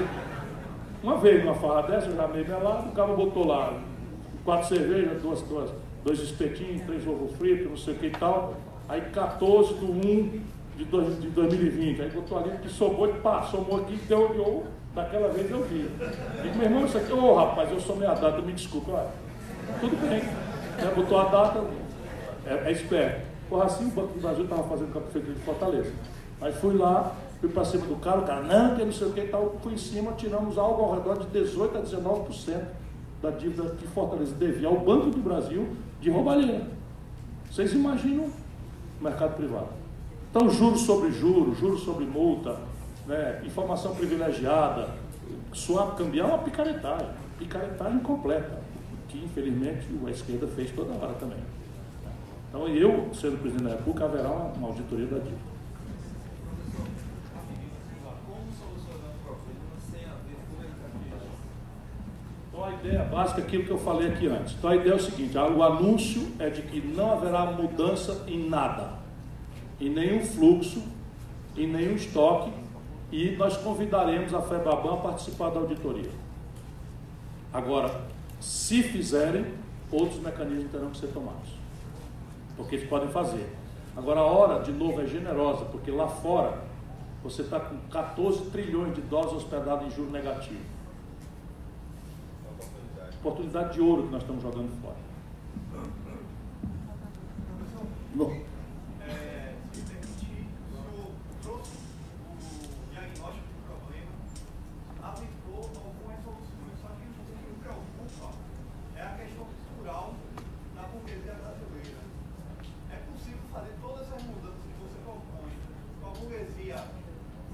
Uma 1.03 1.17
vez 1.17 1.43
numa 1.43 1.55
farra 1.55 1.83
dessa, 1.83 2.07
eu 2.07 2.15
já 2.15 2.27
meio 2.27 2.47
melado, 2.47 2.89
o 2.89 2.91
cara 2.93 3.13
botou 3.13 3.45
lá 3.45 3.79
quatro 4.43 4.67
cervejas, 4.67 5.21
duas, 5.21 5.41
duas, 5.41 5.69
dois 6.03 6.19
espetinhos, 6.19 6.81
três 6.85 7.07
ovos 7.07 7.35
fritos, 7.37 7.69
não 7.69 7.77
sei 7.77 7.93
o 7.93 7.97
que 7.99 8.07
e 8.07 8.11
tal. 8.11 8.55
Aí 8.87 9.01
14 9.01 9.75
do 9.75 9.91
1 9.91 10.41
de, 10.77 10.85
dois, 10.85 11.19
de 11.21 11.27
2020. 11.29 12.01
Aí 12.01 12.09
botou 12.09 12.39
ali 12.39 12.57
que 12.57 12.69
somou, 12.69 13.07
pá, 13.15 13.43
somou 13.43 13.81
aqui, 13.81 13.95
deu, 14.07 14.33
eu, 14.35 14.63
daquela 14.95 15.29
vez 15.29 15.49
eu 15.49 15.63
vi. 15.63 15.89
Digo, 16.41 16.57
meu 16.57 16.65
irmão, 16.65 16.85
isso 16.85 16.97
aqui, 16.97 17.11
ô 17.11 17.23
oh, 17.23 17.35
rapaz, 17.35 17.71
eu 17.71 17.79
somei 17.79 18.07
a 18.07 18.13
data, 18.13 18.41
me 18.41 18.53
desculpa, 18.53 18.91
olha. 18.91 19.09
Tudo 19.79 20.09
bem. 20.09 20.21
Né, 20.21 20.93
botou 20.95 21.19
a 21.19 21.25
data, 21.25 21.63
é, 22.45 22.69
é 22.69 22.71
esperto. 22.71 23.21
Porra, 23.49 23.65
assim 23.65 23.85
o 23.85 23.91
Banco 23.91 24.13
do 24.13 24.21
Brasil 24.21 24.43
estava 24.43 24.63
fazendo 24.63 24.91
com 24.91 24.99
a 24.99 25.01
Prefeitura 25.01 25.35
de 25.35 25.41
Fortaleza. 25.41 25.91
Aí 26.41 26.51
fui 26.53 26.75
lá, 26.75 27.15
fui 27.39 27.49
para 27.49 27.65
cima 27.65 27.85
do 27.85 27.95
cara, 27.97 28.19
o 28.19 28.23
cara, 28.23 28.41
não, 28.41 28.75
que 28.75 28.83
não 28.83 28.91
sei 28.91 29.07
o 29.07 29.13
que 29.13 29.21
e 29.21 29.27
tal, 29.27 29.57
fui 29.61 29.73
em 29.73 29.77
cima, 29.77 30.13
tiramos 30.13 30.57
algo 30.57 30.81
ao 30.83 30.95
redor 30.95 31.19
de 31.19 31.39
18% 31.39 31.75
a 31.75 31.81
19% 31.81 32.61
da 33.21 33.29
dívida 33.29 33.69
que 33.75 33.87
Fortaleza 33.87 34.35
devia 34.35 34.67
ao 34.67 34.79
Banco 34.79 35.09
do 35.09 35.19
Brasil 35.19 35.67
de 36.01 36.09
roubalheira. 36.09 36.67
Vocês 37.49 37.71
imaginam 37.73 38.25
o 38.99 39.03
mercado 39.03 39.35
privado. 39.35 39.82
Então, 40.35 40.49
juros 40.49 40.81
sobre 40.81 41.11
juros, 41.11 41.59
juros 41.59 41.81
sobre 41.83 42.05
multa, 42.05 42.57
né, 43.05 43.39
informação 43.45 43.93
privilegiada, 43.93 44.89
swap 45.53 45.95
cambiar 45.95 46.25
é 46.25 46.27
uma 46.29 46.39
picaretagem, 46.39 47.09
picaretagem 47.37 47.99
completa, 47.99 48.59
que 49.09 49.23
infelizmente 49.23 49.85
a 50.07 50.09
esquerda 50.09 50.47
fez 50.47 50.71
toda 50.71 50.91
hora 50.93 51.13
também. 51.13 51.37
Então 52.49 52.67
eu, 52.67 53.09
sendo 53.13 53.39
presidente 53.39 53.69
da 53.69 53.75
República, 53.75 54.05
haverá 54.05 54.29
uma, 54.29 54.45
uma 54.53 54.67
auditoria 54.69 55.05
da 55.05 55.17
dívida. 55.19 55.53
Então 62.49 62.65
a 62.65 62.73
ideia 62.73 63.03
básica 63.03 63.41
é 63.41 63.43
aquilo 63.43 63.65
que 63.65 63.71
eu 63.71 63.77
falei 63.77 64.09
aqui 64.09 64.27
antes. 64.27 64.55
Então 64.57 64.69
a 64.69 64.75
ideia 64.75 64.93
é 64.93 64.95
o 64.95 64.99
seguinte, 64.99 65.37
o 65.37 65.63
anúncio 65.63 66.27
é 66.39 66.49
de 66.49 66.63
que 66.63 66.81
não 66.81 67.11
haverá 67.11 67.45
mudança 67.45 68.23
em 68.27 68.49
nada, 68.49 69.02
em 69.85 69.89
nenhum 69.89 70.25
fluxo, 70.25 70.83
em 71.55 71.67
nenhum 71.67 71.95
estoque, 71.95 72.51
e 73.11 73.31
nós 73.31 73.57
convidaremos 73.57 74.33
a 74.33 74.41
FEBABAN 74.41 74.93
a 74.93 74.97
participar 74.97 75.49
da 75.51 75.59
auditoria. 75.59 76.09
Agora, 77.51 78.01
se 78.39 78.81
fizerem, 78.81 79.45
outros 79.91 80.19
mecanismos 80.19 80.71
terão 80.71 80.89
que 80.89 80.97
ser 80.97 81.07
tomados. 81.07 81.49
Porque 82.57 82.75
eles 82.75 82.89
podem 82.89 83.09
fazer. 83.09 83.47
Agora 83.95 84.21
a 84.21 84.25
hora, 84.25 84.63
de 84.63 84.71
novo, 84.71 85.01
é 85.01 85.05
generosa, 85.05 85.65
porque 85.65 85.91
lá 85.91 86.07
fora 86.07 86.63
você 87.23 87.43
está 87.43 87.59
com 87.59 87.77
14 87.89 88.49
trilhões 88.49 88.95
de 88.95 89.01
dólares 89.01 89.33
hospedados 89.33 89.87
em 89.87 89.91
juros 89.91 90.11
negativos 90.11 90.73
oportunidade 93.23 93.75
de 93.75 93.81
ouro 93.81 94.03
que 94.03 94.11
nós 94.11 94.21
estamos 94.21 94.43
jogando 94.43 94.69
fora. 94.81 94.97
Bom. 98.13 98.43
É, 99.07 99.55
se 99.71 99.79
me 99.79 99.87
permitir, 99.87 100.47
o 100.73 101.13
trouxe 101.41 101.71
o 102.27 102.91
diagnóstico 102.91 103.47
do 103.47 103.63
problema, 103.63 104.11
aventou 105.01 105.55
algumas 105.55 106.19
soluções, 106.19 106.75
só 106.81 106.87
que 106.99 107.07
o 107.07 107.23
que 107.23 107.45
me 107.47 107.55
preocupa 107.63 108.35
é 108.97 109.01
a 109.01 109.15
questão 109.15 109.45
cultural 109.45 110.13
da 110.75 110.81
burguesia 110.81 111.33
brasileira. 111.33 111.99
É 112.91 112.97
possível 113.09 113.39
fazer 113.53 113.71
todas 113.81 114.01
essas 114.01 114.23
mudanças 114.23 114.59
que 114.67 114.83
você 114.83 114.99
propõe 114.99 115.55
com 116.01 116.07
a 116.07 116.11
burguesia 116.11 116.83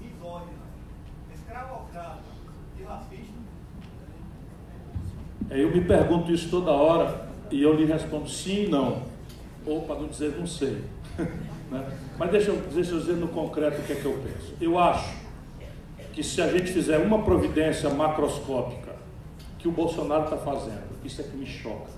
misógina, 0.00 0.66
escravocrata 1.32 2.22
e 2.76 2.82
racista? 2.82 3.40
É, 5.50 5.60
eu 5.60 5.68
me 5.68 5.80
pergunto 5.80 6.26
isso 6.40 6.48
toda 6.48 6.70
hora 6.70 7.26
e 7.50 7.62
eu 7.62 7.74
lhe 7.74 7.84
respondo 7.84 8.28
sim 8.28 8.64
e 8.64 8.68
não, 8.68 9.02
ou 9.66 9.82
para 9.82 9.96
não 9.96 10.08
dizer 10.08 10.34
não 10.38 10.46
sei. 10.46 10.82
né? 11.70 11.86
Mas 12.18 12.30
deixa 12.30 12.50
eu, 12.50 12.56
deixa 12.72 12.92
eu 12.92 12.98
dizer 12.98 13.16
no 13.16 13.28
concreto 13.28 13.80
o 13.80 13.84
que 13.84 13.92
é 13.92 13.96
que 13.96 14.04
eu 14.04 14.18
penso. 14.24 14.54
Eu 14.60 14.78
acho 14.78 15.14
que 16.12 16.22
se 16.22 16.40
a 16.40 16.48
gente 16.48 16.72
fizer 16.72 16.98
uma 16.98 17.22
providência 17.22 17.90
macroscópica 17.90 18.94
que 19.58 19.68
o 19.68 19.72
Bolsonaro 19.72 20.24
está 20.24 20.38
fazendo, 20.38 20.88
isso 21.04 21.20
é 21.20 21.24
que 21.24 21.36
me 21.36 21.46
choca, 21.46 21.90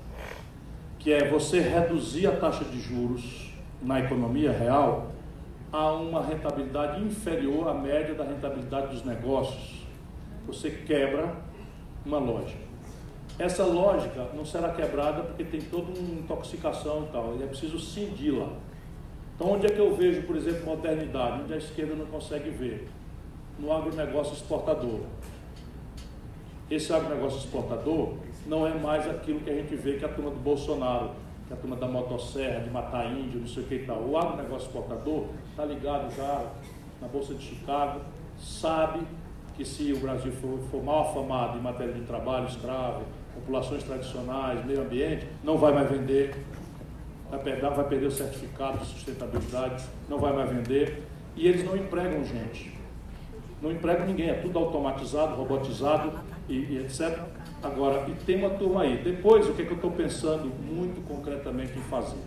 que 0.98 1.12
é 1.12 1.28
você 1.28 1.60
reduzir 1.60 2.26
a 2.26 2.32
taxa 2.32 2.64
de 2.64 2.80
juros 2.80 3.52
na 3.80 4.00
economia 4.00 4.52
real 4.52 5.12
a 5.72 5.92
uma 5.92 6.22
rentabilidade 6.22 7.02
inferior 7.02 7.68
à 7.68 7.74
média 7.74 8.14
da 8.14 8.24
rentabilidade 8.24 8.88
dos 8.88 9.04
negócios. 9.04 9.86
Você 10.46 10.70
quebra 10.70 11.34
uma 12.04 12.18
lógica. 12.18 12.71
Essa 13.38 13.64
lógica 13.64 14.28
não 14.34 14.44
será 14.44 14.70
quebrada 14.70 15.22
porque 15.22 15.44
tem 15.44 15.60
toda 15.60 15.98
uma 15.98 16.20
intoxicação 16.20 17.06
e 17.08 17.12
tal, 17.12 17.34
é 17.40 17.46
preciso 17.46 17.78
cindi-la. 17.78 18.48
Então, 19.34 19.50
onde 19.52 19.66
é 19.66 19.70
que 19.70 19.78
eu 19.78 19.94
vejo, 19.96 20.22
por 20.22 20.36
exemplo, 20.36 20.66
modernidade? 20.66 21.42
Onde 21.42 21.54
a 21.54 21.56
esquerda 21.56 21.94
não 21.94 22.06
consegue 22.06 22.50
ver? 22.50 22.88
No 23.58 23.72
agronegócio 23.72 24.34
exportador. 24.34 25.00
Esse 26.70 26.92
agronegócio 26.92 27.38
exportador 27.38 28.14
não 28.46 28.66
é 28.66 28.74
mais 28.74 29.08
aquilo 29.08 29.40
que 29.40 29.50
a 29.50 29.54
gente 29.54 29.74
vê 29.76 29.98
que 29.98 30.04
a 30.04 30.08
turma 30.08 30.30
do 30.30 30.40
Bolsonaro, 30.40 31.10
que 31.48 31.54
a 31.54 31.56
turma 31.56 31.76
da 31.76 31.88
motosserra, 31.88 32.60
de 32.60 32.70
matar 32.70 33.10
índio, 33.10 33.40
não 33.40 33.48
sei 33.48 33.62
o 33.62 33.66
que 33.66 33.74
e 33.76 33.86
tal. 33.86 33.98
O 34.02 34.16
agronegócio 34.16 34.66
exportador 34.66 35.26
está 35.50 35.64
ligado 35.64 36.14
já 36.14 36.52
na 37.00 37.08
Bolsa 37.08 37.34
de 37.34 37.42
Chicago, 37.42 38.00
sabe 38.38 39.00
que 39.56 39.64
se 39.64 39.92
o 39.92 39.98
Brasil 39.98 40.32
for, 40.32 40.58
for 40.70 40.82
mal 40.82 41.10
afamado 41.10 41.58
em 41.58 41.60
matéria 41.60 41.92
de 41.92 42.02
trabalho 42.02 42.46
escravo, 42.46 43.02
populações 43.34 43.82
tradicionais, 43.82 44.64
meio 44.64 44.82
ambiente, 44.82 45.26
não 45.42 45.56
vai 45.58 45.72
mais 45.72 45.90
vender, 45.90 46.34
vai 47.30 47.40
perder, 47.40 47.70
vai 47.70 47.88
perder 47.88 48.06
o 48.06 48.10
certificado 48.10 48.78
de 48.78 48.86
sustentabilidade, 48.86 49.84
não 50.08 50.18
vai 50.18 50.32
mais 50.32 50.50
vender, 50.50 51.02
e 51.34 51.46
eles 51.46 51.64
não 51.64 51.76
empregam 51.76 52.24
gente. 52.24 52.76
Não 53.60 53.70
empregam 53.70 54.06
ninguém, 54.06 54.28
é 54.28 54.34
tudo 54.34 54.58
automatizado, 54.58 55.34
robotizado 55.34 56.12
e, 56.48 56.54
e 56.54 56.78
etc. 56.78 57.18
Agora, 57.62 58.08
e 58.08 58.12
tem 58.24 58.36
uma 58.36 58.50
turma 58.50 58.82
aí. 58.82 58.98
Depois, 59.02 59.48
o 59.48 59.54
que, 59.54 59.62
é 59.62 59.64
que 59.64 59.70
eu 59.70 59.76
estou 59.76 59.92
pensando 59.92 60.46
muito 60.46 61.00
concretamente 61.06 61.78
em 61.78 61.82
fazer? 61.82 62.18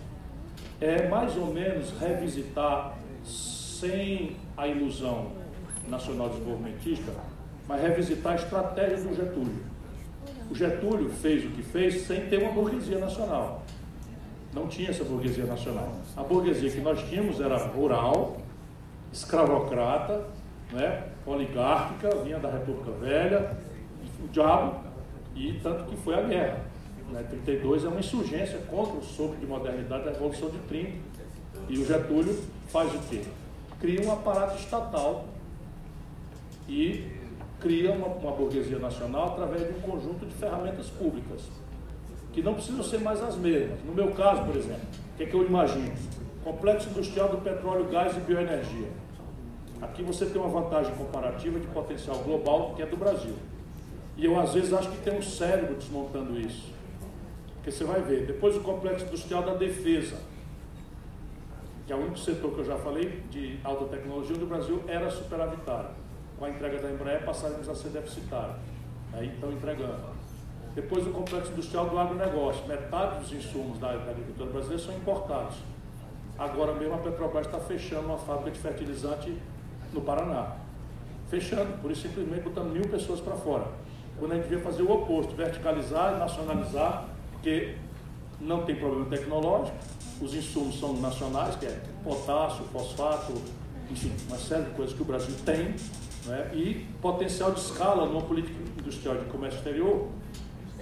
É 0.80 1.08
mais 1.08 1.36
ou 1.36 1.52
menos 1.52 1.92
revisitar, 2.00 2.96
sem 3.22 4.36
a 4.56 4.66
ilusão 4.66 5.32
nacional 5.88 6.30
desenvolvimentista, 6.30 7.12
mas 7.68 7.82
revisitar 7.82 8.32
a 8.32 8.36
estratégia 8.36 8.98
do 8.98 9.14
Getúlio. 9.14 9.75
O 10.50 10.54
Getúlio 10.54 11.10
fez 11.10 11.44
o 11.44 11.48
que 11.48 11.62
fez 11.62 12.02
sem 12.02 12.26
ter 12.28 12.38
uma 12.38 12.52
burguesia 12.52 12.98
nacional. 12.98 13.62
Não 14.54 14.68
tinha 14.68 14.90
essa 14.90 15.04
burguesia 15.04 15.44
nacional. 15.44 15.92
A 16.16 16.22
burguesia 16.22 16.70
que 16.70 16.80
nós 16.80 17.02
tínhamos 17.08 17.40
era 17.40 17.56
rural, 17.58 18.38
escravocrata, 19.12 20.26
né, 20.72 21.04
oligárquica, 21.26 22.14
vinha 22.22 22.38
da 22.38 22.50
República 22.50 22.90
Velha, 22.92 23.56
o 24.24 24.28
diabo, 24.28 24.80
e 25.34 25.54
tanto 25.62 25.84
que 25.84 25.96
foi 25.96 26.14
a 26.14 26.22
guerra. 26.22 26.60
Né, 27.10 27.22
32 27.28 27.84
é 27.84 27.88
uma 27.88 28.00
insurgência 28.00 28.58
contra 28.70 28.96
o 28.96 29.02
sopro 29.02 29.36
de 29.36 29.46
modernidade 29.46 30.04
da 30.04 30.10
Revolução 30.12 30.50
de 30.50 30.58
30. 30.60 30.98
E 31.68 31.78
o 31.78 31.86
Getúlio 31.86 32.38
faz 32.68 32.94
o 32.94 32.98
quê? 33.08 33.22
Cria 33.80 34.00
um 34.06 34.12
aparato 34.12 34.56
estatal 34.56 35.26
e 36.68 37.15
cria 37.60 37.92
uma, 37.92 38.08
uma 38.08 38.32
burguesia 38.32 38.78
nacional 38.78 39.28
através 39.28 39.66
de 39.66 39.78
um 39.78 39.80
conjunto 39.80 40.26
de 40.26 40.34
ferramentas 40.34 40.88
públicas, 40.90 41.42
que 42.32 42.42
não 42.42 42.54
precisam 42.54 42.82
ser 42.82 43.00
mais 43.00 43.22
as 43.22 43.36
mesmas. 43.36 43.78
No 43.84 43.94
meu 43.94 44.12
caso, 44.12 44.44
por 44.44 44.56
exemplo, 44.56 44.82
o 45.14 45.16
que, 45.16 45.24
é 45.24 45.26
que 45.26 45.34
eu 45.34 45.46
imagino? 45.46 45.92
Complexo 46.44 46.88
industrial 46.90 47.28
do 47.28 47.38
petróleo, 47.38 47.88
gás 47.88 48.16
e 48.16 48.20
bioenergia. 48.20 48.88
Aqui 49.80 50.02
você 50.02 50.26
tem 50.26 50.40
uma 50.40 50.48
vantagem 50.48 50.94
comparativa 50.94 51.58
de 51.58 51.66
potencial 51.68 52.18
global 52.18 52.74
que 52.74 52.82
é 52.82 52.86
do 52.86 52.96
Brasil. 52.96 53.34
E 54.16 54.24
eu 54.24 54.38
às 54.38 54.54
vezes 54.54 54.72
acho 54.72 54.90
que 54.90 54.98
tem 54.98 55.18
um 55.18 55.22
cérebro 55.22 55.74
desmontando 55.74 56.38
isso. 56.38 56.72
Porque 57.56 57.70
você 57.70 57.84
vai 57.84 58.00
ver, 58.00 58.26
depois 58.26 58.56
o 58.56 58.60
complexo 58.60 59.04
industrial 59.06 59.42
da 59.42 59.54
defesa, 59.54 60.16
que 61.86 61.92
é 61.92 61.96
o 61.96 61.98
único 61.98 62.18
setor 62.18 62.52
que 62.52 62.60
eu 62.60 62.64
já 62.64 62.76
falei 62.76 63.22
de 63.30 63.58
alta 63.62 63.84
tecnologia 63.86 64.34
onde 64.34 64.44
o 64.44 64.48
Brasil 64.48 64.82
era 64.86 65.10
superavitário 65.10 66.05
com 66.38 66.44
a 66.44 66.50
entrega 66.50 66.78
da 66.78 66.90
Embraer, 66.90 67.24
passaremos 67.24 67.68
a 67.68 67.74
ser 67.74 67.88
deficitários. 67.88 68.56
Aí 69.12 69.28
estão 69.28 69.52
entregando. 69.52 70.16
Depois 70.74 71.06
o 71.06 71.10
complexo 71.10 71.52
industrial 71.52 71.88
do 71.88 71.98
agronegócio. 71.98 72.66
Metade 72.66 73.20
dos 73.20 73.32
insumos 73.32 73.78
da, 73.78 73.96
da 73.96 74.10
agricultura 74.10 74.50
brasileira 74.50 74.82
são 74.82 74.94
importados. 74.94 75.56
Agora 76.38 76.74
mesmo 76.74 76.94
a 76.94 76.98
Petrobras 76.98 77.46
está 77.46 77.58
fechando 77.58 78.08
uma 78.08 78.18
fábrica 78.18 78.50
de 78.50 78.58
fertilizante 78.58 79.34
no 79.92 80.02
Paraná. 80.02 80.56
Fechando, 81.30 81.80
por 81.80 81.90
isso 81.90 82.02
simplesmente 82.02 82.42
botando 82.42 82.70
mil 82.72 82.86
pessoas 82.88 83.20
para 83.20 83.34
fora. 83.36 83.66
Quando 84.18 84.32
a 84.32 84.34
gente 84.34 84.44
devia 84.44 84.60
fazer 84.60 84.82
o 84.82 84.92
oposto, 84.92 85.34
verticalizar, 85.34 86.18
nacionalizar, 86.18 87.04
porque 87.32 87.76
não 88.38 88.64
tem 88.64 88.76
problema 88.76 89.06
tecnológico, 89.06 89.76
os 90.20 90.34
insumos 90.34 90.78
são 90.78 90.94
nacionais, 90.94 91.56
que 91.56 91.66
é 91.66 91.80
potássio, 92.04 92.64
fosfato, 92.66 93.32
enfim, 93.90 94.12
uma 94.28 94.38
série 94.38 94.64
de 94.64 94.70
coisas 94.70 94.94
que 94.94 95.02
o 95.02 95.04
Brasil 95.04 95.34
tem, 95.44 95.74
né, 96.26 96.50
e 96.52 96.86
potencial 97.00 97.52
de 97.52 97.60
escala 97.60 98.06
numa 98.06 98.22
política 98.22 98.58
industrial 98.78 99.16
de 99.16 99.24
comércio 99.26 99.58
exterior, 99.58 100.08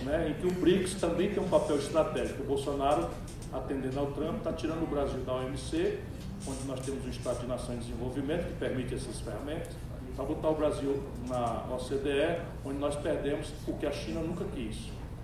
né, 0.02 0.30
em 0.30 0.40
que 0.40 0.46
o 0.46 0.60
BRICS 0.60 0.94
também 0.94 1.30
tem 1.30 1.42
um 1.42 1.48
papel 1.48 1.76
estratégico. 1.76 2.42
O 2.42 2.46
Bolsonaro, 2.46 3.08
atendendo 3.52 4.00
ao 4.00 4.06
Trump, 4.06 4.38
está 4.38 4.52
tirando 4.52 4.82
o 4.82 4.86
Brasil 4.86 5.20
da 5.20 5.34
OMC, 5.34 6.00
onde 6.46 6.64
nós 6.66 6.80
temos 6.80 7.04
um 7.06 7.10
Estado 7.10 7.40
de 7.40 7.46
Nação 7.46 7.74
em 7.74 7.78
Desenvolvimento 7.78 8.46
que 8.46 8.54
permite 8.58 8.94
essas 8.94 9.20
ferramentas, 9.20 9.72
para 10.14 10.24
botar 10.24 10.48
o 10.48 10.54
Brasil 10.54 11.02
na 11.28 11.64
OCDE, 11.74 12.40
onde 12.64 12.78
nós 12.78 12.94
perdemos 12.96 13.52
o 13.66 13.72
que 13.74 13.86
a 13.86 13.90
China 13.90 14.20
nunca 14.20 14.44
quis. 14.54 14.76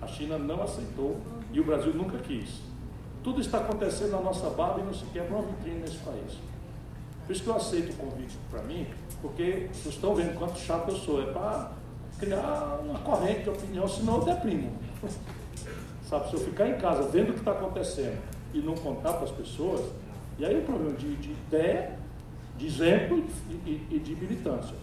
A 0.03 0.07
China 0.07 0.37
não 0.37 0.63
aceitou 0.63 1.21
e 1.53 1.61
o 1.61 1.65
Brasil 1.65 1.95
nunca 1.95 2.19
quis. 2.19 2.61
Tudo 3.23 3.41
está 3.41 3.59
acontecendo 3.59 4.13
na 4.13 4.21
nossa 4.21 4.49
barba 4.51 4.81
e 4.81 4.83
não 4.83 4.95
se 4.95 5.05
quebra 5.07 5.37
uma 5.37 5.43
vitrine 5.43 5.81
nesse 5.81 5.99
país. 5.99 6.39
Por 7.27 7.33
isso 7.33 7.45
que 7.45 7.49
eu 7.49 7.57
aceito 7.57 7.93
o 7.93 7.97
convite 7.97 8.37
para 8.51 8.63
mim, 8.63 8.87
porque 9.21 9.69
vocês 9.73 9.95
estão 9.95 10.15
vendo 10.15 10.39
quanto 10.39 10.59
chato 10.59 10.91
eu 10.91 10.97
sou. 10.97 11.23
É 11.23 11.33
para 11.33 11.73
criar 12.19 12.81
uma 12.85 12.99
corrente 13.01 13.45
de 13.45 13.51
opinião, 13.51 13.89
senão 13.89 14.17
eu 14.17 14.25
deprimo. 14.25 14.73
Sabe, 16.09 16.29
se 16.29 16.35
eu 16.35 16.41
ficar 16.41 16.69
em 16.69 16.77
casa 16.79 17.09
vendo 17.09 17.31
o 17.31 17.33
que 17.35 17.39
está 17.39 17.53
acontecendo 17.53 18.21
e 18.53 18.59
não 18.59 18.75
contar 18.75 19.13
para 19.13 19.25
as 19.25 19.31
pessoas, 19.31 19.81
e 20.39 20.45
aí 20.45 20.59
o 20.59 20.63
problema 20.63 20.97
de, 20.97 21.15
de 21.17 21.31
ideia, 21.31 21.97
de 22.57 22.67
exemplo 22.67 23.25
e, 23.49 23.53
e, 23.71 23.87
e 23.93 23.99
de 23.99 24.17
militância. 24.17 24.75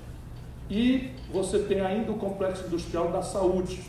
E 0.69 1.11
você 1.31 1.59
tem 1.59 1.81
ainda 1.81 2.11
o 2.11 2.17
complexo 2.17 2.65
industrial 2.67 3.11
da 3.11 3.21
saúde. 3.21 3.81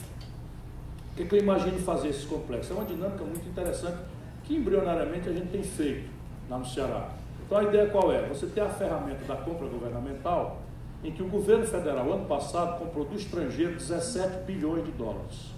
O 1.12 1.16
que, 1.16 1.24
que 1.26 1.34
eu 1.34 1.40
imagino 1.40 1.78
fazer 1.80 2.08
esse 2.08 2.26
complexo? 2.26 2.72
É 2.72 2.76
uma 2.76 2.84
dinâmica 2.84 3.24
muito 3.24 3.48
interessante 3.48 3.98
que 4.44 4.54
embrionariamente 4.54 5.28
a 5.28 5.32
gente 5.32 5.48
tem 5.48 5.62
feito 5.62 6.08
lá 6.48 6.58
no 6.58 6.66
Ceará. 6.66 7.10
Então 7.48 7.56
a 7.56 7.64
ideia 7.64 7.88
qual 7.88 8.12
é? 8.12 8.28
Você 8.28 8.46
tem 8.46 8.62
a 8.62 8.68
ferramenta 8.68 9.24
da 9.24 9.34
compra 9.36 9.66
governamental, 9.66 10.60
em 11.02 11.10
que 11.10 11.22
o 11.22 11.28
governo 11.28 11.64
federal, 11.66 12.12
ano 12.12 12.26
passado, 12.26 12.78
comprou 12.78 13.06
do 13.06 13.16
estrangeiro 13.16 13.72
17 13.72 14.44
bilhões 14.44 14.84
de 14.84 14.92
dólares. 14.92 15.54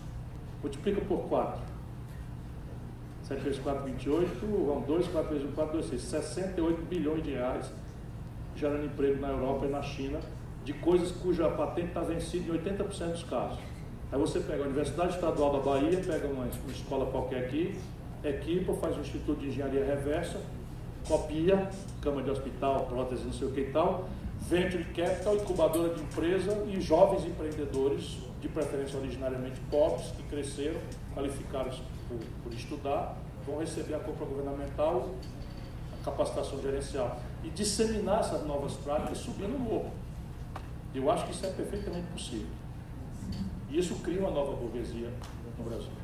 Multiplica 0.63 1.01
por 1.01 1.23
4. 1.23 1.61
7 3.25 3.41
vezes 3.43 3.59
4, 3.59 3.85
28, 3.87 4.47
vão 4.47 4.83
2, 4.83 5.09
4 5.09 5.31
vezes 5.31 5.49
1, 5.49 5.53
4, 5.53 5.73
2, 5.73 5.87
6. 5.87 6.01
68 6.01 6.83
bilhões 6.83 7.25
de 7.25 7.33
reais 7.33 7.73
gerando 8.55 8.85
emprego 8.85 9.21
na 9.21 9.29
Europa 9.31 9.67
e 9.67 9.71
na 9.71 9.83
China 9.83 10.21
de 10.65 10.73
coisas 10.75 11.11
cuja 11.11 11.49
patente 11.49 11.89
está 11.89 12.03
vencida 12.03 12.53
em 12.53 12.59
80% 12.61 13.11
dos 13.11 13.25
casos. 13.25 13.59
Aí 14.13 14.19
você 14.19 14.39
pega 14.39 14.63
a 14.63 14.67
Universidade 14.67 15.15
Estadual 15.15 15.55
da 15.55 15.59
Bahia, 15.59 16.01
pega 16.07 16.29
uma, 16.29 16.45
uma 16.45 16.73
escola 16.73 17.11
qualquer 17.11 17.47
aqui, 17.47 17.77
equipa, 18.23 18.75
faz 18.75 18.97
um 18.97 19.01
instituto 19.01 19.41
de 19.41 19.49
engenharia 19.49 19.85
reversa, 19.85 20.41
copia, 21.07 21.71
cama 22.01 22.23
de 22.23 22.31
hospital, 22.31 22.87
prótese, 22.87 23.25
não 23.25 23.33
sei 23.33 23.49
o 23.49 23.53
que 23.53 23.61
e 23.61 23.73
tal, 23.73 24.09
venture 24.49 24.85
capital, 24.85 25.37
incubadora 25.37 25.95
de 25.95 26.01
empresa 26.03 26.65
e 26.67 26.81
jovens 26.81 27.25
empreendedores, 27.25 28.19
de 28.41 28.49
preferência 28.49 28.99
originariamente 28.99 29.61
pobres, 29.71 30.07
que 30.17 30.23
cresceram, 30.25 30.81
qualificados 31.15 31.83
por, 32.09 32.19
por 32.43 32.53
estudar, 32.53 33.17
vão 33.47 33.59
receber 33.59 33.95
a 33.95 33.99
compra 33.99 34.25
governamental, 34.25 35.11
a 36.01 36.05
capacitação 36.05 36.61
gerencial 36.63 37.21
e 37.45 37.51
disseminar 37.51 38.21
essas 38.21 38.47
novas 38.47 38.75
práticas 38.75 39.19
subindo 39.19 39.57
o 39.57 39.59
morro. 39.59 39.91
Eu 40.95 41.11
acho 41.11 41.27
que 41.27 41.33
isso 41.33 41.47
é 41.47 41.51
perfeitamente 41.51 42.07
possível. 42.09 42.49
E 43.71 43.79
isso 43.79 43.95
cria 43.97 44.21
uma 44.21 44.31
nova 44.31 44.57
burguesia 44.57 45.11
no 45.57 45.65
Brasil. 45.65 46.00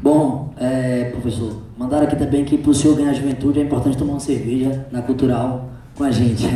Bom, 0.00 0.50
é, 0.56 1.10
professor, 1.10 1.56
mandaram 1.76 2.04
aqui 2.04 2.16
também 2.16 2.44
que 2.44 2.56
para 2.56 2.70
o 2.70 2.74
senhor 2.74 2.96
ganhar 2.96 3.12
juventude 3.12 3.58
é 3.58 3.62
importante 3.64 3.96
tomar 3.96 4.12
uma 4.12 4.20
cerveja 4.20 4.86
na 4.92 5.02
cultural 5.02 5.70
com 5.96 6.04
a 6.04 6.10
gente. 6.10 6.48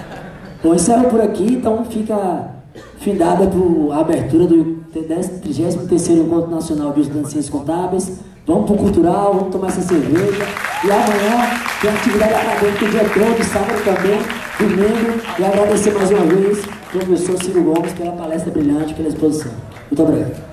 Bom, 0.64 0.74
encerro 0.74 1.08
por 1.08 1.20
aqui, 1.20 1.44
então 1.44 1.84
fica 1.84 2.50
findada 2.98 3.48
a 3.92 4.00
abertura 4.00 4.46
do 4.46 4.78
33 4.92 6.08
Encontro 6.10 6.50
Nacional 6.50 6.92
de 6.92 7.02
Estudantes 7.02 7.28
de 7.28 7.32
Ciências 7.34 7.50
Contábeis. 7.50 8.20
Vamos 8.46 8.64
para 8.64 8.74
o 8.74 8.78
cultural, 8.78 9.34
vamos 9.34 9.52
tomar 9.52 9.68
essa 9.68 9.82
cerveja. 9.82 10.46
E 10.82 10.90
amanhã 10.90 11.50
tem 11.82 11.90
atividade 11.90 12.32
acadêmica 12.32 12.88
dia 12.88 13.04
todo, 13.04 13.44
sábado 13.44 13.84
também, 13.84 14.18
domingo. 14.58 15.20
E 15.38 15.44
agradecer 15.44 15.92
mais 15.92 16.10
uma 16.10 16.24
vez 16.24 16.64
ao 16.94 17.00
professor 17.00 17.44
Ciro 17.44 17.62
Gomes 17.62 17.92
pela 17.92 18.12
palestra 18.12 18.50
brilhante, 18.50 18.94
pela 18.94 19.08
exposição. 19.08 19.52
Muito 19.90 20.02
obrigado. 20.02 20.47